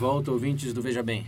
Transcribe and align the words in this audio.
volta, 0.00 0.30
ouvintes 0.30 0.72
do 0.72 0.80
Veja 0.80 1.02
Bem. 1.02 1.26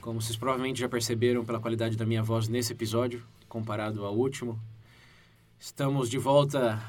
Como 0.00 0.20
vocês 0.20 0.36
provavelmente 0.36 0.80
já 0.80 0.88
perceberam 0.88 1.44
pela 1.44 1.60
qualidade 1.60 1.96
da 1.96 2.04
minha 2.04 2.20
voz 2.20 2.48
nesse 2.48 2.72
episódio, 2.72 3.22
comparado 3.48 4.04
ao 4.04 4.12
último, 4.12 4.58
estamos 5.56 6.10
de 6.10 6.18
volta 6.18 6.82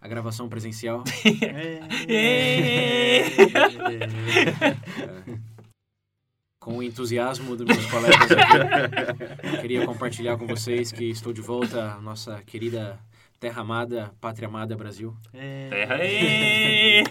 à 0.00 0.08
gravação 0.08 0.48
presencial. 0.48 1.04
com 6.58 6.78
o 6.78 6.82
entusiasmo 6.82 7.54
dos 7.54 7.64
meus 7.64 7.86
colegas 7.86 8.32
aqui, 8.32 9.54
eu 9.54 9.60
queria 9.60 9.86
compartilhar 9.86 10.36
com 10.36 10.48
vocês 10.48 10.90
que 10.90 11.04
estou 11.04 11.32
de 11.32 11.40
volta 11.40 11.92
à 11.92 12.00
nossa 12.00 12.42
querida 12.42 12.98
terra 13.38 13.60
amada, 13.60 14.12
pátria 14.20 14.48
amada 14.48 14.76
Brasil. 14.76 15.16
Terra 15.30 15.94
aí! 15.94 17.04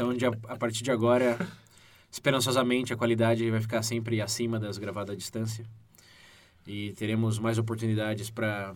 Então, 0.00 0.14
de, 0.14 0.24
a 0.26 0.56
partir 0.56 0.82
de 0.82 0.90
agora, 0.90 1.38
esperançosamente, 2.10 2.92
a 2.92 2.96
qualidade 2.96 3.48
vai 3.50 3.60
ficar 3.60 3.82
sempre 3.82 4.20
acima 4.20 4.58
das 4.58 4.78
gravadas 4.78 5.14
à 5.14 5.16
distância. 5.16 5.64
E 6.66 6.92
teremos 6.92 7.38
mais 7.38 7.58
oportunidades 7.58 8.30
para 8.30 8.74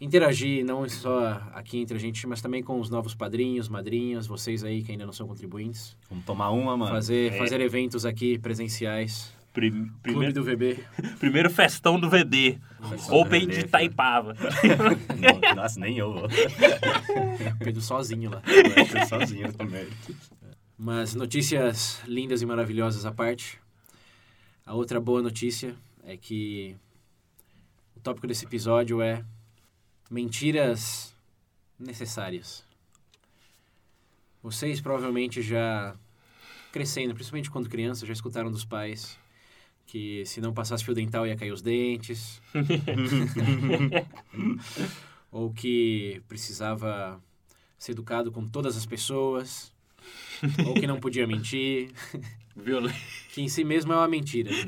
interagir, 0.00 0.64
não 0.64 0.88
só 0.88 1.40
aqui 1.52 1.78
entre 1.78 1.96
a 1.96 2.00
gente, 2.00 2.26
mas 2.26 2.40
também 2.40 2.62
com 2.62 2.78
os 2.80 2.88
novos 2.90 3.14
padrinhos, 3.14 3.68
madrinhas, 3.68 4.26
vocês 4.26 4.64
aí 4.64 4.82
que 4.82 4.92
ainda 4.92 5.06
não 5.06 5.12
são 5.12 5.26
contribuintes. 5.26 5.96
Vamos 6.08 6.24
tomar 6.24 6.50
uma, 6.50 6.76
mano. 6.76 6.92
Fazer, 6.92 7.32
É. 7.32 7.38
fazer 7.38 7.60
eventos 7.60 8.04
aqui 8.04 8.38
presenciais. 8.38 9.32
Prim- 9.52 9.70
Clube 9.72 10.00
primeiro, 10.02 10.32
do 10.32 10.44
VB. 10.44 10.84
primeiro 11.18 11.50
festão 11.50 11.98
do 11.98 12.08
VD. 12.08 12.58
Festão 12.88 13.14
do 13.16 13.20
Open 13.20 13.40
VD, 13.46 13.54
de 13.54 13.60
Itaipava. 13.66 14.34
Nossa, 15.56 15.80
nem 15.80 15.98
eu 15.98 16.12
vou. 16.12 16.28
Pedro 17.58 17.80
sozinho 17.80 18.30
lá. 18.30 18.42
Eu 18.46 18.86
fui 18.86 19.06
sozinho 19.06 19.52
também. 19.52 19.88
Mas 20.78 21.14
notícias 21.14 22.00
lindas 22.06 22.42
e 22.42 22.46
maravilhosas 22.46 23.04
à 23.04 23.12
parte. 23.12 23.60
A 24.64 24.72
outra 24.74 25.00
boa 25.00 25.20
notícia 25.20 25.74
é 26.04 26.16
que 26.16 26.76
o 27.96 28.00
tópico 28.00 28.26
desse 28.28 28.44
episódio 28.44 29.02
é 29.02 29.24
mentiras 30.08 31.14
necessárias. 31.78 32.64
Vocês 34.42 34.80
provavelmente 34.80 35.42
já 35.42 35.94
crescendo, 36.72 37.14
principalmente 37.14 37.50
quando 37.50 37.68
criança, 37.68 38.06
já 38.06 38.12
escutaram 38.12 38.50
dos 38.50 38.64
pais 38.64 39.18
que 39.90 40.24
se 40.24 40.40
não 40.40 40.54
passasse 40.54 40.84
fio 40.84 40.94
dental 40.94 41.26
ia 41.26 41.36
cair 41.36 41.50
os 41.50 41.60
dentes. 41.60 42.40
Ou 45.32 45.52
que 45.52 46.22
precisava 46.28 47.20
ser 47.76 47.92
educado 47.92 48.30
com 48.30 48.48
todas 48.48 48.76
as 48.76 48.86
pessoas. 48.86 49.72
Ou 50.64 50.74
que 50.74 50.86
não 50.86 51.00
podia 51.00 51.26
mentir. 51.26 51.90
Viol... 52.54 52.84
Que 53.32 53.42
em 53.42 53.48
si 53.48 53.64
mesmo 53.64 53.92
é 53.92 53.96
uma 53.96 54.08
mentira. 54.08 54.50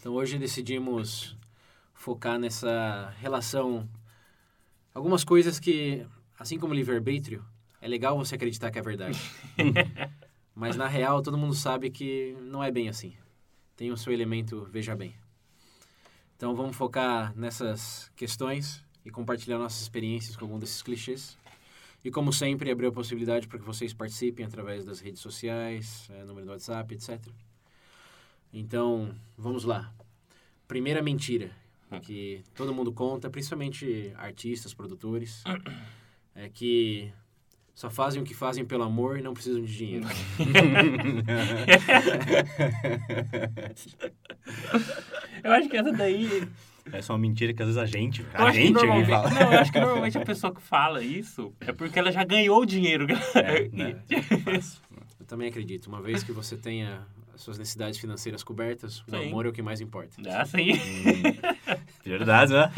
Então 0.00 0.14
hoje 0.14 0.36
decidimos 0.36 1.36
focar 1.94 2.36
nessa 2.36 3.14
relação. 3.20 3.88
Algumas 4.92 5.22
coisas 5.22 5.60
que, 5.60 6.04
assim 6.36 6.58
como 6.58 6.74
livre-arbítrio, 6.74 7.44
é 7.80 7.86
legal 7.86 8.18
você 8.18 8.34
acreditar 8.34 8.72
que 8.72 8.80
é 8.80 8.82
verdade. 8.82 9.20
Mas 10.54 10.76
na 10.76 10.86
real 10.86 11.22
todo 11.22 11.38
mundo 11.38 11.54
sabe 11.54 11.90
que 11.90 12.36
não 12.40 12.62
é 12.62 12.70
bem 12.70 12.88
assim. 12.88 13.14
Tem 13.76 13.90
o 13.90 13.96
seu 13.96 14.12
elemento 14.12 14.68
veja 14.70 14.94
bem. 14.94 15.14
Então 16.36 16.54
vamos 16.54 16.76
focar 16.76 17.32
nessas 17.36 18.10
questões 18.16 18.84
e 19.04 19.10
compartilhar 19.10 19.58
nossas 19.58 19.82
experiências 19.82 20.36
com 20.36 20.44
algum 20.44 20.58
desses 20.58 20.82
clichês. 20.82 21.38
E 22.04 22.10
como 22.10 22.32
sempre, 22.32 22.70
abrir 22.70 22.88
a 22.88 22.92
possibilidade 22.92 23.46
para 23.46 23.60
que 23.60 23.64
vocês 23.64 23.94
participem 23.94 24.44
através 24.44 24.84
das 24.84 24.98
redes 24.98 25.20
sociais, 25.20 26.08
eh, 26.10 26.24
número 26.24 26.46
do 26.46 26.50
WhatsApp, 26.50 26.92
etc. 26.92 27.20
Então, 28.52 29.14
vamos 29.38 29.62
lá. 29.62 29.94
Primeira 30.66 31.00
mentira 31.00 31.52
que 32.00 32.42
todo 32.54 32.74
mundo 32.74 32.92
conta, 32.92 33.30
principalmente 33.30 34.12
artistas, 34.16 34.74
produtores, 34.74 35.44
é 36.34 36.48
que 36.48 37.12
só 37.74 37.90
fazem 37.90 38.22
o 38.22 38.24
que 38.24 38.34
fazem 38.34 38.64
pelo 38.64 38.84
amor 38.84 39.18
e 39.18 39.22
não 39.22 39.34
precisam 39.34 39.60
de 39.62 39.76
dinheiro. 39.76 40.06
Eu 45.42 45.52
acho 45.52 45.68
que 45.68 45.76
essa 45.76 45.92
daí. 45.92 46.48
Essa 46.92 47.12
é 47.12 47.14
uma 47.14 47.18
mentira 47.18 47.52
que 47.54 47.62
às 47.62 47.68
vezes 47.68 47.80
a 47.82 47.86
gente, 47.86 48.24
a 48.34 48.44
acho 48.44 48.58
que 48.58 48.66
gente 48.66 48.76
aqui 48.76 48.86
normalmente, 48.86 49.08
fala. 49.08 49.30
não, 49.30 49.52
eu 49.52 49.58
acho 49.60 49.72
que 49.72 49.80
normalmente 49.80 50.18
a 50.18 50.24
pessoa 50.24 50.52
que 50.52 50.60
fala 50.60 51.02
isso 51.02 51.52
é 51.60 51.72
porque 51.72 51.96
ela 51.98 52.10
já 52.10 52.24
ganhou 52.24 52.60
o 52.60 52.66
dinheiro. 52.66 53.06
É, 53.34 53.68
né? 53.72 53.96
Eu 55.20 55.26
também 55.26 55.48
acredito. 55.48 55.86
Uma 55.86 56.02
vez 56.02 56.24
que 56.24 56.32
você 56.32 56.56
tenha 56.56 57.06
as 57.32 57.40
suas 57.40 57.56
necessidades 57.56 58.00
financeiras 58.00 58.42
cobertas, 58.42 58.98
o 59.06 59.10
Sim. 59.10 59.28
amor 59.28 59.46
é 59.46 59.48
o 59.48 59.52
que 59.52 59.62
mais 59.62 59.80
importa. 59.80 60.16
Ah, 60.28 60.44
sim. 60.44 60.72
Verdade, 62.04 62.52
né? 62.52 62.70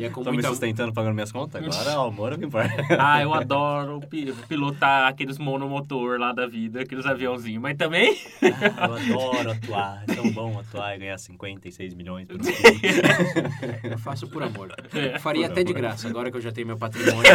E 0.00 0.04
é 0.04 0.10
com 0.10 0.22
Tô 0.24 0.30
me 0.30 0.36
muita... 0.36 0.48
sustentando, 0.48 0.92
pagando 0.92 1.14
minhas 1.14 1.30
contas. 1.30 1.62
Agora 1.64 2.00
o 2.00 2.06
amor 2.08 2.32
é 2.32 2.34
o 2.34 2.38
que 2.38 2.44
importa. 2.44 2.70
Ah, 2.98 3.22
eu 3.22 3.32
adoro 3.32 4.00
pi- 4.00 4.32
pilotar 4.48 5.06
aqueles 5.08 5.38
monomotor 5.38 6.18
lá 6.18 6.32
da 6.32 6.46
vida, 6.46 6.80
aqueles 6.82 7.06
aviãozinhos. 7.06 7.62
Mas 7.62 7.76
também. 7.76 8.16
Eu 8.42 8.94
adoro 8.94 9.50
atuar. 9.52 10.04
É 10.08 10.14
tão 10.14 10.30
bom 10.32 10.58
atuar 10.58 10.96
e 10.96 10.98
ganhar 10.98 11.18
56 11.18 11.94
milhões 11.94 12.26
por 12.26 12.36
um. 12.36 13.90
Eu 13.90 13.98
faço 13.98 14.26
por 14.28 14.42
amor. 14.42 14.72
É, 14.92 15.14
Eu 15.16 15.20
faria 15.20 15.46
por 15.46 15.52
até 15.52 15.62
de 15.64 15.70
amor. 15.72 15.80
graça, 15.82 16.08
agora 16.08 16.30
que 16.30 16.36
eu 16.36 16.40
já 16.40 16.50
tenho 16.52 16.66
meu 16.66 16.76
patrimônio. 16.78 17.30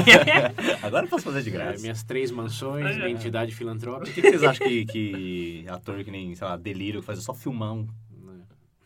Agora 0.84 1.06
eu 1.06 1.10
posso 1.10 1.24
fazer 1.26 1.42
de 1.42 1.50
eh, 1.50 1.54
graça. 1.54 1.82
minhas 1.82 2.04
três 2.04 2.32
mansões, 2.32 2.96
minha 2.98 3.10
entidade 3.10 3.52
Por 3.52 3.58
filantrópica. 3.58 4.12
que 4.12 4.22
que 4.22 4.30
vocês 4.30 4.44
acham 4.44 4.68
que, 4.68 4.86
que 4.86 5.66
ator 5.70 6.04
que 6.04 6.12
nem, 6.12 6.36
sei 6.36 6.48
lá, 6.48 6.58
Delírio, 6.58 7.00
que 7.00 7.06
faz 7.06 7.20
só 7.24 7.34
filmão, 7.34 7.88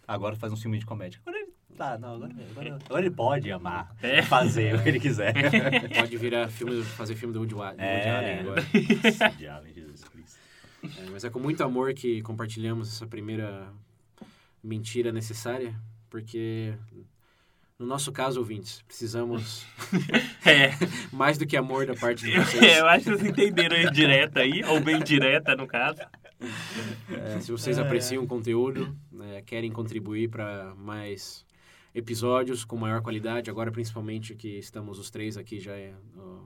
agora 0.08 0.36
faz 0.36 0.52
um 0.54 0.58
filme 0.58 0.78
de 0.80 0.86
comédia? 0.86 1.20
Agora 1.26 1.38
ele, 1.42 1.49
tá, 1.80 1.98
não, 1.98 2.16
agora, 2.16 2.34
agora, 2.52 2.80
agora 2.86 3.06
ele 3.06 3.16
pode 3.16 3.52
amar, 3.52 3.96
É. 4.04 4.22
fazer 4.22 4.76
o 4.76 4.84
que 4.84 4.90
ele 4.90 5.00
quiser. 5.00 5.34
Pode 5.96 6.18
virar 6.18 6.48
filme, 6.50 6.84
fazer 6.84 7.16
filme 7.16 7.34
do 7.34 7.40
Woody, 7.40 7.56
Woody 7.56 7.76
É. 7.82 8.10
Allen 8.12 8.40
agora. 8.40 8.62
Nossa, 9.04 9.30
diabo, 9.38 9.66
Jesus 9.74 10.04
Cristo. 10.04 10.40
É, 10.84 11.10
mas 11.12 11.24
é 11.24 11.30
com 11.30 11.40
muito 11.40 11.64
amor 11.64 11.94
que 11.94 12.22
compartilhamos 12.22 12.90
essa 12.94 13.08
primeira 13.08 13.68
mentira 14.64 15.12
necessária, 15.12 15.74
porque 16.10 16.74
no 17.78 17.86
nosso 17.86 18.12
caso, 18.12 18.40
ouvintes, 18.40 18.82
precisamos 18.88 19.66
É, 20.46 20.72
mais 21.14 21.38
do 21.38 21.46
que 21.48 21.56
amor 21.56 21.86
da 21.86 21.96
parte 21.96 22.26
de 22.26 22.34
é, 22.34 22.40
vocês. 22.44 22.78
eu 22.78 22.88
acho 22.88 23.06
que 23.06 23.12
vocês 23.12 23.30
entenderam 23.30 23.76
a 23.78 23.84
indireta 23.84 24.40
aí, 24.42 24.64
ou 24.66 24.82
bem 24.82 25.00
direta 25.00 25.56
no 25.56 25.66
caso. 25.66 26.02
É, 27.10 27.40
se 27.42 27.52
vocês 27.52 27.78
apreciam 27.80 28.24
o 28.24 28.28
conteúdo, 28.28 28.96
né, 29.12 29.42
querem 29.46 29.72
contribuir 29.72 30.30
para 30.30 30.74
mais 30.76 31.46
episódios 31.94 32.64
com 32.64 32.76
maior 32.78 33.02
qualidade, 33.02 33.50
agora 33.50 33.72
principalmente 33.72 34.36
que 34.36 34.58
estamos 34.60 35.00
os 35.00 35.10
três 35.10 35.38
aqui 35.38 35.60
já 35.60 35.74
é, 35.74 35.94
ó, 36.18 36.40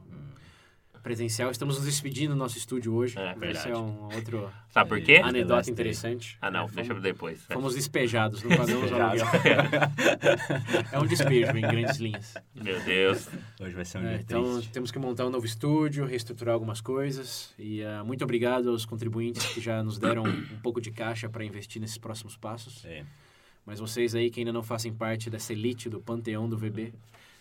presencial, 1.02 1.52
estamos 1.52 1.76
nos 1.76 1.86
despedindo 1.86 2.34
do 2.34 2.38
nosso 2.40 2.58
estúdio 2.58 2.94
hoje. 2.94 3.20
É, 3.20 3.36
Esse 3.52 3.68
é 3.70 3.78
um 3.78 4.04
outro 4.06 4.50
Sabe 4.70 4.88
por 4.88 5.02
quê? 5.02 5.18
anedota 5.22 5.56
last 5.56 5.70
day. 5.70 5.74
interessante. 5.74 6.38
Ah, 6.42 6.50
não, 6.50 6.64
É, 6.78 6.84
fomos- 6.86 7.04
depois. 7.04 7.44
Fomos 7.52 7.76
despejados, 7.76 8.42
não 8.42 8.56
pagamos 8.56 8.90
o 8.90 8.96
aluguel. 8.96 9.26
É 10.94 11.00
um 11.00 11.06
despejo, 11.06 11.58
em 11.58 11.62
grandes 11.62 11.98
linhas. 11.98 12.36
Meu 12.56 12.80
Deus. 12.84 13.28
Hoje 13.60 13.76
vai 13.76 13.84
ser 13.84 13.98
um 13.98 14.02
É, 14.06 14.10
dia 14.14 14.22
então, 14.22 14.54
triste. 14.54 14.72
temos 14.72 14.92
que 14.92 15.00
montar 15.00 15.26
um 15.26 15.30
novo 15.30 15.46
estúdio, 15.46 16.06
reestruturar 16.06 16.54
algumas 16.54 16.80
coisas. 16.80 17.54
E 17.60 17.84
ah, 17.84 18.02
muito 18.06 18.24
obrigado 18.24 18.70
aos 18.70 18.86
contribuintes 18.86 19.46
que 19.48 19.60
já 19.60 19.84
nos 19.84 20.00
deram 20.00 20.24
um 20.24 20.60
pouco 20.62 20.80
de 20.80 20.90
caixa 20.92 21.28
para 21.28 21.44
investir 21.44 21.82
nesses 21.82 21.98
próximos 21.98 22.38
passos. 22.38 22.86
É. 22.86 23.04
Mas 23.66 23.80
vocês 23.80 24.14
aí 24.14 24.30
que 24.30 24.42
ainda 24.42 24.52
não 24.52 24.64
fazem 24.64 24.94
parte 24.94 25.30
dessa 25.30 25.54
elite 25.54 25.90
do 25.90 26.02
panteão 26.02 26.50
do 26.50 26.58
VB, 26.58 26.94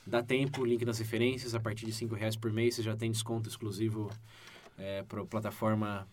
dá 0.06 0.22
tempo, 0.22 0.64
link 0.64 0.84
nas 0.84 0.98
referências. 0.98 1.54
A 1.54 1.60
partir 1.60 1.86
de 1.86 2.04
R$ 2.04 2.16
reais 2.16 2.36
por 2.36 2.52
mês 2.52 2.76
você 2.76 2.82
já 2.82 2.96
tem 2.96 3.10
desconto 3.10 3.48
exclusivo 3.48 4.10
para 5.08 5.22
a 5.22 5.26
plataforma 5.26 6.06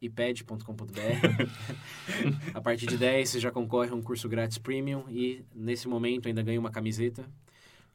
ipad.com.br. 0.00 0.64
a 2.54 2.60
partir 2.60 2.86
de 2.86 2.96
10 2.96 3.28
você 3.28 3.40
já 3.40 3.50
concorre 3.50 3.90
a 3.90 3.94
um 3.94 4.02
curso 4.02 4.28
grátis 4.28 4.58
premium 4.58 5.04
e 5.08 5.44
nesse 5.54 5.86
momento 5.86 6.28
ainda 6.28 6.42
ganha 6.42 6.58
uma 6.58 6.70
camiseta, 6.70 7.24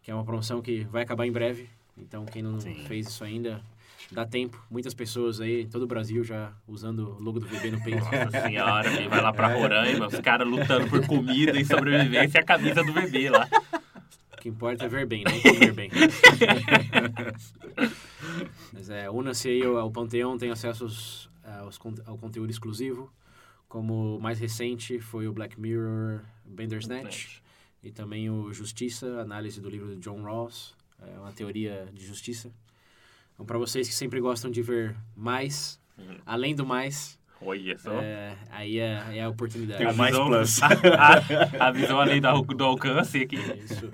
que 0.01 0.11
é 0.11 0.13
uma 0.13 0.23
promoção 0.23 0.61
que 0.61 0.83
vai 0.83 1.03
acabar 1.03 1.25
em 1.25 1.31
breve. 1.31 1.67
Então, 1.97 2.25
quem 2.25 2.41
não 2.41 2.59
Sim. 2.59 2.75
fez 2.85 3.07
isso 3.07 3.23
ainda, 3.23 3.63
dá 4.11 4.25
tempo. 4.25 4.63
Muitas 4.69 4.93
pessoas 4.93 5.39
aí, 5.41 5.65
todo 5.67 5.83
o 5.83 5.87
Brasil 5.87 6.23
já 6.23 6.53
usando 6.67 7.15
o 7.17 7.21
logo 7.21 7.39
do 7.39 7.47
VB 7.47 7.71
no 7.71 7.83
peito. 7.83 7.99
Nossa 8.03 8.41
senhora, 8.47 8.95
quem 8.95 9.07
vai 9.07 9.21
lá 9.21 9.33
pra 9.33 9.47
Roraima, 9.53 10.07
os 10.07 10.19
caras 10.19 10.47
lutando 10.47 10.87
por 10.89 11.05
comida 11.05 11.59
e 11.59 11.65
sobrevivência 11.65 12.37
e 12.39 12.41
a 12.41 12.45
camisa 12.45 12.83
do 12.83 12.93
bebê 12.93 13.29
lá. 13.29 13.47
O 14.33 14.37
que 14.45 14.49
importa 14.49 14.85
é 14.85 14.87
ver 14.87 15.05
bem, 15.07 15.23
não 15.23 15.41
comer 15.41 15.73
bem. 15.73 15.89
Mas 18.71 18.89
é, 18.89 19.09
una-se 19.09 19.49
aí 19.49 19.63
ao 19.63 19.89
Panteão, 19.91 20.37
tem 20.37 20.51
acesso 20.51 21.29
con- 21.79 21.95
ao 22.05 22.17
conteúdo 22.17 22.49
exclusivo. 22.49 23.11
Como 23.67 24.17
o 24.17 24.21
mais 24.21 24.39
recente 24.39 24.99
foi 24.99 25.27
o 25.27 25.33
Black 25.33 25.59
Mirror 25.59 26.21
Bandersnatch 26.45 27.39
e 27.83 27.91
também 27.91 28.29
o 28.29 28.53
Justiça, 28.53 29.19
análise 29.19 29.59
do 29.59 29.69
livro 29.69 29.87
do 29.87 29.95
John 29.97 30.21
Rawls, 30.23 30.73
é 31.01 31.19
uma 31.19 31.31
teoria 31.31 31.87
de 31.93 32.05
justiça. 32.05 32.51
Então, 33.35 33.45
para 33.45 33.57
vocês 33.59 33.87
que 33.87 33.93
sempre 33.93 34.19
gostam 34.19 34.49
de 34.49 34.61
ver 34.63 34.95
mais, 35.15 35.79
Uhum. 35.97 36.17
além 36.25 36.55
do 36.55 36.65
mais, 36.65 37.19
Olha 37.41 37.77
só. 37.77 37.91
é, 38.01 38.35
aí 38.49 38.79
é, 38.79 39.17
é 39.17 39.23
a 39.23 39.29
oportunidade. 39.29 39.77
Tem 39.77 39.87
o 39.93 39.95
mais 39.95 40.11
visão- 40.11 40.27
plus. 40.27 40.59
A, 40.63 40.67
a, 41.63 41.67
a 41.67 41.71
visão 41.71 41.99
além 41.99 42.19
do, 42.21 42.41
do 42.41 42.63
alcance 42.63 43.21
aqui. 43.21 43.35
Isso. 43.37 43.89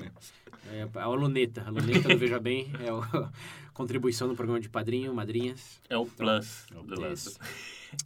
É 0.71 0.88
a 0.99 1.07
luneta. 1.07 1.63
A 1.67 1.69
luneta 1.69 2.07
do 2.07 2.17
Veja 2.17 2.39
Bem 2.39 2.71
é 2.79 2.89
a 2.89 3.29
contribuição 3.73 4.27
no 4.27 4.35
programa 4.35 4.59
de 4.59 4.69
padrinho, 4.69 5.13
madrinhas. 5.13 5.81
É 5.89 5.97
o 5.97 6.05
plus 6.05 6.65
É 6.73 6.77
o 6.77 6.81
do 6.83 6.95
plus. 6.95 6.99
lance. 6.99 7.37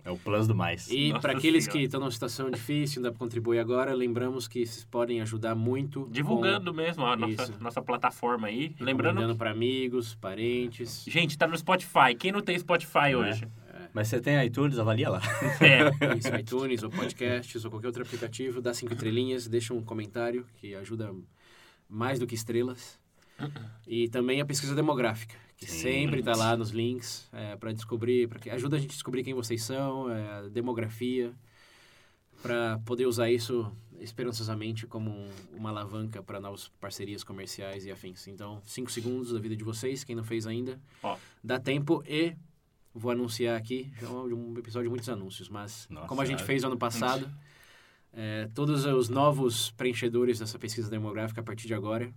É 0.04 0.12
o 0.12 0.18
plus 0.18 0.48
do 0.48 0.56
mais. 0.56 0.90
E 0.90 1.14
para 1.20 1.34
aqueles 1.34 1.68
que 1.68 1.80
estão 1.80 2.00
numa 2.00 2.12
situação 2.12 2.50
difícil, 2.50 3.02
para 3.02 3.12
contribuir 3.14 3.60
agora, 3.60 3.94
lembramos 3.94 4.48
que 4.48 4.66
vocês 4.66 4.86
podem 4.86 5.22
ajudar 5.22 5.56
muito. 5.56 6.08
Divulgando 6.12 6.74
mesmo 6.74 7.06
a 7.06 7.16
nossa, 7.16 7.44
Isso. 7.44 7.54
nossa 7.60 7.82
plataforma 7.82 8.48
aí. 8.48 8.70
com, 8.70 8.84
Lembrando, 8.84 9.16
recomendando 9.16 9.38
para 9.38 9.52
amigos, 9.52 10.16
parentes. 10.16 11.06
gente, 11.08 11.38
tá 11.38 11.48
no 11.48 11.58
Spotify. 11.58 12.16
Quem 12.18 12.32
não 12.32 12.42
tem 12.42 12.58
Spotify 12.58 13.12
Não 13.14 13.24
é? 13.24 13.30
hoje? 13.32 13.48
Mas 13.94 14.10
você 14.10 14.20
tem 14.20 14.44
iTunes, 14.46 14.78
avalia 14.78 15.10
lá. 15.10 15.22
É. 15.62 15.86
Isso, 16.18 16.36
iTunes 16.36 16.84
ou 16.84 16.90
podcasts 16.90 17.64
ou 17.64 17.72
qualquer 17.72 17.88
outro 17.88 18.04
aplicativo, 18.04 18.62
dá 18.62 18.74
cinco 18.74 18.94
estrelinhas, 18.94 19.48
deixa 19.48 19.74
um 19.74 19.82
comentário 19.82 20.46
que 20.58 20.76
ajuda 20.76 21.14
mais 21.88 22.20
do 22.20 22.28
que 22.28 22.36
estrelas. 22.36 23.00
E 23.88 24.10
também 24.10 24.42
a 24.42 24.46
pesquisa 24.46 24.76
demográfica, 24.76 25.36
que 25.58 25.66
Sim. 25.68 25.80
sempre 25.80 26.20
está 26.20 26.36
lá 26.36 26.56
nos 26.58 26.72
links 26.72 27.30
para 27.60 27.72
descobrir, 27.72 28.28
para 28.28 28.40
que 28.40 28.50
ajuda 28.50 28.76
a 28.76 28.80
gente 28.80 28.92
a 28.92 28.94
descobrir 28.94 29.24
quem 29.24 29.34
vocês 29.34 29.64
são, 29.64 30.10
é, 30.10 30.50
demografia, 30.50 31.34
para 32.42 32.80
poder 32.86 33.06
usar 33.06 33.32
isso 33.32 33.72
esperançosamente 34.00 34.86
como 34.86 35.10
um- 35.10 35.30
uma 35.54 35.70
alavanca 35.70 36.22
para 36.22 36.40
novas 36.40 36.68
parcerias 36.82 37.24
comerciais 37.24 37.86
e 37.86 37.92
afins. 37.92 38.28
Então, 38.28 38.62
cinco 38.66 38.92
segundos 38.92 39.32
da 39.32 39.40
vida 39.40 39.56
de 39.56 39.64
vocês, 39.64 40.04
quem 40.04 40.16
não 40.16 40.24
fez 40.24 40.46
ainda, 40.46 40.80
Ó. 41.02 41.18
dá 41.44 41.58
tempo 41.60 42.04
e 42.06 42.36
vou 42.94 43.12
anunciar 43.12 43.58
aqui, 43.58 43.92
é 44.02 44.06
um 44.08 44.54
episódio 44.58 44.84
de 44.88 44.90
muitos 44.90 45.10
anúncios, 45.10 45.48
mas 45.50 45.88
Nossa, 45.90 46.08
como 46.08 46.22
a 46.22 46.26
gente 46.26 46.44
é. 46.44 46.46
fez 46.46 46.64
ano 46.64 46.78
passado, 46.78 47.30
é, 48.14 48.50
todos 48.54 48.86
os 48.86 49.10
novos 49.10 49.72
preenchedores 49.72 50.40
dessa 50.40 50.60
pesquisa 50.60 50.90
demográfica 50.90 51.42
a 51.42 51.44
partir 51.44 51.68
de 51.68 51.74
agora 51.74 52.14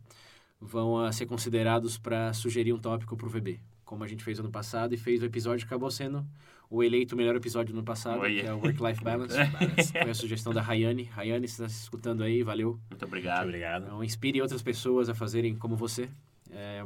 vão 0.61 0.99
a 0.99 1.13
ser 1.13 1.27
considerados 1.27 1.99
para 1.99 2.33
sugerir 2.33 2.73
um 2.73 2.79
tópico 2.79 3.17
para 3.17 3.27
o 3.27 3.31
VB, 3.31 3.61
como 3.85 4.05
a 4.05 4.07
gente 4.07 4.25
fez 4.25 4.39
ano 4.39 4.51
passado 4.51 4.95
e 4.95 4.97
fez 4.97 5.23
o 5.23 5.27
episódio 5.27 5.67
que 5.67 5.73
acabou 5.73 5.91
sendo 5.91 6.27
o 6.71 6.83
eleito 6.83 7.17
melhor 7.17 7.35
episódio 7.35 7.73
do 7.73 7.79
ano 7.79 7.85
passado, 7.85 8.21
Olha. 8.21 8.43
que 8.43 8.47
é 8.47 8.53
o 8.53 8.59
Work-Life 8.59 9.03
Balance. 9.05 9.37
Foi 9.93 10.11
a 10.11 10.15
sugestão 10.15 10.53
da 10.53 10.61
Rayane. 10.61 11.05
Rayane, 11.05 11.49
se 11.49 11.55
está 11.55 11.67
escutando 11.67 12.23
aí, 12.23 12.43
valeu. 12.43 12.73
Muito 12.73 12.89
Muito 12.91 13.05
obrigado. 13.07 13.45
obrigado. 13.45 13.85
Então, 13.87 14.05
inspire 14.05 14.43
outras 14.43 14.63
pessoas 14.63 15.09
a 15.09 15.15
fazerem 15.15 15.55
como 15.57 15.77
você. 15.77 16.11
É, 16.51 16.85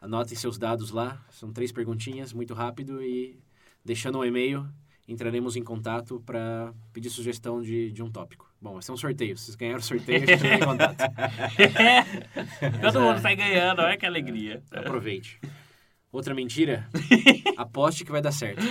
anotem 0.00 0.36
seus 0.36 0.56
dados 0.56 0.90
lá. 0.90 1.22
São 1.30 1.52
três 1.52 1.70
perguntinhas, 1.70 2.32
muito 2.32 2.54
rápido. 2.54 3.02
E 3.02 3.38
deixando 3.84 4.18
um 4.18 4.24
e-mail, 4.24 4.66
entraremos 5.06 5.54
em 5.54 5.62
contato 5.62 6.22
para 6.24 6.72
pedir 6.92 7.10
sugestão 7.10 7.60
de, 7.60 7.92
de 7.92 8.02
um 8.02 8.10
tópico. 8.10 8.50
Bom, 8.64 8.72
vai 8.72 8.82
ser 8.82 8.92
um 8.92 8.96
sorteio. 8.96 9.36
Se 9.36 9.44
vocês 9.44 9.56
ganharam 9.56 9.78
o 9.78 9.82
sorteio, 9.82 10.16
a 10.16 10.20
gente 10.20 10.32
entra 10.32 10.54
em 10.54 10.60
contato. 10.60 10.96
Todo 12.80 12.98
é. 12.98 13.02
mundo 13.02 13.20
sai 13.20 13.36
ganhando, 13.36 13.82
olha 13.82 13.94
que 13.98 14.06
alegria. 14.06 14.62
Aproveite. 14.70 15.38
Outra 16.10 16.34
mentira? 16.34 16.88
Aposte 17.58 18.06
que 18.06 18.10
vai 18.10 18.22
dar 18.22 18.32
certo. 18.32 18.62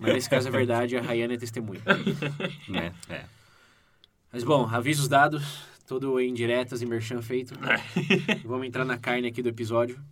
Mas 0.00 0.14
nesse 0.14 0.30
caso 0.30 0.48
é 0.48 0.50
verdade, 0.50 0.96
a 0.96 1.02
Rayane 1.02 1.34
é 1.34 1.36
testemunha. 1.36 1.82
Né? 2.66 2.94
É. 3.10 3.24
Mas 4.32 4.42
bom, 4.42 4.64
avisos 4.64 5.08
dados, 5.08 5.66
todo 5.86 6.18
em 6.18 6.32
diretas 6.32 6.80
e 6.80 6.86
merchan 6.86 7.20
feito. 7.20 7.52
Vamos 8.46 8.66
entrar 8.66 8.86
na 8.86 8.96
carne 8.96 9.28
aqui 9.28 9.42
do 9.42 9.50
episódio. 9.50 10.02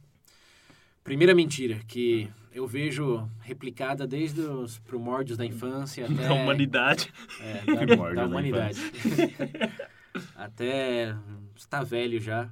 Primeira 1.03 1.35
mentira 1.35 1.81
que 1.89 2.29
eu 2.53 2.67
vejo 2.67 3.29
replicada 3.41 4.07
desde 4.07 4.41
os 4.41 4.79
primórdios 4.79 5.39
da 5.39 5.45
infância 5.47 6.05
até 6.11 6.29
Da 6.29 6.33
humanidade. 6.35 7.13
é, 7.41 7.55
da, 7.65 7.87
Primórdios 7.87 8.17
da 8.17 8.23
da 8.23 8.29
humanidade. 8.29 8.81
até 10.35 11.15
está 11.57 11.83
velho 11.83 12.21
já. 12.21 12.49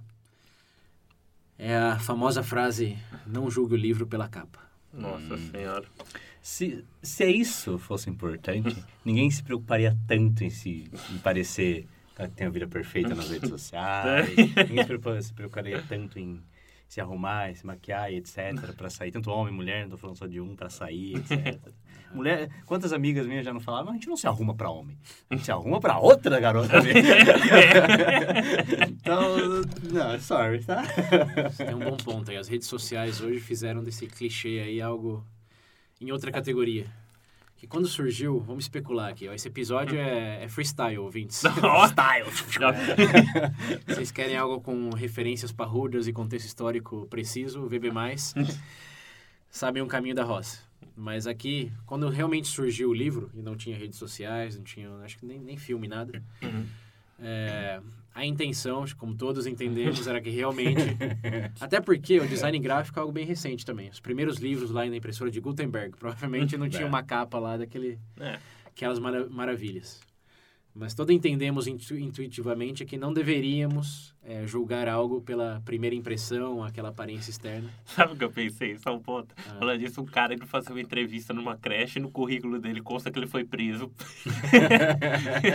É 1.58 1.76
a 1.76 1.98
famosa 1.98 2.42
frase: 2.42 2.96
"Não 3.26 3.50
julgue 3.50 3.74
o 3.74 3.78
livro 3.78 4.06
pela 4.06 4.28
capa". 4.28 4.60
Nossa 4.92 5.34
Hum. 5.34 5.50
senhora. 5.50 5.84
Se, 6.40 6.84
se 7.02 7.26
isso 7.26 7.78
fosse 7.78 8.08
importante, 8.08 8.76
ninguém 9.04 9.30
se 9.30 9.42
preocuparia 9.42 9.96
tanto 10.06 10.44
em 10.44 10.50
se 10.50 10.90
em 11.12 11.18
parecer 11.18 11.86
que 12.16 12.28
tem 12.28 12.46
a 12.46 12.50
vida 12.50 12.66
perfeita 12.66 13.14
nas 13.14 13.28
redes 13.30 13.50
sociais. 13.50 14.34
ninguém 14.36 15.22
se 15.22 15.32
preocuparia 15.34 15.82
tanto 15.88 16.18
em 16.18 16.40
se 16.88 17.00
arrumar, 17.00 17.54
se 17.54 17.64
maquiar 17.66 18.10
etc. 18.12 18.54
pra 18.76 18.88
sair. 18.90 19.12
Tanto 19.12 19.30
homem, 19.30 19.52
mulher, 19.54 19.82
não 19.82 19.90
tô 19.90 19.96
falando 19.98 20.16
só 20.16 20.26
de 20.26 20.40
um 20.40 20.56
pra 20.56 20.70
sair, 20.70 21.16
etc. 21.16 21.58
Mulher, 22.10 22.48
quantas 22.64 22.90
amigas 22.94 23.26
minhas 23.26 23.44
já 23.44 23.52
não 23.52 23.60
falavam? 23.60 23.88
"Mas 23.88 23.96
A 23.96 23.98
gente 23.98 24.08
não 24.08 24.16
se 24.16 24.26
arruma 24.26 24.54
pra 24.54 24.70
homem. 24.70 24.96
A 25.28 25.34
gente 25.34 25.44
se 25.44 25.52
arruma 25.52 25.78
pra 25.78 25.98
outra 25.98 26.40
garota. 26.40 26.80
mesmo." 26.80 27.00
então, 28.88 29.36
não, 29.92 30.18
sorry, 30.18 30.64
tá? 30.64 30.82
Tem 31.56 31.74
um 31.74 31.80
bom 31.80 31.96
ponto 31.98 32.30
aí. 32.30 32.38
As 32.38 32.48
redes 32.48 32.66
sociais 32.66 33.20
hoje 33.20 33.40
fizeram 33.40 33.84
desse 33.84 34.06
clichê 34.06 34.60
aí 34.64 34.80
algo 34.80 35.22
em 36.00 36.10
outra 36.10 36.32
categoria. 36.32 36.86
Que 37.58 37.66
quando 37.66 37.88
surgiu, 37.88 38.38
vamos 38.38 38.64
especular 38.64 39.10
aqui, 39.10 39.28
ó, 39.28 39.34
esse 39.34 39.48
episódio 39.48 39.98
é, 39.98 40.44
é 40.44 40.48
freestyle, 40.48 40.98
ouvintes. 40.98 41.42
Style. 41.90 42.30
Vocês 43.84 44.12
querem 44.12 44.36
algo 44.36 44.60
com 44.60 44.90
referências 44.90 45.50
parrudas 45.50 46.06
e 46.06 46.12
contexto 46.12 46.46
histórico 46.46 47.08
preciso, 47.10 47.66
VB+, 47.66 47.90
sabem 49.50 49.82
um 49.82 49.88
caminho 49.88 50.14
da 50.14 50.22
roça. 50.22 50.60
Mas 50.94 51.26
aqui, 51.26 51.72
quando 51.84 52.08
realmente 52.08 52.46
surgiu 52.46 52.90
o 52.90 52.94
livro, 52.94 53.28
e 53.34 53.42
não 53.42 53.56
tinha 53.56 53.76
redes 53.76 53.98
sociais, 53.98 54.56
não 54.56 54.62
tinha, 54.62 54.88
acho 54.98 55.18
que 55.18 55.26
nem, 55.26 55.40
nem 55.40 55.56
filme, 55.56 55.88
nada, 55.88 56.22
é, 57.20 57.80
a 58.14 58.24
intenção, 58.26 58.84
como 58.96 59.14
todos 59.14 59.46
entendemos, 59.46 60.06
era 60.06 60.20
que 60.20 60.30
realmente... 60.30 60.80
Até 61.60 61.80
porque 61.80 62.18
o 62.20 62.26
design 62.26 62.58
gráfico 62.58 62.98
é 62.98 63.00
algo 63.02 63.12
bem 63.12 63.24
recente 63.26 63.64
também. 63.64 63.88
Os 63.90 64.00
primeiros 64.00 64.38
livros 64.38 64.70
lá 64.70 64.84
na 64.86 64.96
impressora 64.96 65.30
de 65.30 65.40
Gutenberg, 65.40 65.96
provavelmente 65.96 66.56
não 66.56 66.68
tinha 66.68 66.82
É. 66.82 66.86
uma 66.86 67.02
capa 67.02 67.38
lá 67.38 67.56
daquele 67.56 67.98
É. 68.18 68.38
aquelas 68.66 68.98
mara- 68.98 69.28
maravilhas. 69.28 70.00
Mas 70.78 70.94
todos 70.94 71.12
entendemos 71.12 71.66
intu- 71.66 71.98
intuitivamente 71.98 72.84
que 72.84 72.96
não 72.96 73.12
deveríamos 73.12 74.14
é, 74.24 74.46
julgar 74.46 74.86
algo 74.86 75.20
pela 75.20 75.60
primeira 75.64 75.96
impressão, 75.96 76.62
aquela 76.62 76.90
aparência 76.90 77.30
externa. 77.30 77.68
Sabe 77.84 78.12
o 78.12 78.16
que 78.16 78.22
eu 78.22 78.30
pensei? 78.30 78.78
Só 78.78 78.94
um 78.94 79.00
ponto. 79.00 79.34
Ah. 79.38 79.56
Falando 79.58 79.80
disso, 79.80 80.00
um 80.00 80.06
cara 80.06 80.34
indo 80.34 80.46
fazer 80.46 80.70
uma 80.70 80.80
entrevista 80.80 81.34
numa 81.34 81.56
creche, 81.56 81.98
no 81.98 82.12
currículo 82.12 82.60
dele 82.60 82.80
consta 82.80 83.10
que 83.10 83.18
ele 83.18 83.26
foi 83.26 83.44
preso. 83.44 83.90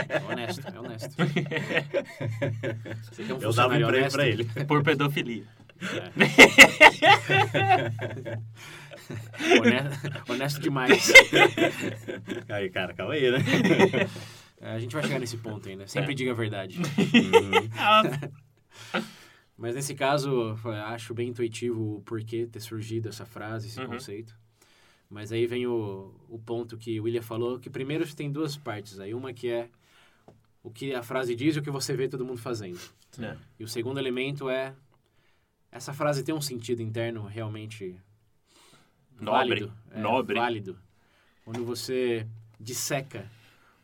É 0.08 0.22
honesto, 0.30 0.66
é 0.68 0.80
honesto. 0.80 1.14
Um 3.34 3.38
Eu 3.40 3.52
dava 3.52 3.74
um 3.74 3.76
emprego 3.76 3.96
honesto? 3.96 4.16
pra 4.16 4.26
ele. 4.26 4.44
Por 4.66 4.82
pedofilia. 4.82 5.44
É. 5.80 6.10
Honesto, 9.60 10.32
honesto 10.32 10.60
demais. 10.60 11.12
Aí, 12.48 12.70
cara, 12.70 12.94
calma 12.94 13.14
aí, 13.14 13.30
né? 13.30 13.38
É, 14.64 14.72
A 14.72 14.78
gente 14.78 14.94
vai 14.94 15.02
chegar 15.02 15.18
nesse 15.20 15.36
ponto 15.36 15.68
ainda. 15.68 15.86
Sempre 15.86 16.14
diga 16.14 16.30
a 16.30 16.34
verdade. 16.34 16.78
Mas 19.56 19.74
nesse 19.74 19.94
caso, 19.94 20.56
acho 20.86 21.14
bem 21.14 21.28
intuitivo 21.28 21.96
o 21.96 22.00
porquê 22.02 22.46
ter 22.46 22.60
surgido 22.60 23.08
essa 23.08 23.24
frase, 23.26 23.68
esse 23.68 23.78
Uhum. 23.80 23.86
conceito. 23.86 24.34
Mas 25.08 25.30
aí 25.30 25.46
vem 25.46 25.66
o, 25.66 26.12
o 26.28 26.38
ponto 26.38 26.76
que 26.76 26.98
o 26.98 27.04
William 27.04 27.22
falou, 27.22 27.60
que 27.60 27.70
primeiro 27.70 28.04
tem 28.14 28.32
duas 28.32 28.56
partes 28.56 28.98
aí. 28.98 29.14
Uma 29.14 29.32
que 29.32 29.48
é 29.48 29.68
o 30.62 30.70
que 30.70 30.94
a 30.94 31.02
frase 31.02 31.36
diz 31.36 31.54
e 31.54 31.58
o 31.58 31.62
que 31.62 31.70
você 31.70 31.94
vê 31.94 32.08
todo 32.08 32.24
mundo 32.24 32.38
fazendo. 32.40 32.80
É. 33.20 33.36
E 33.60 33.64
o 33.64 33.68
segundo 33.68 33.98
elemento 33.98 34.48
é 34.48 34.74
essa 35.70 35.92
frase 35.92 36.24
tem 36.24 36.34
um 36.34 36.40
sentido 36.40 36.80
interno 36.82 37.24
realmente 37.26 37.96
Nobre. 39.20 39.30
válido. 39.60 39.72
É, 39.90 40.00
Nobre. 40.00 40.34
Válido. 40.36 40.78
Quando 41.44 41.64
você 41.64 42.26
disseca 42.58 43.30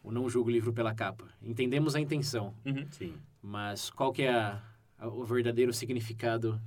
o 0.02 0.10
não 0.10 0.28
julgo 0.28 0.48
o 0.48 0.52
livro 0.52 0.72
pela 0.72 0.94
capa. 0.94 1.26
Entendemos 1.42 1.94
a 1.94 2.00
intenção, 2.00 2.54
Uhum. 2.64 2.86
Sim. 2.90 3.14
mas 3.42 3.90
qual 3.90 4.12
que 4.12 4.22
é 4.22 4.32
a, 4.32 4.62
a- 4.98 5.08
o 5.08 5.24
verdadeiro 5.24 5.72
significado, 5.72 6.60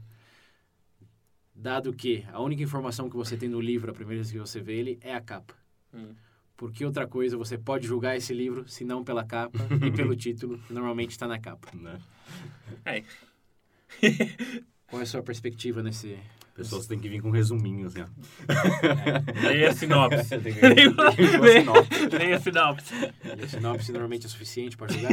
dado 1.56 1.94
que 1.94 2.26
a 2.32 2.40
única 2.42 2.64
informação 2.64 3.10
que 3.10 3.16
você 3.16 3.38
tem 3.38 3.50
no 3.50 3.60
livro, 3.62 3.92
a 3.92 3.94
primeira 3.94 4.22
vez 4.22 4.32
que 4.32 4.40
você 4.40 4.60
vê 4.62 4.74
ele, 4.80 5.00
é 5.02 5.14
a 5.14 5.22
capa. 5.22 5.54
Hum. 5.94 6.14
Por 6.56 6.72
que 6.72 6.86
outra 6.86 7.08
coisa 7.08 7.36
você 7.38 7.58
pode 7.58 7.88
julgar 7.88 8.16
esse 8.16 8.34
livro, 8.34 8.68
se 8.70 8.84
não 8.86 9.04
pela 9.04 9.26
capa 9.26 9.58
e 9.86 9.92
pelo 9.92 10.16
título, 10.16 10.60
que 10.60 10.74
normalmente 10.74 11.12
está 11.12 11.28
na 11.28 11.40
capa? 11.40 11.70
Né? 11.76 12.00
É. 12.86 13.04
Qual 14.88 15.00
é 15.00 15.04
a 15.04 15.06
sua 15.08 15.24
perspectiva 15.24 15.82
nesse... 15.82 16.18
Pessoas 16.54 16.86
têm 16.86 17.00
que 17.00 17.10
vir 17.10 17.20
com 17.20 17.30
um 17.30 17.32
resuminho, 17.32 17.88
assim, 17.88 18.02
ó. 18.02 18.06
Leia 19.48 19.70
a 19.70 19.74
sinopse. 19.74 20.38
Tem 20.38 20.54
que 20.54 20.60
sinopse. 21.60 22.06
Leia 22.16 22.36
a 22.36 22.40
sinopse. 22.40 22.94
E 23.24 23.44
a 23.44 23.48
sinopse 23.48 23.92
normalmente 23.92 24.28
é 24.28 24.30
suficiente 24.30 24.78
para 24.78 24.94
julgar? 24.94 25.12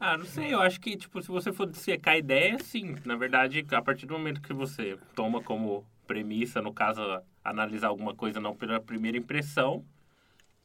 Ah, 0.00 0.16
não 0.16 0.24
sei, 0.24 0.52
eu 0.52 0.60
acho 0.60 0.80
que, 0.80 0.96
tipo, 0.96 1.20
se 1.22 1.28
você 1.28 1.52
for 1.52 1.70
dissecar 1.70 2.14
a 2.14 2.18
ideia, 2.18 2.58
sim. 2.58 2.96
Na 3.04 3.16
verdade, 3.16 3.64
a 3.70 3.82
partir 3.82 4.06
do 4.06 4.14
momento 4.14 4.40
que 4.40 4.52
você 4.52 4.98
toma 5.14 5.42
como 5.42 5.84
premissa, 6.06 6.62
no 6.62 6.72
caso, 6.72 7.00
analisar 7.42 7.88
alguma 7.88 8.14
coisa 8.14 8.40
não 8.40 8.56
pela 8.56 8.80
primeira 8.80 9.18
impressão, 9.18 9.84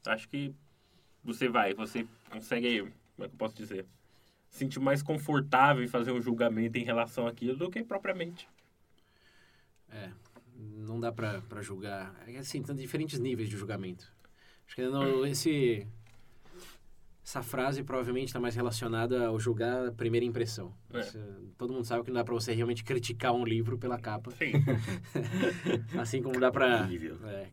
acho 0.05 0.27
que 0.29 0.53
você 1.23 1.49
vai, 1.49 1.73
você 1.73 2.07
consegue, 2.29 2.79
como 2.79 3.25
é 3.25 3.27
que 3.27 3.33
eu 3.33 3.37
posso 3.37 3.55
dizer, 3.55 3.85
se 4.49 4.59
sentir 4.59 4.79
mais 4.79 5.03
confortável 5.03 5.83
em 5.83 5.87
fazer 5.87 6.11
um 6.11 6.21
julgamento 6.21 6.77
em 6.77 6.83
relação 6.83 7.27
àquilo 7.27 7.57
do 7.57 7.69
que 7.69 7.83
propriamente. 7.83 8.47
É, 9.91 10.09
não 10.55 10.99
dá 10.99 11.11
pra, 11.11 11.41
pra 11.41 11.61
julgar. 11.61 12.15
É 12.27 12.37
assim, 12.37 12.61
tem 12.61 12.75
diferentes 12.75 13.19
níveis 13.19 13.49
de 13.49 13.57
julgamento. 13.57 14.11
Acho 14.65 14.75
que 14.75 14.87
não, 14.87 15.25
esse, 15.25 15.87
essa 17.23 17.43
frase 17.43 17.83
provavelmente 17.83 18.27
está 18.27 18.39
mais 18.39 18.55
relacionada 18.55 19.27
ao 19.27 19.39
julgar 19.39 19.87
a 19.87 19.91
primeira 19.91 20.25
impressão. 20.25 20.73
É. 20.93 21.01
Todo 21.57 21.73
mundo 21.73 21.85
sabe 21.85 22.03
que 22.03 22.09
não 22.09 22.15
dá 22.15 22.23
pra 22.23 22.33
você 22.33 22.53
realmente 22.53 22.83
criticar 22.83 23.33
um 23.33 23.45
livro 23.45 23.77
pela 23.77 23.99
capa. 23.99 24.31
Sim. 24.31 24.53
Assim 25.99 26.21
como 26.21 26.39
dá 26.39 26.51
pra 26.51 26.83
Horrível. 26.83 27.17
é, 27.27 27.47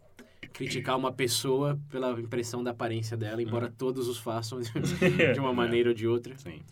criticar 0.52 0.96
uma 0.96 1.12
pessoa 1.12 1.78
pela 1.90 2.18
impressão 2.18 2.64
da 2.64 2.70
aparência 2.70 3.16
dela, 3.16 3.42
embora 3.42 3.70
todos 3.70 4.08
os 4.08 4.18
façam 4.18 4.60
de 5.34 5.38
uma 5.40 5.52
maneira 5.52 5.90
ou 5.90 5.94
de 5.94 6.06
outra. 6.06 6.36
Sim. 6.38 6.62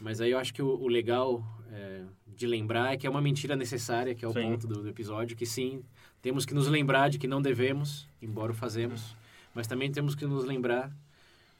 Mas 0.00 0.20
aí 0.20 0.30
eu 0.30 0.38
acho 0.38 0.54
que 0.54 0.62
o, 0.62 0.68
o 0.68 0.86
legal 0.86 1.42
é, 1.72 2.04
de 2.36 2.46
lembrar 2.46 2.94
é 2.94 2.96
que 2.96 3.06
é 3.06 3.10
uma 3.10 3.20
mentira 3.20 3.56
necessária, 3.56 4.14
que 4.14 4.24
é 4.24 4.28
o 4.28 4.32
Sim. 4.32 4.42
ponto 4.42 4.66
do, 4.66 4.82
do 4.82 4.88
episódio, 4.88 5.36
que 5.36 5.46
sim, 5.46 5.82
temos 6.20 6.44
que 6.44 6.54
nos 6.54 6.66
lembrar 6.68 7.08
de 7.08 7.18
que 7.18 7.26
não 7.26 7.40
devemos, 7.40 8.08
embora 8.20 8.52
o 8.52 8.54
fazemos, 8.54 9.16
mas 9.54 9.66
também 9.66 9.90
temos 9.90 10.14
que 10.14 10.26
nos 10.26 10.44
lembrar 10.44 10.90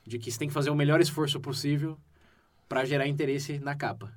de 0.06 0.18
que 0.18 0.30
você 0.30 0.38
tem 0.38 0.48
que 0.48 0.54
fazer 0.54 0.70
o 0.70 0.74
melhor 0.74 1.00
esforço 1.00 1.40
possível 1.40 1.98
para 2.68 2.84
gerar 2.84 3.06
interesse 3.06 3.58
na 3.58 3.74
capa. 3.74 4.12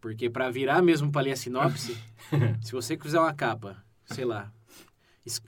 Porque 0.00 0.30
para 0.30 0.50
virar 0.50 0.80
mesmo 0.82 1.10
para 1.10 1.22
ler 1.22 1.32
a 1.32 1.36
sinopse, 1.36 1.96
se 2.62 2.72
você 2.72 2.96
fizer 2.96 3.20
uma 3.20 3.34
capa, 3.34 3.82
sei 4.06 4.24
lá, 4.24 4.50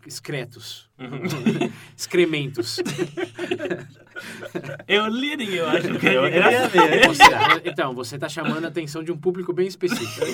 excretos, 0.06 0.90
excrementos, 1.96 2.76
Eu 4.88 5.06
liria, 5.06 5.60
eu 5.60 5.68
acho 5.68 5.98
que 5.98 6.06
Eu, 6.06 6.24
é 6.26 6.38
eu 6.38 6.50
ia 6.52 6.68
ver. 6.68 7.06
você, 7.08 7.22
então, 7.64 7.94
você 7.94 8.14
está 8.16 8.28
chamando 8.28 8.64
a 8.64 8.68
atenção 8.68 9.02
de 9.02 9.10
um 9.12 9.16
público 9.16 9.52
bem 9.52 9.66
específico. 9.66 10.24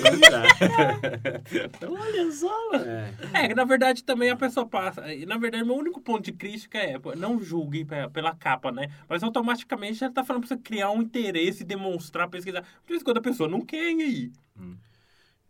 Então, 1.53 1.93
olha 1.93 2.31
só. 2.31 2.75
É, 2.75 3.13
É, 3.33 3.47
que 3.47 3.55
na 3.55 3.63
verdade 3.65 4.03
também 4.03 4.29
a 4.29 4.35
pessoa 4.35 4.65
passa. 4.67 5.03
Na 5.27 5.37
verdade, 5.37 5.63
meu 5.63 5.75
único 5.75 6.01
ponto 6.01 6.23
de 6.23 6.31
crítica 6.33 6.77
é 6.77 6.97
não 7.15 7.41
julgue 7.41 7.85
pe- 7.85 8.09
pela 8.09 8.35
capa, 8.35 8.71
né? 8.71 8.89
Mas 9.07 9.23
automaticamente 9.23 9.99
já 9.99 10.09
tá 10.09 10.23
falando 10.23 10.45
pra 10.47 10.55
você 10.55 10.61
criar 10.61 10.91
um 10.91 11.01
interesse, 11.01 11.63
demonstrar, 11.63 12.29
pesquisar. 12.29 12.61
De 12.61 12.67
vez 12.87 13.01
em 13.01 13.05
quando 13.05 13.17
a 13.17 13.21
pessoa 13.21 13.47
não 13.49 13.61
quer 13.61 13.91
e 13.91 14.01
aí. 14.01 14.31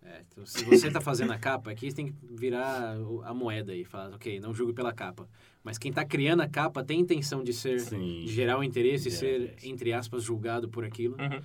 É, 0.09 0.23
então, 0.27 0.43
se 0.43 0.65
você 0.65 0.87
está 0.87 0.99
fazendo 0.99 1.31
a 1.31 1.37
capa, 1.37 1.69
aqui 1.69 1.89
você 1.89 1.95
tem 1.97 2.07
que 2.07 2.13
virar 2.31 2.97
a 3.23 3.33
moeda 3.33 3.75
e 3.75 3.85
falar, 3.85 4.09
ok, 4.15 4.39
não 4.39 4.53
julgue 4.55 4.73
pela 4.73 4.91
capa. 4.91 5.29
Mas 5.63 5.77
quem 5.77 5.89
está 5.89 6.03
criando 6.03 6.41
a 6.41 6.47
capa 6.49 6.83
tem 6.83 6.99
intenção 6.99 7.43
de 7.43 7.53
ser, 7.53 7.79
Sim. 7.81 8.21
de 8.25 8.27
gerar 8.27 8.57
o 8.57 8.63
interesse 8.63 9.09
e 9.09 9.11
ser, 9.11 9.55
entre 9.63 9.93
aspas, 9.93 10.23
julgado 10.23 10.67
por 10.67 10.83
aquilo. 10.83 11.15
Uhum. 11.19 11.41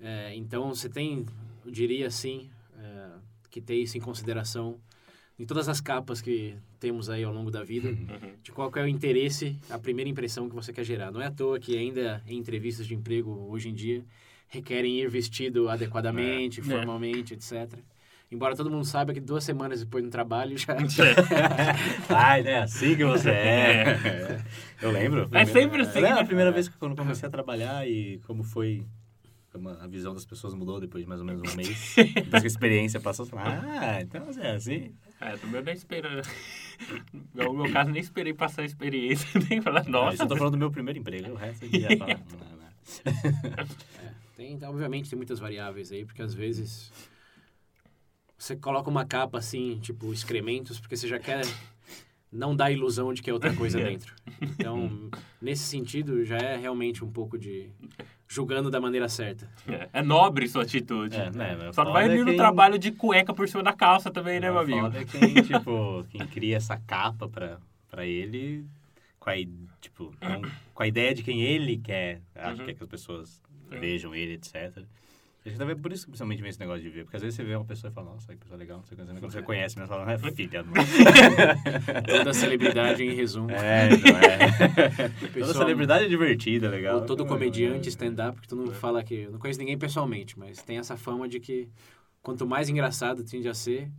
É, 0.00 0.34
então 0.34 0.74
você 0.74 0.88
tem, 0.88 1.26
eu 1.66 1.70
diria 1.70 2.06
assim, 2.06 2.48
é, 2.78 3.10
que 3.50 3.60
ter 3.60 3.76
isso 3.76 3.98
em 3.98 4.00
consideração 4.00 4.80
em 5.38 5.44
todas 5.44 5.68
as 5.68 5.80
capas 5.80 6.22
que 6.22 6.54
temos 6.78 7.10
aí 7.10 7.24
ao 7.24 7.32
longo 7.32 7.50
da 7.50 7.62
vida, 7.62 7.88
Uhum. 7.88 8.34
de 8.42 8.52
qual 8.52 8.70
é 8.76 8.82
o 8.82 8.88
interesse, 8.88 9.58
a 9.68 9.78
primeira 9.78 10.08
impressão 10.08 10.48
que 10.48 10.54
você 10.54 10.72
quer 10.72 10.84
gerar. 10.84 11.10
Não 11.10 11.20
é 11.20 11.26
à 11.26 11.30
toa 11.30 11.58
que 11.58 11.76
ainda 11.76 12.22
em 12.26 12.38
entrevistas 12.38 12.86
de 12.86 12.94
emprego 12.94 13.30
hoje 13.50 13.68
em 13.68 13.74
dia 13.74 14.04
requerem 14.52 15.00
ir 15.00 15.08
vestido 15.08 15.68
adequadamente, 15.68 16.60
É. 16.60 16.62
formalmente, 16.62 17.34
etc. 17.34 17.72
Embora 18.30 18.54
todo 18.56 18.70
mundo 18.70 18.84
saiba 18.84 19.12
que 19.12 19.20
duas 19.20 19.44
semanas 19.44 19.80
depois 19.80 20.02
no 20.04 20.08
trabalho 20.10 20.56
já 20.56 20.74
Ai, 22.08 22.42
né? 22.42 22.60
Assim 22.60 22.96
que 22.96 23.04
você 23.04 23.30
é. 23.30 24.42
Eu 24.80 24.90
lembro. 24.90 25.28
É 25.32 25.44
sempre 25.44 25.82
assim, 25.82 25.98
Eu 25.98 26.02
lembro 26.02 26.16
né? 26.16 26.22
a 26.22 26.24
primeira 26.24 26.50
vez 26.52 26.68
que 26.68 26.76
quando 26.78 26.96
comecei 26.96 27.26
a 27.26 27.30
trabalhar 27.30 27.86
e 27.86 28.20
como 28.26 28.42
foi... 28.42 28.86
a 29.80 29.86
visão 29.86 30.14
das 30.14 30.24
pessoas 30.24 30.54
mudou 30.54 30.80
depois 30.80 31.02
de 31.04 31.08
mais 31.08 31.20
ou 31.20 31.26
menos 31.26 31.42
um 31.52 31.56
mês. 31.56 31.94
Depois 31.96 32.42
que 32.42 32.46
a 32.46 32.52
experiência 32.54 33.00
passou, 33.00 33.26
você 33.26 33.32
fala, 33.32 33.62
ah, 33.66 34.00
então 34.00 34.24
você 34.24 34.40
é 34.40 34.52
assim. 34.52 34.92
É, 35.20 35.36
do 35.36 35.46
meu 35.48 35.62
nem 35.62 35.74
esperei. 35.74 36.22
No 37.34 37.52
meu 37.52 37.70
caso, 37.70 37.90
nem 37.90 38.00
esperei 38.00 38.32
passar 38.32 38.62
a 38.62 38.64
experiência. 38.64 39.28
Nem 39.48 39.60
falar, 39.60 39.84
Nossa, 39.84 40.10
nossa, 40.10 40.22
eu 40.24 40.28
tô 40.28 40.36
falando 40.36 40.52
do 40.54 40.58
meu 40.58 40.70
primeiro 40.70 40.98
emprego. 40.98 41.30
O 41.32 41.36
resto 41.36 41.64
aqui 41.66 41.80
já 41.80 41.96
fala. 41.98 42.14
não, 42.14 42.56
não. 42.56 42.62
É, 44.42 44.56
tem, 44.56 44.68
obviamente 44.68 45.08
tem 45.08 45.16
muitas 45.16 45.38
variáveis 45.38 45.92
aí, 45.92 46.04
porque 46.04 46.22
às 46.22 46.34
vezes 46.34 46.90
você 48.36 48.56
coloca 48.56 48.90
uma 48.90 49.04
capa 49.04 49.38
assim, 49.38 49.78
tipo 49.80 50.12
excrementos, 50.12 50.80
porque 50.80 50.96
você 50.96 51.06
já 51.08 51.18
quer 51.18 51.42
não 52.30 52.56
dar 52.56 52.66
a 52.66 52.70
ilusão 52.72 53.12
de 53.12 53.22
que 53.22 53.30
é 53.30 53.32
outra 53.32 53.54
coisa 53.54 53.78
É. 53.80 53.84
dentro. 53.84 54.14
Então, 54.40 55.10
nesse 55.40 55.62
sentido, 55.64 56.24
já 56.24 56.38
é 56.38 56.56
realmente 56.56 57.04
um 57.04 57.10
pouco 57.10 57.38
de 57.38 57.70
julgando 58.28 58.70
da 58.70 58.80
maneira 58.80 59.08
certa. 59.08 59.48
É, 59.68 59.88
é 59.92 60.02
nobre 60.02 60.48
sua 60.48 60.62
atitude. 60.62 61.16
É, 61.16 61.30
né, 61.30 61.56
mas 61.58 61.74
Só 61.76 61.84
não 61.84 61.92
vai 61.92 62.06
é 62.06 62.08
vir 62.08 62.20
no 62.24 62.26
quem- 62.30 62.36
trabalho 62.36 62.78
de 62.78 62.90
cueca 62.90 63.32
por 63.34 63.48
cima 63.48 63.62
da 63.62 63.72
calça 63.72 64.10
também, 64.10 64.40
né, 64.40 64.50
meu 64.50 64.58
O 64.60 64.62
amigo? 64.62 64.80
foda 64.80 65.00
é 65.00 65.04
quem, 65.04 65.34
tipo, 65.42 66.04
quem 66.10 66.26
cria 66.26 66.56
essa 66.56 66.76
capa 66.78 67.28
pra, 67.28 67.58
pra 67.90 68.06
ele, 68.06 68.64
com 69.20 69.28
a, 69.30 69.34
tipo, 69.80 70.12
com 70.74 70.82
a 70.82 70.86
ideia 70.88 71.14
de 71.14 71.22
quem 71.22 71.42
ele 71.42 71.76
quer, 71.76 72.22
acha 72.34 72.58
Uhum. 72.60 72.64
que, 72.64 72.70
é 72.70 72.74
que 72.74 72.82
as 72.82 72.88
pessoas 72.88 73.42
vejam 73.78 74.14
ele, 74.14 74.34
etc. 74.34 74.84
Acho 75.44 75.54
que 75.54 75.58
talvez 75.58 75.80
por 75.80 75.92
isso, 75.92 76.06
principalmente, 76.06 76.40
vem 76.40 76.50
esse 76.50 76.60
negócio 76.60 76.82
de 76.82 76.88
ver. 76.88 77.02
Porque 77.02 77.16
às 77.16 77.22
vezes 77.22 77.34
você 77.34 77.42
vê 77.42 77.56
uma 77.56 77.64
pessoa 77.64 77.90
e 77.90 77.94
fala, 77.94 78.12
nossa, 78.12 78.32
que 78.32 78.38
pessoa 78.38 78.56
legal, 78.56 78.78
não 78.78 78.84
sei 78.84 78.96
o 78.96 79.00
que. 79.00 79.20
Quando 79.20 79.32
você 79.32 79.42
conhece, 79.42 79.76
mas 79.76 79.88
fala, 79.88 80.12
é 80.12 80.18
filha. 80.18 80.62
Não. 80.62 80.72
Toda 82.06 82.32
celebridade, 82.32 83.02
em 83.02 83.12
resumo. 83.12 83.50
É, 83.50 83.88
não 83.88 84.18
é. 84.18 85.08
Toda 85.40 85.52
celebridade 85.52 86.04
é 86.04 86.08
divertida, 86.08 86.68
legal. 86.68 87.00
Ou 87.00 87.06
todo 87.06 87.24
É, 87.24 87.26
comediante, 87.26 87.88
é. 87.88 87.90
stand-up, 87.90 88.40
que 88.40 88.46
todo 88.46 88.60
mundo 88.60 88.72
fala 88.72 89.02
que... 89.02 89.14
Eu 89.14 89.32
não 89.32 89.38
conheço 89.40 89.58
ninguém 89.58 89.76
pessoalmente, 89.76 90.38
mas 90.38 90.62
tem 90.62 90.78
essa 90.78 90.96
fama 90.96 91.28
de 91.28 91.40
que 91.40 91.68
quanto 92.22 92.46
mais 92.46 92.68
engraçado 92.68 93.24
tende 93.24 93.48
a 93.48 93.54
ser, 93.54 93.90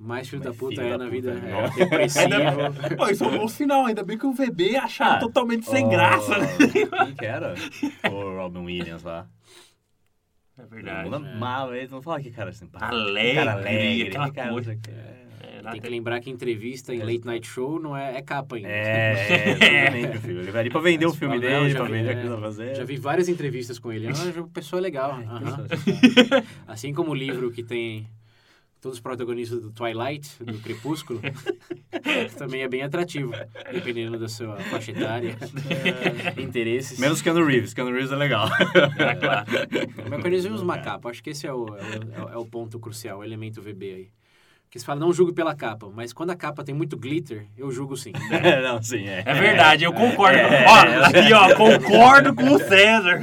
mais 0.00 0.28
filho 0.28 0.42
da 0.42 0.52
puta 0.52 0.80
filho 0.80 0.86
é 0.86 0.90
da 0.90 0.98
na 0.98 1.04
puta, 1.04 1.10
vida. 1.16 1.34
né? 1.34 1.52
É 1.64 1.70
depressivo. 1.84 2.96
Pô, 2.96 3.08
isso 3.08 3.22
é 3.24 3.26
um 3.28 3.38
bom 3.38 3.48
sinal. 3.48 3.84
Ainda 3.86 4.02
bem 4.02 4.16
que 4.16 4.26
o 4.26 4.32
VB 4.32 4.76
acharam 4.76 5.16
Ah, 5.16 5.18
totalmente 5.20 5.66
sem 5.66 5.84
Ó, 5.84 5.88
graça, 5.90 6.38
né? 6.38 6.46
Quem 7.04 7.14
que 7.14 7.24
era? 7.26 7.54
O 8.10 8.36
Robin 8.36 8.60
Williams 8.64 9.02
lá. 9.02 9.26
É 10.58 10.64
verdade. 10.66 11.04
mundo 11.10 11.16
amava 11.16 11.76
ele. 11.76 11.88
Não 11.88 12.02
fala 12.02 12.20
que 12.20 12.30
cara 12.30 12.52
simpático. 12.52 12.92
Alegre, 12.94 13.34
cara 13.34 13.52
alegre. 13.52 14.08
aquela 14.08 14.28
que 14.28 14.34
cara, 14.36 14.50
coisa. 14.52 14.74
que. 14.76 14.90
É, 14.90 15.16
É, 15.62 15.70
Tem 15.72 15.80
que 15.80 15.88
lembrar 15.90 16.20
que 16.20 16.30
entrevista 16.30 16.94
em 16.94 17.00
late 17.00 17.24
night 17.26 17.46
show 17.46 17.78
não 17.78 17.94
é, 17.96 18.16
é 18.16 18.22
capa 18.22 18.56
ainda. 18.56 18.68
é, 18.68 19.50
exatamente, 19.52 20.08
meu 20.08 20.20
filho. 20.20 20.40
Ele 20.40 20.50
vai 20.50 20.60
ali 20.62 20.70
pra 20.70 20.80
vender 20.80 21.04
o 21.06 21.12
filme 21.12 21.34
Não, 21.34 21.40
dele, 21.42 21.70
já 21.70 21.76
pra 21.78 21.84
vi, 21.86 21.92
vender 21.92 22.08
é. 22.08 22.12
aquilo 22.12 22.28
que 22.30 22.34
tá 22.36 22.40
fazendo. 22.40 22.74
Já 22.76 22.84
vi 22.84 22.96
várias 22.96 23.28
entrevistas 23.28 23.78
com 23.78 23.92
ele. 23.92 24.08
Ah, 24.16 24.40
a 24.40 24.42
pessoa 24.48 24.80
é 24.80 24.82
legal. 24.82 25.12
Ai, 25.16 25.24
aham. 25.24 25.66
pessoa- 25.68 26.44
Assim 26.66 26.92
como 26.94 27.10
o 27.10 27.14
livro 27.14 27.50
que 27.50 27.62
tem 27.62 28.06
todos 28.80 28.96
os 28.98 29.00
protagonistas 29.00 29.60
do 29.60 29.70
Twilight, 29.70 30.42
do 30.42 30.58
Crepúsculo, 30.58 31.20
também 32.38 32.62
é 32.62 32.68
bem 32.68 32.82
atrativo, 32.82 33.32
dependendo 33.72 34.18
da 34.18 34.28
sua 34.28 34.56
faixa 34.56 34.90
etária, 34.92 35.36
interesses. 36.38 36.98
Menos 36.98 37.20
Keanu 37.20 37.44
Reeves. 37.44 37.74
Keanu 37.74 37.92
Reeves 37.92 38.10
é 38.10 38.16
legal. 38.16 38.48
É, 38.98 39.14
claro. 39.14 39.46
Mas 40.08 40.20
quando 40.20 40.26
eles 40.26 40.44
usam 40.44 40.64
uma 40.64 40.78
capa, 40.78 41.10
acho 41.10 41.22
que 41.22 41.30
esse 41.30 41.46
é 41.46 41.52
o, 41.52 41.66
é, 41.76 42.22
o, 42.22 42.28
é 42.30 42.36
o 42.36 42.46
ponto 42.46 42.78
crucial, 42.78 43.18
o 43.18 43.24
elemento 43.24 43.60
VB 43.60 43.94
aí. 43.94 44.19
Que 44.70 44.78
você 44.78 44.86
fala, 44.86 45.00
não 45.00 45.12
julgo 45.12 45.32
pela 45.32 45.52
capa, 45.52 45.90
mas 45.92 46.12
quando 46.12 46.30
a 46.30 46.36
capa 46.36 46.62
tem 46.62 46.72
muito 46.72 46.96
glitter, 46.96 47.44
eu 47.58 47.72
julgo 47.72 47.96
sim. 47.96 48.12
É, 48.30 48.62
não, 48.62 48.80
sim, 48.80 49.06
é. 49.06 49.24
É 49.26 49.34
verdade, 49.34 49.84
eu 49.84 49.92
concordo. 49.92 50.38
Ó, 50.38 51.06
aqui, 51.06 51.32
ó, 51.32 51.54
concordo 51.56 52.34
com 52.34 52.54
o 52.54 52.58
César. 52.62 53.20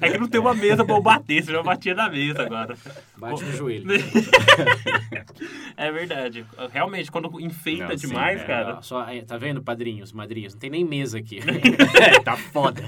É 0.00 0.08
que 0.08 0.18
não 0.18 0.28
tem 0.28 0.40
uma 0.40 0.54
mesa 0.54 0.84
pra 0.84 0.94
eu 0.94 1.02
bater, 1.02 1.42
senão 1.42 1.58
eu 1.58 1.64
batia 1.64 1.94
na 1.94 2.08
mesa 2.08 2.42
agora. 2.42 2.76
Bate 3.16 3.44
no 3.44 3.52
joelho. 3.52 3.88
É 5.76 5.92
verdade. 5.92 6.44
Realmente, 6.72 7.08
quando 7.08 7.40
enfeita 7.40 7.84
Não, 7.84 7.96
sim, 7.96 8.08
demais, 8.08 8.40
é, 8.40 8.44
cara. 8.44 8.76
Ó, 8.78 8.82
Só, 8.82 9.06
tá 9.24 9.38
vendo, 9.38 9.62
padrinhos, 9.62 10.12
madrinhas? 10.12 10.52
Não 10.52 10.58
tem 10.58 10.70
nem 10.70 10.84
mesa 10.84 11.18
aqui. 11.18 11.38
É, 11.38 12.18
tá 12.18 12.36
foda. 12.36 12.82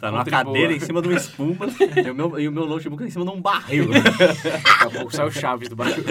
Tá 0.00 0.10
numa 0.10 0.24
cadeira 0.24 0.72
em 0.72 0.80
cima 0.80 1.02
de 1.02 1.08
uma 1.08 1.16
espuma 1.18 1.66
e 1.94 2.10
o 2.10 2.14
meu, 2.14 2.40
e 2.40 2.48
o 2.48 2.52
meu 2.52 2.66
notebook 2.66 3.04
em 3.04 3.10
cima 3.10 3.26
de 3.26 3.30
um 3.32 3.40
barril. 3.40 3.90
Daqui 3.90 4.86
a 4.86 4.90
pouco 4.90 5.14
sai 5.14 5.26
o 5.26 5.30
Chaves 5.30 5.68
do 5.68 5.76
barulho. 5.76 6.02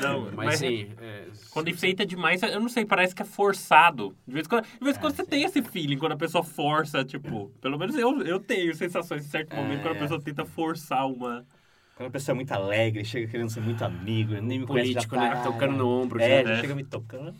Não, 0.00 0.22
Mas, 0.22 0.34
mas, 0.34 0.58
sim, 0.58 0.92
é, 1.00 1.26
quando 1.50 1.68
enfeita 1.70 2.04
demais, 2.06 2.42
eu 2.42 2.60
não 2.60 2.68
sei, 2.68 2.84
parece 2.84 3.14
que 3.14 3.22
é 3.22 3.24
forçado. 3.24 4.16
De 4.26 4.32
vez 4.34 4.46
em 4.46 4.48
quando, 4.48 4.64
de 4.64 4.84
vez 4.84 4.96
em 4.96 5.00
quando 5.00 5.16
você 5.16 5.24
tem 5.24 5.42
esse 5.44 5.62
feeling, 5.62 5.98
quando 5.98 6.12
a 6.12 6.16
pessoa 6.16 6.44
força, 6.44 7.04
tipo... 7.04 7.48
Pelo 7.60 7.78
menos 7.78 7.96
eu, 7.96 8.22
eu 8.22 8.38
tenho 8.38 8.74
sensações 8.74 9.24
em 9.26 9.28
certo 9.28 9.54
momento, 9.56 9.80
quando 9.82 9.92
a 9.92 9.96
É. 9.96 9.98
pessoa 10.00 10.20
tenta 10.20 10.44
forçar 10.44 11.06
uma... 11.06 11.44
Quando 11.96 12.08
a 12.08 12.12
pessoa 12.12 12.34
é 12.34 12.36
muito 12.36 12.52
alegre, 12.52 13.04
chega 13.04 13.26
querendo 13.26 13.50
ser 13.50 13.60
muito 13.60 13.82
amigo, 13.84 14.34
nem 14.34 14.60
me 14.60 14.66
conhece, 14.66 14.92
já 14.92 15.00
político, 15.00 15.16
tá- 15.16 15.34
né? 15.34 15.42
Tocando 15.42 15.72
no 15.74 15.88
ombro. 15.88 16.20
É, 16.22 16.44
já 16.44 16.50
né? 16.50 16.60
chega 16.60 16.74
me 16.76 16.84
tocando. 16.84 17.34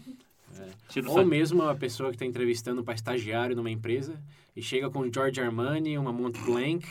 Tira 0.89 1.09
o 1.09 1.19
Ou 1.19 1.25
mesmo 1.25 1.63
a 1.63 1.75
pessoa 1.75 2.09
que 2.11 2.17
está 2.17 2.25
entrevistando 2.25 2.83
para 2.83 2.95
estagiário 2.95 3.55
numa 3.55 3.71
empresa 3.71 4.19
e 4.57 4.63
chega 4.63 4.89
com 4.91 5.05
George 5.13 5.41
Armani, 5.41 5.99
uma 5.99 6.13
Mont 6.13 6.39
Blanc. 6.45 6.85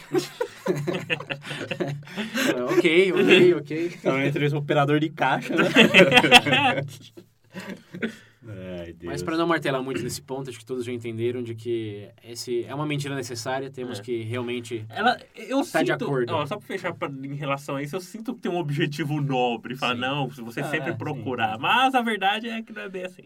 É, 2.56 2.64
ok, 2.64 3.12
ok, 3.14 3.54
ok. 3.56 3.92
É 4.04 4.10
uma 4.10 4.26
entrevista 4.26 4.56
com 4.58 4.64
operador 4.64 5.00
de 5.00 5.10
caixa, 5.10 5.56
né? 5.56 5.64
Ai, 8.50 8.94
Deus. 8.94 9.12
Mas 9.12 9.22
para 9.24 9.36
não 9.36 9.46
martelar 9.46 9.84
muito 9.84 10.02
nesse 10.02 10.22
ponto, 10.22 10.50
acho 10.50 10.58
que 10.58 10.66
todos 10.66 10.86
já 10.86 10.92
entenderam 10.94 11.44
de 11.44 11.54
que 11.54 12.08
esse 12.24 12.64
é 12.64 12.74
uma 12.74 12.86
mentira 12.86 13.14
necessária, 13.14 13.70
temos 13.70 14.00
É. 14.00 14.02
que 14.02 14.22
realmente 14.24 14.86
Ela, 14.90 15.20
eu 15.36 15.66
Tá 15.70 15.84
de 15.84 15.92
sinto, 15.92 16.06
acordo. 16.06 16.34
ó, 16.34 16.46
só 16.46 16.56
pra 16.58 16.66
fechar 16.66 16.94
pra, 16.94 17.10
em 17.10 17.36
relação 17.36 17.76
a 17.76 17.84
isso, 17.84 17.96
eu 17.98 18.00
sinto 18.00 18.34
que 18.34 18.40
tem 18.42 18.50
um 18.52 18.58
objetivo 18.58 19.20
nobre. 19.20 19.76
Fala, 19.76 19.96
Sim. 19.96 20.00
não, 20.02 20.28
você 20.30 20.62
Ah, 20.62 20.70
sempre 20.70 20.92
sim. 20.94 20.98
procurar. 20.98 21.58
Mas 21.60 21.94
a 21.94 22.02
verdade 22.02 22.48
é 22.48 22.62
que 22.62 22.72
não 22.72 22.84
é 22.84 22.90
bem 22.90 23.04
assim. 23.04 23.24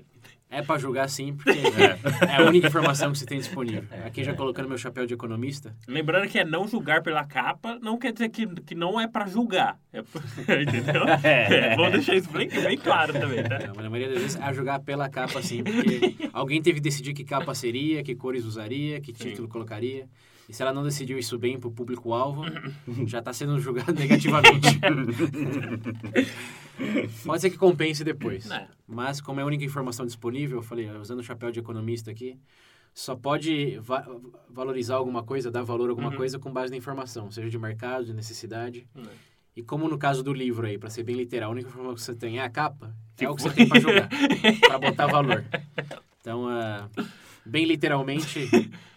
É 0.51 0.62
para 0.62 0.77
julgar 0.77 1.10
sim, 1.10 1.34
porque 1.34 1.50
é. 1.50 2.36
a 2.36 2.43
única 2.43 2.67
informação 2.67 3.12
que 3.12 3.17
você 3.17 3.25
tem 3.25 3.39
disponível. 3.39 3.86
Aqui 4.05 4.22
já 4.22 4.34
colocando 4.34 4.67
meu 4.67 4.77
chapéu 4.77 5.05
de 5.05 5.13
economista, 5.13 5.74
Lembrando 5.88 6.27
que 6.27 6.38
é 6.38 6.43
não 6.43 6.67
julgar 6.67 7.01
pela 7.01 7.25
capa, 7.25 7.79
não 7.81 7.98
quer 7.98 8.12
dizer 8.12 8.29
que, 8.29 8.46
que 8.46 8.75
não 8.75 9.00
é 9.00 9.08
pra 9.08 9.25
julgar. 9.25 9.79
É, 9.93 10.00
entendeu? 10.62 11.08
É. 11.24 11.72
É, 11.72 11.75
vamos 11.75 11.93
deixar 11.93 12.15
isso 12.15 12.29
bem, 12.29 12.50
bem 12.50 12.77
claro 12.77 13.13
também, 13.13 13.43
tá? 13.43 13.60
Não, 13.60 13.74
mas 13.75 13.84
na 13.84 13.89
maioria 13.89 14.13
das 14.13 14.22
vezes 14.22 14.41
é 14.41 14.53
julgar 14.53 14.81
pela 14.81 15.08
capa, 15.10 15.41
sim, 15.41 15.63
porque 15.63 16.15
alguém 16.34 16.62
teve 16.62 16.79
que 16.79 16.84
decidir 16.84 17.13
que 17.13 17.24
capa 17.24 17.55
seria, 17.55 18.03
que 18.03 18.13
cores 18.13 18.43
usaria, 18.43 19.00
que 19.00 19.13
título 19.13 19.48
colocaria. 19.48 20.08
E 20.51 20.53
se 20.53 20.62
ela 20.62 20.74
não 20.74 20.84
decidiu 20.84 21.17
isso 21.17 21.39
bem 21.39 21.58
pro 21.58 21.72
público-alvo, 21.72 22.43
já 23.08 23.20
está 23.20 23.31
sendo 23.31 23.58
julgado 23.58 23.93
negativamente. 23.96 24.81
Pode 27.25 27.41
ser 27.41 27.50
que 27.50 27.58
compense 27.58 28.03
depois. 28.03 28.51
É. 28.51 28.67
Mas, 28.86 29.22
como 29.22 29.39
é 29.39 29.43
a 29.43 29.46
única 29.46 29.63
informação 29.63 30.05
disponível, 30.05 30.58
eu 30.58 30.62
falei, 30.62 30.89
usando 30.91 31.20
o 31.20 31.24
chapéu 31.24 31.51
de 31.51 31.60
economista 31.62 32.12
aqui, 32.12 32.38
só 32.93 33.15
pode 33.15 33.77
va- 33.79 34.05
valorizar 34.50 34.96
alguma 34.96 35.24
coisa, 35.24 35.50
dar 35.50 35.63
valor 35.63 35.88
a 35.88 35.91
alguma 35.91 36.10
Uhum. 36.10 36.17
coisa 36.17 36.38
com 36.38 36.51
base 36.51 36.70
na 36.70 36.75
informação, 36.77 37.31
seja 37.31 37.50
de 37.50 37.58
mercado, 37.58 38.03
de 38.03 38.13
necessidade. 38.13 38.86
É. 38.93 39.01
E 39.55 39.63
como 39.63 39.88
no 39.88 39.98
caso 39.98 40.22
do 40.22 40.34
livro 40.34 40.67
aí, 40.67 40.77
para 40.77 40.89
ser 40.89 41.03
bem 41.03 41.15
literal, 41.15 41.50
a 41.50 41.53
única 41.53 41.70
informação 41.70 41.96
que 41.96 42.01
você 42.01 42.13
tem 42.15 42.39
é 42.39 42.43
a 42.43 42.50
capa, 42.50 42.93
é 43.17 43.29
o 43.29 43.36
que 43.36 43.41
você 43.43 43.50
tem 43.51 43.70
para 43.70 43.79
jogar, 43.79 44.10
para 44.67 44.79
botar 44.79 45.08
valor. 45.08 45.46
Então, 46.22 46.48
ah, 46.48 46.88
bem 47.45 47.65
literalmente, 47.65 48.50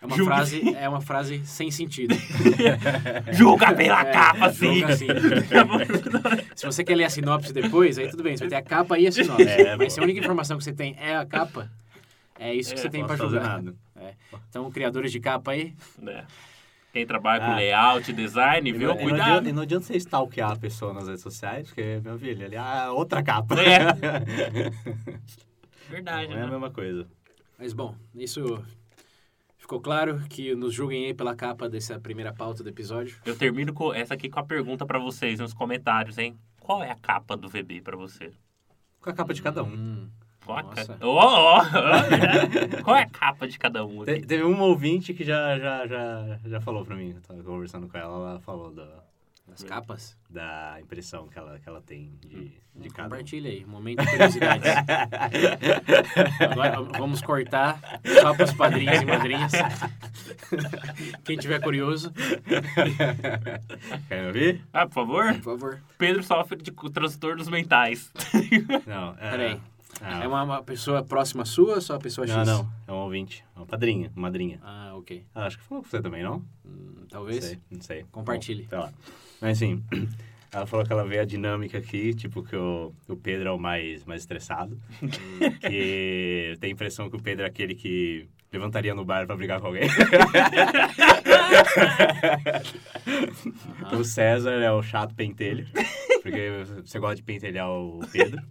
é 0.03 0.07
uma 0.07 0.17
frase, 0.25 0.75
é 0.77 0.89
uma 0.89 1.01
frase 1.01 1.45
sem 1.45 1.71
sentido. 1.71 2.15
Julga 3.33 3.73
pela 3.75 4.01
É, 4.03 4.13
capa, 4.13 4.53
sim. 4.53 4.81
julga 4.81 4.93
assim. 4.93 5.07
Se 6.55 6.67
você 6.67 6.85
quer 6.85 6.95
ler 6.97 7.05
a 7.05 7.11
sinopse 7.11 7.53
depois, 7.53 7.99
aí 7.99 8.09
tudo 8.09 8.23
bem, 8.23 8.37
você 8.37 8.45
vai 8.45 8.51
ter 8.51 8.57
a 8.57 8.63
capa 8.63 8.99
e 8.99 9.07
a 9.07 9.13
sinopse. 9.13 9.43
É, 9.49 9.77
Mas 9.77 9.93
se 9.93 10.01
a 10.01 10.03
única 10.03 10.21
informação 10.21 10.57
que 10.59 10.65
você 10.65 10.73
tem 10.73 10.97
é 11.01 11.17
a 11.17 11.25
capa, 11.27 11.71
é 12.39 12.55
isso 12.55 12.73
que 12.75 12.79
É, 12.81 12.83
você 12.83 12.91
tem 12.91 13.01
Não 13.01 13.07
para 13.09 13.17
julgar. 13.17 13.43
nada. 13.63 13.75
Então, 14.51 14.71
criadores 14.71 15.11
de 15.13 15.21
capa 15.21 15.53
aí, 15.53 15.75
É. 16.07 16.25
Quem 16.93 17.05
trabalha 17.05 17.45
com 17.45 17.51
Ah. 17.51 17.57
layout, 17.57 18.13
design, 18.13 18.71
E 18.71 18.73
viu? 18.73 18.87
não, 18.91 18.95
e 18.95 18.99
não 18.99 19.09
Cuidado. 19.09 19.29
adianta, 19.31 19.49
e 19.49 19.53
não 19.53 19.63
adianta 19.63 19.85
você 19.87 19.97
stalkear 19.97 20.53
a 20.53 20.57
pessoa 20.57 20.93
nas 20.95 21.09
redes 21.09 21.23
sociais, 21.23 21.67
porque, 21.67 22.01
meu 22.05 22.17
filho, 22.17 22.47
ali 22.47 22.55
é 22.55 22.89
outra 22.91 23.21
capa. 23.21 23.57
É. 23.61 23.79
Verdade, 25.91 26.29
Não 26.29 26.37
é 26.37 26.43
a 26.43 26.45
né? 26.47 26.51
mesma 26.53 26.71
coisa. 26.71 27.05
Mas 27.65 27.73
bom, 27.73 27.95
isso 28.15 28.63
ficou 29.57 29.81
claro 29.81 30.21
que 30.29 30.55
nos 30.55 30.75
julguem 30.75 31.07
aí 31.07 31.15
pela 31.15 31.35
capa 31.35 31.67
dessa 31.67 31.99
primeira 31.99 32.31
pauta 32.31 32.63
do 32.63 32.69
episódio. 32.69 33.17
Eu 33.25 33.35
termino 33.39 33.73
com 33.73 33.91
essa 33.95 34.13
aqui 34.13 34.29
com 34.29 34.39
a 34.39 34.45
pergunta 34.45 34.85
pra 34.85 34.99
vocês 34.99 35.41
nos 35.41 35.55
comentários, 35.55 36.19
hein? 36.19 36.37
Qual 36.61 36.83
é 36.83 36.91
a 36.91 36.95
capa 36.95 37.35
do 37.39 37.49
VB 37.49 37.81
pra 37.81 37.97
você? 37.97 38.33
Com 39.01 39.09
a 39.09 39.15
capa 39.15 39.33
de 39.33 39.41
cada 39.41 39.65
um. 39.65 39.69
Hum, 39.73 40.11
Qual, 40.45 40.59
a 40.59 40.63
Nossa. 40.63 40.99
ca... 40.99 41.07
Ó, 41.07 41.15
ó, 41.17 41.59
ó. 41.63 42.83
Qual 42.85 42.97
é 42.99 43.05
a 43.05 43.09
capa 43.09 43.49
de 43.49 43.59
cada 43.59 43.83
um 43.87 44.05
Te- 44.05 44.21
teve 44.21 44.43
uma 44.45 44.65
ouvinte 44.65 45.15
que 45.15 45.25
já, 45.25 45.59
já, 45.59 45.87
já, 45.87 46.39
já 46.45 46.61
falou 46.61 46.85
pra 46.85 46.95
mim, 46.97 47.13
eu 47.17 47.23
tava 47.23 47.43
conversando 47.43 47.89
com 47.89 47.97
ela, 47.97 48.31
ela 48.33 48.41
falou 48.41 48.71
da, 48.75 49.03
as 49.53 49.63
capas. 49.63 50.17
da 50.29 50.79
impressão 50.81 51.29
que 51.29 51.39
ela, 51.39 51.59
que 51.59 51.69
ela 51.69 51.81
tem 51.81 52.17
de, 52.21 52.53
de 52.75 52.89
cada 52.91 53.09
um. 53.09 53.11
Compartilha 53.11 53.51
aí, 53.51 53.65
momento 53.65 54.03
de 54.03 54.11
curiosidade. 54.11 54.65
Agora 56.51 56.81
vamos 56.99 57.21
cortar 57.23 57.79
só 58.21 58.35
para 58.35 58.45
os 58.45 58.53
padrinhos 58.53 59.03
e 59.03 59.05
madrinhas. 59.07 59.53
Quem 61.25 61.37
tiver 61.37 61.61
curioso, 61.61 62.13
Quer 64.09 64.27
ouvir? 64.27 64.63
Ah, 64.73 64.87
por 64.87 64.95
favor? 64.95 65.35
por 65.35 65.43
favor. 65.43 65.81
Pedro 65.99 66.23
sofre 66.23 66.59
de 66.61 66.73
transtornos 66.93 67.49
mentais. 67.49 68.11
Não, 68.87 69.15
é... 69.21 69.31
Peraí. 69.31 69.61
Ah, 70.07 70.23
É 70.23 70.29
uma, 70.29 70.43
uma 70.43 70.63
pessoa 70.63 71.03
próxima 71.03 71.45
sua 71.45 71.75
ou 71.77 71.81
só 71.81 71.95
uma 71.95 72.01
pessoa 72.01 72.27
X? 72.27 72.37
Não, 72.37 72.45
não, 72.45 72.69
é 72.87 72.93
um 72.93 72.97
ouvinte, 73.05 73.45
é 73.55 73.59
uma 73.59 73.67
padrinha, 73.67 74.11
uma 74.15 74.23
madrinha. 74.29 74.61
Ah, 74.63 74.93
ok. 74.97 75.25
Ah, 75.35 75.47
acho 75.47 75.59
que 75.59 75.65
falou 75.65 75.83
com 75.83 75.89
você 75.91 76.01
também, 76.03 76.23
não? 76.23 76.37
Hum, 76.65 76.95
Não 77.01 77.07
talvez. 77.09 77.45
sei, 77.45 77.59
não 77.71 77.81
sei. 77.81 78.05
Compartilhe. 78.13 78.63
Bom, 78.65 78.69
sei 78.71 78.79
lá. 78.79 78.93
Mas 79.41 79.59
assim, 79.59 79.83
ela 80.53 80.67
falou 80.67 80.85
que 80.87 80.93
ela 80.93 81.05
vê 81.07 81.19
a 81.19 81.25
dinâmica 81.25 81.79
aqui, 81.79 82.15
tipo, 82.15 82.43
que 82.43 82.55
o, 82.57 82.93
o 83.09 83.17
Pedro 83.17 83.49
é 83.49 83.53
o 83.53 83.59
mais, 83.59 84.05
mais 84.05 84.23
estressado. 84.23 84.79
que 85.61 86.57
tem 86.61 86.71
a 86.71 86.73
impressão 86.73 87.09
que 87.11 87.17
o 87.17 87.23
Pedro 87.23 87.45
é 87.45 87.49
aquele 87.49 87.75
que 87.75 88.29
levantaria 88.53 88.95
no 88.95 89.05
bar 89.05 89.27
pra 89.27 89.37
brigar 89.37 89.61
com 89.61 89.67
alguém. 89.69 89.89
o 93.93 94.05
César 94.05 94.61
é 94.63 94.71
o 94.71 94.83
chato 94.83 95.15
pentelho, 95.15 95.67
porque 96.23 96.51
você 96.85 96.99
gosta 96.99 97.17
de 97.17 97.23
pentelhar 97.23 97.69
o 97.69 98.01
Pedro. 98.13 98.43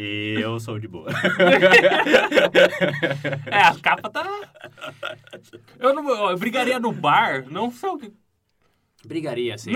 E 0.00 0.36
eu 0.40 0.60
sou 0.60 0.78
de 0.78 0.86
boa. 0.86 1.08
É, 3.50 3.60
a 3.62 3.74
capa 3.80 4.08
tá. 4.10 4.24
Eu 5.78 5.92
não 5.92 6.30
eu 6.30 6.36
brigaria 6.38 6.78
no 6.78 6.92
bar, 6.92 7.44
não 7.50 7.70
sei 7.72 7.88
o 7.88 7.98
que. 7.98 8.12
Brigaria, 9.06 9.54
É. 9.54 9.72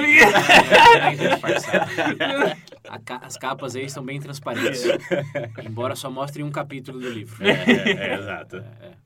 A 2.89 2.99
ca- 2.99 3.21
As 3.23 3.37
capas 3.37 3.75
aí 3.77 3.89
são 3.89 4.05
bem 4.05 4.21
transparentes. 4.21 4.83
Embora 5.65 5.95
só 5.97 6.11
mostrem 6.11 6.45
um 6.45 6.51
capítulo 6.51 7.01
do 7.01 7.09
livro. 7.11 7.45
É, 7.45 7.51
é, 7.51 7.93
é, 8.11 8.15
exato. 8.15 8.57
É 8.57 9.02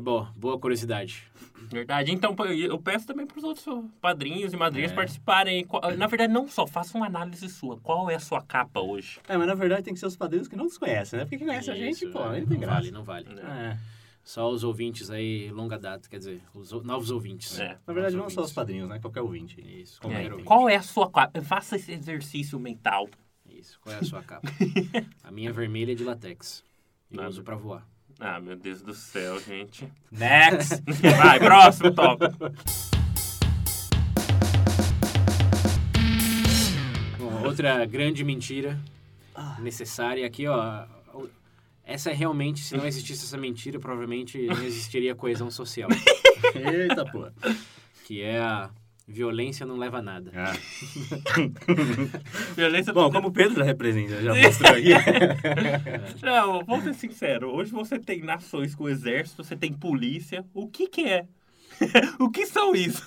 bom, 0.00 0.26
boa 0.36 0.58
curiosidade. 0.58 1.24
Verdade. 1.70 2.12
Então, 2.12 2.34
eu 2.48 2.78
peço 2.78 3.06
também 3.06 3.26
para 3.26 3.36
os 3.38 3.44
outros 3.44 3.66
padrinhos 4.00 4.52
e 4.52 4.56
madrinhas 4.56 4.92
É. 4.92 4.94
participarem. 4.94 5.66
Na 5.96 6.06
verdade, 6.06 6.32
não 6.32 6.46
só, 6.48 6.66
faça 6.66 6.96
uma 6.96 7.06
análise 7.06 7.48
sua. 7.48 7.78
Qual 7.78 8.08
é 8.10 8.14
a 8.14 8.20
sua 8.20 8.40
capa 8.42 8.80
hoje? 8.80 9.20
É, 9.28 9.36
mas 9.36 9.46
na 9.46 9.54
verdade 9.54 9.82
tem 9.82 9.92
que 9.94 10.00
ser 10.00 10.06
os 10.06 10.16
padrinhos 10.16 10.48
que 10.48 10.56
não 10.56 10.64
nos 10.64 10.78
conhecem, 10.78 11.18
né? 11.18 11.24
Porque 11.24 11.36
quem 11.38 11.46
conhece 11.46 11.70
a 11.70 11.74
gente, 11.74 12.04
Isso, 12.04 12.10
pô, 12.10 12.20
é, 12.32 12.40
não 12.40 12.46
tem 12.46 12.56
não 12.56 12.60
graça. 12.60 12.74
vale, 12.74 12.90
não 12.90 13.02
vale. 13.04 13.26
É. 13.40 13.76
Só 14.22 14.50
os 14.50 14.62
ouvintes 14.62 15.10
aí, 15.10 15.50
longa 15.50 15.78
data, 15.78 16.06
quer 16.08 16.18
dizer, 16.18 16.42
os 16.54 16.70
novos 16.84 17.10
ouvintes. 17.10 17.58
É. 17.58 17.78
Na 17.86 17.92
verdade, 17.94 18.14
não 18.14 18.20
Novos 18.24 18.34
só 18.34 18.40
os 18.42 18.44
ouvintes. 18.46 18.54
padrinhos, 18.54 18.88
né? 18.88 18.98
Qualquer 18.98 19.22
ouvinte. 19.22 19.60
Isso, 19.60 19.98
É, 19.98 20.00
qualquer 20.02 20.20
então, 20.20 20.30
ouvinte. 20.32 20.46
Qual 20.46 20.68
é 20.68 20.76
a 20.76 20.82
sua 20.82 21.10
capa? 21.10 21.40
Faça 21.42 21.76
esse 21.76 21.92
exercício 21.92 22.58
mental. 22.60 23.08
Isso, 23.48 23.78
qual 23.80 23.94
é 23.94 23.98
a 23.98 24.04
sua 24.04 24.22
capa? 24.22 24.46
a 25.24 25.30
minha 25.30 25.52
vermelha 25.52 25.92
é 25.92 25.94
de 25.94 26.04
latex. 26.04 26.62
Eu 27.10 27.16
Nada. 27.16 27.28
uso 27.30 27.42
pra 27.42 27.56
voar. 27.56 27.86
Ah, 28.20 28.40
meu 28.40 28.56
Deus 28.56 28.82
do 28.82 28.94
céu, 28.94 29.38
gente. 29.40 29.88
Next! 30.10 30.82
Vai, 31.16 31.38
próximo 31.38 31.92
tópico. 31.92 32.36
Bom, 37.16 37.44
outra 37.44 37.84
grande 37.86 38.24
mentira 38.24 38.76
necessária 39.60 40.26
aqui, 40.26 40.48
ó. 40.48 40.84
Essa 41.84 42.10
é 42.10 42.12
realmente, 42.12 42.60
se 42.60 42.76
não 42.76 42.84
existisse 42.86 43.24
essa 43.24 43.38
mentira, 43.38 43.78
provavelmente 43.78 44.46
não 44.46 44.62
existiria 44.64 45.14
coesão 45.14 45.50
social. 45.50 45.88
Eita, 46.54 47.06
pô. 47.06 47.28
Que 48.04 48.20
é 48.20 48.40
a 48.40 48.68
Violência 49.08 49.64
não 49.64 49.78
leva 49.78 49.98
a 49.98 50.02
nada. 50.02 50.30
Ah. 50.34 50.52
Violência 52.54 52.92
Bom, 52.92 53.10
como 53.10 53.28
o 53.28 53.32
Pedro 53.32 53.64
representa, 53.64 54.20
já 54.20 54.34
mostrou 54.36 54.72
aqui. 54.72 54.90
Não, 56.22 56.62
vamos 56.66 56.84
ser 56.84 56.94
sinceros. 56.94 57.50
Hoje 57.50 57.72
você 57.72 57.98
tem 57.98 58.20
nações 58.20 58.74
com 58.74 58.86
exército, 58.86 59.42
você 59.42 59.56
tem 59.56 59.72
polícia. 59.72 60.44
O 60.52 60.68
que 60.68 60.88
que 60.88 61.08
é? 61.08 61.26
o 62.20 62.30
que 62.30 62.44
são 62.44 62.74
isso? 62.74 63.02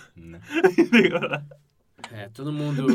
É, 2.11 2.29
todo 2.29 2.51
mundo 2.51 2.87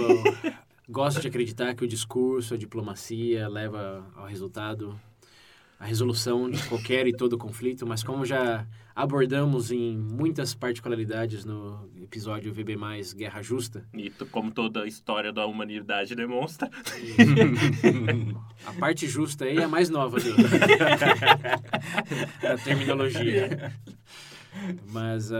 gosta 0.89 1.21
de 1.21 1.29
acreditar 1.29 1.77
que 1.77 1.85
o 1.85 1.89
discurso, 1.89 2.55
a 2.55 2.59
diplomacia 2.59 3.47
leva 3.47 4.05
ao 4.17 4.27
resultado, 4.27 4.99
a 5.79 5.85
resolução 5.85 6.51
de 6.51 6.63
qualquer 6.69 7.07
e 7.07 7.13
todo 7.13 7.37
conflito, 7.37 7.87
mas 7.87 8.03
como 8.03 8.25
já 8.25 8.67
abordamos 8.95 9.71
em 9.71 9.95
muitas 9.97 10.55
particularidades 10.55 11.45
no 11.45 11.91
episódio 12.01 12.51
VB+, 12.51 12.79
Guerra 13.15 13.43
Justa, 13.43 13.87
e 13.93 14.11
como 14.31 14.51
toda 14.51 14.85
a 14.85 14.87
história 14.87 15.31
da 15.31 15.45
humanidade 15.45 16.15
demonstra. 16.15 16.71
a 18.65 18.73
parte 18.73 19.07
justa 19.07 19.45
aí 19.45 19.59
é 19.59 19.65
a 19.65 19.69
mais 19.69 19.91
nova 19.91 20.19
do, 20.19 20.35
da 22.41 22.57
terminologia. 22.65 23.71
Mas 24.91 25.31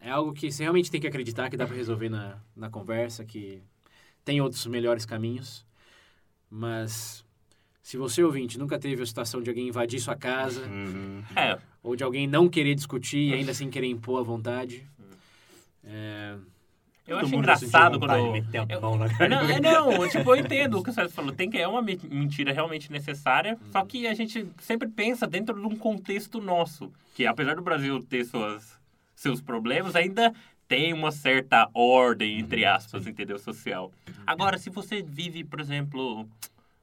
é 0.00 0.10
algo 0.10 0.32
que 0.32 0.50
você 0.50 0.64
realmente 0.64 0.90
tem 0.90 1.00
que 1.00 1.06
acreditar 1.06 1.48
que 1.48 1.56
dá 1.56 1.66
para 1.66 1.76
resolver 1.76 2.08
na, 2.08 2.38
na 2.56 2.68
conversa, 2.68 3.24
que 3.24 3.62
tem 4.24 4.40
outros 4.40 4.66
melhores 4.66 5.06
caminhos. 5.06 5.64
Mas 6.50 7.23
se 7.84 7.98
você, 7.98 8.22
ouvinte, 8.24 8.58
nunca 8.58 8.78
teve 8.78 9.02
a 9.02 9.06
situação 9.06 9.42
de 9.42 9.50
alguém 9.50 9.68
invadir 9.68 10.00
sua 10.00 10.16
casa, 10.16 10.66
Uhum. 10.66 11.22
É, 11.36 11.58
ou 11.82 11.94
de 11.94 12.02
alguém 12.02 12.26
não 12.26 12.48
querer 12.48 12.74
discutir 12.74 13.18
e 13.28 13.34
ainda 13.34 13.50
assim 13.50 13.68
querer 13.68 13.88
impor 13.88 14.18
à 14.20 14.22
vontade, 14.22 14.88
é, 15.84 16.34
eu 17.06 17.16
Todo 17.18 17.26
acho 17.26 17.34
engraçado 17.36 17.98
quando... 17.98 18.10
a 18.12 18.18
eu- 18.18 18.80
mão 18.80 18.96
na 18.96 19.06
cara 19.14 19.28
Não, 19.28 19.50
é, 19.50 19.60
não, 19.60 20.08
tipo, 20.08 20.30
eu 20.34 20.36
entendo 20.36 20.78
o 20.78 20.82
que 20.82 20.88
o 20.88 20.92
César 20.94 21.10
falou. 21.10 21.32
Tem 21.32 21.50
que 21.50 21.58
é 21.58 21.68
uma 21.68 21.82
me- 21.82 22.00
mentira 22.10 22.52
realmente 22.54 22.90
necessária, 22.90 23.58
só 23.70 23.84
que 23.84 24.06
a 24.06 24.14
gente 24.14 24.48
sempre 24.60 24.88
pensa 24.88 25.26
dentro 25.26 25.54
de 25.54 25.66
um 25.66 25.76
contexto 25.76 26.40
nosso, 26.40 26.90
que 27.14 27.26
apesar 27.26 27.54
do 27.54 27.62
Brasil 27.62 28.02
ter 28.02 28.24
suas, 28.24 28.78
seus 29.14 29.42
problemas, 29.42 29.94
ainda 29.94 30.32
tem 30.66 30.94
uma 30.94 31.12
certa 31.12 31.68
ordem, 31.74 32.38
entre 32.40 32.64
aspas, 32.64 33.06
entendeu? 33.06 33.38
Social. 33.38 33.92
Agora, 34.26 34.56
se 34.56 34.70
você 34.70 35.02
vive, 35.02 35.44
por 35.44 35.60
exemplo, 35.60 36.26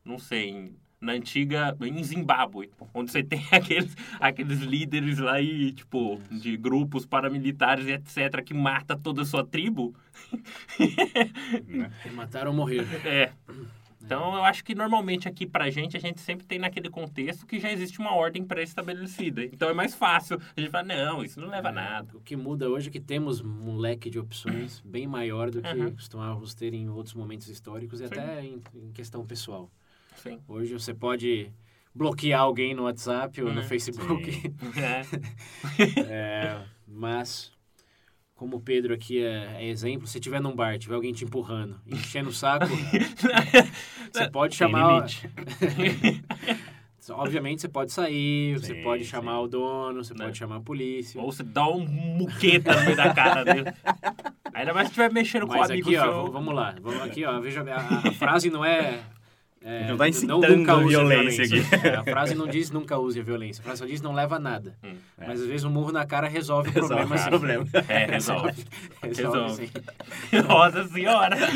não 0.05 0.19
sei, 0.19 0.49
em- 0.49 0.75
na 1.01 1.13
antiga, 1.13 1.75
em 1.81 2.03
Zimbábue, 2.03 2.69
onde 2.93 3.11
você 3.11 3.23
tem 3.25 3.43
aqueles, 3.51 3.95
aqueles 4.19 4.59
líderes 4.59 5.17
lá 5.17 5.41
e, 5.41 5.71
tipo, 5.73 6.21
de 6.31 6.55
grupos 6.55 7.05
paramilitares 7.07 7.87
e 7.87 7.91
etc., 7.93 8.43
que 8.45 8.53
mata 8.53 8.95
toda 8.95 9.23
a 9.23 9.25
sua 9.25 9.43
tribo, 9.45 9.93
né? 11.67 11.91
matar 12.13 12.47
ou 12.47 12.53
morrer. 12.53 12.85
é. 13.05 13.31
Então, 14.03 14.33
eu 14.33 14.43
acho 14.43 14.63
que 14.63 14.73
normalmente 14.73 15.27
aqui 15.27 15.45
pra 15.45 15.69
gente, 15.69 15.95
a 15.95 15.99
gente 15.99 16.19
sempre 16.19 16.43
tem 16.45 16.57
naquele 16.57 16.89
contexto 16.89 17.45
que 17.45 17.59
já 17.59 17.71
existe 17.71 17.99
uma 17.99 18.15
ordem 18.15 18.43
pré-estabelecida. 18.43 19.45
Então, 19.45 19.69
é 19.69 19.73
mais 19.75 19.93
fácil. 19.93 20.41
A 20.57 20.59
gente 20.59 20.71
fala, 20.71 20.83
não, 20.85 21.23
isso 21.23 21.39
não 21.39 21.47
leva 21.47 21.69
a 21.69 21.71
nada. 21.71 22.17
O 22.17 22.19
que 22.19 22.35
muda 22.35 22.67
hoje 22.67 22.89
é 22.89 22.91
que 22.91 22.99
temos 22.99 23.41
um 23.41 23.77
leque 23.77 24.09
de 24.09 24.17
opções 24.19 24.81
bem 24.83 25.05
maior 25.07 25.51
do 25.51 25.61
que 25.61 25.71
Uhum. 25.71 25.91
costumávamos 25.91 26.55
ter 26.55 26.73
em 26.73 26.89
outros 26.89 27.13
momentos 27.13 27.47
históricos 27.47 28.01
e 28.01 28.07
Sim. 28.07 28.13
até 28.15 28.43
em, 28.43 28.61
em 28.75 28.91
questão 28.91 29.23
pessoal. 29.23 29.69
Sim. 30.15 30.39
Hoje 30.47 30.73
você 30.73 30.93
pode 30.93 31.51
bloquear 31.93 32.41
alguém 32.41 32.73
no 32.73 32.83
WhatsApp 32.83 33.41
ou 33.41 33.51
no 33.51 33.61
Uhum. 33.61 33.67
Facebook, 33.67 34.31
Sim. 34.31 34.55
É. 36.09 36.57
Mas 36.87 37.51
como 38.35 38.57
o 38.57 38.61
Pedro 38.61 38.93
aqui 38.93 39.23
é, 39.23 39.57
é 39.59 39.67
exemplo, 39.67 40.07
se 40.07 40.19
tiver 40.19 40.41
num 40.41 40.55
bar, 40.55 40.77
tiver 40.77 40.95
alguém 40.95 41.13
te 41.13 41.23
empurrando, 41.25 41.79
enchendo 41.85 42.29
o 42.29 42.33
saco, 42.33 42.65
você 44.11 44.29
pode 44.29 44.55
chamar... 44.55 45.05
Obviamente 47.09 47.61
você 47.61 47.67
pode 47.67 47.91
sair, 47.91 48.57
você 48.59 48.75
Sim, 48.75 48.83
pode 48.83 49.03
sim. 49.03 49.09
chamar 49.09 49.41
o 49.41 49.47
dono, 49.47 50.03
você 50.03 50.13
Né? 50.13 50.23
pode 50.25 50.37
chamar 50.37 50.57
a 50.57 50.61
polícia. 50.61 51.19
Ou 51.19 51.31
você 51.31 51.41
dá 51.43 51.67
um 51.67 51.83
muqueta 51.85 52.73
no 52.75 52.83
meio 52.85 52.95
da 52.95 53.11
cara 53.13 53.43
dele. 53.43 53.65
Ainda 54.53 54.73
mais 54.73 54.87
se 54.87 54.91
estiver 54.91 55.11
mexendo 55.11 55.47
com 55.47 55.53
o 55.55 55.57
Mas 55.57 55.71
amigo 55.71 55.89
aqui, 55.89 55.97
ó, 55.97 56.03
seu. 56.03 56.25
v- 56.25 56.31
vamos 56.31 56.53
lá. 56.53 56.75
Vamos 56.79 57.01
aqui, 57.01 57.25
ó. 57.25 57.39
Veja, 57.41 57.63
a, 57.63 58.07
a 58.07 58.11
frase 58.13 58.49
não 58.51 58.63
é. 58.63 58.99
É, 59.63 59.87
Não 59.87 59.95
tá 59.97 60.09
incitando 60.09 60.47
nunca 60.47 60.75
use 60.77 60.95
a 60.95 60.99
violência 60.99 61.45
aqui. 61.45 61.61
É, 61.87 61.95
a 61.95 62.03
frase 62.03 62.33
não 62.35 62.47
diz 62.47 62.71
nunca 62.71 62.97
use 62.97 63.19
a 63.19 63.23
violência. 63.23 63.61
A 63.61 63.63
frase 63.63 63.79
só 63.79 63.85
diz 63.85 64.01
não 64.01 64.11
leva 64.13 64.35
a 64.37 64.39
nada. 64.39 64.75
Hum, 64.83 64.93
é. 65.19 65.27
Mas 65.27 65.39
às 65.41 65.47
vezes 65.47 65.63
um 65.63 65.69
murro 65.69 65.91
na 65.91 66.03
cara 66.05 66.27
resolve 66.27 66.69
o 66.69 66.73
Resolve 66.73 66.95
problema. 66.95 67.15
o 67.15 67.19
sim. 67.19 67.29
problema. 67.29 67.65
É, 67.87 68.05
resolve. 68.05 68.65
Resolve, 69.03 69.39
Resolve. 69.39 69.67
sim. 69.67 69.71
Nossa 70.47 70.87
senhora! 70.87 71.35
A 71.37 71.51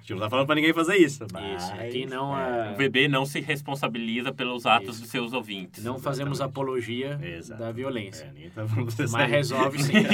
gente 0.00 0.12
não 0.12 0.18
tá 0.20 0.30
falando 0.30 0.46
pra 0.46 0.54
ninguém 0.54 0.72
fazer 0.72 0.96
isso. 0.96 1.26
Mas... 1.32 1.62
Isso. 1.62 1.72
Aqui 1.74 2.06
não, 2.06 2.36
é. 2.38 2.68
a- 2.68 2.72
O 2.72 2.76
bebê 2.76 3.08
não 3.08 3.26
se 3.26 3.40
responsabiliza 3.40 4.32
pelos 4.32 4.66
atos 4.66 4.90
Isso. 4.94 5.02
dos 5.02 5.10
seus 5.10 5.32
ouvintes. 5.32 5.82
não 5.84 5.98
fazemos 5.98 6.38
Exatamente. 6.38 6.52
apologia 6.52 7.18
Exato. 7.22 7.60
da 7.62 7.72
violência. 7.72 8.32
É, 8.40 8.48
tá 8.50 8.64
Mas 9.10 9.30
resolve 9.30 9.82
sim. 9.82 9.92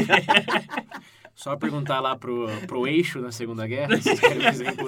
Só 1.41 1.57
perguntar 1.57 2.01
lá 2.01 2.15
pro, 2.17 2.49
pro 2.67 2.87
eixo 2.87 3.19
na 3.19 3.33
Segunda 3.33 3.67
Guerra, 3.67 3.97
se 3.97 4.03
vocês 4.03 4.21
querem 4.21 4.45
um 4.45 4.49
exemplo. 4.49 4.87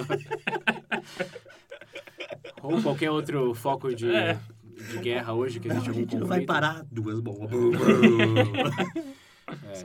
Ou 2.62 2.82
qualquer 2.82 3.10
outro 3.10 3.54
foco 3.54 3.94
de, 3.94 4.14
É. 4.14 4.38
de 4.90 4.98
guerra 4.98 5.32
hoje 5.32 5.58
que 5.58 5.68
existe 5.68 5.86
Não, 5.88 5.94
a 5.94 5.96
algum 5.96 6.00
gente 6.00 6.14
não 6.16 6.26
conflito. 6.26 6.28
vai 6.28 6.44
parar 6.44 6.84
duas 6.90 7.20
bombas. 7.20 7.50
É. 9.64 9.84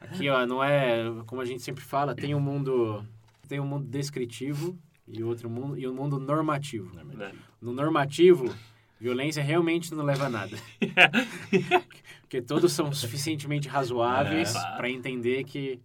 Aqui, 0.00 0.28
ó, 0.28 0.44
não 0.46 0.62
é 0.62 1.04
como 1.26 1.40
a 1.40 1.44
gente 1.44 1.62
sempre 1.62 1.82
fala, 1.82 2.14
tem 2.14 2.34
um 2.34 2.40
mundo, 2.40 3.02
tem 3.48 3.58
um 3.60 3.64
mundo 3.66 3.86
descritivo 3.86 4.76
e 5.08 5.22
outro 5.22 5.48
mundo 5.48 5.78
e 5.78 5.86
um 5.88 5.94
mundo 5.94 6.18
normativo. 6.18 6.94
Né? 6.94 7.32
No 7.60 7.72
normativo, 7.72 8.52
violência 9.00 9.42
realmente 9.42 9.94
não 9.94 10.04
leva 10.04 10.26
a 10.26 10.28
nada. 10.28 10.56
Porque 12.32 12.40
todos 12.46 12.72
são 12.72 12.90
suficientemente 12.94 13.68
razoáveis 13.68 14.54
É. 14.56 14.76
para 14.78 14.88
entender 14.88 15.44
que 15.44 15.78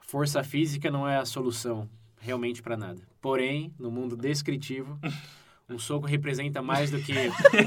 força 0.00 0.44
física 0.44 0.90
não 0.90 1.08
é 1.08 1.16
a 1.16 1.24
solução 1.24 1.88
realmente 2.20 2.60
para 2.60 2.76
nada. 2.76 3.00
Porém, 3.22 3.72
no 3.78 3.90
mundo 3.90 4.14
descritivo, 4.14 4.98
um 5.70 5.78
soco 5.78 6.06
representa 6.06 6.60
mais 6.60 6.90
do 6.90 6.98
que 7.00 7.14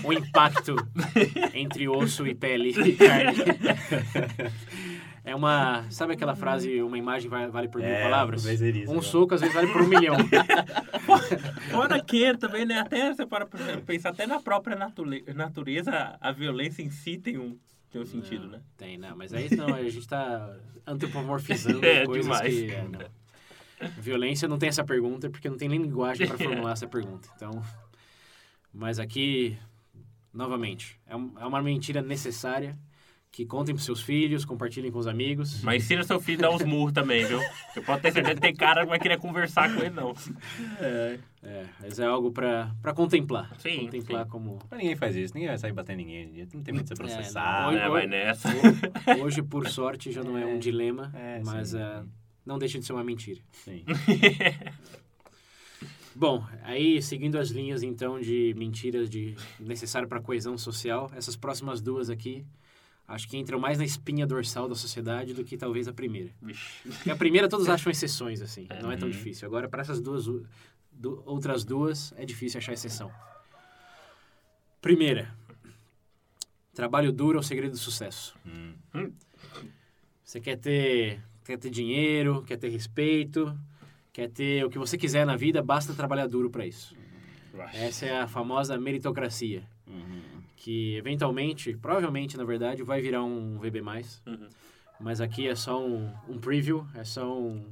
o 0.03 0.13
impacto 0.13 0.75
entre 1.51 1.87
osso 1.87 2.27
e 2.27 2.35
pele 2.35 2.69
e 2.79 2.93
carne. 2.95 3.39
É 5.23 5.33
uma. 5.35 5.89
Sabe 5.89 6.13
aquela 6.13 6.35
frase, 6.35 6.83
uma 6.83 6.99
imagem 6.99 7.27
va- 7.27 7.47
vale 7.47 7.67
por 7.69 7.81
mil 7.81 7.89
É, 7.89 8.03
palavras? 8.03 8.45
isso, 8.45 8.91
um 8.91 8.97
né? 8.97 9.01
soco 9.01 9.33
às 9.33 9.41
vezes 9.41 9.55
vale 9.55 9.71
por 9.73 9.81
um 9.81 9.87
milhão. 9.87 10.15
Fora 11.71 11.99
que 12.03 12.37
também, 12.37 12.67
né? 12.67 12.81
Até 12.81 13.11
você 13.11 13.25
para 13.25 13.47
pensar, 13.83 14.09
até 14.09 14.27
na 14.27 14.39
própria 14.39 14.75
nature- 14.75 15.23
natureza, 15.33 16.15
a 16.21 16.31
violência 16.31 16.83
em 16.83 16.91
si 16.91 17.17
tem 17.17 17.39
um, 17.39 17.57
tem 17.95 18.01
um 18.01 18.05
sentido, 18.05 18.43
Não, 18.43 18.49
né? 18.51 18.61
Tem, 18.75 18.97
não. 18.97 19.15
Mas 19.15 19.33
aí 19.33 19.49
não, 19.55 19.73
a 19.73 19.81
gente 19.89 20.05
tá 20.07 20.53
antropomorfizando 20.85 21.79
É, 21.85 22.05
coisas 22.05 22.25
demais. 22.25 22.53
que. 22.53 22.71
é, 22.71 22.83
não. 22.83 23.89
Violência 24.01 24.47
não 24.47 24.57
tem 24.57 24.67
essa 24.69 24.83
pergunta, 24.83 25.29
porque 25.29 25.49
não 25.49 25.57
tem 25.57 25.69
nem 25.69 25.81
linguagem 25.81 26.27
para 26.27 26.37
formular 26.37 26.73
essa 26.73 26.87
pergunta. 26.87 27.29
Então. 27.35 27.61
Mas 28.73 28.99
aqui, 28.99 29.57
novamente, 30.33 30.99
é, 31.07 31.15
um- 31.15 31.33
é 31.39 31.45
uma 31.45 31.61
mentira 31.61 32.01
necessária. 32.01 32.77
Que 33.31 33.45
contem 33.45 33.75
pros 33.75 33.83
seus 33.83 34.01
filhos, 34.01 34.45
compartilhem 34.45 34.89
com 34.89 34.97
os 34.97 35.07
amigos. 35.07 35.61
Mas 35.61 35.83
ensina 35.83 36.03
seu 36.05 36.21
filho 36.21 36.39
a 36.39 36.49
dar 36.49 36.55
uns 36.55 36.63
murros 36.63 36.93
também, 36.93 37.25
viu? 37.25 37.37
Você 37.73 37.81
pode 37.81 38.01
ter 38.01 38.13
certeza 38.13 38.35
que 38.35 38.39
tem 38.41 38.55
cara 38.55 38.83
que 38.83 38.89
vai 38.89 38.97
querer 38.97 39.17
conversar 39.19 39.73
com 39.75 39.81
ele, 39.81 39.89
não. 39.89 40.13
É. 40.79 41.19
É, 41.45 41.65
mas 41.79 41.99
é 41.99 42.05
algo 42.05 42.31
para 42.31 42.73
contemplar. 42.95 43.53
Sim, 43.59 43.85
contemplar 43.85 44.23
sim. 44.25 44.31
como. 44.31 44.59
Mas 44.69 44.79
ninguém 44.79 44.95
faz 44.95 45.15
isso, 45.15 45.33
ninguém 45.33 45.49
vai 45.49 45.57
sair 45.57 45.71
batendo 45.73 46.01
em 46.01 46.05
ninguém. 46.05 46.47
Não 46.53 46.63
tem 46.63 46.73
muito 46.73 46.91
a 46.91 46.95
ser 46.95 47.03
É, 47.03 47.05
processado. 47.05 47.61
não. 47.61 47.69
Ah, 47.69 47.71
né? 47.81 47.83
oi. 47.87 47.91
Vai 47.91 48.07
nessa. 48.07 48.49
Hoje, 49.23 49.41
por 49.43 49.67
sorte, 49.69 50.11
já 50.11 50.23
não 50.23 50.37
é 50.37 50.45
um 50.45 50.55
É. 50.55 50.57
dilema, 50.57 51.11
É, 51.15 51.41
mas 51.45 51.69
sim. 51.69 51.77
é, 51.79 52.03
não 52.45 52.57
deixa 52.57 52.79
de 52.79 52.85
ser 52.85 52.93
uma 52.93 53.03
mentira. 53.03 53.39
Sim. 53.51 53.83
Bom, 56.15 56.45
aí 56.63 57.01
seguindo 57.01 57.37
as 57.37 57.49
linhas 57.49 57.83
então 57.83 58.19
de 58.21 58.53
mentiras 58.57 59.09
de 59.09 59.35
necessário 59.59 60.07
para 60.07 60.21
coesão 60.21 60.57
social, 60.57 61.11
essas 61.13 61.35
próximas 61.35 61.81
duas 61.81 62.09
aqui 62.09 62.45
acho 63.07 63.27
que 63.27 63.37
entram 63.37 63.59
mais 63.59 63.77
na 63.77 63.83
espinha 63.85 64.25
dorsal 64.25 64.67
da 64.69 64.75
sociedade 64.75 65.33
do 65.33 65.43
que 65.43 65.57
talvez 65.57 65.87
a 65.87 65.93
primeira. 65.93 66.31
Vixe. 66.41 66.81
Porque 66.89 67.11
a 67.11 67.15
primeira 67.15 67.47
todos 67.49 67.67
acham 67.69 67.91
exceções 67.91 68.41
assim, 68.41 68.65
É. 68.71 68.81
não 68.81 68.91
é 68.91 68.97
tão 68.97 69.07
Uhum. 69.09 69.13
difícil. 69.13 69.45
Agora 69.45 69.67
para 69.67 69.81
essas 69.81 69.99
duas 70.01 70.25
du- 70.95 71.21
outras 71.25 71.63
duas 71.63 72.13
é 72.17 72.25
difícil 72.25 72.57
achar 72.57 72.73
exceção. 72.73 73.11
Primeira, 74.81 75.33
trabalho 76.73 77.11
duro 77.11 77.37
é 77.37 77.41
o 77.41 77.43
segredo 77.43 77.71
do 77.71 77.77
sucesso. 77.77 78.35
Hum. 78.45 79.11
Você 80.23 80.39
quer 80.39 80.57
ter, 80.57 81.21
quer 81.43 81.57
ter 81.57 81.69
dinheiro, 81.69 82.43
quer 82.43 82.57
ter 82.57 82.69
respeito, 82.69 83.57
quer 84.13 84.29
ter 84.29 84.63
o 84.65 84.69
que 84.69 84.77
você 84.77 84.97
quiser 84.97 85.25
na 85.25 85.35
vida, 85.35 85.61
basta 85.61 85.93
trabalhar 85.93 86.27
duro 86.27 86.49
para 86.49 86.65
isso. 86.65 86.95
Essa 87.73 88.05
é 88.05 88.19
a 88.19 88.27
famosa 88.27 88.77
meritocracia, 88.77 89.63
Uhum. 89.87 90.21
que 90.57 90.95
eventualmente, 90.97 91.77
provavelmente, 91.77 92.35
na 92.37 92.43
verdade, 92.43 92.83
vai 92.83 92.99
virar 93.01 93.23
um 93.23 93.57
VB+. 93.59 93.81
Uhum. 94.25 94.49
Mas 94.99 95.21
aqui 95.21 95.47
é 95.47 95.55
só 95.55 95.79
um, 95.85 96.11
um 96.27 96.37
preview, 96.39 96.85
é 96.95 97.03
só 97.03 97.31
um... 97.39 97.65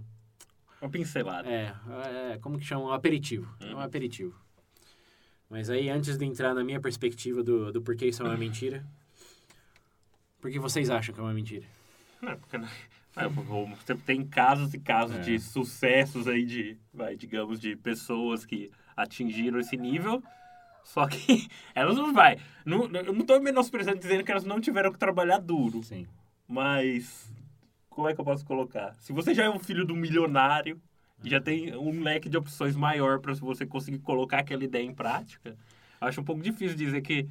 Uma 0.84 0.90
pincelada. 0.90 1.50
É, 1.50 1.74
é, 2.34 2.38
como 2.42 2.60
que 2.60 2.66
chama? 2.66 2.84
Um 2.86 2.92
aperitivo. 2.92 3.48
É 3.62 3.68
um 3.68 3.76
Uhum. 3.76 3.80
aperitivo. 3.80 4.36
Mas 5.50 5.70
aí, 5.70 5.90
antes 5.90 6.18
de 6.18 6.26
entrar 6.26 6.54
na 6.54 6.62
minha 6.64 6.82
perspectiva 6.82 7.42
do, 7.42 7.72
do 7.72 7.82
porquê 7.82 8.08
isso 8.08 8.22
é 8.22 8.26
uma 8.26 8.36
mentira, 8.36 8.86
por 10.42 10.52
que 10.52 10.60
vocês 10.60 10.90
acham 10.90 11.14
que 11.16 11.22
é 11.22 11.24
uma 11.24 11.34
mentira? 11.34 11.66
Não, 12.22 12.36
porque, 12.38 12.58
não- 12.58 12.68
é, 13.16 13.96
tem 14.06 14.26
casos 14.28 14.74
e 14.74 14.80
casos 14.80 15.18
É. 15.18 15.22
de 15.22 15.40
sucessos 15.40 16.28
aí 16.28 16.44
de, 16.44 16.78
vai, 16.94 17.16
digamos, 17.16 17.60
de 17.62 17.76
pessoas 17.78 18.46
que 18.46 18.70
atingiram 18.98 19.60
esse 19.60 19.78
nível, 19.78 20.22
só 20.84 21.08
que 21.08 21.48
elas 21.74 21.96
não 21.96 22.12
vai. 22.14 22.40
Não, 22.66 22.86
eu 22.88 23.14
não 23.14 23.22
estou 23.22 23.40
menosprezando 23.42 24.00
dizendo 24.00 24.24
que 24.24 24.32
elas 24.32 24.44
não 24.44 24.60
tiveram 24.60 24.92
que 24.92 24.98
trabalhar 25.00 25.38
duro, 25.38 25.82
Sim. 25.84 26.06
mas 26.48 27.32
como 27.94 28.08
é 28.10 28.14
que 28.14 28.20
eu 28.22 28.26
posso 28.26 28.44
colocar? 28.46 28.96
Se 29.00 29.14
você 29.14 29.34
já 29.34 29.44
é 29.46 29.50
um 29.50 29.60
filho 29.60 29.86
do 29.86 29.96
milionário, 29.96 30.82
e 31.24 31.30
já 31.30 31.40
tem 31.40 31.74
um 31.78 32.02
leque 32.04 32.28
de 32.28 32.36
opções 32.38 32.76
maior 32.76 33.20
para 33.20 33.34
você 33.36 33.66
conseguir 33.66 34.00
colocar 34.00 34.40
aquela 34.40 34.64
ideia 34.64 34.84
em 34.84 34.94
prática, 34.94 35.56
acho 36.02 36.20
um 36.20 36.24
pouco 36.24 36.42
difícil 36.42 36.76
dizer 36.76 37.02
que 37.02 37.28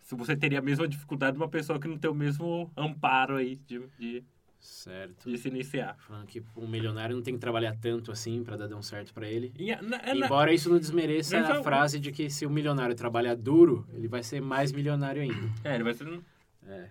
se 0.00 0.14
você 0.14 0.34
teria 0.34 0.58
a 0.60 0.62
mesma 0.62 0.88
dificuldade 0.88 1.36
de 1.36 1.42
uma 1.42 1.48
pessoa 1.48 1.78
que 1.78 1.86
não 1.88 1.98
tem 1.98 2.10
o 2.10 2.14
mesmo 2.14 2.70
amparo 2.76 3.36
aí 3.36 3.56
de, 3.66 3.82
de, 3.98 4.24
Certo. 4.60 5.28
de 5.30 5.36
se 5.36 5.48
iniciar. 5.48 5.96
Falando 5.98 6.26
que 6.26 6.42
um 6.56 6.66
milionário 6.66 7.14
não 7.14 7.22
tem 7.22 7.34
que 7.34 7.40
trabalhar 7.40 7.76
tanto 7.78 8.10
assim 8.10 8.42
pra 8.42 8.56
dar 8.56 8.74
um 8.76 8.82
certo 8.82 9.12
pra 9.12 9.28
ele. 9.28 9.52
E 9.58 9.74
na- 9.76 9.82
na- 10.14 10.14
Embora 10.26 10.52
isso 10.52 10.70
não 10.70 10.78
desmereça 10.78 11.38
Mas 11.38 11.50
a 11.50 11.62
frase 11.62 12.00
de 12.00 12.10
que 12.12 12.30
se 12.30 12.46
o 12.46 12.50
milionário 12.50 12.94
trabalhar 12.94 13.34
duro, 13.36 13.86
ele 13.92 14.08
vai 14.08 14.22
ser 14.22 14.40
mais 14.40 14.72
milionário 14.72 15.20
ainda. 15.20 15.50
É, 15.62 15.74
ele 15.74 15.84
vai 15.84 15.92
ser. 15.92 16.20
É. 16.66 16.88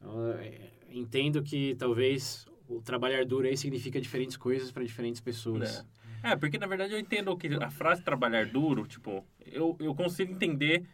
Então, 0.00 0.28
é, 0.34 0.70
entendo 0.90 1.42
que 1.42 1.74
talvez 1.76 2.46
o 2.68 2.80
trabalhar 2.80 3.24
duro 3.24 3.46
aí 3.46 3.56
significa 3.56 4.00
diferentes 4.00 4.36
coisas 4.36 4.70
para 4.70 4.84
diferentes 4.84 5.20
pessoas. 5.20 5.84
É. 6.22 6.32
É, 6.32 6.36
porque 6.36 6.58
na 6.58 6.66
verdade 6.66 6.92
eu 6.92 6.98
entendo 6.98 7.36
que 7.36 7.48
a 7.54 7.70
frase 7.70 8.02
trabalhar 8.02 8.46
duro, 8.46 8.86
tipo, 8.86 9.24
eu, 9.46 9.76
eu 9.78 9.94
consigo 9.94 10.32
entender 10.32 10.84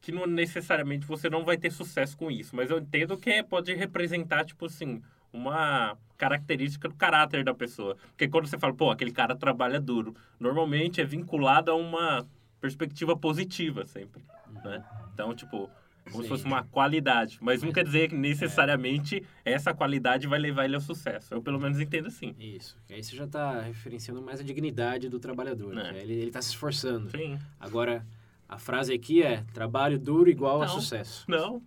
que 0.00 0.10
não 0.10 0.26
necessariamente 0.26 1.06
você 1.06 1.28
não 1.28 1.44
vai 1.44 1.56
ter 1.56 1.70
sucesso 1.70 2.16
com 2.16 2.30
isso, 2.30 2.56
mas 2.56 2.70
eu 2.70 2.78
entendo 2.78 3.16
que 3.16 3.42
pode 3.42 3.72
representar, 3.74 4.44
tipo 4.44 4.66
assim, 4.66 5.00
uma 5.32 5.96
característica 6.16 6.88
do 6.88 6.94
caráter 6.94 7.44
da 7.44 7.54
pessoa. 7.54 7.96
Porque 8.08 8.28
quando 8.28 8.46
você 8.46 8.58
fala, 8.58 8.74
pô, 8.74 8.90
aquele 8.90 9.12
cara 9.12 9.36
trabalha 9.36 9.80
duro, 9.80 10.14
normalmente 10.38 11.00
é 11.00 11.04
vinculado 11.04 11.70
a 11.70 11.74
uma 11.74 12.26
perspectiva 12.60 13.16
positiva 13.16 13.86
sempre, 13.86 14.22
né? 14.64 14.84
Então, 15.12 15.34
tipo, 15.34 15.70
como 16.04 16.16
Sim. 16.16 16.22
se 16.22 16.28
fosse 16.28 16.44
uma 16.44 16.64
qualidade, 16.64 17.38
mas 17.40 17.62
não 17.62 17.72
quer 17.72 17.84
dizer 17.84 18.08
que 18.08 18.14
necessariamente 18.16 19.22
essa 19.44 19.72
qualidade 19.74 20.26
vai 20.26 20.38
levar 20.38 20.64
ele 20.64 20.74
ao 20.74 20.80
sucesso. 20.80 21.32
Eu 21.34 21.42
pelo 21.42 21.60
menos 21.60 21.78
entendo 21.80 22.06
assim. 22.08 22.34
Isso. 22.38 22.76
Aí 22.90 23.02
você 23.02 23.14
já 23.16 23.24
está 23.24 23.60
referenciando 23.60 24.20
mais 24.22 24.40
a 24.40 24.42
dignidade 24.42 25.08
do 25.08 25.18
trabalhador. 25.20 25.76
É. 25.78 25.92
que 25.92 25.98
Ele 25.98 26.26
está 26.28 26.40
se 26.42 26.48
esforçando. 26.50 27.10
Sim. 27.10 27.38
Agora, 27.58 28.04
a 28.48 28.58
frase 28.58 28.92
aqui 28.92 29.22
é 29.22 29.44
trabalho 29.52 29.98
duro 29.98 30.28
igual 30.28 30.62
a 30.62 30.66
Não. 30.66 30.74
sucesso. 30.80 31.24
Não. 31.28 31.60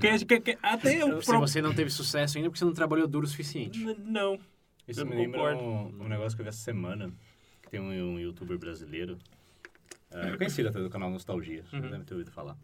que, 0.00 0.24
que, 0.24 0.40
que, 0.40 0.58
até 0.62 1.04
o 1.04 1.20
Se 1.20 1.26
pro- 1.30 1.40
você 1.40 1.60
não 1.60 1.74
teve 1.74 1.90
sucesso 1.90 2.38
ainda, 2.38 2.46
é 2.46 2.50
porque 2.50 2.58
você 2.58 2.64
não 2.64 2.72
trabalhou 2.72 3.06
duro 3.06 3.26
o 3.26 3.28
suficiente. 3.28 3.78
N- 3.82 3.96
Não. 4.06 4.38
Isso 4.88 5.00
Eu 5.00 5.06
me 5.06 5.14
lembra 5.14 5.56
um, 5.56 6.02
um 6.02 6.08
negócio 6.08 6.34
que 6.36 6.40
eu 6.40 6.44
vi 6.44 6.48
essa 6.48 6.58
semana. 6.62 7.12
Que 7.62 7.70
tem 7.70 7.80
um, 7.80 8.14
um 8.14 8.18
youtuber 8.18 8.58
brasileiro. 8.58 9.18
É, 10.10 10.36
conhecido 10.36 10.68
até 10.68 10.80
do 10.80 10.90
canal 10.90 11.10
Nostalgia. 11.10 11.64
Uhum. 11.72 11.80
devem 11.82 12.00
ter 12.02 12.14
ouvido 12.14 12.30
falar. 12.30 12.56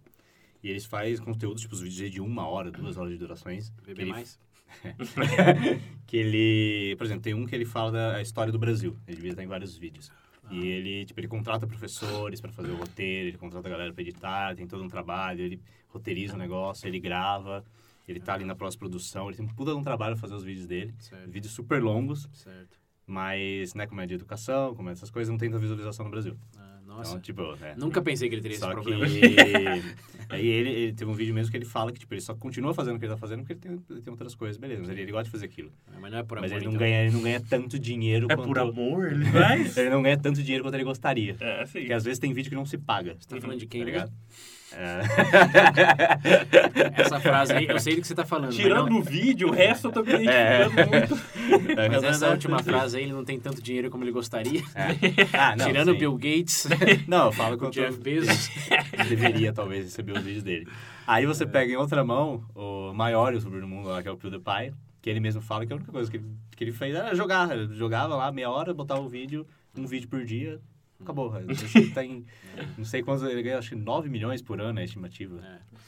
E 0.63 0.69
eles 0.71 0.85
fazem 0.85 1.17
conteúdos, 1.19 1.63
tipo, 1.63 1.75
os 1.75 1.81
vídeos 1.81 2.11
de 2.11 2.21
uma 2.21 2.47
hora, 2.49 2.71
duas 2.71 2.97
horas 2.97 3.13
de 3.13 3.19
durações. 3.19 3.71
Beber 3.85 4.03
ele- 4.03 4.11
mais? 4.11 4.39
que 6.07 6.17
ele... 6.17 6.95
Por 6.97 7.05
exemplo, 7.05 7.23
tem 7.23 7.35
um 7.35 7.47
que 7.47 7.55
ele 7.55 7.65
fala 7.65 7.91
da 7.93 8.23
história 8.23 8.53
do 8.53 8.59
Brasil. 8.59 8.97
Ele 9.07 9.17
devia 9.17 9.31
estar 9.31 9.43
em 9.43 9.47
vários 9.47 9.77
vídeos. 9.77 10.11
E 10.51 10.67
ele, 10.67 11.05
tipo, 11.05 11.21
ele 11.21 11.29
contrata 11.29 11.67
professores 11.67 12.41
para 12.41 12.51
fazer 12.51 12.71
o 12.71 12.77
roteiro, 12.77 13.29
ele 13.29 13.37
contrata 13.37 13.69
a 13.69 13.71
galera 13.71 13.93
para 13.93 14.01
editar, 14.03 14.55
tem 14.57 14.67
todo 14.67 14.83
um 14.83 14.89
trabalho, 14.89 15.43
ele 15.43 15.61
roteiriza 15.89 16.35
o 16.35 16.39
negócio, 16.39 16.89
ele 16.89 16.99
grava, 16.99 17.63
ele 18.07 18.19
tá 18.19 18.33
ali 18.33 18.45
na 18.47 18.55
pós-produção, 18.55 19.29
ele 19.29 19.37
tem 19.37 19.45
um 19.45 19.49
puta 19.49 19.73
de 19.73 19.77
um 19.77 19.83
trabalho 19.83 20.15
pra 20.15 20.23
fazer 20.23 20.35
os 20.35 20.43
vídeos 20.43 20.67
dele. 20.67 20.95
Certo. 21.01 21.31
Vídeos 21.31 21.53
super 21.53 21.83
longos, 21.83 22.27
Certo. 22.33 22.79
mas, 23.07 23.75
né, 23.75 23.87
como 23.87 24.01
é 24.01 24.07
de 24.07 24.15
educação, 24.15 24.75
como 24.75 24.89
é 24.89 24.93
essas 24.93 25.11
coisas, 25.11 25.31
não 25.31 25.37
tem 25.37 25.51
tanta 25.51 25.61
visualização 25.61 26.07
no 26.07 26.11
Brasil. 26.11 26.35
Ah, 26.57 26.78
nossa. 26.89 27.11
Então, 27.11 27.21
tipo, 27.21 27.55
né? 27.57 27.75
Nunca 27.77 28.01
pensei 28.01 28.29
que 28.29 28.35
ele 28.35 28.43
teria 28.43 28.55
esse 28.57 28.65
Só 28.65 28.73
problema. 28.73 29.07
que... 29.07 29.21
Aí 30.31 30.47
ele, 30.47 30.71
ele 30.71 30.93
teve 30.93 31.11
um 31.11 31.15
vídeo 31.15 31.35
mesmo 31.35 31.51
que 31.51 31.57
ele 31.57 31.65
fala 31.65 31.93
que, 31.93 32.01
tipo, 32.01 32.13
ele 32.13 32.21
só 32.21 32.35
continua 32.35 32.75
fazendo 32.75 32.97
o 32.97 32.99
que 32.99 33.05
ele 33.05 33.13
tá 33.13 33.19
fazendo 33.19 33.41
porque 33.41 33.53
ele 33.53 33.61
tem, 33.61 33.83
ele 33.91 34.03
tem 34.03 34.11
outras 34.11 34.35
coisas, 34.35 34.57
beleza. 34.59 34.81
Mas 34.81 34.91
ele, 34.91 35.03
ele 35.03 35.13
gosta 35.13 35.25
de 35.25 35.31
fazer 35.31 35.47
aquilo. 35.47 35.73
Mas 36.01 36.11
não 36.11 36.19
é 36.19 36.23
por 36.23 36.41
mas 36.41 36.51
amor, 36.51 36.57
ele 36.57 36.65
não, 36.67 36.73
então. 36.73 36.87
ganha, 36.87 37.03
ele 37.03 37.13
não 37.13 37.23
ganha 37.23 37.41
tanto 37.41 37.79
dinheiro 37.79 38.27
É 38.31 38.35
quanto... 38.35 38.47
por 38.47 38.59
amor, 38.59 39.13
ele 39.13 39.25
faz? 39.33 39.77
Ele 39.77 39.91
não 39.91 40.03
ganha 40.03 40.19
tanto 40.19 40.43
dinheiro 40.43 40.65
quanto 40.65 40.75
ele 40.75 40.85
gostaria. 40.85 41.37
É, 41.41 41.63
assim. 41.63 41.81
Porque 41.81 41.93
às 41.93 42.05
vezes 42.05 42.19
tem 42.19 42.33
vídeo 42.33 42.49
que 42.51 42.57
não 42.57 42.67
se 42.67 42.77
paga. 42.77 43.17
Você 43.19 43.29
tá 43.29 43.41
falando 43.41 43.59
de 43.59 43.67
quem, 43.67 43.81
tá 43.81 43.87
ligado? 43.87 44.13
É. 44.73 45.01
Essa 47.01 47.21
frase 47.21 47.53
aí, 47.53 47.67
eu 47.67 47.79
sei 47.79 47.95
do 47.97 48.01
que 48.03 48.07
você 48.07 48.15
tá 48.15 48.25
falando. 48.25 48.53
Tirando 48.53 48.91
não- 48.91 48.99
o 48.99 49.03
vídeo, 49.03 49.49
o 49.49 49.51
resto 49.53 49.89
eu 49.89 49.93
tô 49.93 50.03
me 50.03 50.13
É. 50.27 50.63
identificando 50.67 50.91
muito. 50.91 51.15
É, 51.81 51.89
Mas 51.89 52.03
mas 52.03 52.05
essa 52.05 52.27
é- 52.27 52.31
última 52.31 52.59
frase 52.63 52.97
aí, 52.99 53.05
ele 53.05 53.13
não 53.13 53.25
tem 53.25 53.39
tanto 53.41 53.63
dinheiro 53.63 53.91
como 53.91 54.05
ele 54.05 54.13
gostaria. 54.13 54.61
É. 54.75 55.37
Ah, 55.37 55.57
não, 55.57 55.67
Tirando 55.67 55.89
o 55.89 55.93
sim. 55.93 55.99
Bill 55.99 56.15
Gates, 56.17 56.69
Não, 57.09 57.27
eu 57.27 57.33
falo 57.33 57.55
o 57.57 57.59
quanto 57.59 57.75
Jeff 57.75 57.99
Bezos. 57.99 58.51
ele 58.93 59.09
deveria, 59.09 59.53
talvez, 59.53 59.85
receber 59.85 60.13
os 60.13 60.23
vídeos 60.23 60.43
dele. 60.43 60.67
Aí 61.07 61.25
você 61.25 61.47
pega 61.47 61.73
em 61.73 61.77
outra 61.77 62.05
mão 62.05 62.45
o 62.55 62.93
maior 62.93 63.33
youtuber 63.33 63.61
do 63.61 63.69
mundo 63.69 63.89
lá, 63.89 64.03
que 64.03 64.09
é 64.09 64.11
o 64.11 64.17
PewDiePie, 64.17 64.75
que 65.01 65.09
ele 65.09 65.21
mesmo 65.21 65.41
fala 65.41 65.65
que 65.65 65.73
a 65.73 65.77
única 65.77 65.91
coisa 65.91 66.11
que 66.11 66.19
ele, 66.19 66.27
que 66.55 66.65
ele 66.65 66.73
fez 66.73 66.95
era 66.95 67.15
jogar. 67.15 67.51
Ele 67.51 67.75
jogava 67.75 68.15
lá 68.15 68.31
meia 68.31 68.51
hora, 68.51 68.75
botava 68.75 69.01
o 69.01 69.09
vídeo, 69.09 69.47
um 69.77 69.87
vídeo 69.87 70.09
por 70.09 70.25
dia, 70.25 70.61
acabou. 71.01 71.33
Acho 71.49 71.67
que 71.73 71.79
ele 71.79 71.91
tá 71.91 72.01
não 72.77 72.85
sei 72.85 73.03
quantos, 73.03 73.23
ele 73.25 73.43
ganha, 73.43 73.59
acho 73.59 73.71
que 73.71 73.77
9 73.77 74.09
milhões 74.09 74.43
por 74.43 74.61
ano 74.61 74.79
é 74.79 74.83
a 74.83 74.85
estimativa 74.85 75.41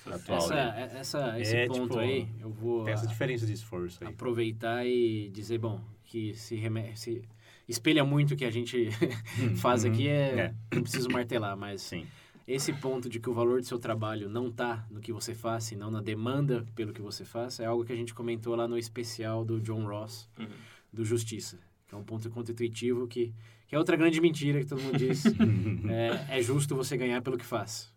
É. 0.06 0.14
atual. 0.14 0.38
Essa, 0.38 0.54
né? 0.54 0.90
essa, 0.94 1.40
esse 1.40 1.56
É, 1.56 1.66
ponto 1.66 1.82
tipo, 1.82 1.98
aí, 1.98 2.28
eu 2.40 2.50
vou 2.50 2.84
Tem 2.84 2.94
essa 2.94 3.06
diferença 3.06 3.46
de 3.46 3.52
esforço 3.52 4.02
aí. 4.04 4.10
aproveitar 4.10 4.86
e 4.86 5.28
dizer, 5.30 5.58
bom, 5.58 5.80
que 6.04 6.34
se, 6.34 6.56
reme- 6.56 6.96
se 6.96 7.22
espelha 7.68 8.04
muito 8.04 8.34
o 8.34 8.36
que 8.36 8.44
a 8.44 8.50
gente 8.50 8.88
faz 9.56 9.84
uhum. 9.84 9.90
aqui, 9.92 10.08
é, 10.08 10.38
É. 10.38 10.54
não 10.74 10.82
preciso 10.82 11.08
martelar, 11.10 11.56
mas 11.56 11.82
Sim. 11.82 12.06
esse 12.48 12.72
ponto 12.72 13.08
de 13.08 13.20
que 13.20 13.30
o 13.30 13.32
valor 13.32 13.60
do 13.60 13.66
seu 13.66 13.78
trabalho 13.78 14.28
não 14.28 14.48
está 14.48 14.84
no 14.90 15.00
que 15.00 15.12
você 15.12 15.34
faz, 15.34 15.64
senão 15.64 15.90
na 15.90 16.00
demanda 16.02 16.66
pelo 16.74 16.92
que 16.92 17.00
você 17.00 17.24
faz, 17.24 17.60
é 17.60 17.66
algo 17.66 17.84
que 17.84 17.92
a 17.92 17.96
gente 17.96 18.12
comentou 18.14 18.56
lá 18.56 18.66
no 18.66 18.76
especial 18.78 19.44
do 19.44 19.60
John 19.60 19.84
Ross, 19.86 20.28
Uhum. 20.38 20.46
do 20.92 21.04
Justiça, 21.04 21.58
que 21.86 21.94
é 21.94 21.98
um 21.98 22.02
ponto 22.02 22.28
contra-intuitivo 22.30 23.06
que, 23.06 23.32
que 23.70 23.76
é 23.76 23.78
outra 23.78 23.94
grande 23.96 24.20
mentira 24.20 24.58
que 24.58 24.66
todo 24.66 24.82
mundo 24.82 24.98
diz. 24.98 25.22
é, 25.88 26.38
é 26.38 26.42
justo 26.42 26.74
você 26.74 26.96
ganhar 26.96 27.22
pelo 27.22 27.38
que 27.38 27.44
faz. 27.44 27.94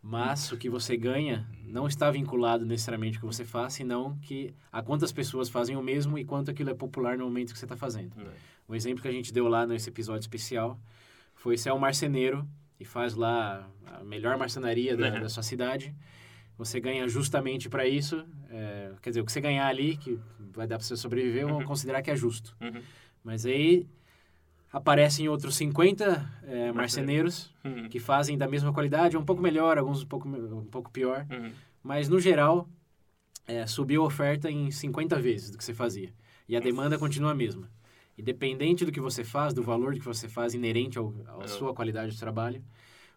Mas 0.00 0.52
o 0.52 0.56
que 0.56 0.70
você 0.70 0.96
ganha 0.96 1.46
não 1.64 1.88
está 1.88 2.08
vinculado 2.12 2.64
necessariamente 2.64 3.16
ao 3.18 3.22
que 3.22 3.26
você 3.26 3.44
faz, 3.44 3.72
senão 3.72 4.16
que 4.22 4.54
a 4.70 4.80
quantas 4.82 5.10
pessoas 5.10 5.48
fazem 5.48 5.76
o 5.76 5.82
mesmo 5.82 6.16
e 6.16 6.24
quanto 6.24 6.48
aquilo 6.48 6.70
é 6.70 6.74
popular 6.74 7.18
no 7.18 7.24
momento 7.24 7.52
que 7.52 7.58
você 7.58 7.64
está 7.64 7.76
fazendo. 7.76 8.14
Um 8.68 8.74
exemplo 8.76 9.02
que 9.02 9.08
a 9.08 9.12
gente 9.12 9.32
deu 9.32 9.48
lá 9.48 9.66
nesse 9.66 9.88
episódio 9.90 10.20
especial 10.20 10.80
foi 11.34 11.58
se 11.58 11.68
é 11.68 11.74
um 11.74 11.78
marceneiro 11.78 12.48
e 12.78 12.84
faz 12.84 13.14
lá 13.14 13.68
a 13.84 14.04
melhor 14.04 14.38
marcenaria 14.38 14.96
da, 14.96 15.10
da 15.18 15.28
sua 15.28 15.42
cidade, 15.42 15.92
você 16.56 16.78
ganha 16.78 17.08
justamente 17.08 17.68
para 17.68 17.84
isso, 17.88 18.24
é, 18.48 18.92
quer 19.02 19.10
dizer, 19.10 19.20
o 19.22 19.24
que 19.24 19.32
você 19.32 19.40
ganhar 19.40 19.66
ali, 19.66 19.96
que 19.96 20.20
vai 20.54 20.68
dar 20.68 20.76
para 20.78 20.86
você 20.86 20.96
sobreviver, 20.96 21.46
vão 21.46 21.58
Uhum. 21.58 21.64
considerar 21.64 22.00
que 22.00 22.10
é 22.12 22.16
justo. 22.16 22.56
Uhum. 22.60 22.80
Mas 23.24 23.44
aí 23.44 23.86
aparecem 24.72 25.28
outros 25.28 25.56
50 25.56 26.30
é, 26.44 26.72
marceneiros 26.72 27.52
Uhum. 27.64 27.88
que 27.88 27.98
fazem 28.00 28.38
da 28.38 28.48
mesma 28.48 28.72
qualidade, 28.72 29.16
um 29.16 29.24
pouco 29.24 29.42
melhor, 29.42 29.76
alguns 29.78 30.02
um 30.02 30.06
pouco, 30.06 30.28
um 30.28 30.64
pouco 30.66 30.90
pior, 30.90 31.26
Uhum. 31.30 31.50
mas 31.82 32.08
no 32.08 32.20
geral 32.20 32.68
é, 33.46 33.66
subiu 33.66 34.02
a 34.02 34.06
oferta 34.06 34.50
em 34.50 34.70
50 34.70 35.18
vezes 35.20 35.50
do 35.50 35.58
que 35.58 35.64
você 35.64 35.74
fazia. 35.74 36.12
E 36.48 36.56
a 36.56 36.60
demanda 36.60 36.98
continua 36.98 37.32
a 37.32 37.34
mesma. 37.34 37.68
Independente 38.16 38.84
do 38.84 38.92
que 38.92 39.00
você 39.00 39.24
faz, 39.24 39.52
do 39.54 39.62
valor 39.62 39.94
que 39.94 40.00
você 40.04 40.28
faz 40.28 40.54
inerente 40.54 40.98
ao, 40.98 41.12
à 41.40 41.46
sua 41.48 41.74
qualidade 41.74 42.12
de 42.12 42.18
trabalho, 42.18 42.62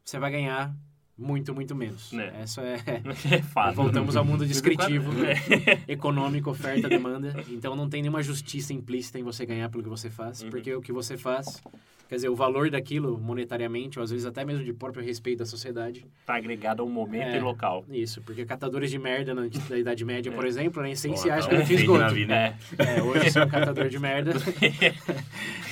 você 0.04 0.18
vai 0.18 0.32
ganhar 0.32 0.76
muito, 1.18 1.54
muito 1.54 1.76
menos. 1.76 2.12
É. 2.14 2.42
Essa 2.42 2.62
é... 2.62 2.78
É 3.32 3.42
fato. 3.42 3.76
Voltamos 3.76 4.16
ao 4.16 4.26
mundo 4.26 4.46
descritivo, 4.46 5.12
É. 5.26 5.80
econômico, 5.92 6.50
oferta, 6.50 6.90
demanda. 6.90 7.36
Então 7.50 7.76
não 7.76 7.88
tem 7.90 8.02
nenhuma 8.02 8.24
justiça 8.24 8.74
implícita 8.74 9.20
em 9.20 9.24
você 9.24 9.46
ganhar 9.46 9.70
pelo 9.70 9.84
que 9.84 9.90
você 9.90 10.10
faz, 10.10 10.42
Uhum. 10.42 10.50
porque 10.50 10.74
o 10.74 10.82
que 10.82 10.92
você 10.92 11.16
faz, 11.18 11.62
quer 12.10 12.16
dizer, 12.16 12.30
o 12.30 12.36
valor 12.36 12.70
daquilo 12.72 13.18
monetariamente, 13.20 14.00
ou 14.00 14.04
às 14.04 14.10
vezes 14.12 14.26
até 14.26 14.44
mesmo 14.44 14.64
de 14.64 14.74
próprio 14.74 15.04
respeito 15.04 15.40
da 15.40 15.46
sociedade, 15.46 16.06
Tá 16.26 16.36
agregado 16.36 16.82
a 16.82 16.86
um 16.86 16.90
momento 16.90 17.28
É. 17.36 17.38
e 17.38 17.40
local. 17.40 17.86
isso, 17.90 18.22
porque 18.22 18.44
catadores 18.46 18.90
de 18.90 18.98
merda 19.00 19.34
na, 19.36 19.44
na 19.70 19.78
Idade 19.78 20.04
Média, 20.04 20.32
por 20.32 20.46
exemplo, 20.46 20.82
eram 20.82 20.90
Porra, 20.90 20.94
essenciais 20.94 21.46
para 21.46 21.60
o 21.60 21.62
esgoto. 21.62 22.14
vida. 22.14 22.34
É. 22.34 22.56
É, 22.98 23.02
hoje 23.04 23.30
sou 23.32 23.44
um 23.44 23.48
catador 23.50 23.88
de 23.88 24.00
merda. 24.00 24.32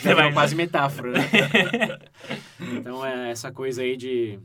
É 0.04 0.16
vai- 0.16 0.34
quase 0.34 0.56
metáfora, 0.56 1.12
né? 1.12 1.20
Então, 2.60 3.06
é 3.06 3.30
essa 3.32 3.52
coisa 3.52 3.84
aí 3.84 3.96
de... 3.96 4.40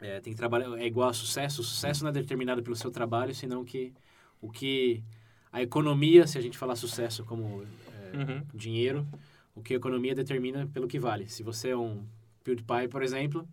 é, 0.00 0.20
tem 0.20 0.32
que 0.32 0.36
trabalhar... 0.36 0.78
É 0.78 0.86
igual 0.86 1.08
a 1.08 1.12
sucesso. 1.12 1.60
O 1.60 1.64
sucesso 1.64 2.02
não 2.02 2.10
é 2.10 2.12
determinado 2.12 2.62
pelo 2.62 2.76
seu 2.76 2.90
trabalho, 2.90 3.34
senão 3.34 3.64
que 3.64 3.92
o 4.40 4.50
que 4.50 5.02
a 5.52 5.62
economia, 5.62 6.26
se 6.26 6.38
a 6.38 6.40
gente 6.40 6.56
falar 6.56 6.76
sucesso 6.76 7.24
como 7.24 7.62
é, 8.12 8.16
Uhum. 8.16 8.42
dinheiro, 8.54 9.06
o 9.54 9.62
que 9.62 9.74
a 9.74 9.76
economia 9.76 10.14
determina 10.14 10.66
pelo 10.66 10.88
que 10.88 10.98
vale. 10.98 11.28
Se 11.28 11.42
você 11.42 11.70
é 11.70 11.76
um 11.76 12.04
PewDiePie, 12.42 12.88
por 12.88 13.02
exemplo, 13.02 13.46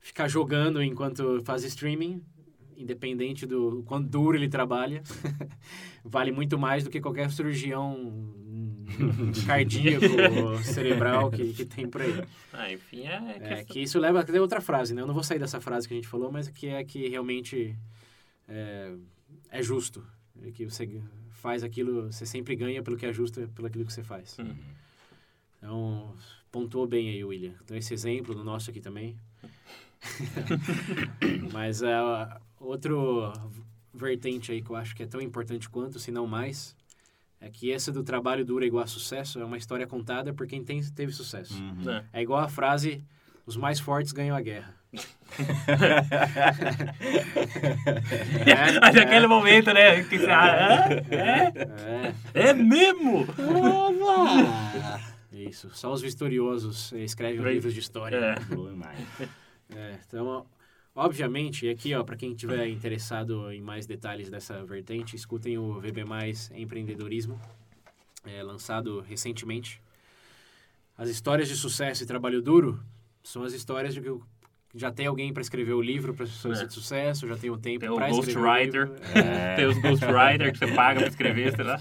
ficar 0.00 0.28
jogando 0.28 0.82
enquanto 0.82 1.42
faz 1.44 1.62
streaming, 1.64 2.22
independente 2.82 3.46
do 3.46 3.82
quanto 3.86 4.08
duro 4.08 4.36
ele 4.36 4.48
trabalha, 4.48 5.02
vale 6.04 6.30
muito 6.32 6.58
mais 6.58 6.84
do 6.84 6.90
que 6.90 7.00
qualquer 7.00 7.30
cirurgião 7.30 8.34
cardíaco 9.46 10.04
ou 10.40 10.58
cerebral 10.62 11.30
que, 11.30 11.52
que 11.52 11.64
tem 11.64 11.88
por 11.88 12.02
aí. 12.02 12.24
Ah, 12.52 12.72
enfim, 12.72 13.06
é, 13.06 13.14
É, 13.14 13.38
questão- 13.56 13.64
que 13.66 13.80
isso 13.80 13.98
leva 13.98 14.20
até 14.20 14.40
outra 14.40 14.60
frase, 14.60 14.94
né? 14.94 15.02
Eu 15.02 15.06
não 15.06 15.14
vou 15.14 15.22
sair 15.22 15.38
dessa 15.38 15.60
frase 15.60 15.88
que 15.88 15.94
a 15.94 15.96
gente 15.96 16.08
falou, 16.08 16.30
mas 16.30 16.48
que 16.48 16.66
é 16.68 16.84
que 16.84 17.08
realmente 17.08 17.76
é, 18.48 18.94
é 19.50 19.62
justo. 19.62 20.04
É 20.44 20.50
que 20.50 20.64
você 20.64 21.00
faz 21.30 21.62
aquilo, 21.62 22.10
você 22.12 22.26
sempre 22.26 22.54
ganha 22.56 22.82
pelo 22.82 22.96
que 22.96 23.06
é 23.06 23.12
justo, 23.12 23.48
pelo 23.54 23.66
aquilo 23.68 23.84
que 23.84 23.92
você 23.92 24.02
faz. 24.02 24.36
Uhum. 24.38 24.54
Então, 25.58 26.14
pontuou 26.50 26.86
bem 26.86 27.08
aí, 27.10 27.22
William. 27.24 27.54
Então, 27.64 27.76
esse 27.76 27.94
exemplo 27.94 28.34
do 28.34 28.42
nosso 28.42 28.70
aqui 28.70 28.80
também. 28.80 29.16
Mas 31.52 31.82
é, 31.82 31.94
outro 32.66 33.32
vertente 33.92 34.52
aí 34.52 34.62
que 34.62 34.70
eu 34.70 34.76
acho 34.76 34.94
que 34.94 35.02
é 35.02 35.06
tão 35.06 35.20
importante 35.20 35.68
quanto, 35.68 35.98
se 35.98 36.10
não 36.10 36.26
mais, 36.26 36.76
é 37.40 37.50
que 37.50 37.72
essa 37.72 37.90
do 37.90 38.04
trabalho 38.04 38.44
duro 38.44 38.64
é 38.64 38.66
igual 38.66 38.84
a 38.84 38.86
sucesso 38.86 39.40
é 39.40 39.44
uma 39.44 39.56
história 39.56 39.86
contada 39.86 40.32
por 40.32 40.46
quem 40.46 40.64
tem, 40.64 40.82
teve 40.82 41.12
sucesso. 41.12 41.60
Uhum. 41.60 41.90
É. 41.90 42.04
É 42.12 42.22
igual 42.22 42.40
a 42.40 42.48
frase, 42.48 43.04
os 43.44 43.56
mais 43.56 43.80
fortes 43.80 44.12
ganham 44.12 44.36
a 44.36 44.40
guerra. 44.40 44.74
É, 48.44 48.80
Mas 48.80 48.96
aquele 48.96 49.26
momento, 49.26 49.72
né? 49.72 50.02
Que 50.04 50.16
ah, 50.26 50.88
é? 51.10 52.14
É, 52.34 52.48
É 52.50 52.52
mesmo? 52.52 53.26
isso. 55.32 55.70
Só 55.72 55.92
os 55.92 56.02
vitoriosos 56.02 56.92
escrevem 56.92 57.40
livros 57.40 57.72
de 57.72 57.80
história. 57.80 58.16
É. 58.16 58.34
É, 59.74 59.98
então, 60.06 60.44
obviamente, 60.94 61.66
e 61.66 61.70
aqui, 61.70 61.94
ó, 61.94 62.02
para 62.04 62.16
quem 62.16 62.34
tiver 62.34 62.68
interessado 62.68 63.50
em 63.52 63.60
mais 63.60 63.86
detalhes 63.86 64.30
dessa 64.30 64.64
vertente, 64.64 65.16
escutem 65.16 65.58
o 65.58 65.80
VB 65.80 66.04
Mais 66.04 66.50
Empreendedorismo, 66.54 67.40
é, 68.24 68.42
lançado 68.42 69.00
recentemente. 69.00 69.80
As 70.96 71.08
histórias 71.08 71.48
de 71.48 71.56
sucesso 71.56 72.02
e 72.02 72.06
trabalho 72.06 72.42
duro 72.42 72.80
são 73.22 73.42
as 73.44 73.52
histórias 73.52 73.94
de 73.94 74.00
que 74.00 74.10
já 74.74 74.90
tem 74.90 75.06
alguém 75.06 75.32
para 75.34 75.42
escrever 75.42 75.72
o 75.74 75.82
livro 75.82 76.14
para 76.14 76.24
pessoas 76.24 76.60
É. 76.60 76.66
de 76.66 76.72
sucesso, 76.72 77.26
já 77.26 77.36
tem 77.36 77.50
o 77.50 77.58
tempo 77.58 77.80
para 77.94 78.08
escrever 78.10 78.34
ghostwriter. 78.34 78.88
o 78.90 78.94
livro. 78.94 79.18
É. 79.18 79.54
Tem 79.56 79.66
os 79.66 79.76
ghostwriters 79.78 80.52
que 80.52 80.58
você 80.66 80.74
paga 80.74 81.00
pra 81.00 81.08
escrever, 81.10 81.54
sei 81.54 81.64
lá. 81.64 81.80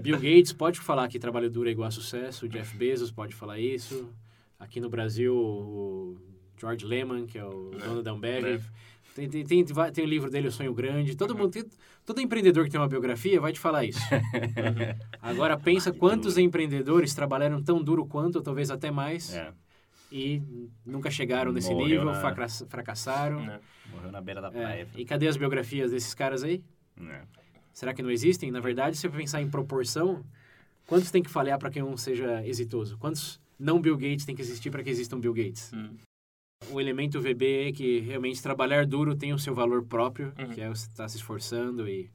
Bill 0.00 0.16
Gates 0.16 0.52
pode 0.52 0.80
falar 0.80 1.06
que 1.08 1.20
trabalho 1.20 1.48
duro 1.48 1.68
é 1.68 1.72
igual 1.72 1.86
a 1.86 1.90
sucesso, 1.92 2.46
o 2.46 2.48
Jeff 2.48 2.76
Bezos 2.76 3.12
pode 3.12 3.32
falar 3.34 3.60
isso. 3.60 4.12
Aqui 4.58 4.80
no 4.80 4.88
Brasil, 4.88 5.36
o 5.36 6.18
George 6.62 6.86
Lehman, 6.86 7.26
que 7.26 7.36
é 7.36 7.44
o 7.44 7.72
É. 7.74 7.78
dono 7.78 8.02
da 8.04 8.12
Ambev, 8.12 8.44
É. 8.46 8.60
tem, 9.16 9.28
tem, 9.28 9.44
tem, 9.44 9.64
tem 9.92 10.04
o 10.04 10.06
livro 10.08 10.30
dele, 10.30 10.46
O 10.46 10.52
Sonho 10.52 10.72
Grande. 10.72 11.16
Todo 11.16 11.34
mundo, 11.36 11.50
tem- 11.50 11.64
todo 12.06 12.20
empreendedor 12.20 12.64
que 12.64 12.70
tem 12.70 12.80
uma 12.80 12.86
biografia 12.88 13.40
vai 13.40 13.52
te 13.52 13.58
falar 13.58 13.84
isso. 13.84 13.98
Agora 15.20 15.58
pensa 15.58 15.92
quantos 15.92 16.38
empreendedores 16.38 17.14
trabalharam 17.14 17.60
tão 17.62 17.82
duro 17.82 18.06
quanto, 18.06 18.36
ou 18.36 18.42
talvez 18.42 18.70
até 18.70 18.90
mais, 18.92 19.34
É, 19.34 19.52
e 20.10 20.40
nunca 20.86 21.10
chegaram 21.10 21.52
nesse 21.52 21.70
Morreu 21.72 21.86
nível, 21.88 22.04
na- 22.04 22.20
fracass- 22.20 22.64
fracassaram. 22.68 23.44
Né? 23.44 23.60
morreu 23.90 24.12
na 24.12 24.20
beira 24.20 24.40
da 24.40 24.48
É, 24.48 24.50
praia. 24.52 24.88
e 24.94 25.04
cadê 25.04 25.26
as 25.28 25.36
biografias 25.36 25.90
desses 25.90 26.14
caras 26.14 26.42
aí? 26.44 26.62
É. 27.00 27.22
Será 27.72 27.92
que 27.92 28.02
não 28.02 28.10
existem? 28.10 28.50
Na 28.50 28.60
verdade, 28.60 28.96
se 28.96 29.02
você 29.02 29.08
pensar 29.10 29.42
em 29.42 29.50
proporção, 29.50 30.24
quantos 30.86 31.10
tem 31.10 31.22
que 31.22 31.28
falhar 31.30 31.58
para 31.58 31.70
que 31.70 31.82
um 31.82 31.96
seja 31.96 32.46
exitoso? 32.46 32.96
Quantos 32.98 33.40
não 33.58 33.80
Bill 33.80 33.96
Gates 33.96 34.24
tem 34.24 34.34
que 34.36 34.40
existir 34.42 34.70
para 34.70 34.82
que 34.82 34.90
exista 34.90 35.16
um 35.16 35.20
Bill 35.20 35.32
Gates? 35.34 35.72
Hum. 35.74 35.90
O 36.70 36.80
elemento 36.80 37.20
VB 37.20 37.68
é 37.68 37.72
que 37.72 38.00
realmente 38.00 38.42
trabalhar 38.42 38.86
duro 38.86 39.14
tem 39.14 39.32
o 39.32 39.38
seu 39.38 39.54
valor 39.54 39.82
próprio, 39.84 40.32
Uhum. 40.38 40.48
que 40.48 40.60
é 40.60 40.68
você 40.68 40.86
estar 40.88 41.08
se 41.08 41.16
esforçando 41.16 41.88
e 41.88 42.10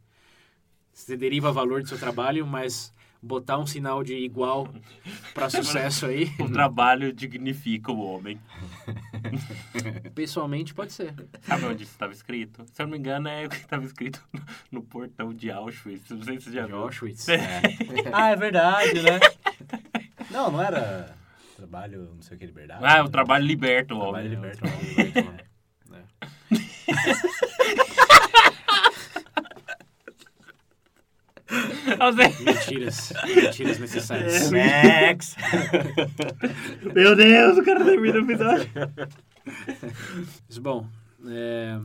você 0.93 1.15
deriva 1.15 1.51
valor 1.51 1.81
do 1.81 1.87
seu 1.89 1.97
trabalho, 1.99 2.45
mas 2.47 2.91
botar 3.21 3.57
um 3.57 3.65
sinal 3.65 4.03
de 4.03 4.15
igual 4.15 4.67
para 5.33 5.49
sucesso 5.49 6.05
aí, 6.07 6.31
O 6.39 6.49
trabalho 6.49 7.11
dignifica 7.13 7.91
o 7.91 7.99
homem. 7.99 8.39
pessoalmente 10.15 10.73
pode 10.73 10.93
ser. 10.93 11.13
Sabe 11.41 11.65
onde 11.65 11.83
isso 11.83 11.91
estava 11.93 12.13
escrito? 12.13 12.63
Se 12.71 12.81
eu 12.81 12.85
não 12.85 12.91
me 12.93 12.97
engano, 12.97 13.27
é 13.27 13.45
o 13.45 13.49
que 13.49 13.55
estava 13.57 13.83
escrito 13.85 14.21
no, 14.71 14.81
portão 14.81 15.33
de 15.33 15.51
Auschwitz. 15.51 16.09
Não 16.09 16.23
sei 16.23 16.39
se 16.39 16.45
você 16.45 16.51
já 16.55 16.61
De 16.63 16.67
viu. 16.69 16.77
Auschwitz. 16.77 17.27
Ah, 18.13 18.29
é 18.29 18.35
verdade, 18.35 19.01
né? 19.01 19.19
Não, 20.31 20.51
não 20.51 20.61
era 20.61 21.15
trabalho, 21.57 22.13
não 22.15 22.21
sei 22.21 22.37
o 22.37 22.39
que, 22.39 22.45
liberdade. 22.45 22.81
Ah, 22.85 23.03
o 23.03 23.09
trabalho 23.09 23.45
liberta 23.45 23.93
o 23.95 23.99
Trabalho 23.99 24.27
homem. 24.27 24.35
liberta. 24.35 24.67
É. 24.67 25.97
Você- 31.97 32.43
Mentiras. 32.43 33.13
Mentiras 33.35 33.79
necessárias. 33.79 34.51
Next! 34.51 35.35
Meu 36.93 37.15
Deus, 37.15 37.57
o 37.57 37.63
cara 37.63 37.83
termina 37.85 38.19
o 38.19 38.23
episódio. 38.23 38.69
Mas, 40.49 40.57
bom, 40.57 40.85
é... 41.25 41.79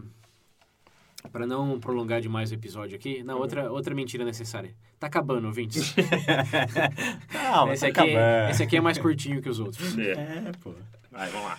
para 1.33 1.47
não 1.47 1.81
prolongar 1.81 2.21
demais 2.21 2.51
o 2.51 2.55
episódio 2.55 2.95
aqui, 2.95 3.23
na 3.23 3.35
outra, 3.35 3.73
outra 3.73 3.95
mentira 3.95 4.25
necessária. 4.25 4.75
Tá 5.01 5.07
acabando, 5.07 5.47
ouvintes. 5.47 5.95
Não, 7.33 7.67
mas 7.67 7.83
esse, 7.83 7.93
tá 7.93 8.03
aqui, 8.03 8.15
acabando. 8.15 8.51
esse 8.51 8.63
aqui 8.63 8.77
é 8.77 8.81
mais 8.81 8.99
curtinho 8.99 9.41
que 9.43 9.49
os 9.49 9.59
outros. 9.59 9.99
É. 9.99 10.13
É, 10.13 10.53
pô. 10.63 10.73
Vai, 11.11 11.29
vamos 11.31 11.47
lá. 11.49 11.59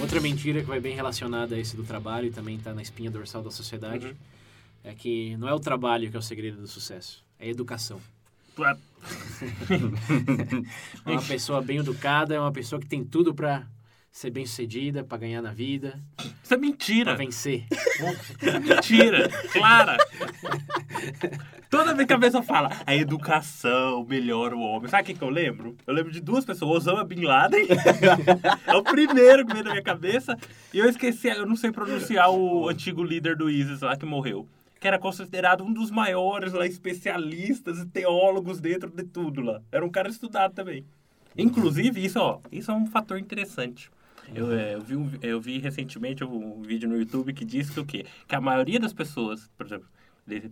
Outra 0.00 0.20
mentira 0.20 0.60
que 0.60 0.66
vai 0.66 0.80
bem 0.80 0.94
relacionada 0.94 1.54
a 1.54 1.58
esse 1.58 1.76
do 1.76 1.84
trabalho 1.84 2.26
e 2.26 2.30
também 2.30 2.56
está 2.56 2.74
na 2.74 2.82
espinha 2.82 3.10
dorsal 3.10 3.42
da 3.42 3.50
sociedade 3.50 4.06
Uhum. 4.08 4.14
é 4.84 4.94
que 4.94 5.36
não 5.36 5.48
é 5.48 5.54
o 5.54 5.60
trabalho 5.60 6.10
que 6.10 6.16
é 6.16 6.18
o 6.18 6.22
segredo 6.22 6.60
do 6.60 6.66
sucesso, 6.66 7.24
é 7.38 7.46
a 7.46 7.48
educação. 7.48 8.00
Ah, 8.58 8.76
Uma 11.06 11.22
pessoa 11.22 11.60
bem 11.60 11.78
educada 11.78 12.34
é 12.34 12.40
uma 12.40 12.52
pessoa 12.52 12.80
que 12.80 12.86
tem 12.86 13.04
tudo 13.04 13.34
para 13.34 13.66
ser 14.16 14.30
bem 14.30 14.46
sucedida, 14.46 15.04
para 15.04 15.18
ganhar 15.18 15.42
na 15.42 15.52
vida, 15.52 16.00
Isso 16.42 16.54
é 16.54 16.56
mentira. 16.56 17.14
vencer. 17.14 17.66
Mentira. 18.62 19.28
Clara. 19.52 19.98
Toda 21.68 21.92
vez 21.94 22.06
que 22.06 22.14
a 22.14 22.18
pessoa 22.18 22.42
fala 22.42 22.70
a 22.86 22.96
educação 22.96 24.06
melhora 24.08 24.56
o 24.56 24.60
homem. 24.60 24.88
Sabe 24.88 25.02
o 25.02 25.06
que, 25.06 25.14
que 25.14 25.22
eu 25.22 25.28
lembro? 25.28 25.76
Eu 25.86 25.92
lembro 25.92 26.10
de 26.10 26.22
duas 26.22 26.46
pessoas. 26.46 26.86
Osama 26.86 27.04
Bin 27.04 27.24
Laden. 27.24 27.66
é 28.66 28.74
o 28.74 28.82
primeiro 28.82 29.44
que 29.44 29.52
veio 29.52 29.64
na 29.66 29.72
minha 29.72 29.82
cabeça. 29.82 30.34
E 30.72 30.78
eu 30.78 30.88
esqueci, 30.88 31.28
eu 31.28 31.44
não 31.44 31.54
sei 31.54 31.70
pronunciar 31.70 32.30
o 32.30 32.70
antigo 32.70 33.04
líder 33.04 33.36
do 33.36 33.50
ISIS 33.50 33.82
lá 33.82 33.98
que 33.98 34.06
morreu. 34.06 34.48
Que 34.80 34.88
era 34.88 34.98
considerado 34.98 35.62
um 35.62 35.70
dos 35.70 35.90
maiores 35.90 36.54
lá, 36.54 36.66
especialistas 36.66 37.80
e 37.80 37.86
teólogos 37.86 38.60
dentro 38.60 38.88
de 38.88 39.04
tudo 39.04 39.42
lá. 39.42 39.60
Era 39.70 39.84
um 39.84 39.90
cara 39.90 40.08
estudado 40.08 40.54
também. 40.54 40.86
Inclusive, 41.36 42.02
isso, 42.02 42.18
ó, 42.18 42.40
isso 42.50 42.70
é 42.70 42.74
um 42.74 42.86
fator 42.86 43.18
interessante. 43.18 43.90
Eu, 44.34 44.52
é, 44.52 44.74
eu, 44.74 44.80
vi 44.80 44.96
um, 44.96 45.10
eu 45.22 45.40
vi 45.40 45.58
recentemente 45.58 46.24
um 46.24 46.62
vídeo 46.62 46.88
no 46.88 46.96
YouTube 46.96 47.32
que 47.32 47.44
diz 47.44 47.70
que 47.70 47.80
o 47.80 47.86
quê? 47.86 48.04
Que 48.26 48.34
a 48.34 48.40
maioria 48.40 48.80
das 48.80 48.92
pessoas, 48.92 49.48
por 49.56 49.66
exemplo, 49.66 49.88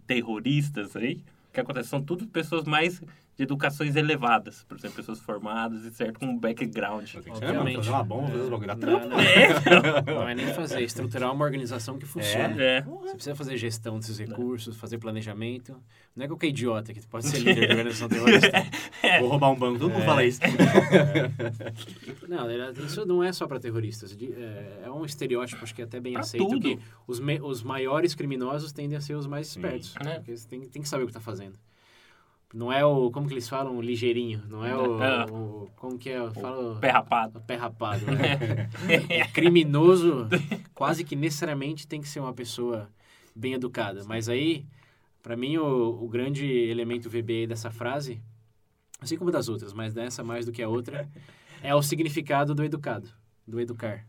terroristas 0.06 0.94
aí, 0.96 1.22
que 1.54 1.60
acontece? 1.60 1.88
São 1.88 2.02
tudo 2.02 2.26
pessoas 2.26 2.64
mais 2.64 3.00
de 3.36 3.42
educações 3.42 3.96
elevadas. 3.96 4.64
Por 4.68 4.76
exemplo, 4.78 4.96
pessoas 4.96 5.18
formadas 5.20 5.84
e 5.84 5.90
certo 5.90 6.20
com 6.20 6.26
um 6.26 6.38
background. 6.38 7.08
Obviamente. 7.28 7.88
uma 7.88 8.02
bomba, 8.04 8.36
os 8.36 8.48
bagulho. 8.48 8.66
Dá 8.68 8.74
Não, 8.74 8.80
trampo. 8.80 9.08
não, 9.08 10.14
não 10.14 10.28
é 10.28 10.34
nem 10.34 10.46
fazer, 10.54 10.78
é 10.78 10.82
estruturar 10.82 11.32
uma 11.32 11.44
organização 11.44 11.98
que 11.98 12.06
funcione. 12.06 12.60
É. 12.62 12.82
Você 12.82 13.14
precisa 13.14 13.34
fazer 13.34 13.56
gestão 13.56 13.98
desses 13.98 14.18
recursos, 14.18 14.76
fazer 14.76 14.98
planejamento. 14.98 15.76
Não 16.14 16.24
é 16.24 16.28
qualquer 16.28 16.46
idiota 16.46 16.92
que 16.94 17.04
pode 17.08 17.26
ser 17.26 17.38
líder 17.38 17.54
de 17.66 17.72
organização 17.72 18.08
terrorista. 18.08 18.52
Vou 19.18 19.28
roubar 19.30 19.50
um 19.50 19.56
banco, 19.56 19.78
todo 19.80 19.90
mundo 19.92 20.04
fala 20.04 20.24
isso. 20.24 20.40
Não, 22.28 22.46
isso 22.84 23.06
não 23.06 23.22
é 23.22 23.32
só 23.32 23.46
para 23.46 23.58
terroristas. 23.60 24.16
É, 24.20 24.82
é 24.86 24.90
um 24.90 25.04
estereótipo, 25.04 25.62
acho 25.62 25.74
que 25.74 25.82
é 25.82 25.84
até 25.84 26.00
bem 26.00 26.12
Pra 26.14 26.22
aceito, 26.22 26.46
tudo. 26.46 26.60
que 26.60 26.78
os, 27.06 27.20
me- 27.20 27.40
os 27.40 27.62
maiores 27.62 28.14
criminosos 28.14 28.72
tendem 28.72 28.96
a 28.96 29.00
ser 29.00 29.14
os 29.14 29.26
mais 29.26 29.48
espertos. 29.48 29.94
É. 30.00 30.14
Porque 30.14 30.36
você 30.36 30.48
tem, 30.48 30.60
tem 30.68 30.82
que 30.82 30.88
saber 30.88 31.04
o 31.04 31.06
que 31.06 31.10
está 31.10 31.20
fazendo. 31.20 31.58
Não 32.54 32.72
é 32.72 32.84
o, 32.84 33.10
como 33.10 33.26
que 33.26 33.34
eles 33.34 33.48
falam, 33.48 33.76
o 33.76 33.82
ligeirinho. 33.82 34.40
Não 34.48 34.64
é 34.64 34.76
o, 34.76 35.02
É. 35.02 35.24
o- 35.28 35.68
como 35.74 35.98
que 35.98 36.08
é, 36.08 36.18
eu 36.18 36.32
falo... 36.32 36.76
Pé 36.76 36.88
rapado. 36.90 37.38
o 37.40 37.42
pé 37.42 37.56
rapado. 37.56 38.06
Né? 38.06 38.70
Criminoso 39.34 40.28
quase 40.72 41.02
que 41.04 41.16
necessariamente 41.16 41.86
tem 41.86 42.00
que 42.00 42.08
ser 42.08 42.20
uma 42.20 42.32
pessoa 42.32 42.88
bem 43.34 43.54
educada. 43.54 44.02
Mas 44.06 44.28
aí, 44.28 44.64
para 45.20 45.36
mim, 45.36 45.56
o, 45.56 46.04
o 46.04 46.08
grande 46.08 46.46
elemento 46.46 47.10
VB 47.10 47.48
dessa 47.48 47.72
frase, 47.72 48.22
assim 49.00 49.16
como 49.18 49.32
das 49.32 49.48
outras, 49.48 49.72
mas 49.72 49.92
dessa 49.92 50.22
mais 50.22 50.46
do 50.46 50.52
que 50.52 50.62
a 50.62 50.68
outra, 50.68 51.08
é 51.60 51.74
o 51.74 51.82
significado 51.82 52.54
do 52.54 52.62
educado, 52.62 53.08
do 53.46 53.60
educar. 53.60 54.06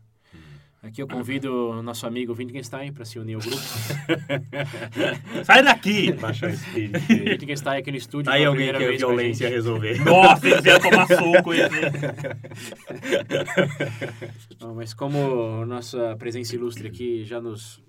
Aqui 0.86 1.02
eu 1.02 1.08
convido 1.08 1.70
o 1.70 1.82
nosso 1.82 2.06
amigo 2.06 2.32
Wittgenstein 2.32 2.92
para 2.92 3.04
se 3.04 3.18
unir 3.18 3.34
ao 3.34 3.40
grupo. 3.40 3.56
Sai 5.44 5.60
daqui! 5.60 6.12
Baixar 6.12 6.48
o 6.48 6.52
espírito. 6.52 7.00
Wittgenstein 7.10 7.80
aqui 7.80 7.90
no 7.90 7.96
estúdio. 7.96 8.30
Aí 8.30 8.42
pela 8.42 8.50
alguém 8.50 8.68
primeira 8.68 8.78
que 8.78 8.84
a 8.84 8.88
vez 8.88 9.02
com 9.02 9.08
a 9.08 9.10
violência 9.10 9.48
resolver. 9.48 9.98
Nossa, 10.06 10.48
eles 10.48 10.64
iam 10.64 10.78
tomar 10.78 11.08
soco. 11.08 11.52
Eles... 11.52 11.72
Não, 14.60 14.76
mas 14.76 14.94
como 14.94 15.66
nossa 15.66 16.14
presença 16.16 16.54
ilustre 16.54 16.86
aqui 16.86 17.24
já 17.24 17.40
nos 17.40 17.82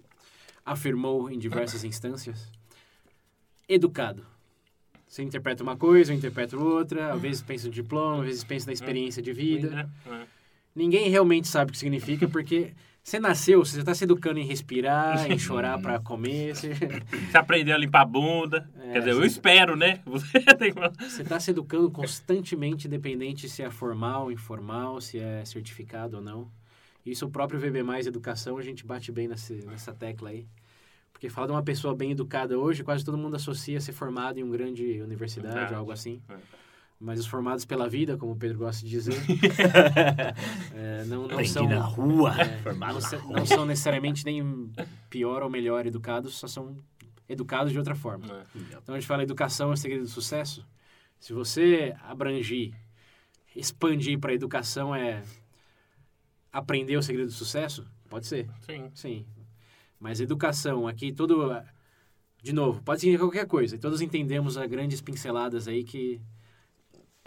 afirmou 0.65 1.29
em 1.29 1.37
diversas 1.37 1.83
instâncias, 1.83 2.51
educado. 3.69 4.25
Você 5.07 5.21
interpreta 5.21 5.61
uma 5.61 5.77
coisa, 5.77 6.11
eu 6.11 6.17
interpreto 6.17 6.59
outra, 6.59 7.13
às 7.13 7.21
vezes 7.21 7.43
pensa 7.43 7.67
no 7.67 7.73
diploma, 7.73 8.21
às 8.21 8.25
vezes 8.25 8.43
pensa 8.43 8.65
na 8.65 8.73
experiência 8.73 9.21
de 9.21 9.31
vida. 9.31 9.87
É. 10.05 10.36
Ninguém 10.77 11.09
realmente 11.09 11.47
sabe 11.47 11.69
o 11.69 11.73
que 11.73 11.79
significa, 11.79 12.27
porque 12.27 12.71
você 13.03 13.19
nasceu, 13.19 13.65
você 13.65 13.79
está 13.79 13.95
se 13.95 14.03
educando 14.03 14.37
em 14.37 14.45
respirar, 14.45 15.31
em 15.31 15.39
chorar 15.39 15.81
para 15.81 15.99
comer, 15.99 16.55
você 16.55 16.71
Você 17.31 17.35
aprendeu 17.35 17.73
a 17.73 17.79
limpar 17.79 18.01
a 18.01 18.05
bunda. 18.05 18.69
É, 18.77 18.91
Quer 18.91 18.99
dizer, 18.99 19.11
eu 19.13 19.21
sim. 19.21 19.25
espero, 19.25 19.75
né? 19.75 20.01
Você 20.05 20.39
você 20.99 21.21
está 21.23 21.39
se 21.39 21.49
educando 21.49 21.89
constantemente, 21.89 22.85
independente 22.85 23.49
se 23.49 23.63
é 23.63 23.71
formal, 23.71 24.31
informal, 24.31 25.01
se 25.01 25.17
é 25.17 25.43
certificado 25.45 26.17
ou 26.17 26.21
não. 26.23 26.47
Isso 27.03 27.25
o 27.25 27.31
próprio 27.31 27.59
VB 27.59 27.81
Mais 27.81 28.05
Educação, 28.05 28.55
a 28.55 28.61
gente 28.61 28.85
bate 28.85 29.11
bem 29.11 29.27
nessa, 29.27 29.55
nessa 29.55 29.93
tecla 29.95 30.29
aí. 30.29 30.45
Porque 31.11 31.27
fala 31.27 31.47
de 31.47 31.53
uma 31.53 31.63
pessoa 31.63 31.95
bem 31.95 32.11
educada 32.11 32.55
hoje, 32.59 32.83
quase 32.83 33.03
todo 33.03 33.17
mundo 33.17 33.35
associa 33.35 33.81
ser 33.81 33.93
formado 33.93 34.37
em 34.37 34.43
uma 34.43 34.55
grande 34.55 35.01
universidade 35.01 35.73
ou 35.73 35.79
algo 35.79 35.91
assim. 35.91 36.21
É. 36.29 36.35
Mas 36.99 37.19
os 37.19 37.27
formados 37.27 37.63
pela 37.63 37.87
vida, 37.87 38.17
como 38.17 38.31
o 38.31 38.35
Pedro 38.35 38.57
gosta 38.57 38.83
de 38.83 38.89
dizer, 38.89 39.13
é, 40.73 41.03
não, 41.05 41.27
não 41.27 41.45
são... 41.45 41.67
na 41.67 41.79
rua. 41.79 42.35
É, 42.41 42.73
não, 42.73 42.75
na 42.75 42.89
rua. 42.89 43.39
não 43.39 43.45
são 43.45 43.65
necessariamente 43.65 44.25
nem 44.25 44.71
pior 45.09 45.43
ou 45.43 45.49
melhor 45.49 45.85
educados, 45.85 46.33
só 46.35 46.47
são 46.47 46.75
educados 47.29 47.71
de 47.71 47.77
outra 47.77 47.93
forma. 47.93 48.25
É. 48.25 48.59
Então 48.81 48.95
a 48.95 48.99
gente 48.99 49.07
fala 49.07 49.21
educação 49.21 49.69
é 49.69 49.73
o 49.73 49.77
segredo 49.77 50.03
do 50.03 50.09
sucesso. 50.09 50.65
Se 51.19 51.33
você 51.33 51.95
abrangir, 52.01 52.73
expandir 53.55 54.19
para 54.19 54.33
educação 54.33 54.95
é 54.95 55.23
aprender 56.51 56.97
o 56.97 57.03
segredo 57.03 57.27
do 57.27 57.33
sucesso, 57.33 57.85
pode 58.09 58.25
ser, 58.25 58.49
Sim. 58.61 58.89
sim. 58.95 59.25
Mas 59.99 60.19
educação 60.19 60.87
aqui 60.87 61.11
todo 61.11 61.51
de 62.41 62.53
novo, 62.53 62.81
pode 62.81 63.01
significar 63.01 63.27
qualquer 63.27 63.47
coisa. 63.47 63.75
E 63.75 63.79
todos 63.79 64.01
entendemos 64.01 64.57
as 64.57 64.69
grandes 64.69 65.01
pinceladas 65.01 65.67
aí 65.67 65.83
que 65.83 66.21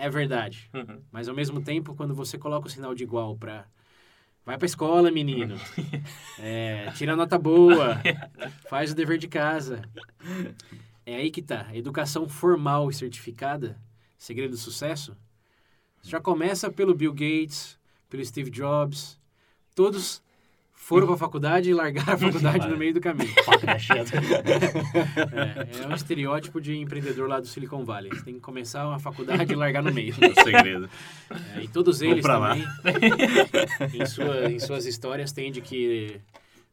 é 0.01 0.11
verdade. 0.11 0.71
Uhum. 0.75 1.01
Mas 1.13 1.29
ao 1.29 1.35
mesmo 1.35 1.61
tempo, 1.61 1.95
quando 1.95 2.15
você 2.15 2.39
coloca 2.39 2.67
o 2.67 2.71
sinal 2.71 2.95
de 2.95 3.05
igual 3.05 3.37
para 3.37 3.67
vai 4.45 4.57
para 4.57 4.67
escola, 4.67 5.11
menino, 5.11 5.55
é, 6.39 6.91
tira 6.97 7.15
nota 7.15 7.39
boa, 7.39 8.01
faz 8.69 8.91
o 8.91 8.95
dever 8.95 9.19
de 9.19 9.29
casa, 9.29 9.83
é 11.05 11.17
aí 11.17 11.31
que 11.31 11.43
tá. 11.43 11.69
Educação 11.75 12.29
formal 12.29 12.91
e 12.91 12.95
certificada, 12.95 13.79
segredo 14.19 14.53
do 14.53 14.57
sucesso, 14.57 15.17
já 16.03 16.21
começa 16.21 16.71
pelo 16.71 16.95
Bill 16.95 17.13
Gates, 17.13 17.79
pelo 18.09 18.25
Steve 18.25 18.51
Jobs, 18.51 19.21
todos 19.75 20.23
foram 20.83 21.07
para 21.07 21.15
a 21.15 21.19
faculdade 21.19 21.71
e 21.71 21.75
largaram 21.75 22.15
a 22.15 22.19
faculdade 22.19 22.69
no 22.69 22.77
meio 22.77 22.95
do 22.95 23.01
caminho. 23.01 23.31
É, 25.33 25.83
é 25.85 25.87
um 25.89 25.95
estereótipo 25.95 26.61
de 26.61 26.77
empreendedor 26.77 27.29
lá 27.29 27.39
do 27.41 27.47
Silicon 27.47 27.85
Valley. 27.85 28.11
Você 28.11 28.23
tem 28.25 28.35
que 28.35 28.41
começar 28.41 28.87
uma 28.87 28.99
faculdade 28.99 29.53
e 29.53 29.57
largar 29.57 29.83
no 29.83 29.93
meio. 29.93 30.15
É 30.21 30.27
o 30.29 30.35
segredo. 30.43 30.89
É, 31.57 31.63
e 31.63 31.69
todos 31.69 32.01
eles 32.03 32.25
também, 32.25 32.65
em, 33.95 34.07
sua- 34.07 34.51
em 34.51 34.59
suas 34.59 34.87
histórias, 34.87 35.33
tem 35.33 35.53
de 35.53 35.61
que 35.61 36.21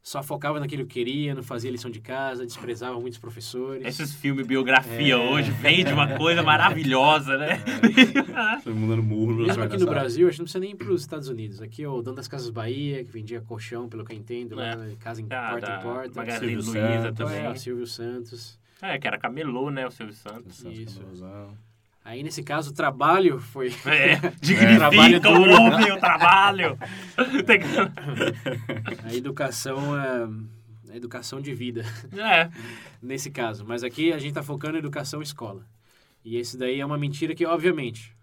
só 0.08 0.22
focava 0.22 0.58
naquilo 0.58 0.86
que 0.86 0.94
queria, 0.94 1.34
não 1.34 1.42
fazia 1.42 1.70
lição 1.70 1.90
de 1.90 2.00
casa, 2.00 2.46
desprezava 2.46 2.98
muitos 2.98 3.18
professores. 3.18 3.84
Esses 3.86 4.14
filmes 4.14 4.46
biografia 4.46 5.14
É. 5.14 5.16
hoje 5.16 5.50
vende 5.50 5.92
uma 5.92 6.16
coisa 6.16 6.42
maravilhosa, 6.42 7.36
né? 7.36 7.62
Todo 8.64 8.74
mundo 8.74 8.90
dando 8.96 9.02
murro. 9.02 9.34
Mesmo 9.34 9.62
aqui 9.62 9.74
no 9.74 9.80
sala. 9.80 9.90
Brasil, 9.92 10.26
acho 10.26 10.36
que 10.36 10.40
não 10.40 10.44
precisa 10.44 10.60
nem 10.60 10.70
ir 10.70 10.76
para 10.76 10.90
os 10.90 11.02
Estados 11.02 11.28
Unidos. 11.28 11.60
Aqui 11.60 11.82
é 11.82 11.88
o 11.88 12.00
dono 12.00 12.16
das 12.16 12.26
Casas 12.26 12.48
Bahia, 12.48 13.04
que 13.04 13.10
vendia 13.10 13.40
colchão, 13.42 13.86
pelo 13.88 14.02
que 14.04 14.12
eu 14.12 14.16
entendo, 14.16 14.56
lá, 14.56 14.76
casa 14.98 15.20
em 15.20 15.26
Ah, 15.30 15.50
porta 15.50 15.66
da 15.66 15.78
em 15.78 15.82
porta. 15.82 16.10
Magazine 16.14 16.62
Silvio 16.62 16.72
Luiza 16.72 17.02
Santos. 17.02 17.20
É, 17.20 17.36
também. 17.36 17.52
o 17.52 17.56
Silvio 17.58 17.86
Santos. 17.86 18.58
É, 18.80 18.98
que 18.98 19.06
era 19.06 19.18
camelô, 19.18 19.70
né? 19.70 19.86
O 19.86 19.90
Silvio 19.90 20.14
Santos. 20.14 20.56
Santos, 20.56 20.78
Isso. 20.78 21.00
Camelozão. 21.00 21.54
Aí, 22.08 22.22
nesse 22.22 22.42
caso, 22.42 22.70
o 22.70 22.72
trabalho 22.72 23.38
foi... 23.38 23.68
É, 23.84 24.16
Trabalho 24.78 25.20
dignifica 25.20 25.28
o 25.28 25.42
homem, 25.42 25.92
o 25.92 26.00
trabalho. 26.00 26.78
A 29.04 29.14
educação 29.14 29.94
é 29.94 30.26
a 30.90 30.96
educação 30.96 31.38
de 31.38 31.52
vida. 31.52 31.84
É, 32.16 32.48
nesse 33.02 33.30
caso. 33.30 33.62
Mas 33.68 33.84
aqui 33.84 34.10
a 34.10 34.18
gente 34.18 34.30
está 34.30 34.42
focando 34.42 34.76
em 34.76 34.78
educação 34.78 35.20
escola. 35.20 35.66
E 36.24 36.38
esse 36.38 36.56
daí 36.56 36.80
é 36.80 36.86
uma 36.86 36.96
mentira 36.96 37.34
que, 37.34 37.44
obviamente, 37.44 38.16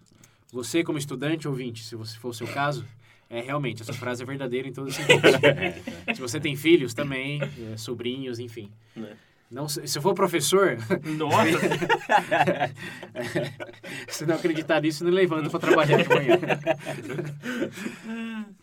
você 0.52 0.84
como 0.84 0.98
estudante 0.98 1.48
ouvinte, 1.48 1.84
se 1.84 1.96
você 1.96 2.18
for 2.18 2.30
o 2.30 2.34
seu 2.34 2.48
caso, 2.48 2.84
é 3.30 3.40
realmente, 3.40 3.84
essa 3.84 3.94
frase 3.94 4.24
é 4.24 4.26
verdadeira 4.26 4.68
em 4.68 4.74
todos 4.74 4.98
os 4.98 5.06
sentidos. 5.06 5.32
se 6.12 6.20
você 6.20 6.40
tem 6.40 6.56
filhos 6.56 6.96
também, 6.96 7.40
é, 7.40 7.78
sobrinhos, 7.78 8.40
enfim. 8.40 8.72
É. 8.98 9.14
Não, 9.50 9.68
se 9.70 9.82
eu 9.96 10.02
for 10.02 10.14
professor, 10.16 10.78
nossa. 11.18 11.60
se 14.10 14.26
não 14.26 14.36
acreditar 14.36 14.82
nisso, 14.82 15.04
não 15.04 15.12
levanta 15.12 15.50
para 15.50 15.60
trabalhar 15.60 16.02
de 16.02 16.10
manhã. 16.10 16.40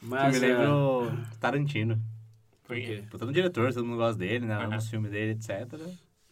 Eu 0.03 0.09
Mas, 0.09 0.41
me 0.41 0.47
é, 0.47 0.49
lembro 0.49 1.13
Tarantino. 1.39 2.03
por 2.65 2.75
quê? 2.77 3.05
Puta 3.09 3.25
no 3.25 3.33
diretor, 3.33 3.73
todo 3.73 3.87
mundo 3.87 3.99
gosta 3.99 4.19
dele, 4.19 4.45
né? 4.45 4.67
Os 4.77 4.89
filmes 4.89 5.13
dele, 5.13 5.31
etc. 5.33 5.73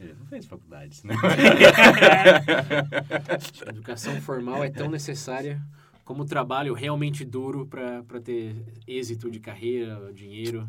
Ele 0.00 0.16
não 0.18 0.26
fez 0.26 0.44
faculdade, 0.46 1.00
né? 1.04 1.14
A 3.66 3.70
educação 3.70 4.20
formal 4.20 4.64
é 4.64 4.70
tão 4.70 4.90
necessária 4.90 5.62
como 6.04 6.24
o 6.24 6.26
trabalho 6.26 6.74
realmente 6.74 7.24
duro 7.24 7.64
para 7.66 8.20
ter 8.20 8.56
êxito 8.84 9.30
de 9.30 9.38
carreira, 9.38 10.12
dinheiro. 10.12 10.68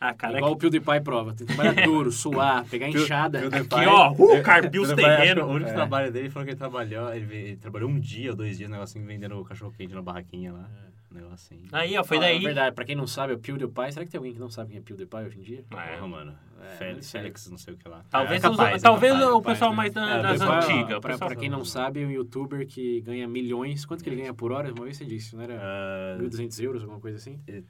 Ah, 0.00 0.14
cara, 0.14 0.38
Igual 0.38 0.52
o 0.52 0.56
PewDiePie 0.56 1.00
prova. 1.02 1.34
Tem 1.34 1.44
que 1.46 1.54
trabalhar 1.54 1.84
duro, 1.84 2.12
suar, 2.12 2.64
pegar 2.66 2.88
enxada. 2.88 3.40
Aqui, 3.48 3.86
ó, 3.86 4.12
uh, 4.12 4.42
carpiu 4.42 4.82
os 4.82 4.92
terrenos. 4.92 5.44
O 5.44 5.48
único 5.48 5.70
É. 5.70 5.72
trabalho 5.72 6.12
dele 6.12 6.30
foi 6.30 6.44
que 6.44 6.50
ele 6.50 6.56
trabalhou, 6.56 7.12
ele, 7.12 7.34
ele 7.34 7.56
trabalhou 7.56 7.90
um 7.90 7.98
dia 7.98 8.30
ou 8.30 8.36
dois 8.36 8.56
dias, 8.56 8.70
um 8.70 8.72
negocinho, 8.72 9.04
vendendo 9.04 9.42
cachorro 9.44 9.72
quente 9.76 9.92
na 9.92 10.00
barraquinha 10.02 10.52
lá. 10.52 10.70
Um 11.18 11.24
negocinho. 11.24 11.62
Aí, 11.72 11.96
ó, 11.98 12.04
foi 12.04 12.16
Ah, 12.18 12.20
daí. 12.20 12.36
É 12.36 12.40
verdade, 12.40 12.74
pra 12.74 12.84
quem 12.84 12.94
não 12.96 13.06
sabe, 13.06 13.32
é 13.32 13.36
o 13.36 13.38
PewDiePie. 13.38 13.92
Será 13.92 14.04
que 14.04 14.10
tem 14.10 14.18
alguém 14.18 14.32
que 14.32 14.38
não 14.40 14.50
sabe 14.50 14.70
quem 14.70 14.78
é 14.78 14.82
PewDiePie 14.82 15.16
hoje 15.26 15.38
em 15.38 15.42
dia? 15.42 15.64
Ah, 15.70 15.86
é. 15.86 16.00
Mano. 16.00 16.34
É, 16.60 16.76
Félix, 16.76 16.96
não 16.96 17.02
sei. 17.02 17.20
Félix, 17.20 17.50
não 17.50 17.58
sei 17.58 17.74
o 17.74 17.76
que 17.76 17.88
lá. 17.88 18.04
Talvez, 18.10 18.42
é 18.42 18.48
os- 18.50 18.56
capaz, 18.56 18.82
é 18.82 18.84
talvez 18.84 19.12
capaz, 19.12 19.28
o 19.30 19.36
capaz, 19.38 19.54
pessoal 19.58 19.70
né? 19.70 19.76
mais 19.76 19.92
da- 19.92 20.10
É, 20.10 20.18
o 20.18 20.22
das 20.22 20.40
antigas. 20.40 20.98
Pra, 21.00 21.18
pra 21.18 21.36
quem 21.36 21.48
não 21.48 21.64
sabe, 21.64 22.04
um 22.04 22.10
youtuber 22.10 22.66
que 22.66 23.00
ganha 23.02 23.28
milhões. 23.28 23.84
Quanto 23.86 24.02
que 24.02 24.08
ele 24.10 24.16
ganha 24.16 24.34
por 24.34 24.50
hora? 24.52 24.72
Uma 24.72 24.84
vez 24.84 24.96
você 24.96 25.04
disse, 25.04 25.36
não 25.36 25.42
era 25.42 25.58
Ah, 25.60 26.16
1.200 26.20 26.58
euros, 26.60 26.82
alguma 26.82 27.00
coisa 27.00 27.16
assim? 27.16 27.40
ele- 27.46 27.64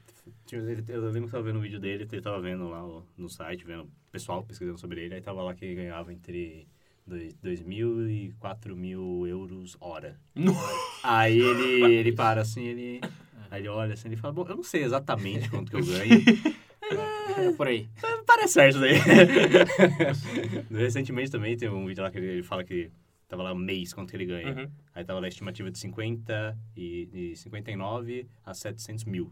eu 0.51 1.11
lembro 1.11 1.25
que 1.25 1.31
tava 1.31 1.43
vendo 1.43 1.57
o 1.57 1.61
vídeo 1.61 1.79
dele, 1.79 2.07
ele 2.11 2.21
tava 2.21 2.39
vendo 2.41 2.67
lá 2.69 2.81
no 3.17 3.29
site, 3.29 3.63
vendo 3.63 3.83
o 3.83 3.89
pessoal 4.11 4.43
pesquisando 4.43 4.79
sobre 4.79 5.03
ele, 5.05 5.13
aí 5.15 5.21
tava 5.21 5.43
lá 5.43 5.53
que 5.53 5.63
ele 5.65 5.75
ganhava 5.75 6.11
entre 6.11 6.67
2 7.41 7.61
mil 7.61 8.09
e 8.09 8.31
4 8.39 8.75
mil 8.75 9.25
euros 9.27 9.77
hora. 9.79 10.19
Aí 11.03 11.39
ele, 11.39 11.93
ele 11.95 12.11
para 12.11 12.41
assim, 12.41 12.63
ele, 12.63 13.01
aí 13.49 13.61
ele 13.61 13.69
olha 13.69 13.93
assim, 13.93 14.07
ele 14.07 14.17
fala, 14.17 14.33
bom, 14.33 14.45
eu 14.47 14.55
não 14.55 14.63
sei 14.63 14.83
exatamente 14.83 15.49
quanto 15.49 15.69
que 15.69 15.77
eu 15.77 15.85
ganho, 15.85 16.23
É 17.37 17.51
por 17.53 17.67
aí. 17.67 17.87
parece 18.25 18.53
certo 18.53 18.79
daí. 18.79 18.95
Recentemente 20.71 21.29
também 21.29 21.55
teve 21.55 21.73
um 21.73 21.85
vídeo 21.85 22.03
lá 22.03 22.09
que 22.09 22.17
ele, 22.17 22.43
fala 22.43 22.63
que 22.63 22.91
tava 23.27 23.43
lá 23.43 23.53
um 23.53 23.57
mês 23.57 23.93
quanto 23.93 24.09
que 24.09 24.17
ele 24.17 24.25
ganha. 24.25 24.53
Uhum. 24.53 24.69
Aí 24.93 25.05
tava 25.05 25.19
lá 25.19 25.27
a 25.27 25.29
estimativa 25.29 25.69
de 25.69 25.77
50 25.77 26.57
e 26.75 27.05
de 27.05 27.35
59 27.35 28.27
a 28.43 28.53
700 28.53 29.05
mil. 29.05 29.31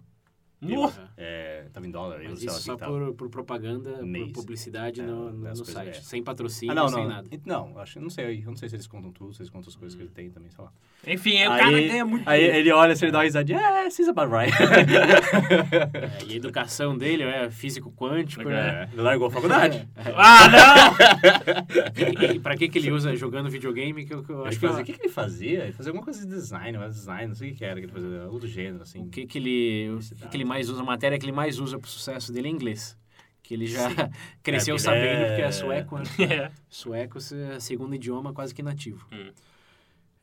Nossa. 0.60 1.10
É, 1.16 1.66
tava 1.72 1.86
em 1.86 1.92
dólar, 1.92 2.20
Mas 2.24 2.42
isso 2.42 2.60
só 2.62 2.76
por, 2.76 3.14
por 3.14 3.30
propaganda, 3.30 4.02
Mês. 4.04 4.28
por 4.32 4.42
publicidade 4.42 5.02
É, 5.02 5.04
no, 5.06 5.32
no, 5.32 5.56
site. 5.56 5.90
é. 5.90 6.02
Sem 6.02 6.24
patrocínio, 6.24 6.72
Ah, 6.72 6.76
não, 6.76 6.88
sem 6.90 7.04
não. 7.04 7.10
nada. 7.10 7.30
Não, 7.46 7.78
acho, 7.80 8.00
não 8.00 8.10
sei, 8.10 8.42
eu 8.42 8.48
não 8.48 8.56
sei 8.56 8.68
se 8.70 8.76
eles 8.76 8.88
contam 8.88 9.12
tudo, 9.12 9.34
se 9.34 9.42
eles 9.42 9.52
contam 9.52 9.70
as 9.70 9.76
coisas 9.76 9.96
que 9.96 10.02
ele 10.02 10.10
tem 10.10 10.30
também, 10.32 10.50
sei 10.50 10.64
lá. 10.64 10.72
Enfim, 11.06 11.38
aí 11.38 11.48
o 11.48 11.50
cara 11.52 11.72
ganha 11.72 12.06
muito. 12.06 12.28
aí 12.28 12.44
ele 12.44 12.72
olha, 12.72 12.96
se 12.96 13.06
ele 13.06 13.12
dá 13.12 13.20
uma 13.20 13.24
risadinha, 13.26 13.60
é, 13.60 13.84
this 13.86 14.00
is 14.00 14.08
about 14.10 14.34
right. 14.34 14.52
É, 14.58 16.26
e 16.28 16.34
a 16.34 16.36
educação 16.36 16.98
dele 16.98 17.24
é 17.24 17.50
físico 17.50 17.92
quântico, 17.92 18.44
né? 18.50 18.84
É, 18.86 18.90
ele 18.94 19.02
largou 19.02 19.28
a 19.28 19.32
faculdade. 19.32 19.88
Ah, 20.16 20.48
não! 20.50 22.34
E 22.34 22.40
pra 22.40 22.56
que, 22.58 22.68
que 22.68 22.80
ele 22.80 22.92
usa 22.92 23.16
jogando 23.16 23.50
videogame? 23.50 24.06
Que 24.06 24.14
eu, 24.14 24.24
que 24.24 24.32
eu 24.32 24.40
Acho 24.46 24.48
acho 24.50 24.60
que 24.60 24.68
fazia, 24.68 24.82
o 24.82 24.86
que, 24.86 24.94
que 24.94 25.02
ele 25.06 25.14
fazia? 25.14 25.64
Ele 25.64 25.72
fazia 25.74 25.92
alguma 25.92 26.04
coisa 26.04 26.22
de 26.22 26.28
design, 26.28 26.78
web 26.78 26.90
design, 26.92 27.28
não 27.28 27.36
sei 27.36 27.50
o 27.50 27.52
que, 27.52 27.58
que 27.60 27.66
era 27.66 27.80
que 27.80 27.86
ele 27.86 27.92
fazia, 27.92 28.22
algo 28.24 28.40
do 28.40 28.48
gênero, 28.48 28.82
assim. 28.84 29.02
O 29.04 29.10
que, 29.10 29.26
que 29.26 29.38
ele, 29.38 29.90
o 29.96 30.00
que, 30.00 30.28
que 30.28 30.38
ele 30.38 30.46
mais 30.48 30.70
usa, 30.70 30.82
a 30.82 30.86
matéria 30.86 31.20
que 31.20 31.26
ele 31.26 31.32
mais 31.32 31.60
usa 31.60 31.78
pro 31.78 31.90
sucesso 31.90 32.32
dele 32.34 32.48
é 32.48 32.52
inglês. 32.52 32.98
Que 33.44 33.54
ele 33.54 33.68
já 33.68 33.88
cresceu 34.44 34.76
É, 34.76 34.80
sabendo, 34.80 35.22
é- 35.22 35.28
porque 35.28 35.42
é 35.44 35.52
sueco, 35.52 35.98
né? 36.00 36.04
É. 36.48 36.52
Sueco, 36.70 37.18
é 37.54 37.60
segundo 37.60 37.94
idioma 37.96 38.34
quase 38.34 38.54
que 38.56 38.64
nativo. 38.64 39.06
Hum. 39.12 39.32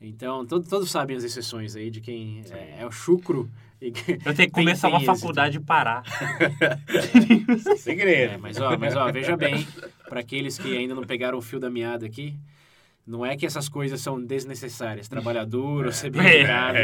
Então, 0.01 0.45
todo- 0.45 0.69
todos 0.69 0.91
sabem 0.91 1.17
as 1.17 1.25
exceções 1.25 1.77
aí 1.77 1.91
de 1.91 2.01
quem 2.01 2.43
é, 2.51 2.81
é 2.83 2.87
o 2.87 2.91
chucro. 2.91 3.49
E, 3.81 3.89
Eu 4.25 4.35
tenho 4.35 4.49
que 4.49 4.51
começar 4.53 4.89
uma 4.89 5.01
faculdade 5.01 5.57
e 5.59 5.61
parar. 5.61 6.03
Segredo. 7.79 8.35
É, 8.35 8.37
mas 8.37 8.61
ó, 8.61 8.77
mas 8.79 8.97
ó, 8.97 9.11
veja 9.11 9.37
bem, 9.37 9.67
para 10.09 10.21
aqueles 10.21 10.59
que 10.59 10.77
ainda 10.77 10.95
não 10.95 11.05
pegaram 11.05 11.39
o 11.39 11.43
fio 11.43 11.59
da 11.61 11.71
meada 11.71 12.07
aqui, 12.07 12.37
não 13.07 13.25
é 13.25 13.37
que 13.37 13.45
essas 13.45 13.69
coisas 13.69 14.01
são 14.01 14.19
desnecessárias. 14.23 15.09
Trabalhar 15.09 15.45
duro, 15.45 15.93
ser 15.93 16.11
bem 16.11 16.27
É, 16.27 16.39
educado. 16.41 16.79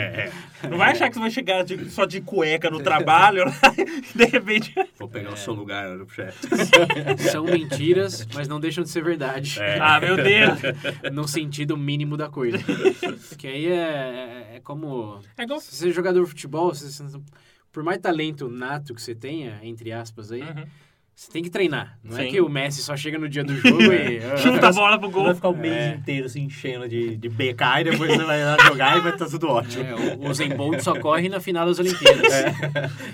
Não 0.71 0.77
vai 0.79 0.93
achar 0.93 1.09
que 1.09 1.15
você 1.15 1.21
vai 1.21 1.31
chegar 1.31 1.63
de- 1.65 1.89
só 1.91 2.05
de 2.05 2.21
cueca 2.21 2.69
no 2.71 2.81
trabalho 2.83 3.45
e 3.79 4.19
de 4.19 4.25
repente. 4.27 4.75
Vou 4.99 5.09
pegar 5.09 5.33
o 5.33 5.37
seu 5.37 5.55
lugar 5.55 5.89
no 5.97 6.09
chat. 6.09 6.35
São 7.33 7.45
mentiras, 7.45 8.27
mas 8.35 8.47
não 8.49 8.61
deixam 8.61 8.85
de 8.85 8.91
ser 8.91 9.03
verdade. 9.03 9.59
É. 9.61 9.79
Ah, 9.81 9.99
meu 9.99 10.17
Deus! 10.17 10.59
No 11.13 11.27
sentido 11.27 11.77
mínimo 11.77 12.17
da 12.17 12.29
coisa. 12.29 12.59
Porque 13.29 13.47
aí 13.47 13.67
é, 13.67 13.73
é, 13.73 14.57
é 14.57 14.61
como. 14.61 15.21
É 15.39 15.43
igual. 15.45 15.61
Se 15.61 15.75
você 15.75 15.89
é 15.89 15.93
jogador 15.93 16.23
de 16.23 16.29
futebol, 16.29 16.75
você- 16.75 16.87
você- 17.03 17.19
por 17.73 17.83
mais 17.83 17.99
talento 17.99 18.49
nato 18.49 18.95
que 18.95 19.01
você 19.01 19.15
tenha, 19.15 19.59
entre 19.63 19.93
aspas 19.93 20.33
aí, 20.33 20.43
Uhum. 20.43 20.65
Você 21.15 21.31
tem 21.31 21.43
que 21.43 21.51
treinar. 21.51 21.99
Não 22.03 22.17
é 22.17 22.25
Sim. 22.25 22.31
que 22.31 22.41
o 22.41 22.49
Messi 22.49 22.83
só 22.83 22.97
chega 22.97 23.19
no 23.19 23.29
dia 23.29 23.45
do 23.45 23.55
jogo 23.61 23.83
e. 23.83 24.19
ah, 24.25 24.37
Chuta 24.39 24.69
a 24.69 24.73
bola 24.73 24.99
pro 24.99 25.11
Vai 25.11 25.23
gol. 25.25 25.35
ficar 25.35 25.49
o 25.51 25.57
mês 25.57 25.75
É. 25.75 25.95
inteiro 25.97 26.29
se 26.31 26.41
enchendo 26.41 26.89
de, 26.89 27.17
de 27.17 27.29
BK 27.29 27.63
e 27.81 27.85
depois 27.85 28.11
você 28.13 28.25
vai 28.25 28.43
lá 28.43 28.57
jogar 28.67 28.97
e 28.97 29.01
vai 29.03 29.13
estar 29.13 29.27
tudo 29.27 29.49
ótimo. 29.49 29.85
É, 29.85 29.95
o- 29.95 30.29
o 30.31 30.35
Zen 30.35 30.57
Bolt 30.57 30.81
só 30.81 30.99
corre 30.99 31.29
na 31.29 31.39
final 31.41 31.67
das 31.67 31.79
Olimpíadas. 31.79 32.33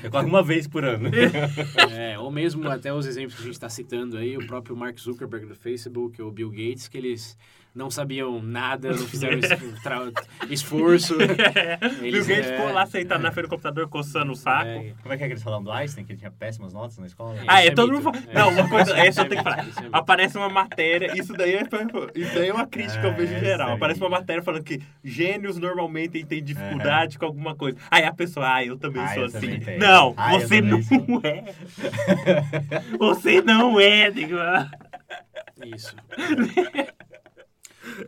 Eu 0.04 0.10
corro 0.10 0.26
uma 0.28 0.42
vez 0.42 0.66
por 0.68 0.84
ano. 0.84 1.10
É, 1.96 2.18
ou 2.18 2.30
mesmo 2.30 2.68
até 2.68 2.92
os 2.92 3.06
exemplos 3.06 3.34
que 3.34 3.42
a 3.42 3.44
gente 3.46 3.54
está 3.54 3.68
citando 3.68 4.16
aí, 4.16 4.36
o 4.36 4.46
próprio 4.46 4.76
Mark 4.76 4.98
Zuckerberg 4.98 5.46
do 5.46 5.54
Facebook, 5.56 6.20
ou 6.22 6.28
o 6.28 6.32
Bill 6.32 6.50
Gates, 6.50 6.88
que 6.88 6.96
eles 6.98 7.36
não 7.76 7.90
sabiam 7.90 8.40
nada, 8.42 8.88
não 8.90 9.06
fizeram 9.06 9.36
es- 9.38 9.82
tra- 9.82 10.10
esforço. 10.48 11.14
Bill 12.00 12.06
Eles, 12.06 12.26
Gates 12.26 12.46
é, 12.46 12.56
ficou 12.56 12.72
lá 12.72 12.86
sentado 12.86 13.20
na 13.22 13.30
frente 13.30 13.44
do 13.46 13.50
computador 13.50 13.86
coçando 13.88 14.32
o 14.32 14.34
saco. 14.34 14.66
é, 14.68 14.94
Como 15.02 15.14
é 15.14 15.16
que 15.18 15.22
é 15.24 15.26
que 15.26 15.32
eles 15.34 15.42
falam 15.42 15.62
do 15.62 15.70
Einstein, 15.70 16.04
que 16.04 16.12
ele 16.12 16.18
tinha 16.18 16.30
péssimas 16.30 16.72
notas 16.72 16.96
na 16.98 17.06
escola? 17.06 17.36
Ah, 17.46 17.62
é, 17.62 17.66
é 17.66 17.70
todo 17.70 17.92
mundo 17.92 18.02
fala. 18.02 18.16
É. 18.28 18.34
Não, 18.34 18.48
uma 18.50 18.68
coisa, 18.68 18.96
essa 18.96 19.20
eu 19.20 19.24
é 19.26 19.28
tenho 19.28 19.44
que 19.44 19.50
falar. 19.50 19.62
é. 19.64 19.88
Aparece 19.92 20.38
uma 20.38 20.48
matéria, 20.48 21.12
isso 21.18 21.32
daí 21.34 21.54
é, 21.54 21.62
isso 22.14 22.34
daí 22.34 22.48
é 22.48 22.52
uma 22.52 22.66
crítica 22.66 22.98
que 23.00 23.06
eu 23.06 23.10
Ah, 23.10 23.14
vejo 23.14 23.34
em 23.34 23.40
geral. 23.40 23.72
Aparece 23.74 24.00
uma 24.00 24.08
matéria 24.10 24.42
falando 24.42 24.64
que 24.64 24.80
gênios 25.04 25.58
normalmente 25.58 26.24
têm 26.24 26.42
dificuldade 26.42 27.18
com 27.18 27.26
alguma 27.26 27.54
coisa. 27.54 27.76
Aí 27.90 28.04
a 28.04 28.12
pessoa, 28.14 28.54
ah, 28.54 28.64
eu 28.64 28.78
também 28.78 29.02
Ah, 29.02 29.08
sou 29.14 29.22
eu 29.24 29.30
também 29.32 29.50
assim. 29.50 29.60
tenho. 29.60 29.78
Não, 29.80 30.14
Ah, 30.16 30.32
você 30.32 30.62
também 30.62 30.70
não 30.70 30.82
sou. 30.82 31.04
é. 31.24 31.54
Você 32.98 33.42
não 33.42 33.78
é, 33.78 34.10
digo. 34.10 34.36
Isso. 35.74 35.94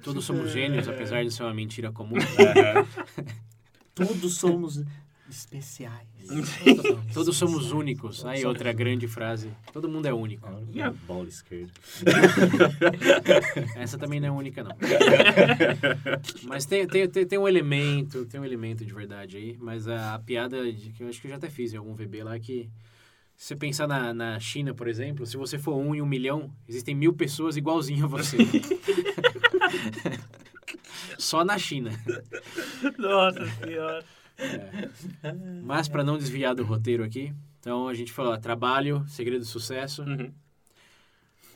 Todos 0.03 0.25
somos 0.25 0.53
gênios, 0.53 0.89
apesar 0.89 1.25
de 1.25 1.31
ser 1.31 1.43
uma 1.43 1.55
mentira 1.55 1.91
comum. 1.93 2.17
Todos 3.95 4.37
somos 4.37 4.85
especiais. 5.29 6.07
Todos 7.13 7.37
somos 7.37 7.73
únicos. 7.73 8.25
Aí 8.25 8.45
outra 8.45 8.73
grande 8.73 9.07
frase. 9.07 9.51
Todo 9.73 9.89
mundo 9.89 10.07
é 10.07 10.13
único. 10.13 10.47
Ah, 10.47 10.93
Bola 11.07 11.29
esquerda. 11.29 11.73
Essa 13.77 13.99
também 13.99 14.21
não 14.21 14.29
é 14.29 14.31
única, 14.31 14.63
não. 14.63 14.77
Mas 16.45 16.67
tem, 16.67 16.87
tem, 16.87 17.09
tem, 17.09 17.27
tem 17.27 17.39
um 17.39 17.49
elemento, 17.49 18.25
tem 18.27 18.41
um 18.41 18.45
elemento 18.45 18.85
de 18.85 18.93
verdade 18.93 19.37
aí. 19.37 19.57
Mas 19.61 19.89
a, 19.89 20.15
a 20.15 20.19
piada 20.19 20.71
de, 20.73 20.91
que 20.91 21.03
eu 21.03 21.09
acho 21.09 21.21
que 21.21 21.27
eu 21.27 21.31
já 21.31 21.37
até 21.37 21.51
fiz 21.51 21.73
em 21.73 21.77
algum 21.77 21.95
VB 21.95 22.23
lá 22.23 22.39
que 22.39 22.71
se 23.39 23.47
você 23.47 23.57
pensar 23.57 23.87
na, 23.87 24.13
na 24.13 24.41
China, 24.41 24.75
por 24.75 24.89
exemplo, 24.89 25.25
se 25.25 25.37
você 25.37 25.59
for 25.59 25.77
um 25.77 25.95
em 25.95 26.03
um 26.03 26.07
milhão, 26.07 26.51
existem 26.69 26.93
mil 26.93 27.13
pessoas 27.13 27.57
igualzinho 27.57 28.05
a 28.05 28.09
você. 28.09 28.37
Só 31.19 31.45
na 31.45 31.59
China. 31.59 31.91
Nossa 32.99 33.47
senhora. 33.47 34.05
Mas 35.63 35.89
para 35.89 36.05
não 36.05 36.17
desviar 36.17 36.55
do 36.55 36.65
roteiro 36.65 37.03
aqui, 37.03 37.33
então 37.61 37.89
a 37.89 37.95
gente 37.95 38.13
falou, 38.13 38.33
ó, 38.33 38.37
trabalho, 38.37 39.05
segredo 39.09 39.41
do 39.41 39.47
sucesso. 39.47 40.03
Uhum. 40.03 40.33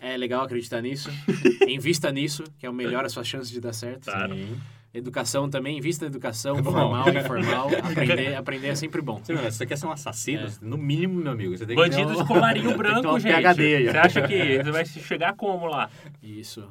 É 0.01 0.17
legal 0.17 0.43
acreditar 0.43 0.81
nisso. 0.81 1.09
Invista 1.69 2.11
nisso, 2.11 2.43
que 2.59 2.67
é 2.67 2.71
o 2.71 2.73
melhor 2.73 3.05
as 3.05 3.13
suas 3.13 3.27
chances 3.27 3.51
de 3.51 3.61
dar 3.61 3.73
certo. 3.73 4.05
Claro. 4.05 4.35
Sim. 4.35 4.61
Educação 4.93 5.49
também, 5.49 5.79
invista 5.79 6.05
na 6.05 6.11
educação, 6.11 6.57
Bom. 6.57 6.71
formal, 6.71 7.09
informal. 7.09 7.71
Aprender, 7.83 8.35
aprender 8.35 8.69
é 8.69 8.75
sempre 8.75 9.01
bom. 9.01 9.23
Você, 9.25 9.35
você 9.35 9.65
quer 9.65 9.79
ser 9.79 9.87
um 9.87 9.93
assassino? 9.93 10.47
É. 10.47 10.51
No 10.61 10.77
mínimo, 10.77 11.15
meu 11.15 11.33
amigo. 11.33 11.57
Você 11.57 11.65
tem 11.65 11.75
que 11.75 11.83
Bandido 11.83 12.15
ter 12.15 12.21
de 12.21 12.29
colarinho 12.29 12.77
branco, 12.77 13.19
gente. 13.19 13.33
PhD. 13.33 13.91
Você 13.91 13.97
acha 13.97 14.29
que 14.29 14.59
você 14.59 14.71
vai 14.71 14.85
chegar 14.85 15.35
como 15.35 15.67
lá? 15.67 15.89
Isso. 16.23 16.69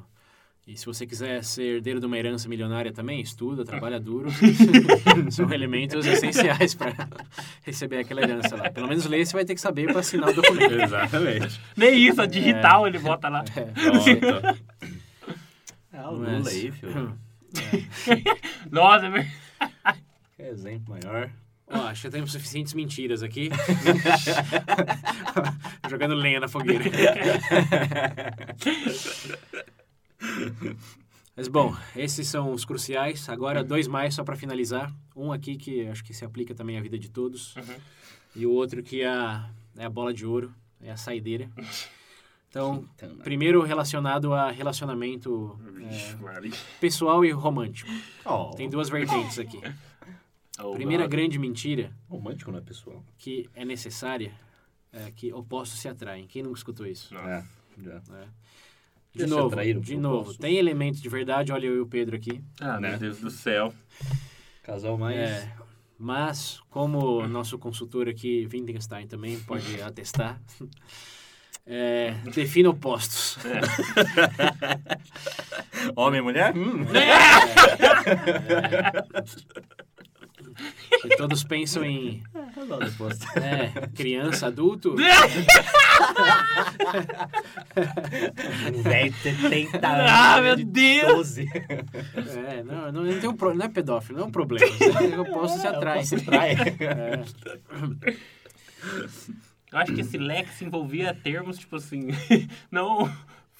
E 0.68 0.78
se 0.78 0.86
você 0.86 1.08
quiser 1.08 1.44
ser 1.44 1.78
herdeiro 1.78 2.00
de 2.00 2.06
uma 2.06 2.18
herança 2.18 2.48
milionária 2.48 2.94
também, 2.94 3.20
estuda, 3.20 3.66
trabalha 3.66 4.00
duro. 4.00 4.30
São 5.32 5.52
elementos 5.52 6.06
essenciais 6.06 6.76
para 6.76 6.94
receber 7.64 7.98
aquela 7.98 8.22
herança 8.22 8.56
lá. 8.56 8.70
Pelo 8.70 8.88
menos 8.88 9.06
ler 9.06 9.26
você 9.26 9.34
vai 9.34 9.44
ter 9.44 9.56
que 9.56 9.62
saber 9.62 9.88
para 9.88 10.00
assinar 10.02 10.30
o 10.30 10.34
documento. 10.34 10.74
Exatamente. 10.80 11.60
Nem 11.76 12.00
isso, 12.08 12.22
a 12.22 12.26
digital 12.28 12.88
ele 12.88 13.00
bota 13.00 13.28
lá. 13.28 13.44
É. 13.56 14.62
É 15.94 16.08
o 16.08 16.18
Mas- 16.18 16.38
Lula 16.38 16.50
aí, 16.50 16.72
filho. 16.72 17.18
Nossa, 18.72 19.08
é 19.08 19.10
verdade. 19.10 19.34
Que 20.38 20.44
exemplo 20.44 20.98
maior. 21.04 21.30
Ó, 21.68 21.78
acho 21.88 22.02
que 22.04 22.10
temos 22.10 22.32
suficientes 22.32 22.74
mentiras 22.74 23.22
aqui. 23.22 23.50
Jogando 25.90 26.16
lenha 26.16 26.40
na 26.40 26.48
fogueira. 26.48 26.86
Mas 31.36 31.48
bom, 31.48 31.76
esses 31.96 32.28
são 32.28 32.52
os 32.52 32.66
cruciais. 32.66 33.28
Agora, 33.30 33.64
dois 33.64 33.88
mais 33.88 34.14
só 34.14 34.24
para 34.24 34.36
finalizar. 34.36 34.94
Um 35.16 35.32
aqui 35.32 35.56
que 35.56 35.88
acho 35.88 36.04
que 36.04 36.14
se 36.14 36.26
aplica 36.26 36.54
também 36.54 36.78
à 36.78 36.82
vida 36.82 37.00
de 37.00 37.10
todos. 37.10 37.56
Uhum. 37.56 37.76
E 38.36 38.46
o 38.46 38.52
outro 38.52 38.84
que 38.84 39.02
é 39.02 39.08
a, 39.10 39.50
é 39.78 39.86
a 39.86 39.90
bola 39.90 40.14
de 40.14 40.26
ouro, 40.26 40.54
é 40.82 40.92
a 40.92 40.98
saideira. 40.98 41.50
Então, 42.50 42.86
Então, 42.96 43.16
né? 43.16 43.24
primeiro 43.24 43.62
relacionado 43.62 44.34
a 44.34 44.52
relacionamento 44.52 45.58
é, 45.90 46.50
pessoal 46.80 47.24
e 47.26 47.32
romântico. 47.32 47.90
Oh, 48.26 48.52
Tem 48.56 48.70
duas 48.70 48.90
vertentes 48.90 49.40
aqui. 49.40 49.60
Oh, 50.62 50.74
Primeira 50.74 51.08
grande 51.08 51.40
mentira 51.40 51.92
romântico 52.10 52.52
não 52.52 52.60
é 52.60 52.62
pessoal. 52.62 53.04
que 53.18 53.50
é 53.56 53.64
necessária 53.66 54.34
é 54.92 55.10
que 55.12 55.32
opostos 55.32 55.80
se 55.80 55.88
atraem. 55.88 56.28
Quem 56.28 56.44
nunca 56.44 56.58
escutou 56.58 56.86
isso? 56.86 57.14
Não. 57.14 57.22
É, 57.22 57.44
já. 57.82 58.02
De 59.14 59.26
novo, 59.26 59.56
de 59.82 59.98
novo, 59.98 60.16
opostos? 60.20 60.38
tem 60.38 60.56
elementos 60.58 61.02
de 61.02 61.10
verdade. 61.10 61.52
Olha 61.52 61.66
eu 61.68 61.76
e 61.76 61.80
o 61.82 61.86
Pedro 61.88 62.16
aqui. 62.16 62.42
Ah, 62.60 62.80
Né? 62.80 62.90
meu 62.92 63.00
Deus 63.00 63.20
do 63.20 63.30
céu. 63.30 63.74
Casal 64.64 64.98
mais... 64.98 65.18
É, 65.18 65.52
mas, 65.98 66.60
como 66.70 67.28
nosso 67.28 67.60
consultor 67.60 68.08
aqui, 68.10 68.48
Wittgenstein, 68.52 69.06
também 69.08 69.40
pode 69.42 69.80
atestar, 69.84 70.42
é, 71.66 72.16
defina 72.34 72.70
opostos. 72.70 73.38
Homem 75.96 76.20
e 76.20 76.24
mulher? 76.24 76.56
Hum. 76.58 76.86
E 81.06 81.16
todos 81.18 81.44
pensam 81.44 81.84
em 81.84 82.24
é, 83.36 83.88
criança, 83.96 84.48
adulto. 84.48 84.96
Um 88.76 88.82
velho 88.82 89.12
de 89.12 89.18
70 89.20 89.88
anos. 89.88 90.12
Ah, 90.12 90.42
meu 90.42 90.56
de 90.56 90.64
Deus! 90.66 91.36
12. 91.36 91.50
É, 92.48 92.64
não, 92.64 92.92
não, 92.92 93.04
não, 93.04 93.20
tem 93.20 93.30
um, 93.30 93.36
pro- 93.36 93.54
não 93.54 93.66
é 93.66 93.70
pedófilo, 93.70 94.18
não 94.20 94.26
é 94.26 94.28
um 94.28 94.32
problema. 94.32 94.66
Opostos 95.22 95.62
se 95.62 95.68
atraem. 95.68 96.04
Se 96.06 96.16
atrai. 96.16 96.52
É. 96.52 97.24
Eu 99.72 99.78
acho 99.78 99.94
que 99.94 100.02
esse 100.02 100.18
lex 100.18 100.62
envolvia 100.62 101.14
termos, 101.14 101.58
tipo 101.58 101.76
assim, 101.78 102.08
não 102.70 103.12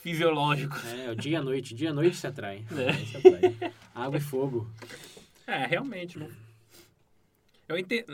fisiológicos. 0.02 0.84
É, 0.94 1.12
o 1.12 1.16
dia 1.16 1.34
e 1.34 1.36
a 1.36 1.42
noite, 1.42 1.74
dia 1.76 1.88
e 1.88 1.92
a 1.92 1.94
noite 1.94 2.18
se 2.18 2.28
atraem. 2.28 2.66
né? 2.72 2.94
Se 2.94 3.18
atrai. 3.18 3.56
Água 3.96 4.18
e 4.18 4.22
fogo. 4.22 4.70
É, 5.48 5.66
realmente, 5.66 6.18
não. 6.20 6.28
Eu 7.72 7.80
entendo. 7.80 8.14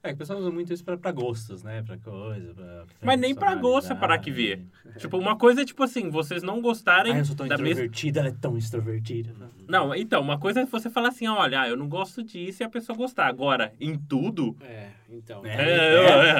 É 0.00 0.10
que 0.10 0.14
o 0.14 0.18
pessoal 0.18 0.38
usa 0.38 0.48
muito 0.50 0.72
isso 0.72 0.84
pra, 0.84 0.96
pra 0.96 1.10
gostos, 1.10 1.64
né? 1.64 1.82
Pra 1.82 1.98
coisa, 1.98 2.54
pra... 2.54 2.84
Mas 3.02 3.18
nem 3.18 3.34
pra 3.34 3.56
gosto 3.56 3.92
é 3.92 3.96
parar 3.96 4.18
que 4.18 4.30
ver. 4.30 4.64
Tipo, 4.96 5.18
uma 5.18 5.36
coisa 5.36 5.62
é 5.62 5.64
tipo 5.64 5.82
assim, 5.82 6.08
vocês 6.08 6.40
não 6.42 6.60
gostarem 6.62 7.12
Ah, 7.14 7.18
eu 7.18 7.24
sou 7.24 7.34
tão 7.36 7.46
da 7.48 7.56
mesma. 7.56 7.70
introvertida, 7.70 8.20
ela 8.20 8.28
é 8.28 8.34
tão 8.40 8.56
extrovertida. 8.56 9.34
Não, 9.68 9.92
então, 9.94 10.20
uma 10.22 10.38
coisa 10.38 10.60
é 10.60 10.64
você 10.66 10.88
falar 10.88 11.08
assim, 11.08 11.26
olha, 11.26 11.62
ah, 11.62 11.68
eu 11.68 11.76
não 11.76 11.88
gosto 11.88 12.22
disso 12.22 12.62
e 12.62 12.64
a 12.64 12.68
pessoa 12.68 12.96
gostar. 12.96 13.26
Agora, 13.26 13.72
em 13.80 13.98
tudo. 13.98 14.56
É, 14.62 14.90
então. 15.10 15.44
É. 15.44 15.54
É, 15.68 15.94
é. 15.96 16.38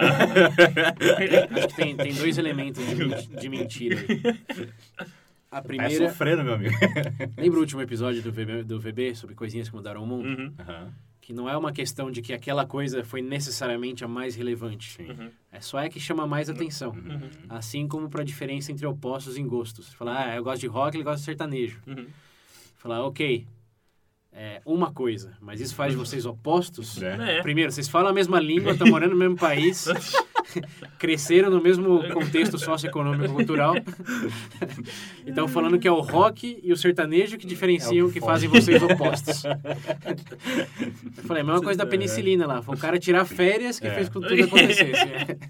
Acho 1.59 1.69
que 1.69 1.75
tem, 1.77 1.97
tem 1.97 2.15
dois 2.15 2.39
elementos 2.39 2.85
de, 2.87 3.27
de 3.37 3.49
mentira 3.49 3.97
aí. 4.01 4.23
A 5.51 5.57
Tá 5.57 5.63
primeira. 5.63 6.09
sofrendo, 6.09 6.45
meu 6.45 6.55
amigo. 6.55 6.75
Lembra 7.37 7.59
o 7.59 7.61
último 7.63 7.83
episódio 7.83 8.23
do 8.23 8.31
VB, 8.31 8.63
do 8.65 8.79
VB 8.79 9.15
sobre 9.15 9.35
coisinhas 9.35 9.69
que 9.69 9.75
mudaram 9.75 10.03
o 10.05 10.07
mundo? 10.07 10.27
Uhum, 10.29 10.55
Aham. 10.61 10.93
Que 11.29 11.35
não 11.35 11.47
é 11.47 11.55
uma 11.55 11.71
questão 11.73 12.11
de 12.11 12.23
que 12.23 12.33
aquela 12.33 12.65
coisa 12.65 13.05
foi 13.05 13.21
necessariamente 13.21 14.03
a 14.03 14.09
mais 14.09 14.35
relevante. 14.35 14.97
Uhum, 15.03 15.31
É 15.53 15.61
só 15.61 15.79
é 15.79 15.87
que 15.91 16.01
chama 16.01 16.27
mais 16.27 16.49
atenção. 16.49 16.93
uhum, 16.93 17.29
Assim 17.51 17.87
como 17.87 18.09
para 18.09 18.23
a 18.23 18.25
diferença 18.25 18.73
entre 18.73 18.87
opostos 18.87 19.37
em 19.37 19.47
gostos. 19.47 19.93
Falar, 19.93 20.27
ah, 20.27 20.37
eu 20.37 20.43
gosto 20.43 20.61
de 20.63 20.67
rock, 20.69 20.97
ele 20.97 21.05
gosta 21.05 21.19
de 21.19 21.25
sertanejo. 21.27 21.83
uhum. 21.87 22.07
Falar, 22.79 23.05
ok. 23.05 23.47
é, 24.33 24.63
uma 24.65 24.91
coisa, 24.91 25.37
mas 25.39 25.61
isso 25.61 25.75
faz 25.75 25.93
de 25.93 25.99
vocês 25.99 26.25
opostos. 26.25 27.03
É. 27.03 27.39
É. 27.39 27.43
Primeiro, 27.43 27.71
vocês 27.73 27.89
falam 27.89 28.09
a 28.09 28.15
mesma 28.15 28.41
língua, 28.41 28.73
estão 28.73 28.87
morando 28.89 29.11
no 29.11 29.19
mesmo 29.19 29.37
país, 29.37 29.85
cresceram 30.99 31.51
no 31.51 31.61
mesmo 31.63 32.03
contexto 32.13 32.59
socioeconômico 32.59 33.33
cultural. 33.35 33.75
e 35.27 35.29
estão 35.31 35.47
falando 35.49 35.79
que 35.79 35.87
é 35.89 35.93
o 35.93 36.01
rock 36.01 36.59
e 36.63 36.73
o 36.73 36.77
sertanejo 36.77 37.37
que 37.39 37.47
diferenciam, 37.47 38.07
É 38.07 38.09
o 38.09 38.13
que 38.13 38.21
fazem 38.21 38.49
vocês 38.49 38.83
opostos. 38.83 39.45
Eu 39.45 41.23
falei, 41.25 41.43
a 41.43 41.47
mesma 41.47 41.61
coisa 41.63 41.79
da 41.79 41.87
penicilina 41.87 42.47
lá. 42.47 42.63
Foi 42.63 42.75
o 42.75 42.79
cara 42.79 42.99
tirar 42.99 43.25
férias 43.25 43.79
que 43.79 43.87
É. 43.87 43.91
fez 43.91 44.09
com 44.09 44.21
que 44.21 44.29
tudo 44.29 44.45
acontecesse. 44.45 44.89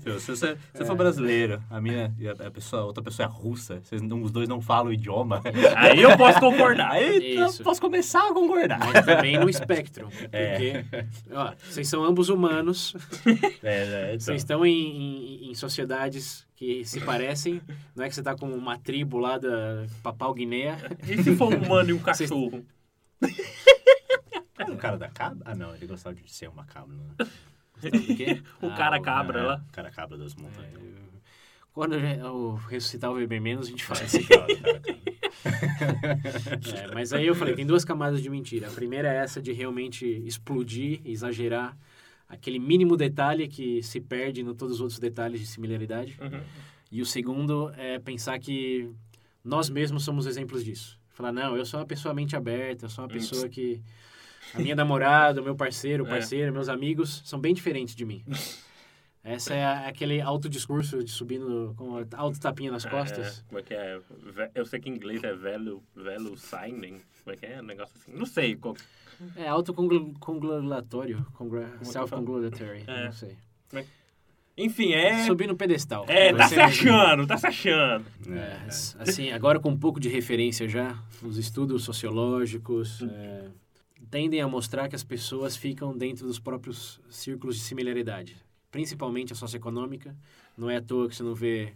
Se 0.18 0.30
você, 0.30 0.46
se 0.55 0.57
você 0.74 0.84
for 0.84 0.96
brasileiro, 0.96 1.62
a 1.70 1.80
minha 1.80 2.12
e 2.18 2.28
a, 2.28 2.34
pessoa, 2.51 2.82
a 2.82 2.84
outra 2.86 3.03
pessoa 3.03 3.26
é 3.26 3.30
russa, 3.30 3.80
vocês 3.82 4.01
os 4.03 4.30
dois 4.30 4.49
não 4.49 4.61
falam 4.61 4.90
o 4.90 4.92
idioma, 4.92 5.42
Aí 5.76 6.01
eu 6.03 6.16
posso 6.16 6.40
concordar. 6.40 6.90
aí 6.92 7.36
eu 7.36 7.53
posso 7.62 7.80
começar 7.80 8.28
a 8.28 8.32
concordar. 8.34 8.78
Mas 8.92 9.05
também 9.05 9.38
no 9.38 9.49
espectro. 9.49 10.09
É. 10.32 10.82
Porque, 10.82 11.05
ó, 11.32 11.53
vocês 11.68 11.88
são 11.88 12.05
ambos 12.05 12.28
humanos, 12.28 12.94
É, 13.62 13.70
é, 13.72 14.07
então. 14.09 14.20
vocês 14.20 14.40
estão 14.40 14.64
em, 14.66 14.88
em, 14.89 15.51
em 15.51 15.55
sociedades 15.55 16.47
que 16.57 16.84
se 16.84 17.01
parecem. 17.01 17.61
Não 17.95 18.05
é 18.05 18.09
que 18.09 18.14
você 18.14 18.22
tá 18.22 18.34
com 18.34 18.51
uma 18.51 18.78
tribo 18.78 19.18
lá 19.18 19.39
da 19.39 19.86
Papal 20.03 20.32
Guiné. 20.34 20.76
E 21.07 21.22
se 21.22 21.34
for 21.36 21.53
um 21.53 21.59
humano 21.62 21.91
e 21.91 21.93
um 21.93 21.99
cachorro? 22.03 22.64
Era 24.59 24.72
o 24.72 24.76
cara 24.76 24.97
da 24.97 25.09
cabra? 25.09 25.43
Ah, 25.45 25.55
não, 25.55 25.74
ele 25.74 25.86
gostava 25.86 26.14
de 26.14 26.30
ser 26.32 26.49
uma 26.49 26.64
cabra. 26.64 26.95
Né? 26.95 27.26
Gostava 27.74 27.99
do 28.05 28.16
quê? 28.16 28.43
O 28.61 28.66
Ah, 28.68 28.74
cara 28.76 29.01
cabra 29.01 29.41
É, 29.41 29.43
lá. 29.43 29.64
O 29.68 29.72
cara 29.72 29.91
cabra 29.91 30.18
das 30.18 30.34
montanhas. 30.34 30.78
Quando 31.72 31.95
eu 31.95 32.55
ressuscitar 32.68 33.11
o 33.12 33.14
bebê 33.14 33.39
menos, 33.39 33.68
a 33.68 33.70
gente 33.70 33.84
faz. 33.84 34.12
Cabra. 34.26 34.82
É, 36.76 36.93
mas 36.93 37.12
aí 37.12 37.26
eu 37.26 37.34
falei, 37.36 37.55
tem 37.55 37.64
duas 37.66 37.84
camadas 37.84 38.20
de 38.20 38.28
mentira. 38.28 38.66
A 38.68 38.72
primeira 38.72 39.12
é 39.12 39.18
essa 39.18 39.41
de 39.41 39.53
realmente 39.53 40.05
explodir, 40.26 41.01
exagerar 41.05 41.76
aquele 42.28 42.58
mínimo 42.58 42.96
detalhe 42.96 43.48
que 43.48 43.82
se 43.82 44.00
perde 44.00 44.40
em 44.42 44.54
todos 44.54 44.74
os 44.76 44.80
outros 44.80 44.98
detalhes 44.98 45.40
de 45.40 45.46
similaridade. 45.46 46.18
Uhum. 46.20 46.40
E 46.90 47.00
o 47.02 47.06
segundo 47.06 47.70
é 47.76 47.98
pensar 47.98 48.38
que 48.38 48.90
nós 49.44 49.68
mesmos 49.70 50.04
somos 50.04 50.26
exemplos 50.26 50.64
disso. 50.64 50.98
Falar, 51.10 51.32
não, 51.32 51.56
eu 51.56 51.64
sou 51.64 51.80
uma 51.80 51.86
pessoa 51.86 52.14
mente 52.14 52.36
aberta, 52.36 52.86
eu 52.86 52.90
sou 52.90 53.04
uma 53.04 53.10
pessoa 53.10 53.48
que... 53.48 53.82
A 54.54 54.60
minha 54.60 54.74
namorada, 54.74 55.40
o 55.42 55.44
meu 55.44 55.54
parceiro, 55.54 56.04
o 56.04 56.06
É. 56.08 56.10
parceiro, 56.10 56.52
meus 56.52 56.68
amigos 56.68 57.22
são 57.26 57.38
bem 57.38 57.52
diferentes 57.52 57.94
de 57.94 58.04
mim. 58.04 58.24
Essa 59.22 59.52
é 59.52 59.64
a- 59.64 59.88
aquele 59.88 60.20
autodiscurso 60.22 61.02
de 61.04 61.10
subindo 61.10 61.74
com 61.76 61.98
a 61.98 62.04
auto-tapinha 62.16 62.70
nas 62.70 62.86
costas. 62.86 63.40
É, 63.40 63.42
como 63.48 63.58
é 63.58 63.62
que 63.62 63.74
é? 63.74 64.00
Eu 64.54 64.64
sei 64.64 64.80
que 64.80 64.88
em 64.88 64.94
inglês 64.94 65.22
é 65.24 65.34
velho, 65.34 65.82
velho 65.94 66.34
signing. 66.38 67.00
Como 67.28 67.32
é 67.32 67.36
que 67.36 67.44
é? 67.46 67.60
Um 67.60 67.64
negócio 67.64 67.94
assim. 68.00 68.12
Não 68.18 68.24
sei. 68.24 68.56
qual- 68.56 68.74
É, 69.36 69.46
autocongratulatório, 69.48 71.26
congra- 71.34 71.76
que 71.78 71.84
self-congratulatory, 71.86 72.84
É. 72.86 73.04
não 73.04 73.12
sei. 73.12 73.36
Enfim, 74.56 74.92
é. 74.92 75.24
Subir 75.26 75.46
no 75.46 75.54
pedestal. 75.56 76.04
É, 76.08 76.32
Vai 76.32 76.40
tá 76.40 76.48
se 76.48 76.58
achando, 76.58 77.26
tá 77.28 77.36
se 77.36 77.46
achando. 77.46 78.04
É, 78.28 78.66
assim, 79.00 79.30
agora 79.30 79.60
com 79.60 79.68
um 79.70 79.78
pouco 79.78 80.00
de 80.00 80.08
referência 80.08 80.66
já, 80.68 80.98
os 81.22 81.36
estudos 81.38 81.84
sociológicos 81.84 83.02
é, 83.02 83.44
tendem 84.10 84.40
a 84.40 84.48
mostrar 84.48 84.88
que 84.88 84.96
as 84.96 85.04
pessoas 85.04 85.56
ficam 85.56 85.96
dentro 85.96 86.26
dos 86.26 86.40
próprios 86.40 87.00
círculos 87.08 87.54
de 87.56 87.62
similaridade, 87.62 88.36
principalmente 88.70 89.32
a 89.32 89.36
socioeconômica. 89.36 90.16
Não 90.56 90.68
é 90.68 90.76
à 90.78 90.82
toa 90.82 91.08
que 91.08 91.14
você 91.14 91.22
não 91.22 91.34
vê 91.36 91.74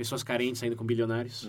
pessoas 0.00 0.22
carentes 0.22 0.58
saindo 0.60 0.76
com 0.76 0.84
bilionários. 0.84 1.46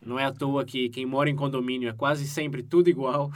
Não 0.00 0.16
é 0.16 0.24
à 0.24 0.30
toa 0.32 0.64
que 0.64 0.88
quem 0.88 1.04
mora 1.04 1.28
em 1.28 1.34
condomínio 1.34 1.88
é 1.88 1.92
quase 1.92 2.24
sempre 2.28 2.62
tudo 2.62 2.88
igual. 2.88 3.32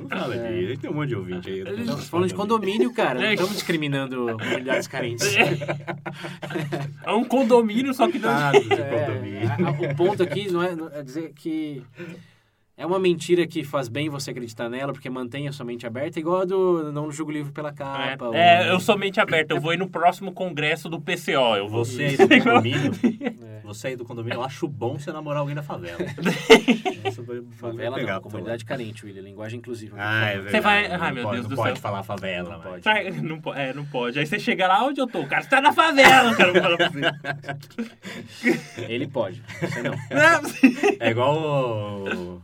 Não 0.00 0.08
fala 0.08 0.36
disso. 0.36 0.80
Tem 0.80 0.90
um 0.90 0.94
monte 0.94 1.10
de 1.10 1.14
ouvinte 1.14 1.48
aí. 1.48 1.60
Estamos 1.60 2.08
falando 2.08 2.28
de 2.28 2.34
condomínio, 2.34 2.92
cara. 2.92 3.20
Não 3.20 3.30
estamos 3.30 3.52
discriminando 3.52 4.36
comunidades 4.36 4.88
carentes. 4.88 5.32
É 7.04 7.12
um 7.12 7.24
condomínio, 7.24 7.92
só 7.92 8.08
que 8.10 8.18
não. 8.18 8.30
É, 8.30 9.90
o 9.90 9.96
ponto 9.96 10.22
aqui 10.22 10.50
não 10.50 10.62
é, 10.62 10.74
não 10.74 10.88
é 10.88 11.02
dizer 11.02 11.32
que 11.34 11.82
é 12.82 12.86
uma 12.86 12.98
mentira 12.98 13.46
que 13.46 13.62
faz 13.62 13.88
bem 13.88 14.08
você 14.08 14.30
acreditar 14.32 14.68
nela, 14.68 14.92
porque 14.92 15.08
mantém 15.08 15.46
a 15.46 15.52
sua 15.52 15.64
mente 15.64 15.86
aberta, 15.86 16.18
igual 16.18 16.40
a 16.40 16.44
do 16.44 16.90
não 16.92 17.10
julgo 17.12 17.30
o 17.30 17.34
livro 17.34 17.52
pela 17.52 17.72
capa. 17.72 18.26
ou- 18.26 18.34
É, 18.34 18.66
é, 18.66 18.70
eu 18.70 18.80
sou 18.80 18.98
mente 18.98 19.20
aberta. 19.20 19.54
Eu 19.54 19.60
vou 19.60 19.72
ir 19.72 19.76
no 19.78 19.88
próximo 19.88 20.32
congresso 20.32 20.88
do 20.88 21.00
PCO. 21.00 21.56
Eu 21.56 21.68
vou. 21.68 21.84
Você 21.84 22.02
aí 22.04 22.16
do 22.16 22.28
condomínio, 22.28 22.92
É. 23.42 23.60
você 23.62 23.86
aí 23.88 23.96
do 23.96 24.04
condomínio, 24.04 24.36
eu 24.38 24.42
acho 24.42 24.66
bom 24.66 24.98
você 24.98 25.12
namorar 25.12 25.40
alguém 25.40 25.54
da 25.54 25.62
favela. 25.62 25.98
Vai- 27.22 27.40
vai 27.40 27.42
Favela 27.52 27.96
pegar 27.96 28.14
não, 28.14 28.20
comunidade 28.22 28.64
carente, 28.64 29.04
William, 29.06 29.22
linguagem 29.22 29.58
inclusiva. 29.58 29.96
Ah, 29.98 30.30
é 30.30 30.36
Não 30.36 30.42
verdade. 30.44 30.64
vai- 30.64 30.88
Não 30.88 31.04
Ai, 31.04 31.12
meu 31.12 31.22
pode- 31.22 31.34
Deus 31.36 31.44
não 31.44 31.50
do 31.50 31.56
pode 31.56 31.72
céu. 31.74 31.82
falar 31.82 32.02
favela, 32.02 32.50
Não 32.50 32.60
pode. 32.60 32.82
Sai- 32.82 33.10
não, 33.10 33.40
po- 33.40 33.54
é, 33.54 33.72
não 33.72 33.84
pode. 33.84 34.18
Aí 34.18 34.26
você 34.26 34.38
chega 34.38 34.66
lá 34.66 34.84
onde 34.84 35.00
eu 35.00 35.06
tô. 35.06 35.20
O 35.20 35.26
cara 35.28 35.42
está 35.42 35.60
na 35.60 35.72
favela, 35.72 36.32
o 36.32 36.36
cara 36.36 36.52
vai 36.52 36.62
falar 36.62 36.76
pra 36.76 36.88
você. 36.90 38.82
Ele 38.88 39.06
pode, 39.06 39.42
você 39.60 39.82
não. 39.82 39.94
É 41.00 41.10
igual 41.10 41.36
o, 41.38 42.42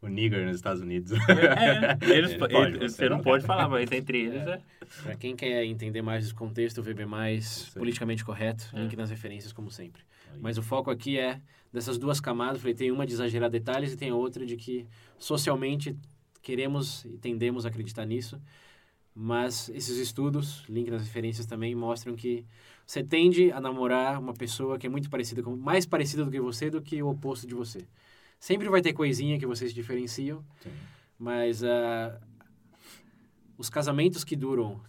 o 0.00 0.08
nigger 0.08 0.46
nos 0.46 0.56
Estados 0.56 0.80
Unidos. 0.82 1.12
É, 1.28 1.98
eles, 2.14 2.30
Ele 2.32 2.38
pode, 2.38 2.54
ele- 2.76 2.88
você 2.88 3.08
não 3.08 3.20
pode 3.20 3.44
falar, 3.44 3.68
mas 3.68 3.90
entre 3.90 4.18
eles 4.26 4.46
é. 4.46 4.60
Pra 5.02 5.14
quem 5.16 5.34
quer 5.36 5.64
entender 5.64 6.00
mais 6.02 6.22
desse 6.24 6.34
contexto, 6.34 6.82
VB 6.82 7.04
mais 7.04 7.68
politicamente 7.70 8.24
correto, 8.24 8.68
É. 8.74 8.80
link 8.82 8.96
nas 8.96 9.10
referências, 9.10 9.52
como 9.52 9.70
sempre. 9.70 10.02
Mas 10.40 10.56
o 10.56 10.62
foco 10.62 10.90
aqui 10.90 11.18
é 11.18 11.40
dessas 11.72 11.98
duas 11.98 12.20
camadas. 12.20 12.60
Falei, 12.60 12.74
tem 12.74 12.90
uma 12.92 13.04
de 13.06 13.12
exagerar 13.12 13.50
detalhes 13.50 13.92
e 13.92 13.96
tem 13.96 14.10
a 14.10 14.14
outra 14.14 14.46
de 14.46 14.56
que 14.56 14.86
socialmente 15.18 15.96
queremos 16.42 17.04
e 17.04 17.18
tendemos 17.18 17.66
a 17.66 17.68
acreditar 17.68 18.04
nisso. 18.06 18.40
Mas 19.14 19.68
esses 19.70 19.96
estudos, 19.98 20.64
link 20.68 20.90
nas 20.90 21.02
referências 21.02 21.44
também, 21.44 21.74
mostram 21.74 22.14
que 22.14 22.44
você 22.86 23.02
tende 23.02 23.50
a 23.50 23.60
namorar 23.60 24.18
uma 24.18 24.32
pessoa 24.32 24.78
que 24.78 24.86
é 24.86 24.90
muito 24.90 25.10
parecida 25.10 25.42
com, 25.42 25.56
mais 25.56 25.84
parecida 25.84 26.24
do 26.24 26.30
que 26.30 26.40
você 26.40 26.70
do 26.70 26.80
que 26.80 27.02
o 27.02 27.08
oposto 27.08 27.46
de 27.46 27.54
você. 27.54 27.80
Sempre 28.38 28.68
vai 28.68 28.80
ter 28.80 28.92
coisinha 28.92 29.38
que 29.38 29.46
vocês 29.46 29.74
diferenciam, 29.74 30.44
Sim. 30.62 30.70
mas 31.18 31.64
ah, 31.64 32.20
os 33.56 33.68
casamentos 33.68 34.22
que 34.22 34.36
duram, 34.36 34.80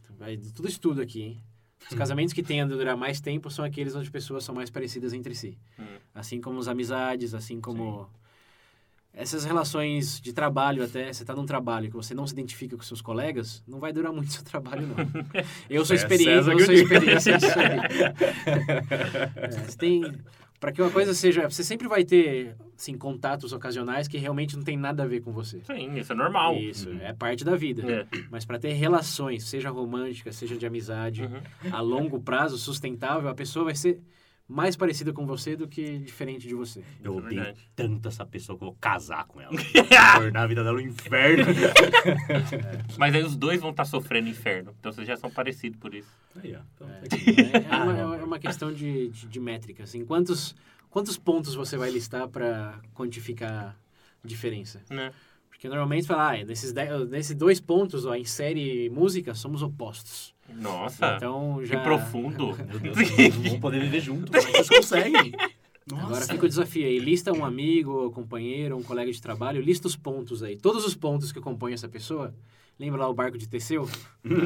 tudo 0.54 0.68
estudo 0.68 1.02
aqui, 1.02 1.22
hein? 1.22 1.44
Os 1.90 1.98
casamentos 1.98 2.34
que 2.34 2.44
tendem 2.44 2.62
a 2.62 2.66
durar 2.66 2.96
mais 2.96 3.20
tempo 3.20 3.50
são 3.50 3.66
aqueles 3.66 3.96
onde 3.96 4.12
pessoas 4.12 4.44
são 4.44 4.54
mais 4.54 4.70
parecidas 4.70 5.14
entre 5.14 5.34
si. 5.34 5.58
Hum. 5.80 5.86
Assim 6.14 6.40
como 6.40 6.60
as 6.60 6.68
amizades, 6.68 7.34
assim 7.34 7.60
como 7.60 8.08
essas 9.14 9.44
relações 9.44 10.22
de 10.22 10.32
trabalho 10.32 10.84
até, 10.84 11.12
você 11.12 11.24
está 11.24 11.34
num 11.34 11.46
trabalho 11.46 11.90
que 11.90 11.96
você 11.96 12.14
não 12.14 12.28
se 12.28 12.34
identifica 12.34 12.78
com 12.78 12.84
seus 12.84 13.02
colegas, 13.02 13.64
não 13.68 13.80
vai 13.80 13.92
durar 13.92 14.14
muito 14.14 14.32
seu 14.32 14.44
trabalho 14.44 14.88
não. 14.88 14.96
Eu 15.70 15.84
sou 15.84 15.96
É 15.96 16.00
experiente, 16.00 16.30
César 16.30 16.52
eu 16.52 16.60
sou 16.60 16.74
experiência. 16.74 17.38
É, 19.36 19.48
você 19.50 19.78
tem 19.78 20.04
para 20.60 20.72
que 20.72 20.82
uma 20.82 20.92
coisa 20.92 21.14
seja, 21.14 21.50
você 21.50 21.64
sempre 21.64 21.88
vai 21.88 22.04
ter 22.04 22.56
assim 22.78 22.98
contatos 22.98 23.54
ocasionais 23.54 24.08
que 24.08 24.18
realmente 24.18 24.56
não 24.58 24.64
tem 24.64 24.78
nada 24.78 25.04
a 25.04 25.06
ver 25.08 25.22
com 25.22 25.32
você. 25.32 25.60
Sim, 25.64 25.98
isso 25.98 26.12
é 26.12 26.16
normal. 26.16 26.56
Isso, 26.56 26.90
é 27.02 27.14
parte 27.14 27.44
da 27.46 27.56
vida. 27.56 27.90
É. 27.90 28.08
Mas 28.30 28.46
para 28.46 28.60
ter 28.60 28.74
relações, 28.74 29.44
seja 29.46 29.70
românticas, 29.70 30.36
seja 30.36 30.56
de 30.58 30.66
amizade, 30.66 31.24
Uhum. 31.24 31.40
a 31.72 31.82
longo 31.82 32.20
prazo, 32.20 32.58
sustentável, 32.58 33.30
a 33.30 33.36
pessoa 33.36 33.66
vai 33.66 33.76
ser 33.76 34.00
mais 34.50 34.76
parecida 34.76 35.14
com 35.14 35.28
você 35.28 35.56
do 35.56 35.68
que 35.68 36.00
diferente 36.00 36.48
de 36.48 36.56
você. 36.56 36.84
Eu 37.04 37.14
é 37.14 37.18
odeio 37.18 37.54
tanto 37.76 38.08
essa 38.08 38.26
pessoa 38.26 38.58
que 38.58 38.64
eu 38.64 38.70
vou 38.70 38.78
casar 38.82 39.26
com 39.26 39.40
ela. 39.40 39.54
Tornar 40.18 40.42
a 40.42 40.48
vida 40.48 40.64
dela 40.64 40.76
um 40.76 40.82
inferno. 40.82 41.46
Mas 42.98 43.14
aí 43.14 43.24
os 43.24 43.36
dois 43.36 43.62
vão 43.62 43.70
estar 43.70 43.86
sofrendo 43.86 44.28
inferno. 44.28 44.74
Então 44.80 44.92
vocês 44.92 45.08
já 45.08 45.16
são 45.16 45.30
parecidos 45.30 45.80
por 45.80 45.94
isso. 45.94 46.10
Aí, 46.36 46.56
ó. 46.56 46.62
Então, 46.76 46.90
É, 46.90 47.58
é 47.58 47.68
Ah, 47.70 47.84
uma, 47.84 48.18
é 48.18 48.24
uma 48.24 48.40
questão 48.40 48.74
de, 48.74 49.10
de, 49.10 49.28
de 49.28 49.40
métrica. 49.40 49.84
Assim, 49.84 50.04
quantos, 50.04 50.56
quantos 50.90 51.16
pontos 51.16 51.54
você 51.54 51.78
vai 51.78 51.92
listar 51.92 52.28
para 52.28 52.80
quantificar 52.96 53.78
a 54.24 54.28
diferença? 54.28 54.82
Né? 54.90 55.12
Porque 55.60 55.68
normalmente 55.68 56.08
fala, 56.08 56.32
ah, 56.40 56.46
nesses, 56.46 56.72
dez- 56.72 57.10
nesses 57.10 57.36
dois 57.36 57.60
pontos, 57.60 58.06
ó, 58.06 58.16
em 58.16 58.24
série 58.24 58.86
e 58.86 58.90
música, 58.90 59.36
somos 59.36 59.62
opostos. 59.62 60.34
Nossa, 60.56 61.16
Então 61.18 61.58
que 61.60 61.66
já. 61.66 61.82
profundo. 61.82 62.56
Meu 62.82 62.94
Deus, 62.94 63.36
vão 63.50 63.60
poder 63.60 63.82
viver 63.82 64.00
juntos. 64.00 64.30
Como 64.30 64.38
é 64.38 64.46
que 64.46 64.64
vocês 64.64 64.70
conseguem? 64.70 65.34
Agora 65.92 66.10
Nossa. 66.12 66.32
fica 66.32 66.46
o 66.46 66.48
desafio 66.48 66.86
aí. 66.86 66.98
Lista 66.98 67.34
um 67.34 67.44
amigo, 67.44 68.08
um 68.08 68.10
companheiro, 68.10 68.78
um 68.78 68.82
colega 68.84 69.12
de 69.12 69.22
trabalho, 69.22 69.62
lista 69.62 69.86
os 69.86 69.98
pontos 69.98 70.42
aí. 70.42 70.56
Todos 70.56 70.86
os 70.86 70.96
pontos 70.96 71.34
que 71.34 71.42
compõem 71.42 71.74
essa 71.74 71.90
pessoa, 71.90 72.34
Lembra 72.80 73.02
lá 73.02 73.10
o 73.10 73.14
barco 73.14 73.38
de 73.38 73.48
Teseu? 73.48 73.88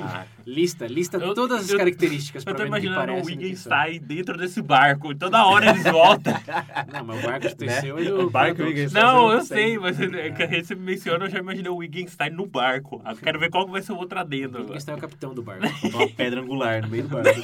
Ah, 0.04 0.26
Lista, 0.46 0.86
lista 0.86 1.18
Eu- 1.18 1.34
todas 1.34 1.62
as 1.64 1.70
eu- 1.72 1.80
características 1.80 2.46
Eu 2.46 2.54
tô 2.54 2.64
imaginando 2.64 3.12
o 3.14 3.26
Wiggins 3.26 3.62
sai 3.62 3.98
dentro 3.98 4.38
desse 4.38 4.62
barco. 4.62 5.12
e 5.12 5.16
Toda 5.16 5.44
hora 5.48 5.72
eles 5.72 5.84
voltam. 5.84 6.32
Não, 6.94 7.04
mas 7.04 7.24
o 7.24 7.28
barco 7.28 7.40
de 7.48 7.66
Né? 7.66 7.76
Teseu 7.76 7.98
é 7.98 8.04
do... 8.04 8.22
O 8.28 8.30
barco 8.30 8.58
do- 8.58 8.66
Wiggins. 8.66 8.94
Não, 8.94 9.32
eu 9.32 9.38
Não 9.40 9.46
sei, 9.46 9.70
sei. 9.70 9.80
mas 9.80 10.00
é 10.00 10.48
gente 10.48 10.68
se 10.68 10.76
menciona, 10.76 11.26
eu 11.26 11.30
já 11.32 11.40
imaginei 11.40 11.72
o 11.72 11.78
Wittgenstein 11.78 12.30
no 12.30 12.46
barco. 12.46 13.02
Eu 13.04 13.16
quero 13.18 13.40
ver 13.40 13.50
qual 13.50 13.66
que 13.66 13.72
vai 13.72 13.82
ser 13.82 13.94
o 13.94 13.98
outro 13.98 14.20
adendo. 14.20 14.60
Wiggins 14.60 14.84
agora. 14.84 14.92
é 14.92 14.96
o 14.96 15.02
capitão 15.02 15.34
do 15.34 15.42
barco. 15.42 15.66
Uma 15.90 16.08
pedra 16.08 16.40
angular 16.42 16.84
no 16.84 16.90
meio 16.90 17.04
do 17.08 17.10
barco. 17.10 17.42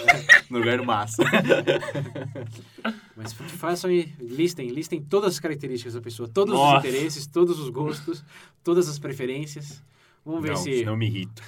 no 0.51 0.59
lugar 0.59 0.77
do 0.77 0.85
massa. 0.85 1.23
Mas 3.17 3.33
façam 3.33 3.89
aí, 3.89 4.13
listem, 4.19 4.69
listem 4.69 5.01
todas 5.01 5.33
as 5.33 5.39
características 5.39 5.95
da 5.95 6.01
pessoa, 6.01 6.29
todos 6.29 6.53
Nossa. 6.53 6.77
os 6.77 6.85
interesses, 6.85 7.25
todos 7.25 7.59
os 7.59 7.69
gostos, 7.69 8.23
todas 8.63 8.87
as 8.87 8.99
preferências. 8.99 9.81
Vamos 10.29 10.43
ver 10.43 10.51
não, 10.51 10.57
se... 10.57 10.81
eu 10.83 10.95
me 10.95 11.07
irrito. 11.07 11.41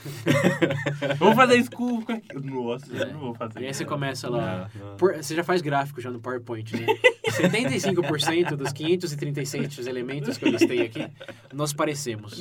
Vamos 1.20 1.36
fazer 1.36 1.56
isso 1.58 1.70
com... 1.70 2.04
Nossa, 2.44 2.92
eu 2.96 3.14
não 3.14 3.20
vou 3.20 3.36
fazer 3.36 3.62
E 3.62 3.68
aí 3.68 3.74
você 3.74 3.86
começa 3.86 4.28
lá... 4.28 4.70
Não, 4.74 4.88
não. 4.90 4.98
Por- 4.98 5.16
você 5.16 5.36
já 5.36 5.44
faz 5.44 5.62
gráfico 5.62 6.02
já 6.02 6.10
no 6.10 6.20
PowerPoint, 6.20 6.76
né? 6.76 6.88
75% 7.30 8.56
dos 8.56 8.74
536 8.74 9.88
elementos 9.88 10.38
que 10.38 10.46
eu 10.46 10.50
listei 10.50 10.82
aqui, 10.82 11.08
nós 11.54 11.72
parecemos. 11.74 12.40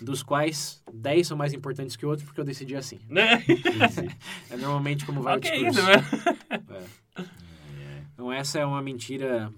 Dos 0.00 0.22
quais 0.22 0.82
10 0.92 1.28
são 1.28 1.36
mais 1.36 1.52
importantes 1.52 1.94
que 1.96 2.04
outros 2.04 2.26
porque 2.26 2.40
eu 2.40 2.44
decidi 2.44 2.74
assim. 2.74 2.98
Né? 3.08 3.44
É 4.50 4.56
normalmente 4.56 5.06
como 5.06 5.22
vai 5.22 5.36
Ok, 5.36 5.50
o 5.50 5.70
discurso. 5.70 5.80
isso 5.80 5.86
mesmo. 5.86 6.38
É. 6.50 6.82
Então 8.12 8.32
essa 8.32 8.58
é 8.58 8.66
uma 8.66 8.82
mentira 8.82 9.52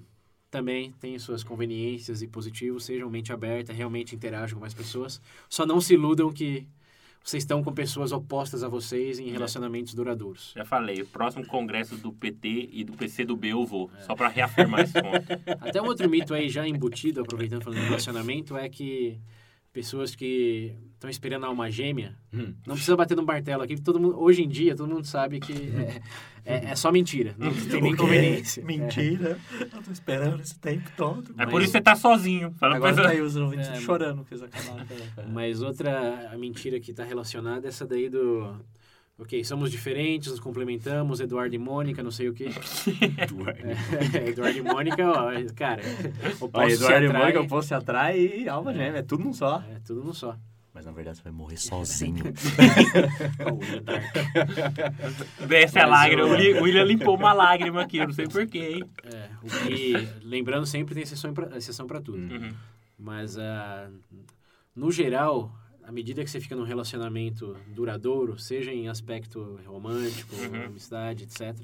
também, 0.54 0.92
tem 1.00 1.18
suas 1.18 1.42
conveniências 1.42 2.22
e 2.22 2.28
positivos, 2.28 2.84
sejam 2.84 3.10
mente 3.10 3.32
aberta, 3.32 3.72
realmente 3.72 4.14
interajam 4.14 4.54
com 4.56 4.60
mais 4.60 4.72
pessoas. 4.72 5.20
Só 5.48 5.66
não 5.66 5.80
se 5.80 5.94
iludam 5.94 6.32
que 6.32 6.64
vocês 7.24 7.42
estão 7.42 7.60
com 7.60 7.72
pessoas 7.72 8.12
opostas 8.12 8.62
a 8.62 8.68
vocês 8.68 9.18
em 9.18 9.30
relacionamentos 9.30 9.94
duradouros. 9.94 10.52
Já 10.54 10.64
falei, 10.64 11.02
o 11.02 11.06
próximo 11.06 11.44
congresso 11.44 11.96
do 11.96 12.12
PT 12.12 12.68
e 12.72 12.84
do 12.84 12.92
PCdoB 12.92 13.48
eu 13.48 13.66
vou. 13.66 13.90
Só 14.06 14.14
pra 14.14 14.28
reafirmar 14.28 14.82
esse 14.82 14.92
ponto. 14.92 15.26
Até 15.60 15.82
um 15.82 15.86
outro 15.86 16.08
mito 16.08 16.32
aí 16.32 16.48
já 16.48 16.68
embutido, 16.68 17.20
aproveitando 17.20 17.64
falando 17.64 17.80
de 17.80 17.86
relacionamento, 17.86 18.56
é 18.56 18.68
que 18.68 19.18
pessoas 19.74 20.14
que 20.14 20.72
estão 20.94 21.10
esperando 21.10 21.44
a 21.44 21.48
alma 21.48 21.70
gêmea, 21.70 22.16
Hum. 22.32 22.54
não 22.66 22.74
precisa 22.76 22.96
bater 22.96 23.14
no 23.16 23.26
martelo 23.26 23.62
aqui, 23.62 23.78
todo 23.78 24.00
mundo, 24.00 24.18
hoje 24.18 24.42
em 24.42 24.48
dia 24.48 24.74
todo 24.74 24.88
mundo 24.88 25.04
sabe 25.06 25.38
que 25.40 25.52
é, 25.52 26.00
é- 26.54 26.64
é 26.70 26.76
só 26.76 26.90
mentira, 26.90 27.34
não 27.36 27.50
tem 27.68 27.82
nem 27.82 27.94
conveniência. 27.94 28.62
É. 28.62 28.64
Mentira. 28.64 29.38
Eu 29.60 29.82
tô 29.82 29.90
esperando 29.90 30.40
esse 30.40 30.58
tempo 30.58 30.88
todo. 30.96 31.34
É 31.36 31.44
por 31.44 31.60
isso 31.60 31.72
que 31.72 31.78
você 31.78 31.82
tá 31.82 31.94
sozinho. 31.96 32.54
Agora 32.60 32.94
pra 32.94 33.02
tá 33.02 33.08
aí 33.10 33.20
os 33.20 33.36
ouvintes 33.36 33.68
É, 33.68 33.80
chorando. 33.80 34.24
Que 34.24 34.32
eles 34.34 34.44
acabaram. 34.44 34.86
Mas 35.30 35.60
outra 35.60 36.30
a 36.32 36.38
mentira 36.38 36.78
que 36.80 36.92
está 36.92 37.04
relacionada 37.04 37.66
é 37.66 37.68
essa 37.68 37.84
daí 37.84 38.08
do. 38.08 38.56
Ok, 39.16 39.44
somos 39.44 39.70
diferentes, 39.70 40.28
nos 40.32 40.40
complementamos, 40.40 41.20
Eduardo 41.20 41.54
e 41.54 41.58
Mônica, 41.58 42.02
não 42.02 42.10
sei 42.10 42.28
o 42.28 42.34
quê. 42.34 42.48
É, 44.12 44.28
Eduardo 44.28 44.58
e 44.58 44.62
Mônica, 44.62 45.06
ó, 45.08 45.30
cara, 45.54 45.80
o 46.40 46.48
posto 46.48 46.68
se 46.70 46.74
Eduardo 46.84 47.04
e 47.04 47.08
atrai, 47.08 47.20
Mônica, 47.22 47.40
o 47.40 47.46
posto 47.48 47.68
se 47.68 47.74
atrai 47.74 48.18
e 48.18 48.48
alma 48.48 48.72
gêmea. 48.74 48.98
É 48.98 49.02
tudo 49.02 49.22
num 49.24 49.32
só. 49.32 49.62
É 49.70 49.78
tudo 49.86 50.02
num 50.02 50.12
só. 50.12 50.36
Mas 50.74 50.84
na 50.86 50.90
verdade 50.92 51.18
você 51.18 51.22
vai 51.22 51.32
morrer 51.32 51.56
sozinho. 51.56 52.24
Desce 55.46 55.78
a 55.78 55.86
lágrima. 55.86 56.24
o- 56.26 56.30
William- 56.62 56.84
limpou 56.84 57.16
uma 57.16 57.32
lágrima 57.32 57.82
aqui, 57.82 57.98
eu 57.98 58.06
não 58.06 58.12
sei 58.12 58.26
porquê, 58.26 58.58
hein? 58.58 58.84
É, 59.04 59.28
o 59.42 59.46
que, 59.66 60.08
lembrando, 60.22 60.66
sempre 60.66 60.94
tem 60.94 61.02
exceção 61.04 61.32
para 61.86 62.00
tudo. 62.00 62.18
Uhum. 62.18 62.52
Mas, 62.98 63.38
ah, 63.38 63.88
no 64.74 64.90
geral, 64.90 65.52
à 65.86 65.92
medida 65.92 66.24
que 66.24 66.30
você 66.30 66.40
fica 66.40 66.56
num 66.56 66.64
relacionamento 66.64 67.56
duradouro, 67.68 68.38
seja 68.38 68.72
em 68.72 68.88
aspecto 68.88 69.60
romântico, 69.66 70.34
Uhum. 70.36 70.64
amizade, 70.64 71.24
etc., 71.24 71.54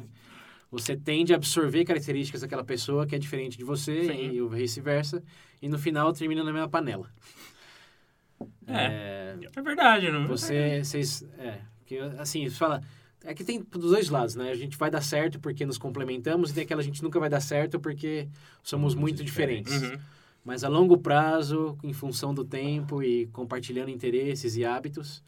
você 0.70 0.96
tende 0.96 1.32
a 1.32 1.36
absorver 1.36 1.84
características 1.84 2.42
daquela 2.42 2.62
pessoa 2.62 3.04
que 3.04 3.16
é 3.16 3.18
diferente 3.18 3.58
de 3.58 3.64
você 3.64 4.04
Sim. 4.04 4.30
e 4.30 4.48
vice-versa, 4.48 5.20
e 5.60 5.68
no 5.68 5.78
final 5.78 6.12
termina 6.12 6.44
na 6.44 6.52
mesma 6.52 6.68
panela. 6.68 7.10
É. 8.66 9.36
É 9.56 9.62
verdade, 9.62 10.10
não 10.10 10.26
Você, 10.26 10.82
vocês, 10.84 11.22
é, 11.38 11.58
que, 11.84 11.98
assim, 12.18 12.48
você 12.48 12.56
fala, 12.56 12.80
é 13.24 13.34
que 13.34 13.42
tem 13.44 13.60
dos 13.62 13.90
dois 13.90 14.08
lados, 14.08 14.36
né? 14.36 14.50
A 14.50 14.54
gente 14.54 14.76
vai 14.76 14.90
dar 14.90 15.02
certo 15.02 15.40
porque 15.40 15.66
nos 15.66 15.76
complementamos 15.76 16.50
e 16.50 16.54
tem 16.54 16.62
aquela 16.64 16.82
gente 16.82 17.02
nunca 17.02 17.18
vai 17.18 17.28
dar 17.28 17.40
certo 17.40 17.80
porque 17.80 18.28
somos 18.62 18.94
Muito 18.94 19.00
muito 19.00 19.24
diferentes. 19.24 19.82
Uhum. 19.82 19.98
Mas 20.44 20.64
a 20.64 20.68
longo 20.68 20.96
prazo, 20.96 21.76
em 21.82 21.92
função 21.92 22.32
do 22.32 22.44
tempo 22.44 23.02
e 23.02 23.26
compartilhando 23.26 23.90
interesses 23.90 24.56
e 24.56 24.64
hábitos, 24.64 25.22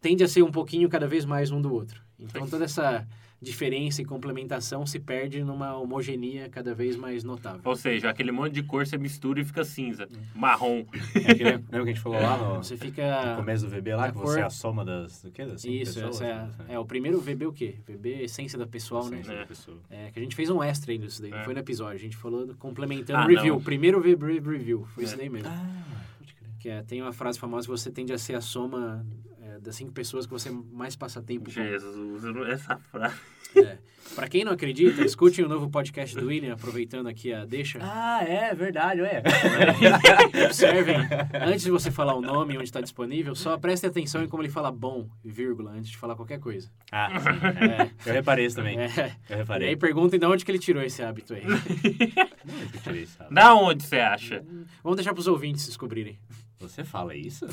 tende 0.00 0.22
a 0.22 0.28
ser 0.28 0.42
um 0.42 0.50
pouquinho 0.50 0.88
cada 0.88 1.06
vez 1.06 1.24
mais 1.24 1.50
um 1.50 1.60
do 1.60 1.72
outro. 1.72 2.02
Então 2.18 2.46
toda 2.46 2.64
essa 2.64 3.06
diferença 3.42 4.00
e 4.00 4.04
complementação 4.04 4.86
se 4.86 5.00
perde 5.00 5.42
numa 5.42 5.76
homogeneia 5.76 6.48
cada 6.48 6.74
vez 6.74 6.96
mais 6.96 7.24
notável. 7.24 7.60
Ou 7.64 7.74
seja, 7.76 8.08
aquele 8.08 8.30
monte 8.30 8.52
de 8.52 8.62
cor 8.62 8.86
você 8.86 8.96
mistura 8.96 9.40
e 9.40 9.44
fica 9.44 9.64
cinza. 9.64 10.08
Marrom. 10.34 10.84
É 11.14 11.34
que, 11.34 11.42
lembra 11.44 11.60
que 11.70 11.76
a 11.76 11.84
gente 11.86 12.00
falou 12.00 12.20
lá 12.20 12.36
no, 12.38 12.56
Você 12.62 12.74
no 12.74 12.80
fica 12.80 13.34
começo 13.36 13.66
do 13.66 13.70
VB 13.70 13.94
lá, 13.96 14.04
a 14.06 14.12
que 14.12 14.14
cor- 14.18 14.26
você 14.26 14.40
é 14.40 14.44
a 14.44 14.50
soma 14.50 14.84
das... 14.84 15.22
Do 15.22 15.30
quê? 15.32 15.44
Das 15.44 15.64
isso, 15.64 15.94
pessoas? 15.94 16.20
essa 16.20 16.54
é, 16.68 16.74
é 16.74 16.78
o 16.78 16.84
primeiro 16.84 17.20
VB 17.20 17.46
o 17.46 17.52
quê? 17.52 17.74
VB 17.86 18.22
essência 18.22 18.58
da 18.58 18.66
pessoal, 18.66 19.02
né? 19.08 19.16
Essência 19.16 19.34
da 19.34 19.40
É. 19.42 19.44
pessoa. 19.44 19.78
É, 19.90 20.10
que 20.12 20.18
a 20.18 20.22
gente 20.22 20.36
fez 20.36 20.48
um 20.48 20.62
extra 20.62 20.92
aí 20.92 20.98
nisso 20.98 21.20
daí, 21.20 21.30
não 21.32 21.38
É. 21.38 21.44
foi 21.44 21.52
no 21.54 21.60
episódio. 21.60 21.94
A 21.96 21.98
gente 22.00 22.16
falou 22.16 22.46
do- 22.46 22.54
complementando 22.54 23.18
Ah, 23.18 23.24
o 23.24 23.28
review. 23.28 23.54
não. 23.56 23.60
Primeiro 23.62 24.00
VB 24.00 24.40
review, 24.40 24.86
foi 24.94 25.02
É. 25.02 25.06
isso 25.06 25.16
daí 25.16 25.28
mesmo. 25.28 25.48
Ah, 25.48 25.82
pode 26.18 26.32
crer. 26.34 26.50
Que 26.60 26.68
é, 26.68 26.82
tem 26.82 27.02
uma 27.02 27.12
frase 27.12 27.38
famosa, 27.40 27.66
você 27.66 27.90
tende 27.90 28.12
a 28.12 28.18
ser 28.18 28.34
a 28.36 28.40
soma 28.40 29.04
é, 29.30 29.31
das 29.62 29.76
cinco 29.76 29.92
pessoas 29.92 30.26
que 30.26 30.32
você 30.32 30.50
mais 30.50 30.96
passa 30.96 31.22
tempo 31.22 31.44
com. 31.46 31.50
Jesus, 31.50 32.24
essa 32.50 32.76
frase. 32.90 33.16
É. 33.56 33.78
Pra 34.14 34.28
quem 34.28 34.44
não 34.44 34.52
acredita, 34.52 35.02
escute 35.04 35.42
o 35.42 35.48
novo 35.48 35.70
podcast 35.70 36.16
do 36.16 36.26
William, 36.26 36.54
aproveitando 36.54 37.06
aqui 37.06 37.32
a 37.32 37.44
deixa. 37.44 37.78
Ah, 37.80 38.22
é 38.24 38.54
verdade, 38.54 39.00
ué. 39.00 39.22
Observem, 40.46 40.96
antes 41.40 41.64
de 41.64 41.70
você 41.70 41.90
falar 41.90 42.14
o 42.14 42.20
nome 42.20 42.54
onde 42.56 42.64
está 42.64 42.80
disponível, 42.80 43.34
só 43.34 43.56
preste 43.58 43.86
atenção 43.86 44.22
em 44.22 44.28
como 44.28 44.42
ele 44.42 44.50
fala 44.50 44.70
bom, 44.72 45.08
vírgula, 45.24 45.70
antes 45.72 45.90
de 45.90 45.96
falar 45.96 46.16
qualquer 46.16 46.38
coisa. 46.40 46.70
Ah. 46.90 47.10
É, 47.62 47.90
Eu 48.10 48.14
reparei 48.14 48.46
isso 48.46 48.56
também. 48.56 48.78
é. 48.78 49.16
Eu 49.28 49.36
E 49.36 49.38
reparei. 49.38 49.68
aí 49.68 49.76
perguntem 49.76 50.18
de 50.18 50.26
onde 50.26 50.44
que 50.44 50.50
ele 50.50 50.58
tirou 50.58 50.82
esse 50.82 51.02
hábito 51.02 51.34
aí. 51.34 51.44
Não, 51.46 52.58
eu 52.60 52.80
tirei, 52.82 53.06
sabe? 53.06 53.34
Da 53.34 53.54
onde 53.54 53.84
você 53.84 53.96
acha? 54.00 54.44
Vamos 54.82 54.96
deixar 54.96 55.12
pros 55.14 55.26
ouvintes 55.26 55.66
descobrirem. 55.66 56.18
Você 56.62 56.84
fala 56.84 57.14
isso? 57.14 57.46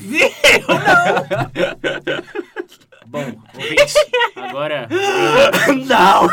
Bom, 3.06 3.24
ouvintes, 3.54 3.94
agora 4.36 4.88
não! 5.86 6.28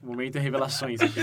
momento 0.00 0.34
de 0.34 0.38
revelações 0.38 1.00
aqui. 1.00 1.18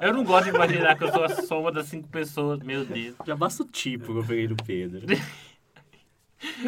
Eu 0.00 0.12
não 0.12 0.24
gosto 0.24 0.44
de 0.44 0.56
imaginar 0.56 0.96
que 0.96 1.04
eu 1.04 1.12
sou 1.12 1.24
a 1.24 1.28
soma 1.28 1.70
das 1.70 1.86
cinco 1.86 2.08
pessoas. 2.08 2.58
Meu 2.60 2.84
Deus. 2.84 3.14
Já 3.24 3.36
basta 3.36 3.62
o 3.62 3.66
tipo 3.66 4.12
que 4.12 4.18
eu 4.18 4.24
peguei 4.24 4.48
do 4.48 4.56
Pedro. 4.56 5.06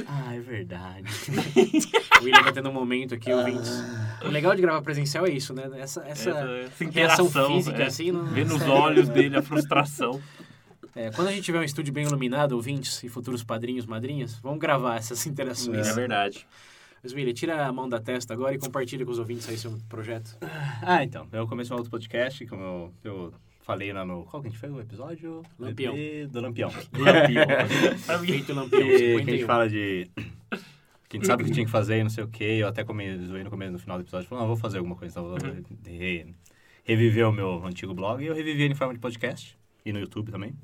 Ah, 0.07 0.35
é 0.35 0.41
verdade. 0.41 1.05
O 2.21 2.25
William 2.25 2.43
vai 2.43 2.53
tendo 2.53 2.71
um 2.71 2.73
momento 2.73 3.15
aqui, 3.15 3.31
ouvintes. 3.33 3.71
O 4.25 4.29
legal 4.29 4.55
de 4.55 4.63
gravar 4.63 4.81
presencial 4.83 5.27
é 5.27 5.31
isso, 5.31 5.53
né? 5.53 5.69
Essa, 5.77 6.03
essa, 6.07 6.31
essa 6.31 6.85
interação, 6.85 7.29
física, 7.49 7.83
é. 7.83 7.87
assim, 7.87 8.13
não... 8.13 8.25
Ver 8.27 8.47
nos 8.47 8.63
olhos 8.63 9.09
dele 9.09 9.37
a 9.37 9.43
frustração. 9.43 10.23
É, 10.95 11.11
quando 11.11 11.29
a 11.29 11.33
gente 11.33 11.43
tiver 11.43 11.59
um 11.59 11.65
estúdio 11.65 11.93
bem 11.93 12.05
iluminado, 12.05 12.53
ouvintes 12.53 13.03
e 13.03 13.09
futuros 13.09 13.43
padrinhos, 13.43 13.85
madrinhas, 13.85 14.39
vamos 14.39 14.61
gravar 14.61 14.97
essas 14.97 15.27
interações. 15.27 15.89
É 15.89 15.93
verdade. 15.93 16.47
Mas, 17.03 17.13
William, 17.13 17.35
tira 17.35 17.67
a 17.67 17.73
mão 17.73 17.89
da 17.89 18.01
testa 18.01 18.33
agora 18.33 18.55
e 18.55 18.59
compartilha 18.59 19.05
com 19.05 19.11
os 19.11 19.19
ouvintes 19.19 19.49
aí 19.49 19.59
seu 19.59 19.77
projeto. 19.89 20.39
Ah, 20.81 21.03
então. 21.03 21.27
Eu 21.33 21.47
comecei 21.47 21.75
um 21.75 21.77
outro 21.77 21.91
podcast, 21.91 22.47
como 22.47 22.63
eu, 22.63 22.93
eu 23.03 23.35
falei 23.65 23.93
lá 23.93 24.05
no... 24.05 24.25
Qual 24.25 24.43
que 24.43 24.49
a 24.49 24.51
gente 24.51 24.61
fez 24.61 24.73
o 24.73 24.81
episódio? 24.81 25.43
Lampião. 25.59 25.95
Do 26.31 26.41
Lampião. 26.41 26.71
Lampião. 26.93 28.21
Feito 28.25 28.55
Lampião, 28.55 28.81
que, 28.81 28.87
que 28.89 29.05
a 29.05 29.19
51. 29.19 29.25
gente 29.27 29.45
fala 29.45 29.69
de... 29.69 30.11
Que 31.09 31.17
a 31.17 31.21
gente 31.21 31.27
sabe 31.27 31.43
o 31.43 31.47
que 31.47 31.53
tinha 31.53 31.65
que 31.65 31.71
fazer 31.71 31.99
e 31.99 32.03
não 32.03 32.11
sei 32.11 32.25
o 32.25 32.29
quê. 32.29 32.59
Eu 32.61 32.69
até 32.69 32.83
come, 32.83 33.17
zoei 33.27 33.45
no 33.45 33.51
começo, 33.51 33.73
no 33.73 33.79
final 33.79 33.99
do 33.99 34.03
episódio. 34.03 34.29
Falei, 34.29 34.43
não, 34.43 34.49
vou 34.49 34.57
fazer 34.57 34.79
alguma 34.79 34.97
coisa. 34.97 35.13
Então 35.13 35.29
vou 35.29 35.39
re- 35.39 36.35
reviver 36.83 37.29
o 37.29 37.33
meu 37.33 37.65
antigo 37.65 37.95
blog. 37.95 38.23
E 38.23 38.27
eu 38.27 38.35
revivi 38.35 38.63
ele 38.63 38.73
em 38.73 38.77
forma 38.77 38.93
de 38.95 39.01
podcast. 39.01 39.57
E 39.85 39.93
no 39.93 40.01
YouTube 40.01 40.33
também. 40.33 40.55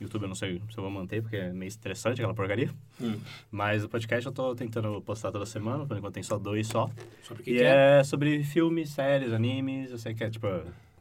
YouTube 0.00 0.22
eu 0.22 0.28
não 0.28 0.34
sei 0.34 0.62
se 0.70 0.78
eu 0.78 0.82
vou 0.82 0.90
manter, 0.90 1.20
porque 1.20 1.36
é 1.36 1.52
meio 1.52 1.68
estressante 1.68 2.20
aquela 2.20 2.32
porcaria. 2.32 2.70
Hum. 3.00 3.18
Mas 3.50 3.84
o 3.84 3.88
podcast 3.88 4.24
eu 4.24 4.32
tô 4.32 4.54
tentando 4.54 5.02
postar 5.02 5.30
toda 5.30 5.44
semana. 5.44 5.84
Por 5.84 5.96
enquanto 5.98 6.14
tem 6.14 6.22
só 6.22 6.38
dois 6.38 6.66
só. 6.66 6.88
Sobre 7.22 7.42
o 7.42 7.44
que, 7.44 7.50
e 7.50 7.56
que 7.56 7.62
é? 7.62 7.98
é 7.98 8.04
sobre 8.04 8.42
filmes, 8.42 8.90
séries, 8.90 9.32
animes. 9.32 9.90
Eu 9.90 9.98
sei 9.98 10.14
que 10.14 10.24
é, 10.24 10.30
tipo, 10.30 10.46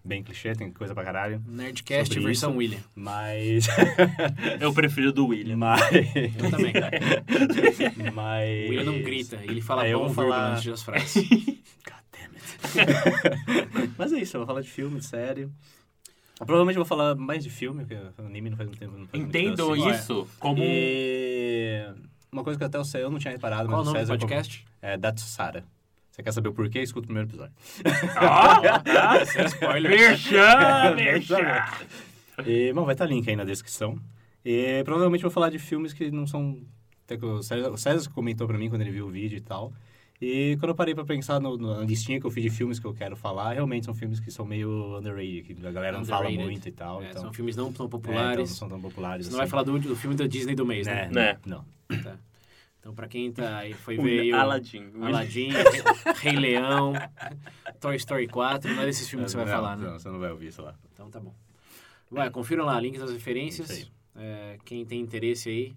bem 0.03 0.23
clichê, 0.23 0.53
tem 0.55 0.71
coisa 0.71 0.93
pra 0.93 1.03
caralho. 1.03 1.41
Nerdcast 1.47 2.19
versão 2.19 2.49
isso. 2.51 2.57
William. 2.57 2.79
Mas... 2.95 3.67
Eu 4.59 4.73
prefiro 4.73 5.11
do 5.11 5.27
William. 5.27 5.57
mas... 5.57 5.81
Eu 5.81 6.49
também. 6.49 6.73
mas... 8.13 8.67
O 8.67 8.69
William 8.69 8.83
não 8.83 9.01
grita, 9.01 9.39
ele 9.43 9.61
fala 9.61 9.87
eu 9.87 9.99
bom 9.99 10.05
vou 10.07 10.13
vírgula 10.15 10.35
falar- 10.35 10.51
antes 10.53 10.65
das 10.65 10.83
frases. 10.83 11.23
God 11.85 12.03
damn 12.11 12.35
it. 12.35 13.93
Mas 13.97 14.13
é 14.13 14.19
isso, 14.19 14.37
eu 14.37 14.41
vou 14.41 14.47
falar 14.47 14.61
de 14.61 14.69
filme, 14.69 14.99
de 14.99 15.05
série. 15.05 15.49
Provavelmente 16.37 16.77
eu 16.77 16.83
vou 16.83 16.87
falar 16.87 17.15
mais 17.15 17.43
de 17.43 17.49
filme, 17.49 17.85
porque 17.85 18.01
anime 18.21 18.49
não 18.49 18.57
faz 18.57 18.69
muito 18.69 18.79
tempo. 18.79 18.97
Não 18.97 19.07
faz 19.07 19.21
muito 19.21 19.31
tempo 19.31 19.55
que 19.55 19.61
eu 19.61 19.75
Entendo 19.75 19.89
assisto. 19.89 20.21
isso 20.23 20.27
como... 20.39 20.59
E... 20.63 21.85
Uma 22.31 22.43
coisa 22.43 22.57
que 22.59 22.63
até 22.63 22.77
eu 22.77 22.85
sei, 22.85 23.03
eu 23.03 23.09
não 23.09 23.17
tinha 23.19 23.31
reparado, 23.31 23.67
Qual 23.67 23.81
o 23.81 23.85
mas 23.85 23.93
nome 23.93 24.05
do 24.05 24.07
podcast? 24.07 24.63
É 24.81 24.95
Datsara. 24.97 25.65
Você 26.19 26.23
quer 26.23 26.31
saber 26.33 26.49
o 26.49 26.53
porquê? 26.53 26.79
Escuta 26.81 27.05
o 27.05 27.07
primeiro 27.07 27.29
episódio. 27.29 27.53
Ah, 28.17 28.79
tá. 28.79 29.23
spoiler. 29.45 29.89
Merchan, 29.89 30.95
merchan. 30.95 31.63
E, 32.45 32.73
bom, 32.73 32.83
vai 32.83 32.93
estar 32.93 33.05
link 33.05 33.29
aí 33.29 33.37
na 33.37 33.45
descrição. 33.45 33.97
E 34.43 34.81
provavelmente 34.83 35.21
vou 35.21 35.31
falar 35.31 35.49
de 35.49 35.57
filmes 35.57 35.93
que 35.93 36.11
não 36.11 36.27
são... 36.27 36.57
até 37.05 37.15
que 37.17 37.25
O 37.25 37.41
César, 37.41 37.69
o 37.71 37.77
César 37.77 38.09
comentou 38.11 38.45
pra 38.47 38.57
mim 38.57 38.67
quando 38.69 38.81
ele 38.81 38.91
viu 38.91 39.07
o 39.07 39.09
vídeo 39.09 39.37
e 39.37 39.41
tal. 39.41 39.71
E 40.21 40.57
quando 40.59 40.71
eu 40.71 40.75
parei 40.75 40.93
pra 40.93 41.05
pensar 41.05 41.39
no, 41.39 41.57
no- 41.57 41.77
na 41.79 41.85
listinha 41.85 42.19
que 42.19 42.25
eu 42.25 42.31
fiz 42.31 42.43
de 42.43 42.49
filmes 42.49 42.77
que 42.79 42.85
eu 42.85 42.93
quero 42.93 43.15
falar, 43.15 43.53
realmente 43.53 43.85
são 43.85 43.93
filmes 43.93 44.19
que 44.19 44.29
são 44.29 44.45
meio 44.45 44.97
underrated, 44.97 45.53
que 45.55 45.65
a 45.65 45.71
galera 45.71 45.97
não 45.97 46.03
fala 46.03 46.25
Underrated. 46.25 46.45
muito 46.51 46.67
e 46.67 46.71
tal. 46.73 47.01
É, 47.01 47.09
então, 47.11 47.21
são 47.21 47.33
filmes 47.33 47.55
não 47.55 47.71
tão 47.71 47.85
é, 47.85 47.87
então 47.87 47.99
populares. 47.99 48.49
não 48.49 48.57
são 48.57 48.67
tão 48.67 48.81
populares 48.81 49.25
Você 49.27 49.31
não 49.31 49.37
vai 49.37 49.45
assim. 49.45 49.51
falar 49.51 49.63
do, 49.63 49.79
do 49.79 49.95
filme 49.95 50.17
da 50.17 50.27
Disney 50.27 50.55
do 50.55 50.65
mês, 50.65 50.85
né? 50.85 51.05
Né? 51.05 51.11
Né. 51.13 51.37
Não. 51.45 51.63
Tá. 52.03 52.17
Então, 52.79 52.93
pra 52.93 53.07
quem 53.07 53.31
tá 53.31 53.57
aí, 53.57 53.73
foi 53.73 53.97
ver 54.01 54.33
Aladdin. 54.33 54.91
Aladdin, 55.01 55.49
Rei 56.21 56.35
Leão, 56.35 56.93
Toy 57.79 57.95
Story 57.97 58.27
4, 58.27 58.73
não 58.73 58.83
é 58.83 58.85
desses 58.85 59.09
filmes 59.09 59.25
que 59.25 59.31
você 59.31 59.37
vai 59.37 59.45
Não, 59.45 59.53
falar, 59.53 59.77
né? 59.77 59.85
Não, 59.85 59.99
você 59.99 60.09
não 60.09 60.19
vai 60.19 60.31
ouvir 60.31 60.47
isso 60.47 60.61
lá. 60.61 60.75
Então 60.93 61.09
tá 61.09 61.19
bom. 61.19 61.33
Vai, 62.09 62.29
confiram 62.29 62.65
lá, 62.65 62.79
link 62.79 62.97
das 62.97 63.11
referências. 63.11 63.91
É, 64.15 64.57
quem 64.65 64.85
tem 64.85 64.99
interesse 64.99 65.49
aí. 65.49 65.75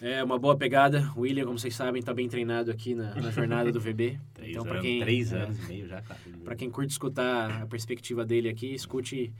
É 0.00 0.22
uma 0.22 0.38
boa 0.38 0.56
pegada. 0.56 1.12
O 1.16 1.20
William, 1.20 1.44
como 1.44 1.58
vocês 1.58 1.74
sabem, 1.74 2.02
tá 2.02 2.14
bem 2.14 2.28
treinado 2.28 2.70
aqui 2.70 2.94
na, 2.94 3.14
na 3.16 3.30
jornada 3.30 3.70
do 3.72 3.80
VB. 3.80 4.18
Três, 4.32 4.52
então, 4.52 4.64
pra 4.64 4.80
quem, 4.80 5.00
três 5.00 5.32
é, 5.32 5.42
anos 5.42 5.58
e 5.58 5.66
meio 5.66 5.86
já, 5.86 6.00
cara. 6.00 6.20
Pra 6.44 6.54
quem 6.54 6.70
curte 6.70 6.92
escutar 6.92 7.62
a 7.62 7.66
perspectiva 7.66 8.24
dele 8.24 8.48
aqui, 8.48 8.72
escute 8.72 9.32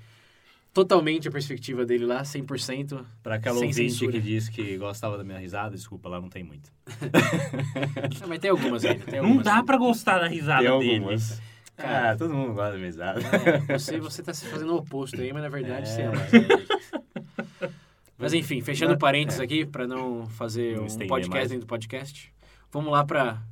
totalmente 0.72 1.28
a 1.28 1.30
perspectiva 1.30 1.84
dele 1.84 2.04
lá, 2.06 2.22
100%. 2.22 3.04
Pra 3.22 3.36
aquela 3.36 3.58
Sem 3.58 3.68
ouvinte 3.68 3.90
censura. 3.92 4.12
que 4.12 4.20
disse 4.20 4.50
que 4.50 4.76
gostava 4.76 5.16
da 5.18 5.24
minha 5.24 5.38
risada, 5.38 5.74
desculpa, 5.74 6.08
lá 6.08 6.20
não 6.20 6.28
tem 6.28 6.42
muito. 6.44 6.70
Ah, 8.22 8.26
mas 8.26 8.38
tem 8.38 8.50
algumas 8.50 8.84
ainda. 8.84 9.04
Tem 9.04 9.20
Não 9.20 9.26
algumas 9.26 9.44
dá 9.44 9.52
ainda. 9.54 9.64
pra 9.64 9.76
gostar 9.78 10.18
da 10.18 10.26
risada 10.28 10.68
tem 10.68 10.78
dele. 10.78 10.94
algumas. 10.96 11.40
Cara. 11.76 12.10
Ah, 12.12 12.16
todo 12.16 12.34
mundo 12.34 12.52
gosta 12.52 12.72
da 12.72 12.76
minha 12.76 12.86
risada. 12.86 13.20
É, 13.20 13.78
você, 13.78 13.98
você 13.98 14.22
tá 14.22 14.34
se 14.34 14.46
fazendo 14.46 14.72
o 14.74 14.76
oposto 14.76 15.18
aí, 15.20 15.32
mas 15.32 15.42
na 15.42 15.48
verdade 15.48 15.82
É, 15.82 15.86
você 15.86 16.02
ama. 16.02 16.16
mas- 16.16 17.70
Mas 18.18 18.34
enfim, 18.34 18.60
fechando 18.60 18.90
Mas- 18.92 18.98
parênteses 19.00 19.40
é. 19.40 19.44
aqui, 19.44 19.64
pra 19.64 19.86
não 19.86 20.26
fazer 20.26 20.76
Não 20.76 20.84
um 20.84 20.86
podcast 21.06 21.28
mais. 21.30 21.48
dentro 21.48 21.64
do 21.66 21.68
podcast, 21.68 22.30
vamos 22.70 22.92
lá 22.92 23.02
pra, 23.04 23.42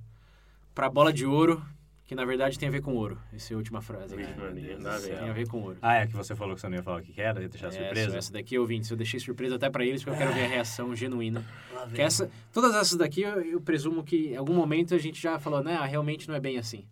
pra 0.75 0.91
bola 0.91 1.11
de 1.11 1.25
ouro, 1.25 1.63
que 2.09 2.15
na 2.15 2.25
verdade 2.25 2.59
tem 2.59 2.71
a 2.71 2.73
ver 2.73 2.81
com 2.81 2.95
ouro. 2.95 3.19
Essa 3.35 3.53
é 3.53 3.55
a 3.55 3.59
última 3.59 3.83
frase. 3.83 4.15
aqui. 4.15 4.23
A 4.25 4.97
ver. 4.97 5.19
Tem 5.19 5.29
a 5.29 5.33
ver 5.35 5.47
com 5.47 5.61
ouro. 5.61 5.77
Ah, 5.83 5.97
é 5.97 6.07
que 6.07 6.17
você 6.17 6.35
falou 6.35 6.55
que 6.55 6.61
você 6.63 6.67
não 6.69 6.77
ia 6.79 6.83
falar 6.83 7.01
o 7.01 7.03
que 7.03 7.21
era, 7.21 7.43
ia 7.43 7.51
deixar 7.51 7.67
Essa, 7.67 7.77
surpresa? 7.79 8.17
essa 8.17 8.33
daqui, 8.33 8.59
ouvintes, 8.59 8.91
eu 8.91 8.97
deixei 8.97 9.21
surpresa 9.21 9.57
até 9.57 9.69
pra 9.69 9.85
eles, 9.85 10.03
porque 10.03 10.17
eu 10.17 10.27
quero 10.27 10.35
ver 10.35 10.47
a 10.47 10.49
reação 10.49 10.97
genuína. 10.97 11.45
Que 11.95 12.01
essa, 12.01 12.31
todas 12.51 12.75
essas 12.75 12.97
daqui, 12.97 13.21
eu, 13.21 13.43
eu 13.43 13.61
presumo 13.61 14.03
que 14.03 14.29
em 14.31 14.37
algum 14.37 14.55
momento 14.55 14.95
a 14.95 14.99
gente 14.99 15.21
já 15.21 15.39
falou, 15.39 15.63
né, 15.63 15.77
ah, 15.77 15.85
realmente 15.85 16.27
não 16.27 16.35
é 16.35 16.41
bem 16.41 16.57
assim. 16.57 16.87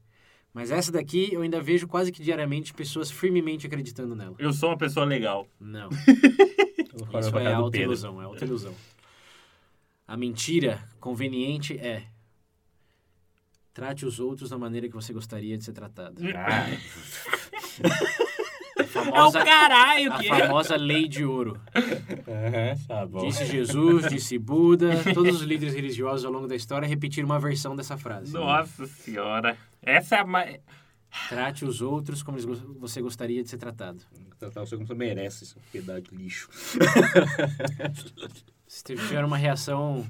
Mas 0.53 0.71
essa 0.71 0.93
daqui, 0.93 1.31
eu 1.33 1.41
ainda 1.41 1.63
vejo 1.63 1.89
quase 1.89 2.13
que 2.13 2.23
diariamente 2.23 2.75
pessoas 2.75 3.11
firmemente 3.11 3.67
acreditando 3.67 4.15
nela. 4.15 4.37
Eu 4.39 4.53
sou 4.53 4.69
uma 4.69 4.77
pessoa 4.79 5.07
legal. 5.07 5.49
Não. 5.59 5.89
Eu 7.13 7.21
Isso 7.21 7.29
é 7.29 7.33
cara 7.33 7.51
do 7.57 7.63
alta 7.63 7.71
Pedro. 7.73 7.87
ilusão, 7.89 8.21
é 8.21 8.25
alta 8.25 8.45
ilusão. 8.45 8.75
A 10.07 10.17
mentira 10.17 10.87
conveniente 11.01 11.77
é 11.79 12.05
trate 13.77 14.07
os 14.07 14.19
outros 14.19 14.49
da 14.49 14.57
maneira 14.57 14.89
que 14.89 14.95
você 14.95 15.13
gostaria 15.13 15.57
de 15.59 15.63
ser 15.63 15.75
tratado. 15.75 16.23
Ah, 16.35 16.67
A 18.77 18.83
É 18.83 18.83
o 18.83 18.87
famosa, 18.89 19.45
caralho 19.45 20.13
a 20.13 20.19
que 20.19 20.27
é. 20.27 20.39
famosa 20.41 20.77
lei 20.77 21.07
de 21.09 21.25
ouro. 21.25 21.61
aham, 21.75 22.77
tá 22.89 23.07
bom. 23.07 23.27
Disse 23.27 23.45
Jesus, 23.45 24.09
disse 24.09 24.39
Buda, 24.39 24.91
todos 25.15 25.37
os 25.37 25.43
líderes 25.43 25.75
religiosos 25.75 26.25
ao 26.25 26.33
longo 26.33 26.47
da 26.47 26.57
história 26.57 26.89
repetiram 26.89 27.27
uma 27.27 27.39
versão 27.39 27.77
dessa 27.77 27.97
frase. 27.99 28.33
Nossa 28.33 28.87
senhora. 28.87 29.57
Essa 29.83 30.17
é 30.17 30.21
a 30.21 30.25
mais... 30.27 30.59
Trate 31.29 31.65
os 31.65 31.81
outros 31.83 32.23
como 32.23 32.39
você 32.79 33.01
gostaria 33.03 33.43
de 33.43 33.49
ser 33.49 33.59
tratado. 33.59 34.03
Tratar 34.39 34.61
você 34.61 34.77
como 34.77 34.87
você 34.87 34.95
merece, 34.95 35.45
isso 35.45 35.57
pedaço 35.73 36.03
de 36.03 36.17
lixo. 36.17 36.49
Se 38.67 38.83
tiver 38.85 39.25
uma 39.25 39.37
reação, 39.39 40.07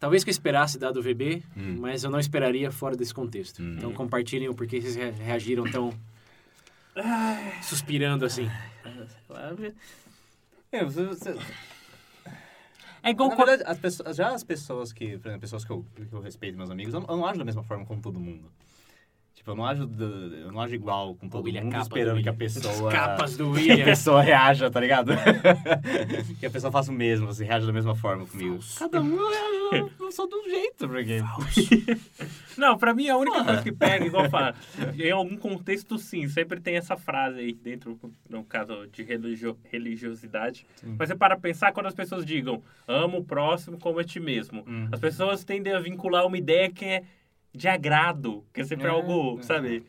talvez 0.00 0.22
que 0.24 0.30
eu 0.30 0.32
esperasse 0.32 0.78
dado 0.78 0.98
o 0.98 1.02
VB, 1.02 1.42
Hum. 1.56 1.76
mas 1.80 2.04
eu 2.04 2.10
não 2.10 2.18
esperaria 2.18 2.70
fora 2.70 2.96
desse 2.96 3.12
contexto. 3.14 3.62
Hum. 3.62 3.74
Então 3.78 3.92
compartilhem 3.92 4.48
o 4.48 4.54
porquê 4.54 4.80
vocês 4.80 4.96
rea- 4.96 5.12
reagiram 5.12 5.64
tão 5.70 5.92
suspirando 7.62 8.24
assim. 8.24 8.48
É, 10.72 10.84
você, 10.84 11.04
você... 11.06 11.36
É 13.02 13.10
igual 13.10 13.28
Na 13.28 13.36
verdade, 13.36 13.62
as 13.66 13.78
pessoas, 13.78 14.16
já 14.16 14.32
as 14.34 14.42
pessoas 14.42 14.92
que, 14.92 15.18
por 15.18 15.28
exemplo, 15.28 15.40
pessoas 15.40 15.64
que 15.64 15.70
eu, 15.70 15.84
que 15.94 16.12
eu 16.12 16.20
respeito, 16.20 16.56
meus 16.56 16.70
amigos, 16.70 16.94
eu, 16.94 17.00
não- 17.00 17.08
eu 17.08 17.16
não 17.18 17.26
ajo 17.26 17.38
da 17.38 17.44
mesma 17.44 17.62
forma 17.62 17.84
como 17.84 18.00
todo 18.00 18.18
mundo. 18.18 18.50
Tipo, 19.34 19.50
eu 19.50 19.56
não 19.56 19.66
ajo, 19.66 19.90
eu 19.98 20.52
não 20.52 20.60
ajo 20.60 20.74
igual 20.74 21.14
com 21.16 21.28
todo 21.28 21.44
William 21.44 21.64
mundo, 21.64 21.76
esperando 21.76 22.22
que 22.22 22.28
a 22.28 22.32
William. 22.32 22.34
pessoa... 22.36 22.90
Capas 22.92 23.36
do 23.36 23.52
que 23.54 23.58
a 23.58 23.72
William. 23.72 23.84
pessoa 23.84 24.22
reaja, 24.22 24.70
tá 24.70 24.78
ligado? 24.80 25.12
que 26.38 26.46
a 26.46 26.50
pessoa 26.50 26.70
faça 26.70 26.90
o 26.90 26.94
mesmo, 26.94 27.26
você 27.26 27.44
reage 27.44 27.66
da 27.66 27.72
mesma 27.72 27.94
forma 27.96 28.24
comigo. 28.26 28.58
Cada 28.78 29.00
um 29.02 29.16
reage 29.16 29.90
só 30.12 30.26
de 30.26 30.34
um 30.36 30.44
jeito, 30.48 30.88
porque... 30.88 31.20
Não, 32.56 32.78
pra 32.78 32.94
mim 32.94 33.08
a 33.08 33.16
única 33.16 33.44
coisa 33.44 33.62
que 33.62 33.72
pega, 33.72 34.06
igual 34.06 34.30
fala, 34.30 34.54
em 34.96 35.10
algum 35.10 35.36
contexto 35.36 35.98
sim, 35.98 36.28
sempre 36.28 36.60
tem 36.60 36.76
essa 36.76 36.96
frase 36.96 37.40
aí 37.40 37.52
dentro, 37.52 37.98
no 38.30 38.44
caso 38.44 38.86
de 38.92 39.02
religio- 39.02 39.58
religiosidade. 39.70 40.64
Mas 40.96 41.08
você 41.08 41.16
para 41.16 41.36
pensar 41.36 41.72
quando 41.72 41.86
as 41.86 41.94
pessoas 41.94 42.24
digam, 42.24 42.62
ama 42.86 43.18
o 43.18 43.24
próximo 43.24 43.78
como 43.78 43.98
a 43.98 44.04
ti 44.04 44.20
mesmo. 44.20 44.62
Uhum. 44.66 44.88
As 44.92 45.00
pessoas 45.00 45.42
tendem 45.44 45.72
a 45.72 45.80
vincular 45.80 46.24
uma 46.26 46.38
ideia 46.38 46.70
que 46.70 46.84
é 46.84 47.02
de 47.54 47.68
agrado, 47.68 48.44
que 48.52 48.62
é 48.62 48.64
sempre 48.64 48.86
É, 48.86 48.90
algo, 48.90 49.38
é. 49.38 49.42
sabe? 49.42 49.84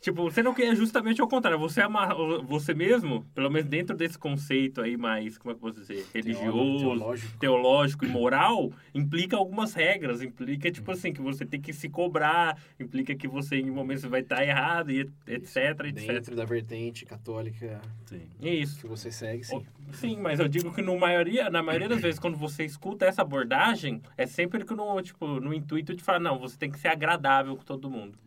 Tipo, 0.00 0.22
você 0.24 0.42
não 0.42 0.54
quer 0.54 0.74
justamente 0.74 1.20
ao 1.20 1.28
contrário, 1.28 1.58
você 1.58 1.82
ama 1.82 2.08
você 2.42 2.72
mesmo, 2.72 3.22
pelo 3.34 3.50
menos 3.50 3.68
dentro 3.68 3.94
desse 3.94 4.18
conceito 4.18 4.80
aí 4.80 4.96
mais, 4.96 5.36
como 5.36 5.52
é 5.52 5.54
que 5.54 5.58
eu 5.58 5.68
posso 5.68 5.78
dizer, 5.78 6.06
religioso, 6.14 6.78
Teológico. 6.78 7.38
teológico 7.38 8.04
e 8.06 8.08
moral, 8.08 8.72
implica 8.94 9.36
algumas 9.36 9.74
regras, 9.74 10.22
implica, 10.22 10.70
tipo 10.70 10.90
assim, 10.90 11.12
que 11.12 11.20
você 11.20 11.44
tem 11.44 11.60
que 11.60 11.74
se 11.74 11.90
cobrar, 11.90 12.58
implica 12.78 13.14
que 13.14 13.28
você 13.28 13.56
em 13.56 13.70
momentos 13.70 14.02
vai 14.04 14.20
estar 14.22 14.42
errado, 14.42 14.90
e 14.90 15.00
et- 15.00 15.12
etc, 15.26 15.56
etc. 15.84 16.06
Dentro 16.14 16.34
da 16.34 16.46
vertente 16.46 17.04
católica 17.04 17.82
Sim. 18.06 18.26
É 18.40 18.54
isso. 18.54 18.80
que 18.80 18.86
você 18.86 19.12
segue, 19.12 19.44
sim. 19.44 19.66
Sim, 19.92 20.16
mas 20.18 20.40
eu 20.40 20.48
digo 20.48 20.72
que 20.72 20.80
no 20.80 20.98
maioria, 20.98 21.50
na 21.50 21.62
maioria 21.62 21.88
das 21.88 22.00
vezes, 22.00 22.18
quando 22.18 22.38
você 22.38 22.64
escuta 22.64 23.04
essa 23.04 23.20
abordagem, 23.20 24.00
é 24.16 24.26
sempre 24.26 24.64
que 24.64 24.72
no, 24.74 25.02
tipo, 25.02 25.26
no 25.40 25.52
intuito 25.52 25.94
de 25.94 26.02
falar, 26.02 26.20
não, 26.20 26.38
você 26.38 26.56
tem 26.56 26.70
que 26.70 26.78
ser 26.78 26.88
agradável 26.88 27.54
com 27.54 27.64
todo 27.64 27.90
mundo. 27.90 28.18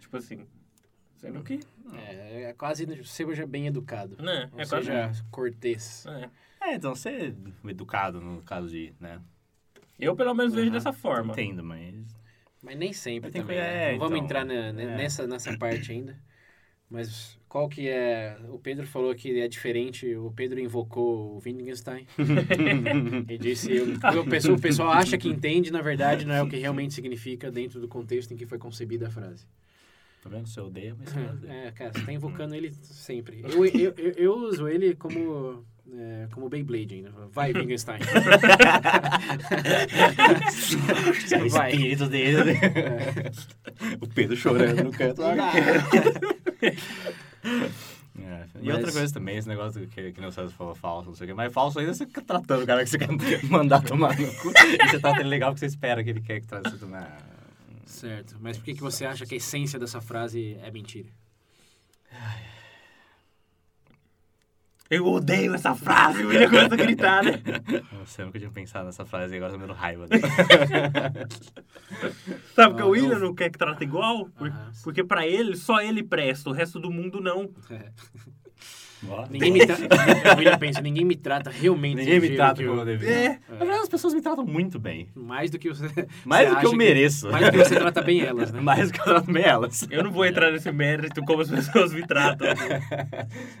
Tipo 0.00 0.16
assim. 0.16 0.46
Sendo 1.20 1.42
que. 1.42 1.60
É, 1.94 2.42
é 2.44 2.52
quase 2.54 2.86
seja 3.04 3.46
bem 3.46 3.66
educado. 3.66 4.16
Né? 4.22 4.48
Ou 4.52 4.60
É 4.60 4.66
quase. 4.66 4.86
seja, 4.86 5.12
cortês. 5.30 6.06
É. 6.06 6.30
É, 6.70 6.74
então, 6.74 6.94
ser 6.94 7.34
educado 7.68 8.20
no 8.20 8.42
caso 8.42 8.68
de, 8.68 8.92
né? 9.00 9.20
Eu 9.98 10.16
pelo 10.16 10.34
menos 10.34 10.54
vejo 10.54 10.66
Aham, 10.68 10.74
dessa 10.74 10.92
forma. 10.92 11.32
Entendo, 11.32 11.62
mas... 11.62 11.94
Mas 12.62 12.76
nem 12.76 12.92
sempre 12.92 13.30
Tem 13.30 13.42
que- 13.42 13.48
também. 13.48 13.58
né? 13.60 13.88
é, 13.88 13.92
Não 13.92 13.98
vamos 13.98 14.14
então, 14.18 14.24
entrar 14.24 14.44
na- 14.44 14.54
é. 14.54 14.72
nessa, 14.72 15.26
nessa 15.26 15.56
parte 15.56 15.92
ainda. 15.92 16.18
Mas 16.88 17.38
qual 17.48 17.68
que 17.68 17.88
é... 17.88 18.36
O 18.48 18.58
Pedro 18.58 18.86
falou 18.86 19.14
que 19.14 19.40
é 19.40 19.46
diferente. 19.48 20.14
O 20.16 20.30
Pedro 20.32 20.58
invocou 20.58 21.36
o 21.36 21.42
Wittgenstein. 21.44 22.06
e 23.28 23.38
disse... 23.38 23.72
O, 23.80 23.94
o, 24.20 24.26
pessoal, 24.28 24.56
o 24.56 24.60
pessoal 24.60 24.90
acha 24.90 25.16
que 25.16 25.28
entende, 25.28 25.70
na 25.70 25.80
verdade, 25.82 26.24
não 26.26 26.34
é 26.34 26.42
o 26.42 26.48
que 26.48 26.56
realmente 26.56 26.92
significa 26.94 27.50
dentro 27.50 27.80
do 27.80 27.88
contexto 27.88 28.32
em 28.32 28.36
que 28.36 28.46
foi 28.46 28.58
concebida 28.58 29.06
a 29.08 29.10
frase. 29.10 29.46
Tá 30.22 30.28
vendo? 30.28 30.46
Você 30.46 30.60
odeia, 30.60 30.94
mas 30.98 31.08
você 31.10 31.18
odeia. 31.30 31.52
É, 31.52 31.70
cara, 31.72 31.92
você 31.92 32.04
tá 32.04 32.12
invocando 32.12 32.54
ele 32.54 32.72
sempre. 32.82 33.40
Eu, 33.48 33.64
eu, 33.66 33.94
eu, 33.96 34.12
eu 34.16 34.34
uso 34.34 34.68
ele 34.68 34.94
como... 34.94 35.64
É, 35.92 36.28
como 36.30 36.48
Beyblade 36.48 36.94
ainda. 36.94 37.10
Vai, 37.32 37.52
Wittgenstein. 37.52 37.98
O 41.44 41.48
Vai. 41.50 41.72
espírito 41.72 42.06
dele. 42.06 42.52
É. 42.52 43.30
o 44.00 44.06
Pedro 44.06 44.36
chorando 44.36 44.84
no 44.84 44.92
canto. 44.92 45.20
É. 48.22 48.44
E 48.60 48.66
Mas- 48.66 48.76
outra 48.76 48.92
coisa 48.92 49.14
também, 49.14 49.38
esse 49.38 49.48
negócio 49.48 49.86
que, 49.88 50.12
que 50.12 50.20
nem 50.20 50.28
o 50.28 50.32
César 50.32 50.50
falou 50.50 50.74
falso, 50.74 51.08
não 51.08 51.14
sei 51.14 51.24
o 51.24 51.28
quê. 51.28 51.34
Mas 51.34 51.50
falso 51.52 51.78
ainda 51.78 51.94
você 51.94 52.04
fica 52.06 52.20
tratando 52.20 52.62
o 52.62 52.66
cara 52.66 52.84
que 52.84 52.90
você 52.90 52.98
quer 52.98 53.08
mandar 53.48 53.82
tomar 53.82 54.16
no 54.18 54.26
cu. 54.34 54.50
E 54.50 54.88
você 54.90 55.00
trata 55.00 55.20
ele 55.20 55.28
legal 55.30 55.50
porque 55.50 55.60
você 55.60 55.66
espera 55.66 56.04
que 56.04 56.10
ele 56.10 56.20
quer 56.20 56.40
que 56.40 56.46
trate 56.46 56.70
você 56.70 56.76
tomar. 56.76 57.18
Certo. 57.86 58.36
Mas 58.40 58.56
por 58.56 58.64
que, 58.64 58.74
que 58.74 58.80
você 58.80 59.04
acha 59.04 59.26
que 59.26 59.34
a 59.34 59.38
essência 59.38 59.78
dessa 59.78 60.00
frase 60.00 60.56
é 60.62 60.70
mentira? 60.70 61.08
Eu 64.88 65.06
odeio 65.06 65.54
essa 65.54 65.72
frase, 65.72 66.24
o 66.24 66.28
William 66.28 66.48
começa 66.50 66.74
a 66.74 66.76
gritar, 66.76 67.22
né? 67.22 67.40
Nossa, 67.92 68.22
eu 68.22 68.26
nunca 68.26 68.40
tinha 68.40 68.50
pensado 68.50 68.86
nessa 68.86 69.06
frase 69.06 69.32
e 69.32 69.36
agora 69.36 69.52
tô 69.52 69.58
dando 69.58 69.72
raiva 69.72 70.08
dela. 70.08 70.22
Sabe 72.56 72.70
porque 72.70 72.82
Ah, 72.82 72.86
o 72.86 72.90
William 72.90 73.18
não. 73.20 73.28
não 73.28 73.34
quer 73.34 73.50
que 73.50 73.58
trata 73.58 73.84
igual? 73.84 74.28
Por- 74.30 74.48
Aham. 74.48 74.72
Porque 74.82 75.04
pra 75.04 75.24
ele, 75.24 75.56
só 75.56 75.80
ele 75.80 76.02
presta, 76.02 76.50
o 76.50 76.52
resto 76.52 76.80
do 76.80 76.90
mundo 76.90 77.20
não. 77.20 77.54
É. 77.70 77.92
Ninguém 79.30 79.52
me 79.52 79.66
trata. 79.66 80.58
pensa, 80.58 80.80
ninguém 80.80 81.04
me 81.04 81.16
trata 81.16 81.50
realmente. 81.50 81.96
Ninguém 81.96 82.20
me 82.20 82.30
trata 82.36 82.56
que 82.60 82.66
como 82.68 82.76
eu- 82.76 82.80
eu 82.80 82.84
deveria. 82.86 83.14
É. 83.14 83.40
Na 83.50 83.56
verdade, 83.58 83.80
as 83.82 83.88
pessoas 83.88 84.12
me 84.14 84.20
tratam 84.20 84.44
muito 84.44 84.78
bem. 84.78 85.08
Mais 85.14 85.50
do 85.50 85.58
que 85.58 85.68
você. 85.68 85.86
Mais 86.24 86.48
você 86.48 86.54
do 86.54 86.60
que 86.60 86.66
eu 86.66 86.72
mereço. 86.74 87.30
Mais 87.30 87.46
do 87.46 87.52
que 87.52 87.58
você 87.58 87.76
trata 87.76 88.02
bem 88.02 88.20
elas, 88.20 88.52
né? 88.52 88.60
Mais 88.60 88.88
do 88.90 88.94
que 88.94 89.00
eu 89.00 89.04
trato 89.04 89.32
bem 89.32 89.42
elas. 89.44 89.86
Eu 89.90 90.04
não 90.04 90.10
vou 90.10 90.24
entrar 90.26 90.50
nesse 90.52 90.70
mérito 90.70 91.22
como 91.24 91.40
as 91.42 91.50
pessoas 91.50 91.92
me 91.92 92.06
tratam. 92.06 92.48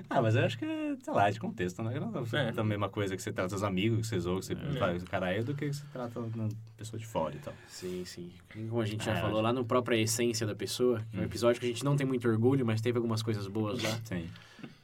Ah, 0.08 0.20
mas 0.20 0.34
eu 0.34 0.44
acho 0.44 0.58
que, 0.58 0.64
é, 0.64 0.96
sei 1.02 1.14
lá, 1.14 1.28
é 1.28 1.30
de 1.30 1.38
contexto, 1.40 1.82
né? 1.82 1.98
Não 2.00 2.12
É. 2.38 2.52
é 2.56 2.60
a 2.60 2.64
mesma 2.64 2.88
coisa 2.88 3.14
que 3.16 3.22
você 3.22 3.32
trata 3.32 3.54
os 3.54 3.62
amigos, 3.62 4.00
que 4.00 4.06
você 4.08 4.18
zoa, 4.20 4.40
que 4.40 4.46
você 4.46 4.56
faz 4.78 5.02
o 5.02 5.06
caralho, 5.06 5.44
do 5.44 5.54
que 5.54 5.72
você 5.72 5.84
trata 5.92 6.18
uma 6.20 6.48
pessoa 6.76 6.98
de 6.98 7.06
fora 7.06 7.34
e 7.34 7.38
tal. 7.38 7.54
Sim, 7.68 8.02
sim. 8.04 8.30
Como 8.68 8.80
a 8.80 8.86
gente 8.86 9.04
já 9.04 9.12
É. 9.16 9.20
falou 9.20 9.40
lá 9.40 9.52
no 9.52 9.64
própria 9.64 9.96
essência 9.96 10.46
da 10.46 10.54
pessoa, 10.54 11.00
que 11.10 11.16
é 11.16 11.20
um 11.20 11.24
episódio 11.24 11.60
que 11.60 11.66
a 11.66 11.68
gente 11.68 11.84
não 11.84 11.96
tem 11.96 12.06
muito 12.06 12.28
orgulho, 12.28 12.66
mas 12.66 12.80
teve 12.80 12.98
algumas 12.98 13.22
coisas 13.22 13.46
boas 13.46 13.82
lá, 13.82 13.90
Sim. 14.04 14.24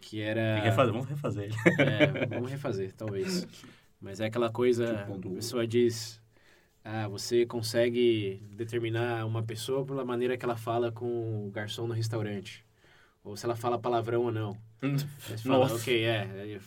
Que 0.01 0.21
era. 0.21 0.61
Refazer, 0.61 0.93
vamos 0.93 1.09
refazer 1.09 1.45
ele. 1.45 1.55
É, 1.81 2.27
vamos 2.27 2.51
refazer, 2.51 2.93
talvez. 2.97 3.47
Mas 4.01 4.21
é 4.21 4.27
aquela 4.27 4.51
coisa, 4.51 4.95
Tipo, 5.07 5.29
a 5.31 5.35
pessoa 5.35 5.67
diz, 5.67 6.21
ah, 6.85 7.09
você 7.09 7.45
consegue 7.47 8.43
determinar 8.53 9.25
uma 9.27 9.43
pessoa 9.43 9.85
pela 9.85 10.05
maneira 10.05 10.37
que 10.37 10.45
ela 10.45 10.57
fala 10.57 10.93
com 10.93 11.47
o 11.47 11.51
garçom 11.51 11.87
no 11.87 11.95
restaurante. 11.95 12.65
Ou 13.25 13.37
se 13.37 13.45
ela 13.45 13.57
fala 13.57 13.79
palavrão 13.79 14.23
ou 14.23 14.31
não. 14.33 14.57
Você 14.81 15.39
fala, 15.39 15.59
Nossa. 15.61 15.75
ok, 15.77 16.05
é. 16.05 16.59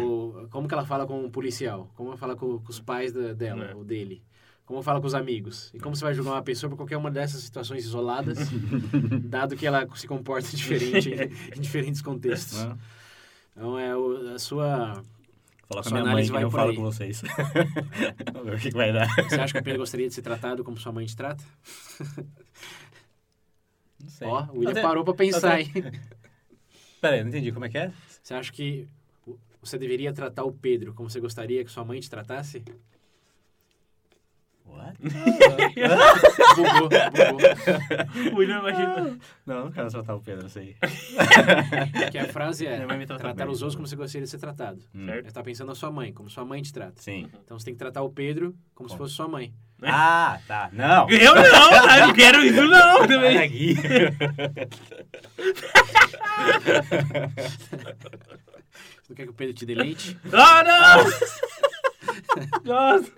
Ou 0.00 0.46
como 0.48 0.68
que 0.68 0.74
ela 0.74 0.84
fala 0.84 1.06
com 1.06 1.24
o 1.24 1.30
policial? 1.30 1.90
Como 1.94 2.10
ela 2.10 2.18
fala 2.18 2.36
com, 2.36 2.58
com 2.58 2.70
os 2.70 2.78
pais 2.80 3.12
da- 3.12 3.32
dela, 3.32 3.64
É. 3.70 3.74
ou 3.74 3.82
dele? 3.82 4.22
Como 4.66 4.82
fala 4.82 5.00
com 5.00 5.06
os 5.06 5.14
amigos? 5.14 5.70
E 5.72 5.78
como 5.78 5.94
você 5.96 6.04
vai 6.04 6.12
julgar 6.12 6.32
uma 6.32 6.42
pessoa 6.42 6.68
por 6.68 6.76
qualquer 6.76 6.96
uma 6.96 7.10
dessas 7.10 7.40
situações 7.42 7.84
isoladas, 7.84 8.38
dado 9.24 9.56
que 9.56 9.64
ela 9.66 9.86
se 9.94 10.06
comporta 10.08 10.48
diferente 10.54 11.08
em, 11.10 11.56
em 11.56 11.60
diferentes 11.60 12.02
contextos? 12.02 12.64
Né? 12.64 12.76
Então, 13.52 13.78
é 13.78 13.96
o- 13.96 14.34
a 14.34 14.38
sua... 14.38 15.02
Falar 15.68 15.82
com 15.82 15.88
Sua 15.88 15.98
a 15.98 16.02
minha 16.02 16.12
mãe 16.14 16.26
vai 16.26 16.42
por 16.44 16.50
falo 16.52 16.70
aí. 16.70 16.76
com 16.76 16.82
vocês. 16.82 17.22
Vamos 18.32 18.48
ver 18.50 18.56
o 18.56 18.58
que, 18.60 18.70
que 18.70 18.76
vai 18.76 18.92
dar. 18.92 19.08
Você 19.28 19.40
acha 19.40 19.52
que 19.52 19.58
o 19.58 19.62
Pedro 19.64 19.80
gostaria 19.80 20.06
de 20.08 20.14
ser 20.14 20.22
tratado 20.22 20.62
como 20.62 20.76
sua 20.76 20.92
mãe 20.92 21.06
te 21.06 21.16
trata? 21.16 21.42
Não 24.00 24.08
sei. 24.10 24.28
Ó, 24.28 24.44
o 24.52 24.58
William 24.58 24.70
Até- 24.72 24.82
parou 24.82 25.04
pra 25.04 25.14
pensar, 25.14 25.60
hein? 25.60 25.72
Pera 27.00 27.16
aí, 27.16 27.22
não 27.22 27.28
entendi. 27.28 27.50
Como 27.52 27.64
é 27.64 27.68
que 27.68 27.78
é? 27.78 27.92
Você 28.22 28.34
acha 28.34 28.52
que 28.52 28.86
você 29.60 29.76
deveria 29.78 30.12
tratar 30.12 30.44
o 30.44 30.52
Pedro 30.52 30.94
como 30.94 31.10
você 31.10 31.18
gostaria 31.20 31.64
que 31.64 31.70
sua 31.70 31.84
mãe 31.84 31.98
te 32.00 32.08
tratasse? 32.10 32.62
What? 34.66 34.96
Bugou, 36.56 36.88
bugou. 36.88 38.32
O 38.32 38.36
William 38.38 38.58
imagina. 38.58 39.18
Não, 39.44 39.64
não 39.66 39.72
quero 39.72 39.90
tratar 39.90 40.14
o 40.14 40.20
Pedro, 40.20 40.46
aí. 40.58 40.76
Que 42.10 42.18
a 42.18 42.26
frase 42.28 42.66
é 42.66 42.84
tratar 43.06 43.32
bem. 43.34 43.48
os 43.48 43.62
outros 43.62 43.74
como 43.76 43.86
você 43.86 43.96
gostaria 43.96 44.24
de 44.24 44.30
ser 44.30 44.38
tratado. 44.38 44.80
Certo? 45.04 45.26
Você 45.26 45.32
tá 45.32 45.42
pensando 45.42 45.68
na 45.68 45.74
sua 45.74 45.90
mãe, 45.90 46.12
como 46.12 46.28
sua 46.30 46.44
mãe 46.44 46.62
te 46.62 46.72
trata. 46.72 47.00
Sim. 47.00 47.28
Então 47.44 47.58
você 47.58 47.66
tem 47.66 47.74
que 47.74 47.78
tratar 47.78 48.02
o 48.02 48.10
Pedro 48.10 48.54
como 48.74 48.88
se 48.88 48.94
Como? 48.96 49.04
fosse 49.06 49.14
sua 49.16 49.28
mãe. 49.28 49.52
Ah, 49.82 50.38
tá. 50.48 50.70
Não. 50.72 51.06
Eu 51.10 51.34
não, 51.34 51.42
tá? 51.70 51.98
Eu 51.98 52.06
não 52.06 52.14
quero 52.14 52.42
isso 52.42 52.64
não 52.64 53.06
também. 53.06 53.36
daqui. 53.36 53.74
Você 57.76 59.10
não 59.10 59.16
quer 59.16 59.24
que 59.24 59.30
o 59.30 59.34
Pedro 59.34 59.54
te 59.54 59.66
dê 59.66 59.74
leite? 59.74 60.18
Ah, 60.32 60.64
não! 60.64 61.04
Nossa. 62.64 63.12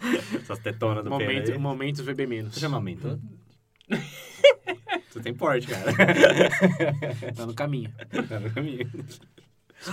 Essas 0.40 0.58
tetonas 0.58 1.04
do 1.04 1.10
Momento, 1.10 1.52
aí. 1.52 1.58
momentos 1.58 2.00
VB 2.00 2.26
menos. 2.26 2.54
Você 2.54 2.60
chama 2.60 2.76
amamentou? 2.76 3.18
Você 5.10 5.20
tem 5.20 5.34
porte, 5.34 5.66
cara. 5.66 5.92
Tá 7.34 7.46
no 7.46 7.54
caminho. 7.54 7.90
Tá 8.28 8.38
no 8.38 8.50
caminho. 8.50 8.90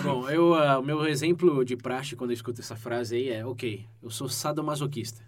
Bom, 0.01 0.29
eu, 0.29 0.53
ah, 0.53 0.79
o 0.79 0.83
meu 0.83 1.05
exemplo 1.07 1.63
de 1.63 1.77
praxe 1.77 2.15
quando 2.15 2.31
eu 2.31 2.35
escuto 2.35 2.59
essa 2.61 2.75
frase 2.75 3.15
aí 3.15 3.29
é, 3.29 3.45
ok, 3.45 3.85
eu 4.01 4.09
sou 4.09 4.27
sadomasoquista. 4.27 5.23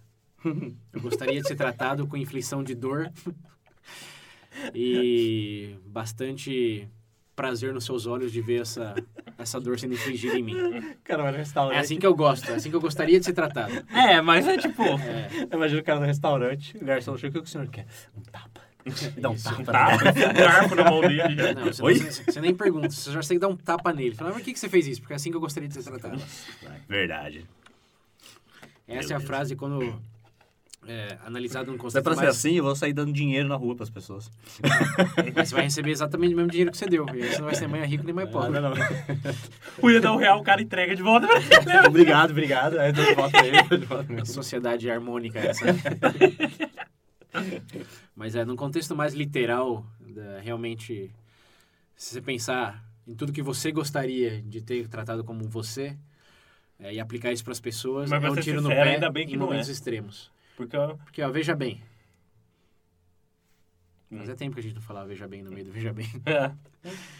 Eu 0.93 1.01
gostaria 1.01 1.41
de 1.41 1.47
ser 1.47 1.55
tratado 1.55 2.07
com 2.07 2.17
inflição 2.17 2.63
de 2.63 2.75
dor 2.75 3.11
e 4.73 5.75
bastante 5.85 6.87
prazer 7.35 7.73
nos 7.73 7.83
seus 7.85 8.05
olhos 8.05 8.31
de 8.31 8.39
ver 8.41 8.61
essa, 8.61 8.95
essa 9.37 9.59
dor 9.59 9.77
sendo 9.79 9.93
infligida 9.93 10.37
em 10.37 10.43
mim. 10.43 10.55
Cara, 11.03 11.23
vai 11.23 11.31
no 11.33 11.37
restaurante. 11.37 11.77
É 11.77 11.79
assim 11.81 11.97
que 11.99 12.05
eu 12.07 12.15
gosto, 12.15 12.49
é 12.49 12.55
assim 12.55 12.69
que 12.69 12.75
eu 12.75 12.81
gostaria 12.81 13.19
de 13.19 13.25
ser 13.25 13.33
tratado. 13.33 13.73
É, 13.93 14.21
mas 14.21 14.47
é 14.47 14.57
tipo. 14.57 14.81
É, 14.83 15.47
Imagina 15.53 15.81
o 15.81 15.83
cara 15.83 15.99
no 15.99 16.05
restaurante, 16.05 16.77
o 16.77 16.85
garçom 16.85 17.17
chega, 17.17 17.39
o 17.39 17.41
que 17.41 17.47
o 17.47 17.51
senhor 17.51 17.67
quer? 17.67 17.85
Um 18.17 18.21
tapa. 18.21 18.61
Dá 19.19 19.29
um 19.29 19.33
Isso. 19.33 19.43
tapa. 19.43 19.61
Um 19.61 19.65
tapa, 19.65 20.03
um 20.29 20.33
garfo 20.33 20.75
na 20.75 20.89
mão 20.91 21.01
dele 21.01 21.53
não, 21.55 21.65
você, 21.65 21.81
Oi? 21.83 21.95
você- 21.95 22.23
você 22.23 22.39
nem 22.39 22.53
pergunta, 22.55 22.89
você 22.89 23.11
já 23.11 23.19
tem 23.21 23.29
que 23.37 23.39
dar 23.39 23.47
um 23.47 23.55
tapa 23.57 23.91
nele. 23.91 24.15
Fala, 24.15 24.29
mas 24.29 24.39
por 24.39 24.45
que, 24.45 24.53
que 24.53 24.59
você 24.59 24.69
fez 24.69 24.87
isso? 24.87 25.01
Porque 25.01 25.13
é 25.13 25.15
assim 25.15 25.31
que 25.31 25.35
eu 25.37 25.41
gostaria 25.41 25.67
de 25.67 25.73
ser 25.75 25.83
tratado. 25.83 26.21
Verdade. 26.87 27.45
Essa 28.87 29.13
é 29.13 29.15
a 29.15 29.17
Beleza. 29.17 29.19
frase 29.25 29.55
quando 29.55 29.99
é, 30.87 31.17
analisado 31.25 31.71
num 31.71 31.73
Se 31.73 31.79
é 31.79 31.81
conceito 31.81 32.03
pra 32.03 32.15
ser 32.15 32.23
mais... 32.25 32.35
assim, 32.35 32.53
eu 32.53 32.63
vou 32.63 32.75
sair 32.75 32.93
dando 32.93 33.11
dinheiro 33.11 33.47
na 33.47 33.55
rua 33.55 33.75
pras 33.75 33.89
pessoas. 33.89 34.29
Mas 35.35 35.49
você 35.49 35.55
vai 35.55 35.63
receber 35.63 35.91
exatamente 35.91 36.33
o 36.33 36.37
mesmo 36.37 36.51
dinheiro 36.51 36.71
que 36.71 36.77
você 36.77 36.85
deu. 36.87 37.05
E 37.13 37.23
aí 37.23 37.29
você 37.31 37.37
não 37.39 37.45
vai 37.45 37.55
ser 37.55 37.67
mãe 37.67 37.83
rico 37.85 38.03
nem 38.03 38.13
mais 38.13 38.29
pobre. 38.29 38.59
não. 38.59 38.71
O 39.81 39.85
William 39.87 40.01
dá 40.01 40.13
um 40.13 40.17
real, 40.17 40.39
o 40.39 40.43
cara 40.43 40.61
entrega 40.61 40.95
de 40.95 41.01
volta 41.01 41.27
ele. 41.27 41.87
obrigado, 41.87 42.31
obrigado. 42.31 42.79
Aí 42.79 42.89
eu 42.89 42.93
dou 42.93 43.05
de 43.05 43.13
volta 43.13 43.31
pra 43.37 43.47
ele. 43.47 43.57
eu 43.57 43.67
dou 43.69 43.77
de 43.79 43.85
volta 43.85 44.03
pra 44.03 44.15
A 44.15 44.19
ele. 44.19 44.25
sociedade 44.27 44.89
harmônica 44.89 45.39
essa. 45.39 45.65
Mas 48.15 48.35
é, 48.35 48.45
num 48.45 48.55
contexto 48.55 48.95
mais 48.95 49.13
literal, 49.13 49.85
realmente, 50.41 51.11
se 51.95 52.13
você 52.13 52.21
pensar 52.21 52.83
em 53.07 53.13
tudo 53.13 53.33
que 53.33 53.41
você 53.41 53.71
gostaria 53.71 54.41
de 54.41 54.61
ter 54.61 54.87
tratado 54.87 55.23
como 55.23 55.43
você, 55.43 55.97
é, 56.79 56.93
e 56.93 56.99
aplicar 56.99 57.31
isso 57.31 57.43
para 57.43 57.53
as 57.53 57.59
pessoas, 57.59 58.09
Mas 58.09 58.23
é 58.23 58.29
um 58.29 58.35
tiro 58.35 58.61
no 58.61 58.69
sincero, 58.69 58.85
pé 58.85 58.93
ainda 58.95 59.09
bem 59.09 59.25
que 59.27 59.33
em 59.35 59.37
não 59.37 59.45
momentos 59.45 59.69
é. 59.69 59.71
extremos. 59.71 60.31
Porque, 60.55 60.77
Porque, 61.03 61.21
ó, 61.21 61.29
veja 61.29 61.55
bem. 61.55 61.81
Hum. 64.11 64.17
Mas 64.19 64.29
é 64.29 64.35
tempo 64.35 64.53
que 64.53 64.59
a 64.59 64.63
gente 64.63 64.75
não 64.75 64.81
falava 64.81 65.07
veja 65.07 65.27
bem 65.27 65.41
no 65.41 65.51
meio 65.51 65.65
do 65.65 65.71
veja 65.71 65.91
bem. 65.91 66.07
é. 66.25 66.51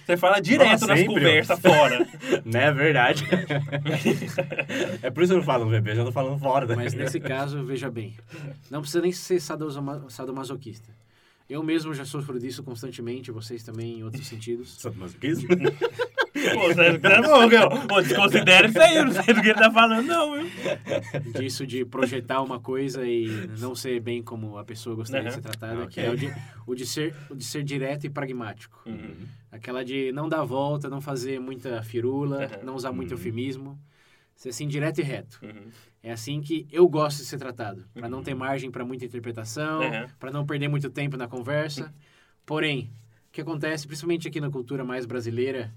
Você 0.06 0.16
fala 0.18 0.40
direto 0.40 0.72
Nossa, 0.72 0.88
nas 0.88 1.00
sempre, 1.00 1.16
conversas 1.16 1.60
fora. 1.60 2.08
Não 2.46 2.60
é 2.60 2.72
verdade. 2.72 3.26
é 5.02 5.10
por 5.10 5.24
isso 5.24 5.34
que 5.34 5.38
eu 5.38 5.40
não 5.40 5.44
falo 5.44 5.66
no 5.66 5.72
bebê, 5.72 5.92
eu 5.92 5.96
já 5.96 6.06
tô 6.06 6.12
falando 6.12 6.40
fora. 6.40 6.68
Da... 6.68 6.76
Mas 6.76 6.94
nesse 6.94 7.20
caso, 7.20 7.64
veja 7.66 7.90
bem. 7.90 8.16
Não 8.70 8.82
precisa 8.82 9.02
nem 9.02 9.12
ser 9.12 9.40
sadomasoquista. 9.40 10.94
Eu 11.50 11.64
mesmo 11.64 11.96
já 11.96 12.06
sofro 12.06 12.40
disso 12.40 12.62
constantemente, 12.64 13.32
vocês 13.32 13.64
também 13.64 14.00
em 14.00 14.04
outros 14.04 14.28
sentidos. 14.28 14.80
Sadomasoquismo? 14.80 15.48
Pô, 16.54 16.64
você 16.74 17.00
tá 17.00 17.22
bom, 17.22 17.48
meu. 17.48 17.70
Pô, 17.88 18.02
desconsidera 18.02 18.68
isso 18.68 18.80
aí, 18.82 18.98
eu 18.98 19.06
não 19.06 19.12
sei 19.12 19.34
do 19.34 19.42
que 19.42 19.50
ele 19.50 19.54
tá 19.60 19.72
falando, 19.72 20.06
não, 20.06 20.34
viu? 20.34 20.52
disso 21.34 21.66
de 21.66 21.86
projetar 21.86 22.42
uma 22.42 22.60
coisa 22.60 23.08
e 23.08 23.26
não 23.60 23.74
ser 23.76 24.00
bem 24.02 24.22
como 24.22 24.58
a 24.58 24.64
pessoa 24.64 24.96
gostaria 24.96 25.28
de 25.30 25.34
ser 25.34 25.42
tratada, 25.42 25.84
Ok. 25.84 25.88
que 25.90 26.00
é 26.02 26.10
o 26.12 26.16
de, 26.18 26.30
o, 26.68 26.76
de 26.76 26.86
ser, 26.86 27.16
o 27.30 27.36
de 27.36 27.44
ser 27.46 27.64
direto 27.64 28.06
e 28.06 28.10
pragmático. 28.10 28.82
Uhum. 28.86 29.16
Aquela 29.52 29.84
de 29.86 30.12
não 30.12 30.28
dar 30.28 30.44
volta, 30.44 30.90
não 30.90 31.00
fazer 31.02 31.40
muita 31.40 31.82
firula, 31.84 32.46
Aham. 32.46 32.64
não 32.64 32.76
usar 32.76 32.92
muito 32.92 33.12
Uhum. 33.12 33.18
eufemismo. 33.18 33.80
Ser 34.36 34.50
assim, 34.50 34.68
direto 34.68 35.00
e 35.00 35.04
reto. 35.04 35.40
Uhum. 35.42 35.70
É 36.04 36.12
assim 36.12 36.42
que 36.42 36.68
eu 36.70 36.88
gosto 36.90 37.20
de 37.20 37.26
ser 37.26 37.38
tratado, 37.38 37.86
para 37.94 38.10
não 38.10 38.18
Uhum. 38.18 38.24
ter 38.24 38.36
margem 38.36 38.70
para 38.70 38.84
muita 38.84 39.06
interpretação, 39.06 39.80
para 40.20 40.30
não 40.32 40.46
perder 40.46 40.68
muito 40.68 40.90
tempo 40.90 41.16
na 41.16 41.28
conversa. 41.28 41.94
Porém, 42.46 42.92
o 43.30 43.32
que 43.32 43.40
acontece, 43.42 43.88
principalmente 43.88 44.28
aqui 44.28 44.42
na 44.42 44.50
cultura 44.52 44.84
mais 44.84 45.06
brasileira, 45.06 45.74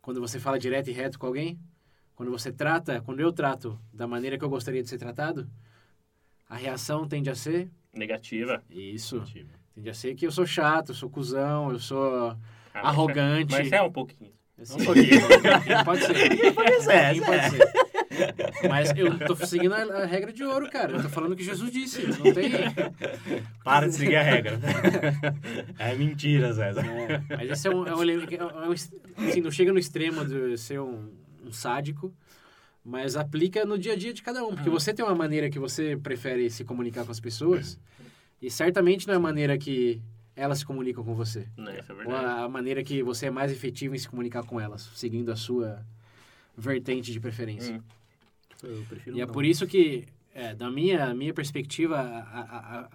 quando 0.00 0.20
você 0.20 0.38
fala 0.38 0.58
direto 0.58 0.88
e 0.88 0.92
reto 0.92 1.18
com 1.18 1.26
alguém, 1.26 1.58
quando 2.14 2.30
você 2.30 2.50
trata, 2.52 3.00
quando 3.00 3.20
eu 3.20 3.32
trato 3.32 3.78
da 3.92 4.06
maneira 4.06 4.36
que 4.38 4.44
eu 4.44 4.48
gostaria 4.50 4.82
de 4.82 4.88
ser 4.88 4.98
tratado, 4.98 5.48
a 6.48 6.56
reação 6.56 7.06
tende 7.06 7.30
a 7.30 7.34
ser 7.34 7.70
Negativa. 7.92 8.62
isso, 8.70 9.22
tende 9.74 9.88
a 9.90 9.94
ser 9.94 10.14
que 10.14 10.26
eu 10.26 10.32
sou 10.32 10.46
chato, 10.46 10.90
eu 10.90 10.94
sou 10.94 11.08
cuzão, 11.10 11.70
eu 11.70 11.78
sou 11.78 12.36
Ah, 12.74 12.88
arrogante. 12.88 13.52
Mas 13.52 13.70
é 13.72 13.82
um 13.82 13.92
pouquinho. 13.92 14.32
Assim, 14.60 14.80
Um 14.82 14.84
pouquinho. 14.84 15.20
pode 15.84 16.00
ser. 16.04 16.54
Pode 16.54 16.82
ser, 16.82 17.24
pode 17.24 17.50
ser. 17.50 17.87
Mas 18.68 18.92
eu 18.96 19.18
tô 19.26 19.34
seguindo 19.36 19.72
a, 19.74 19.78
a 20.02 20.06
regra 20.06 20.32
de 20.32 20.42
ouro, 20.44 20.68
cara. 20.70 20.92
Eu 20.92 21.02
tô 21.02 21.08
falando 21.08 21.32
o 21.32 21.36
que 21.36 21.42
Jesus 21.44 21.70
disse. 21.70 22.02
Não 22.06 22.32
tem. 22.32 22.50
Para 23.64 23.88
de 23.88 23.94
seguir 23.94 24.16
a 24.16 24.22
regra. 24.22 24.58
é 25.78 25.94
mentira, 25.94 26.52
César. 26.52 26.84
É, 26.86 27.36
mas 27.36 27.50
esse 27.50 27.68
é 27.68 27.70
um, 27.70 27.86
é 27.86 27.94
um, 27.94 28.02
ele- 28.02 28.36
é 28.36 28.44
um- 28.44 28.72
assim, 28.72 29.40
não 29.40 29.50
chega 29.50 29.72
no 29.72 29.78
extremo 29.78 30.24
de 30.24 30.56
ser 30.58 30.80
um, 30.80 31.10
um 31.44 31.52
sádico, 31.52 32.12
mas 32.84 33.16
aplica 33.16 33.64
no 33.64 33.78
dia 33.78 33.92
a 33.92 33.96
dia 33.96 34.12
de 34.12 34.22
cada 34.22 34.44
um. 34.44 34.54
Porque 34.54 34.70
você 34.70 34.92
tem 34.94 35.04
uma 35.04 35.14
maneira 35.14 35.50
que 35.50 35.58
você 35.58 35.96
prefere 35.96 36.48
se 36.50 36.64
comunicar 36.64 37.04
com 37.04 37.12
as 37.12 37.20
pessoas, 37.20 37.78
e 38.40 38.50
certamente 38.50 39.06
não 39.06 39.14
é 39.14 39.16
a 39.16 39.20
maneira 39.20 39.58
que 39.58 40.00
elas 40.36 40.60
se 40.60 40.64
comunicam 40.66 41.02
com 41.04 41.14
você. 41.14 41.46
Não, 41.56 41.72
isso 41.76 41.90
é 41.90 41.94
Ou 41.94 41.98
verdade. 41.98 42.24
a, 42.24 42.44
a 42.44 42.48
maneira 42.48 42.82
que 42.84 43.02
você 43.02 43.26
é 43.26 43.30
mais 43.30 43.50
efetivo 43.50 43.94
em 43.94 43.98
se 43.98 44.08
comunicar 44.08 44.44
com 44.44 44.60
elas, 44.60 44.88
seguindo 44.94 45.32
a 45.32 45.36
sua 45.36 45.84
vertente 46.56 47.12
de 47.12 47.18
preferência. 47.20 47.74
Hum. 47.74 47.80
Eu 48.62 48.84
prefiro 48.88 49.16
E 49.16 49.20
é 49.20 49.26
não. 49.26 49.32
por 49.32 49.44
isso 49.44 49.66
que, 49.66 50.06
é, 50.34 50.54
da 50.54 50.70
minha, 50.70 51.14
minha 51.14 51.32
perspectiva, 51.34 51.98
a, 51.98 52.40
a, 52.40 52.78
a, 52.80 52.88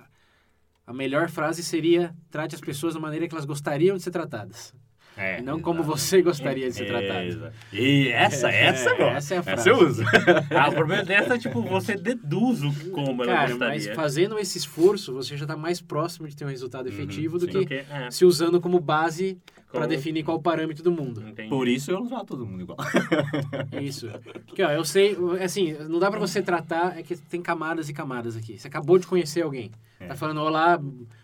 a 0.88 0.94
melhor 0.94 1.30
frase 1.30 1.64
seria 1.64 2.16
trate 2.30 2.56
as 2.56 2.62
pessoas 2.62 2.94
da 2.94 3.00
maneira 3.00 3.28
que 3.28 3.34
elas 3.34 3.46
gostariam 3.46 3.96
de 3.96 4.04
ser 4.04 4.12
tratadas. 4.12 4.74
É, 5.16 5.40
e 5.40 5.42
não 5.44 5.60
como 5.62 5.82
exato. 5.82 5.98
você 5.98 6.22
gostaria 6.22 6.68
de 6.70 6.76
ser 6.76 6.86
tratado. 6.88 7.52
E 7.72 8.08
essa, 8.10 8.50
É, 8.52 8.66
essa 8.66 8.90
é 8.90 8.98
boa. 8.98 9.10
essa 9.12 9.34
é 9.34 9.38
a 9.38 9.40
Essa 9.42 9.44
frase. 9.52 9.70
eu 9.70 9.78
uso. 9.88 10.04
Ah, 10.50 10.70
o 10.70 10.74
problema 10.74 11.04
dessa 11.04 11.36
é, 11.36 11.38
tipo, 11.38 11.62
você 11.62 11.96
deduz 11.96 12.64
o 12.64 12.90
como 12.92 13.24
ela 13.24 13.32
Cara, 13.34 13.56
mas 13.56 13.74
gostaria. 13.86 13.96
fazendo 13.96 14.40
esse 14.40 14.58
esforço, 14.58 15.14
você 15.14 15.38
já 15.38 15.44
está 15.46 15.56
mais 15.56 15.80
próximo 15.82 16.28
de 16.28 16.36
ter 16.36 16.46
um 16.46 16.50
resultado 16.50 16.88
efetivo 16.90 17.38
do 17.38 17.46
sim. 17.46 17.52
que 17.52 17.58
Porque, 17.60 17.74
é, 17.92 18.10
se 18.10 18.26
usando 18.26 18.60
como 18.60 18.80
base 18.80 19.38
para 19.72 19.82
Como- 19.82 19.88
definir 19.88 20.24
qual 20.24 20.38
o 20.38 20.42
parâmetro 20.42 20.84
do 20.84 20.92
mundo. 20.92 21.24
entendi. 21.28 21.50
Por 21.50 21.68
isso 21.68 21.92
eu 21.92 22.00
uso 22.02 22.26
todo 22.26 22.46
mundo 22.46 22.62
igual. 22.62 22.78
Isso. 23.82 24.08
Porque, 24.48 24.62
ó, 24.64 24.72
eu 24.72 24.84
sei, 24.86 25.18
assim, 25.44 25.74
não 25.90 26.00
dá 26.00 26.10
pra 26.12 26.20
você 26.20 26.42
tratar, 26.42 26.98
é 26.98 27.04
que 27.04 27.16
tem 27.16 27.42
camadas 27.42 27.90
e 27.90 27.94
camadas 27.94 28.36
aqui. 28.38 28.58
Você 28.58 28.68
acabou 28.68 28.98
de 28.98 29.08
conhecer 29.08 29.42
alguém. 29.42 29.72
É. 30.00 30.08
Tá 30.08 30.16
falando, 30.16 30.42
olá, 30.42 30.80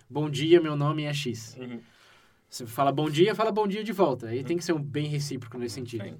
bom 0.09 0.29
dia, 0.29 0.59
meu 0.61 0.75
nome 0.75 1.03
é 1.03 1.13
X. 1.13 1.55
Uhum. 1.59 1.79
Você 2.49 2.65
fala 2.65 2.91
bom 2.91 3.09
dia, 3.09 3.35
fala 3.35 3.51
bom 3.51 3.67
dia 3.67 3.83
de 3.83 3.91
volta. 3.91 4.27
Aí 4.27 4.43
tem 4.43 4.57
que 4.57 4.63
ser 4.63 4.73
um 4.73 4.81
bem 4.81 5.07
recíproco 5.07 5.57
nesse 5.57 5.75
sentido. 5.75 6.03
Sim. 6.05 6.15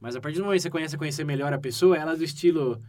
Mas 0.00 0.14
a 0.16 0.20
partir 0.20 0.38
do 0.38 0.44
momento 0.44 0.58
que 0.58 0.62
você 0.62 0.70
conhece 0.70 0.96
conhecer 0.96 1.24
melhor 1.24 1.52
a 1.52 1.58
pessoa, 1.58 1.96
ela 1.96 2.12
é 2.12 2.16
do 2.16 2.24
estilo 2.24 2.80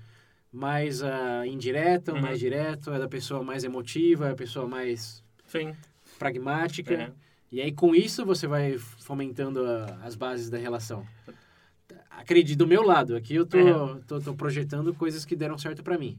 mais 0.52 1.02
ah, 1.02 1.46
indireto, 1.48 2.12
Uhum. 2.12 2.22
mais 2.22 2.40
direto, 2.40 2.92
é 2.92 3.00
da 3.00 3.08
pessoa 3.08 3.44
mais 3.44 3.64
emotiva, 3.64 4.30
é 4.30 4.32
a 4.32 4.36
pessoa 4.36 4.68
mais 4.68 5.24
Sim. 5.48 5.74
pragmática. 6.20 6.94
É. 6.94 7.12
E 7.52 7.62
aí, 7.62 7.72
com 7.72 7.94
isso, 7.96 8.26
você 8.26 8.46
vai 8.48 8.78
fomentando 8.78 9.66
a- 9.66 10.00
as 10.04 10.16
bases 10.16 10.50
da 10.50 10.58
relação. 10.58 11.06
Acredite, 12.10 12.56
do 12.56 12.68
meu 12.68 12.84
lado, 12.84 13.16
aqui 13.16 13.36
eu 13.36 13.46
tô, 13.46 13.58
É. 13.58 14.00
tô, 14.08 14.20
tô 14.20 14.34
projetando 14.36 14.94
coisas 14.94 15.26
que 15.26 15.36
deram 15.36 15.58
certo 15.58 15.84
pra 15.84 15.98
mim. 15.98 16.18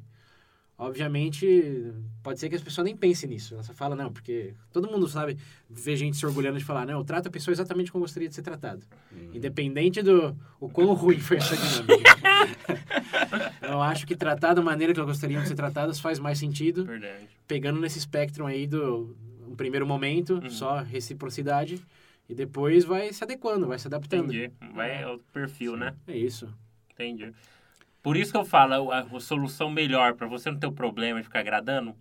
Obviamente, 0.76 1.92
pode 2.22 2.40
ser 2.40 2.48
que 2.48 2.56
as 2.56 2.62
pessoas 2.62 2.84
nem 2.84 2.96
pensem 2.96 3.28
nisso. 3.28 3.56
Só 3.62 3.72
fala, 3.72 3.94
não, 3.94 4.12
porque 4.12 4.54
todo 4.72 4.90
mundo 4.90 5.06
sabe, 5.06 5.38
vê 5.70 5.94
gente 5.96 6.16
se 6.16 6.26
orgulhando 6.26 6.58
de 6.58 6.64
falar, 6.64 6.84
não, 6.84 6.98
eu 6.98 7.04
trato 7.04 7.28
a 7.28 7.30
pessoa 7.30 7.52
exatamente 7.52 7.92
como 7.92 8.02
gostaria 8.04 8.28
de 8.28 8.34
ser 8.34 8.42
tratado. 8.42 8.84
Independente 9.32 10.02
do 10.02 10.36
o 10.58 10.68
quão 10.68 10.92
ruim 10.94 11.18
foi 11.20 11.36
essa 11.36 11.56
dinâmica. 11.56 12.10
eu 13.62 13.80
acho 13.80 14.06
que 14.06 14.16
tratar 14.16 14.54
da 14.54 14.62
maneira 14.62 14.92
que 14.92 14.98
elas 14.98 15.10
gostariam 15.12 15.42
de 15.42 15.48
ser 15.48 15.54
tratadas 15.54 16.00
faz 16.00 16.18
mais 16.18 16.38
sentido 16.38 16.84
Verdade. 16.84 17.28
pegando 17.46 17.80
nesse 17.80 17.98
espectro 17.98 18.44
aí 18.46 18.66
do 18.66 19.16
um 19.48 19.54
primeiro 19.54 19.86
momento, 19.86 20.34
Uhum. 20.42 20.50
só 20.50 20.78
reciprocidade, 20.82 21.80
e 22.28 22.34
depois 22.34 22.84
vai 22.84 23.12
se 23.12 23.22
adequando, 23.22 23.68
vai 23.68 23.78
se 23.78 23.86
adaptando. 23.86 24.34
Entendi. 24.34 24.50
Vai 24.74 25.04
ao 25.04 25.18
perfil, 25.32 25.76
né? 25.76 25.94
É 26.08 26.16
isso. 26.16 26.48
Entendi. 26.92 27.32
Por 28.04 28.18
isso 28.18 28.32
que 28.32 28.36
eu 28.36 28.44
falo, 28.44 28.92
a, 28.92 29.00
a 29.00 29.20
solução 29.20 29.70
melhor 29.70 30.12
pra 30.12 30.26
você 30.26 30.50
não 30.50 30.58
ter 30.58 30.66
o 30.66 30.72
problema 30.72 31.20
de 31.20 31.24
ficar 31.24 31.40
agradando, 31.40 31.96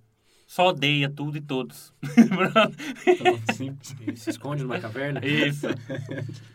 só 0.45 0.67
odeia 0.67 1.09
tudo 1.09 1.37
e 1.37 1.41
todos. 1.41 1.93
Se 4.17 4.29
esconde 4.29 4.63
numa 4.63 4.81
caverna. 4.81 5.25
Isso. 5.25 5.67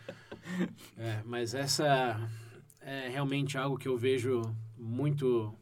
É, 0.97 1.21
mas 1.25 1.53
essa 1.53 2.19
é 2.81 3.07
realmente 3.07 3.55
algo 3.55 3.77
que 3.77 3.87
eu 3.87 3.95
vejo 3.95 4.41
muito 4.75 5.55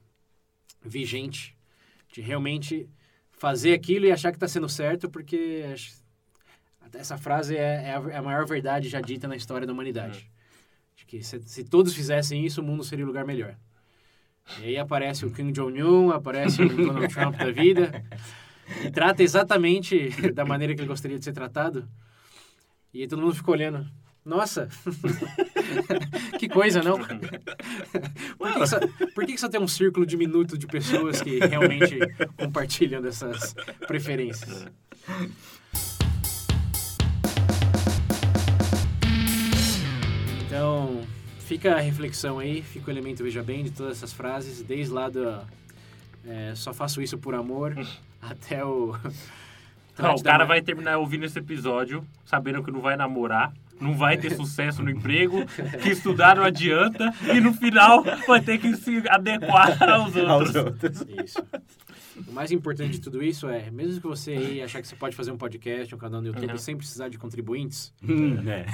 vigente, 0.82 1.56
de 2.12 2.22
realmente 2.22 2.90
fazer 3.30 3.74
aquilo 3.74 4.06
e 4.06 4.12
achar 4.12 4.32
que 4.32 4.38
está 4.38 4.48
sendo 4.48 4.70
certo, 4.70 5.10
porque 5.10 5.66
essa 6.94 7.18
frase 7.18 7.58
é, 7.58 7.90
é 7.90 7.96
a, 7.96 8.12
é 8.12 8.18
a 8.18 8.22
maior 8.22 8.46
verdade 8.46 8.88
já 8.88 9.02
dita 9.02 9.28
na 9.28 9.36
história 9.36 9.68
da 9.68 9.74
humanidade. 9.74 10.32
De 10.96 11.06
que 11.06 11.22
se, 11.22 11.42
se 11.42 11.66
todos 11.66 11.94
fizessem 11.94 12.46
isso, 12.46 12.62
o 12.62 12.64
mundo 12.64 12.84
seria 12.84 13.04
um 13.04 13.10
lugar 13.10 13.26
melhor. 13.26 13.58
E 14.60 14.66
aí 14.66 14.78
aparece 14.78 15.26
o 15.26 15.32
Kim 15.32 15.52
Jong-un, 15.52 16.12
aparece 16.12 16.62
o 16.62 16.70
Donald 16.70 17.14
Trump 17.14 17.36
da 17.36 17.52
vida, 17.52 18.04
e 18.84 18.92
trata 18.92 19.22
exatamente 19.22 20.10
da 20.34 20.46
maneira 20.46 20.74
que 20.74 20.82
ele 20.82 20.88
gostaria 20.88 21.18
de 21.20 21.26
ser 21.26 21.34
tratado. 21.34 21.88
E 22.94 23.02
aí 23.02 23.08
todo 23.08 23.22
mundo 23.22 23.36
fica 23.36 23.52
olhando. 23.52 23.86
Nossa! 24.26 24.68
que 26.38 26.50
coisa, 26.50 26.84
não? 26.84 27.00
Por 28.38 28.52
que, 28.52 28.60
que 28.60 28.68
só, 28.68 28.80
por 29.16 29.26
que 29.26 29.34
que 29.34 29.40
só 29.40 29.48
tem 29.48 29.62
um 29.62 29.68
círculo 29.68 30.06
diminuto 30.06 30.58
de 30.58 30.68
pessoas 30.68 31.22
que 31.22 31.40
realmente 31.40 31.98
compartilham 32.36 33.02
dessas 33.02 33.56
preferências? 33.88 34.66
Então, 40.46 41.04
fica 41.48 41.76
a 41.76 41.80
reflexão 41.80 42.40
aí, 42.40 42.62
fica 42.62 42.90
o 42.90 42.94
elemento 42.94 43.24
veja 43.24 43.42
bem 43.42 43.64
de 43.64 43.72
todas 43.72 43.98
essas 43.98 44.12
frases, 44.12 44.62
desde 44.62 44.94
lá 44.94 45.10
do 45.10 45.40
é, 46.28 46.54
só 46.56 46.74
faço 46.74 47.02
isso 47.02 47.18
por 47.18 47.34
amor 47.34 47.74
até 48.22 48.64
o. 48.66 48.96
Não, 49.98 50.14
o 50.14 50.22
cara 50.22 50.46
vai 50.46 50.62
terminar 50.62 50.98
ouvindo 50.98 51.26
esse 51.26 51.40
episódio 51.40 52.06
sabendo 52.26 52.62
que 52.62 52.70
não 52.70 52.82
vai 52.82 52.96
namorar, 52.96 53.52
não 53.80 53.96
vai 53.96 54.18
ter 54.18 54.32
sucesso 54.36 54.84
no 54.84 54.92
emprego, 54.92 55.46
que 55.82 55.90
estudar 55.90 56.36
não 56.36 56.44
adianta 56.44 57.12
e 57.34 57.40
no 57.40 57.54
final 57.54 58.04
vai 58.28 58.42
ter 58.42 58.58
que 58.60 58.76
se 58.76 59.02
adequar 59.10 59.82
aos 59.90 60.16
Aos 60.18 60.54
outros. 60.54 60.56
outros. 60.56 61.06
Isso. 61.24 61.44
O 62.28 62.32
mais 62.34 62.52
importante 62.52 62.92
de 62.92 63.00
tudo 63.00 63.24
isso 63.24 63.48
é, 63.48 63.72
mesmo 63.72 64.02
que 64.02 64.08
você 64.08 64.32
aí 64.32 64.62
achar 64.62 64.82
que 64.82 64.88
você 64.88 64.98
pode 64.98 65.16
fazer 65.16 65.32
um 65.32 65.38
podcast, 65.38 65.96
um 65.96 65.98
canal 65.98 66.20
no 66.22 66.28
YouTube 66.28 66.52
Uhum. 66.52 66.58
sem 66.58 66.76
precisar 66.76 67.08
de 67.08 67.18
contribuintes, 67.18 67.94
Hum, 68.04 68.38
é. 68.50 68.66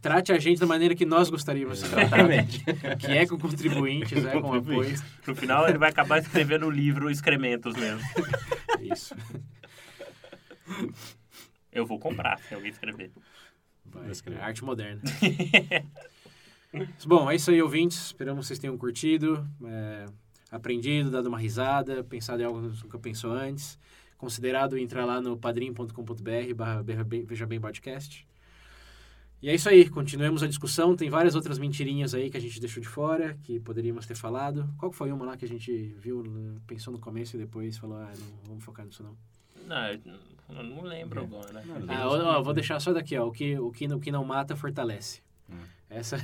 trate 0.00 0.32
a 0.32 0.38
gente 0.38 0.60
da 0.60 0.66
maneira 0.66 0.94
que 0.94 1.04
nós 1.04 1.28
gostaríamos 1.28 1.80
de 1.80 1.86
ser 1.86 1.90
tratado, 1.90 2.30
Exatamente. 2.30 2.64
que 2.98 3.06
é 3.10 3.26
com 3.26 3.36
contribuintes, 3.38 4.24
é 4.24 4.40
com 4.40 4.54
apoio. 4.54 4.94
No 5.26 5.34
final 5.34 5.68
ele 5.68 5.78
vai 5.78 5.90
acabar 5.90 6.18
escrevendo 6.20 6.66
o 6.66 6.70
livro 6.70 7.10
Excrementos 7.10 7.74
mesmo. 7.74 8.00
Isso. 8.80 9.14
Eu 11.72 11.84
vou 11.86 11.98
comprar 11.98 12.38
se 12.38 12.54
alguém 12.54 12.70
escrever. 12.70 13.10
Vai, 13.86 14.10
escrever. 14.10 14.40
é 14.40 14.44
arte 14.44 14.64
moderna. 14.64 15.00
Bom, 17.04 17.28
é 17.28 17.34
isso 17.34 17.50
aí, 17.50 17.60
ouvintes. 17.60 18.06
Esperamos 18.06 18.44
que 18.44 18.48
vocês 18.48 18.60
tenham 18.60 18.78
curtido, 18.78 19.44
é, 19.64 20.06
aprendido, 20.50 21.10
dado 21.10 21.28
uma 21.28 21.38
risada, 21.38 22.02
pensado 22.04 22.42
em 22.42 22.44
algo 22.44 22.60
que 22.70 22.82
nunca 22.82 22.98
pensou 22.98 23.32
antes. 23.32 23.78
Considerado 24.18 24.76
entrar 24.76 25.04
lá 25.04 25.20
no 25.20 25.36
padrim.com.br 25.36 26.54
barra 26.54 26.82
Veja 26.82 27.46
Bem- 27.46 27.60
Podcast. 27.60 28.26
E 29.42 29.48
é 29.48 29.54
isso 29.54 29.70
aí, 29.70 29.88
continuemos 29.88 30.42
a 30.42 30.46
discussão. 30.46 30.94
Tem 30.94 31.08
várias 31.08 31.34
outras 31.34 31.58
mentirinhas 31.58 32.12
aí 32.14 32.28
que 32.28 32.36
a 32.36 32.40
gente 32.40 32.60
deixou 32.60 32.82
de 32.82 32.88
fora, 32.88 33.38
que 33.42 33.58
poderíamos 33.58 34.04
ter 34.04 34.14
falado. 34.14 34.68
Qual 34.76 34.92
foi 34.92 35.10
uma 35.10 35.24
lá 35.24 35.36
que 35.38 35.46
a 35.46 35.48
gente 35.48 35.72
viu, 35.98 36.22
né, 36.22 36.56
pensou 36.66 36.92
no 36.92 36.98
começo 36.98 37.36
e 37.36 37.38
depois 37.38 37.78
falou, 37.78 37.96
ah, 37.96 38.12
não 38.18 38.26
vamos 38.48 38.64
focar 38.64 38.84
nisso 38.84 39.02
não. 39.02 39.16
Não, 39.66 40.56
eu 40.58 40.64
não 40.64 40.82
lembro 40.82 41.22
agora. 41.22 41.62
Não, 41.64 41.94
Ah, 41.94 42.06
ó, 42.38 42.42
vou 42.42 42.52
deixar 42.52 42.78
só 42.80 42.92
daqui, 42.92 43.16
ó. 43.16 43.26
O 43.28 43.32
que, 43.32 43.58
o 43.58 43.70
que, 43.70 43.86
o 43.86 43.98
que 44.00 44.12
não 44.12 44.24
mata, 44.24 44.54
fortalece. 44.54 45.22
Hum. 45.48 45.56
Essa 45.90 46.16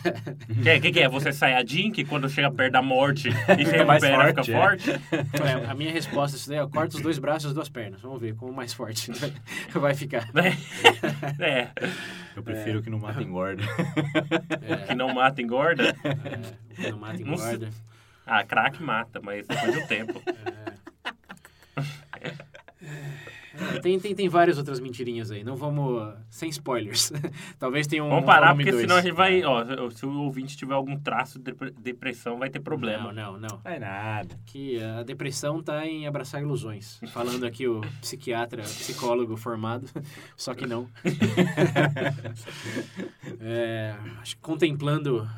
Que, 0.63 0.69
é- 0.71 0.79
que, 0.81 0.93
que 0.93 1.01
é? 1.01 1.09
Você 1.09 1.33
Saiyajin, 1.33 1.91
que 1.91 2.05
quando 2.05 2.29
chega 2.29 2.51
perto 2.53 2.73
da 2.75 2.83
morte 2.83 3.29
e 3.29 3.67
se 3.67 3.85
mais 3.85 4.01
recupera, 4.03 4.33
forte, 4.33 4.45
fica 4.45 4.57
é. 4.57 4.61
forte? 4.63 4.91
é 5.43 5.71
a 5.71 5.75
minha 5.75 5.91
resposta 5.93 6.37
a 6.37 6.39
isso 6.39 6.49
daí, 6.49 6.61
ó. 6.61 6.69
Corta 6.69 6.97
os 6.97 7.03
dois 7.03 7.19
braços 7.19 7.45
e 7.45 7.47
as 7.49 7.55
duas 7.55 7.69
pernas. 7.69 8.01
Vamos 8.01 8.21
ver 8.21 8.37
como 8.37 8.53
mais 8.53 8.73
forte 8.73 9.11
vai 9.75 9.93
ficar. 9.95 10.29
É, 11.41 11.69
Eu 12.37 12.43
prefiro 12.45 12.81
que 12.81 12.89
não 12.91 13.01
mata 13.01 13.21
engorda. 13.23 13.65
É, 14.63 14.77
que 14.87 14.95
não 14.95 15.13
mata 15.13 15.43
engorda. 15.43 15.97
é, 16.05 16.73
o 16.73 16.75
que 16.77 16.91
não 16.93 16.99
mata, 16.99 17.19
Não 17.19 17.33
engorda. 17.35 17.69
Ah, 18.25 18.45
crack 18.45 18.81
mata, 18.83 19.21
mas 19.23 19.47
depois 19.47 19.75
do 19.75 19.87
tempo. 19.89 20.23
É, 22.21 22.33
tem, 23.83 23.99
tem, 23.99 24.15
tem 24.15 24.29
várias 24.29 24.59
outras 24.59 24.81
mentirinhas 24.81 25.31
aí. 25.31 25.43
Não 25.45 25.57
vamos... 25.57 26.15
Sem 26.31 26.49
spoilers. 26.49 27.13
Talvez 27.59 27.87
tenha 27.87 28.05
um 28.05 28.09
Vamos 28.09 28.25
parar, 28.27 28.49
volume 28.49 28.65
porque 28.65 28.71
dois. 28.73 28.83
senão 28.83 28.97
a 28.97 29.01
gente 29.03 29.15
vai. 29.15 29.43
Ó, 29.45 29.91
se 29.91 30.05
o 30.07 30.13
ouvinte 30.21 30.57
tiver 30.57 30.75
algum 30.75 30.99
traço 30.99 31.39
de 31.39 31.45
depre- 31.47 31.71
depressão, 31.79 32.39
vai 32.39 32.51
ter 32.51 32.61
problema. 32.61 33.13
Não, 33.13 33.33
não, 33.33 33.39
não. 33.41 33.61
Não 33.65 33.71
é 33.71 33.79
nada. 33.79 34.39
Que 34.47 34.83
a 34.83 35.03
depressão 35.03 35.63
tá 35.63 35.87
em 35.87 36.07
abraçar 36.07 36.43
ilusões. 36.43 37.01
Falando 37.13 37.45
aqui 37.47 37.67
o 37.67 37.81
psiquiatra, 38.01 38.63
psicólogo 38.63 39.37
formado, 39.37 39.89
só 40.37 40.55
que 40.55 40.67
não. 40.67 40.89
É, 43.41 43.95
acho 44.21 44.37
que 44.37 44.43
contemplando 44.43 45.29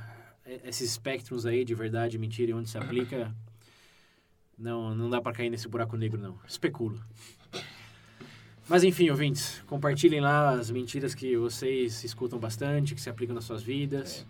esses 0.65 0.91
espectros 0.91 1.47
aí 1.47 1.65
de 1.65 1.75
verdade, 1.75 2.19
mentira 2.19 2.51
e 2.51 2.55
onde 2.55 2.69
se 2.69 2.79
aplica, 2.79 3.35
não, 4.59 4.95
não 4.95 5.11
dá 5.11 5.21
pra 5.21 5.33
cair 5.33 5.51
nesse 5.51 5.69
buraco 5.69 5.97
negro, 5.97 6.21
não. 6.21 6.39
Especulo. 6.47 7.01
Mas 8.69 8.85
enfim, 8.85 9.09
ouvintes, 9.11 9.63
compartilhem 9.67 10.21
lá 10.21 10.51
as 10.51 10.71
mentiras 10.71 11.15
que 11.15 11.37
vocês 11.37 12.05
escutam 12.05 12.39
bastante, 12.39 12.95
que 12.95 13.01
se 13.01 13.09
aplicam 13.09 13.35
nas 13.35 13.45
suas 13.45 13.63
vidas. 13.63 14.27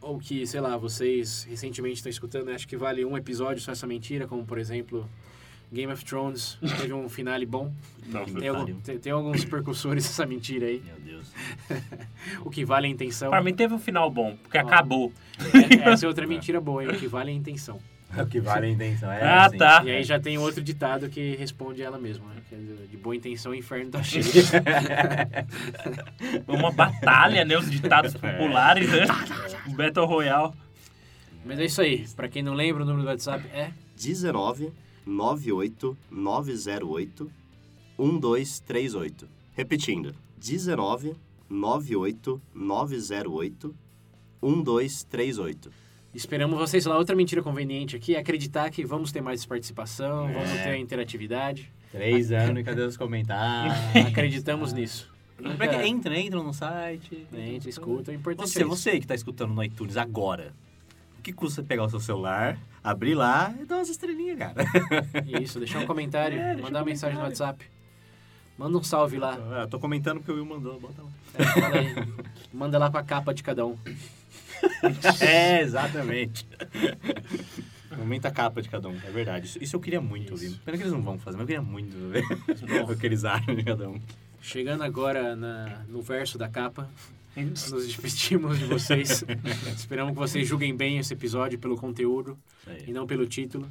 Ou 0.00 0.18
que, 0.18 0.46
sei 0.46 0.60
lá, 0.60 0.76
vocês 0.76 1.44
recentemente 1.48 1.96
estão 1.96 2.10
escutando, 2.10 2.50
acho 2.50 2.66
que 2.66 2.76
vale 2.76 3.04
um 3.04 3.16
episódio 3.16 3.62
só 3.62 3.72
essa 3.72 3.86
mentira, 3.86 4.26
como 4.26 4.44
por 4.44 4.58
exemplo, 4.58 5.08
Game 5.72 5.92
of 5.92 6.04
Thrones 6.04 6.56
teve 6.80 6.92
um 6.92 7.08
finale 7.08 7.44
bom. 7.44 7.72
Nossa, 8.06 8.32
Tem, 8.38 8.48
algum- 8.48 8.80
tem- 8.80 8.98
tem 8.98 9.12
alguns 9.12 9.44
percussores 9.44 10.04
dessa 10.04 10.24
mentira 10.24 10.66
aí. 10.66 10.82
Meu 10.84 11.00
Deus. 11.00 11.32
O 12.44 12.50
que 12.50 12.64
vale 12.64 12.86
é 12.86 12.90
a 12.90 12.92
intenção. 12.92 13.30
Pra 13.30 13.42
mim 13.42 13.54
teve 13.54 13.74
um 13.74 13.78
final 13.78 14.10
bom, 14.10 14.36
porque 14.42 14.56
acabou. 14.58 15.12
É, 15.52 15.90
essa 15.90 16.06
é 16.06 16.08
outra 16.08 16.26
mentira 16.28 16.60
boa, 16.60 16.82
hein? 16.84 16.90
O 16.90 16.98
que 16.98 17.06
vale 17.08 17.30
é 17.30 17.34
a 17.34 17.36
intenção. 17.36 17.78
O 18.16 18.26
que 18.26 18.40
vale 18.40 18.66
a 18.66 18.70
intenção. 18.70 19.12
É 19.12 19.22
Ah, 19.22 19.44
assim. 19.46 19.58
tá. 19.58 19.82
E 19.84 19.90
aí 19.90 20.02
já 20.02 20.18
tem 20.18 20.38
outro 20.38 20.62
ditado 20.62 21.08
que 21.10 21.36
responde 21.36 21.82
ela 21.82 21.98
mesma. 21.98 22.24
Né? 22.34 22.37
É 22.54 22.86
de 22.90 22.96
boa 22.96 23.14
intenção 23.14 23.52
o 23.52 23.54
inferno 23.54 23.90
tá 23.90 24.02
cheio. 24.02 24.24
Uma 26.46 26.70
batalha, 26.70 27.44
né? 27.44 27.56
Os 27.58 27.70
ditados 27.70 28.14
populares, 28.14 28.88
né? 28.90 29.06
Um 29.68 29.74
Battle 29.74 30.06
Royale. 30.06 30.52
Mas 31.44 31.58
é 31.58 31.64
isso 31.66 31.80
aí. 31.80 32.06
Pra 32.16 32.28
quem 32.28 32.42
não 32.42 32.54
lembra, 32.54 32.82
o 32.82 32.86
número 32.86 33.02
do 33.02 33.08
WhatsApp 33.08 33.44
é 33.52 33.70
19 33.96 34.72
98 35.06 35.96
908 36.10 37.30
1238. 37.98 39.28
Repetindo, 39.54 40.14
19 40.36 41.14
98 41.48 42.40
908 42.54 43.74
1238. 44.42 45.70
Esperamos 46.14 46.58
vocês 46.58 46.86
lá. 46.86 46.96
Outra 46.96 47.14
mentira 47.14 47.42
conveniente 47.42 47.94
aqui 47.96 48.14
é 48.14 48.18
acreditar 48.18 48.70
que 48.70 48.84
vamos 48.84 49.12
ter 49.12 49.20
mais 49.20 49.44
participação, 49.44 50.32
vamos 50.32 50.50
É. 50.50 50.64
ter 50.64 50.76
interatividade. 50.78 51.70
Três 51.90 52.30
anos 52.32 52.60
e 52.60 52.64
cadê 52.64 52.82
os 52.82 52.96
comentários? 52.96 53.74
Acreditamos 54.08 54.72
nisso. 54.72 55.10
Como 55.36 55.62
é 55.62 55.68
que 55.68 55.86
entra, 55.86 56.18
entra 56.18 56.42
no 56.42 56.52
site. 56.52 57.26
Gente, 57.32 57.68
escuta, 57.68 58.10
o 58.10 58.14
importante 58.14 58.50
Você, 58.50 58.62
é 58.62 58.64
você 58.64 58.98
que 59.00 59.06
tá 59.06 59.14
escutando 59.14 59.54
no 59.54 59.62
iTunes 59.62 59.96
agora, 59.96 60.52
o 61.18 61.22
que 61.22 61.32
custa 61.32 61.62
pegar 61.62 61.84
o 61.84 61.88
seu 61.88 62.00
celular, 62.00 62.58
abrir 62.82 63.14
lá 63.14 63.54
e 63.60 63.64
dar 63.64 63.76
umas 63.76 63.88
estrelinhas, 63.88 64.36
cara? 64.38 64.54
Isso, 65.40 65.60
deixar 65.60 65.78
um 65.78 65.86
comentário, 65.86 66.38
É, 66.38 66.56
mandar 66.56 66.78
um 66.78 66.82
uma 66.82 66.86
mensagem 66.86 67.16
no 67.16 67.22
comentário. 67.22 67.52
WhatsApp. 67.52 67.70
Manda 68.58 68.76
um 68.78 68.82
salve 68.82 69.18
lá. 69.18 69.38
Ah, 69.62 69.68
tô 69.70 69.78
comentando 69.78 70.18
porque 70.18 70.32
o 70.32 70.34
Will 70.34 70.44
mandou, 70.44 70.80
bota 70.80 71.00
lá. 71.02 71.08
É, 71.38 71.44
fala 71.44 71.76
aí. 71.78 71.94
Manda 72.52 72.76
lá 72.76 72.90
pra 72.90 73.04
capa 73.04 73.32
de 73.32 73.40
cada 73.44 73.64
um. 73.64 73.76
É, 75.20 75.60
exatamente. 75.60 76.44
Aumenta 77.98 78.28
a 78.28 78.30
capa 78.30 78.62
de 78.62 78.68
cada 78.68 78.88
um, 78.88 78.96
é 78.96 79.10
verdade. 79.10 79.46
Isso, 79.46 79.62
isso 79.62 79.76
eu 79.76 79.80
queria 79.80 80.00
muito 80.00 80.34
Isso. 80.34 80.44
ouvir. 80.46 80.60
Pena 80.64 80.76
que 80.76 80.82
eles 80.84 80.92
não 80.92 81.02
vão 81.02 81.18
fazer, 81.18 81.36
mas 81.36 81.42
eu 81.42 81.46
queria 81.46 81.62
muito 81.62 81.96
ver 82.10 82.22
o 82.90 82.96
que 82.96 83.06
eles 83.06 83.24
acham 83.24 83.54
de 83.54 83.64
cada 83.64 83.88
um. 83.88 84.00
Chegando 84.40 84.82
agora 84.84 85.34
na- 85.34 85.82
no 85.88 86.00
verso 86.00 86.38
da 86.38 86.48
capa, 86.48 86.88
nos 87.36 87.70
despedimos 87.86 88.58
de 88.58 88.64
vocês. 88.66 89.24
Esperamos 89.76 90.12
que 90.12 90.18
vocês 90.18 90.46
julguem 90.46 90.76
bem 90.76 90.98
esse 90.98 91.12
episódio 91.12 91.58
pelo 91.58 91.76
conteúdo 91.76 92.38
e 92.86 92.92
não 92.92 93.06
pelo 93.06 93.26
título. 93.26 93.68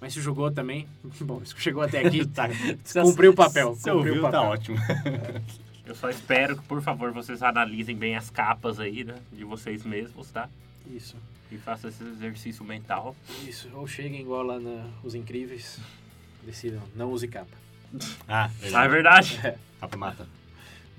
Mas 0.00 0.14
se 0.14 0.20
julgou 0.20 0.50
também, 0.50 0.86
bom, 1.20 1.44
se 1.44 1.54
chegou 1.58 1.82
até 1.82 2.04
aqui, 2.06 2.26
Tá. 2.26 2.48
Cumpriu 3.02 3.32
o 3.32 3.34
papel, 3.34 3.74
Se 3.76 3.82
cumpriu 3.90 3.96
ouviu, 3.96 4.18
o 4.18 4.22
papel. 4.22 4.40
tá 4.40 4.48
ótimo. 4.48 4.76
Eu 5.86 5.94
só 5.94 6.08
espero 6.08 6.56
que, 6.56 6.62
por 6.64 6.80
favor, 6.80 7.12
vocês 7.12 7.42
analisem 7.42 7.96
bem 7.96 8.16
as 8.16 8.30
capas 8.30 8.78
aí, 8.80 9.02
né? 9.04 9.14
De 9.32 9.44
vocês 9.44 9.84
mesmos, 9.84 10.30
tá? 10.30 10.48
isso, 10.90 11.16
E 11.50 11.58
façam 11.58 11.90
esse 11.90 12.02
exercício 12.04 12.64
mental. 12.64 13.16
isso. 13.46 13.68
Ou 13.74 13.86
cheguem 13.86 14.20
igual 14.20 14.42
lá 14.42 14.58
na 14.60 14.86
Os 15.02 15.14
Incríveis, 15.14 15.78
decidam, 16.44 16.82
não 16.94 17.10
use 17.10 17.26
capa. 17.28 17.56
Ah, 18.28 18.50
Ah, 18.72 18.84
é 18.84 18.88
verdade. 18.88 19.40
Capa 19.80 19.96
mata. 19.96 20.26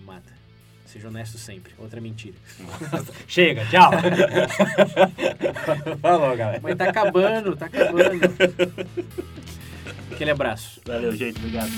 Mata. 0.06 0.42
Seja 0.86 1.08
honesto 1.08 1.38
sempre. 1.38 1.74
Outra 1.78 2.02
mentira. 2.02 2.36
Chega, 3.26 3.66
tchau. 3.68 3.92
Falou, 6.02 6.36
galera. 6.36 6.60
Mas 6.62 6.78
tá 6.78 6.90
acabando, 6.90 7.56
tá 7.56 7.68
acabando. 7.68 8.20
Aquele 10.12 10.32
abraço. 10.32 10.82
Valeu, 10.86 11.16
gente. 11.16 11.38
Obrigado. 11.38 11.72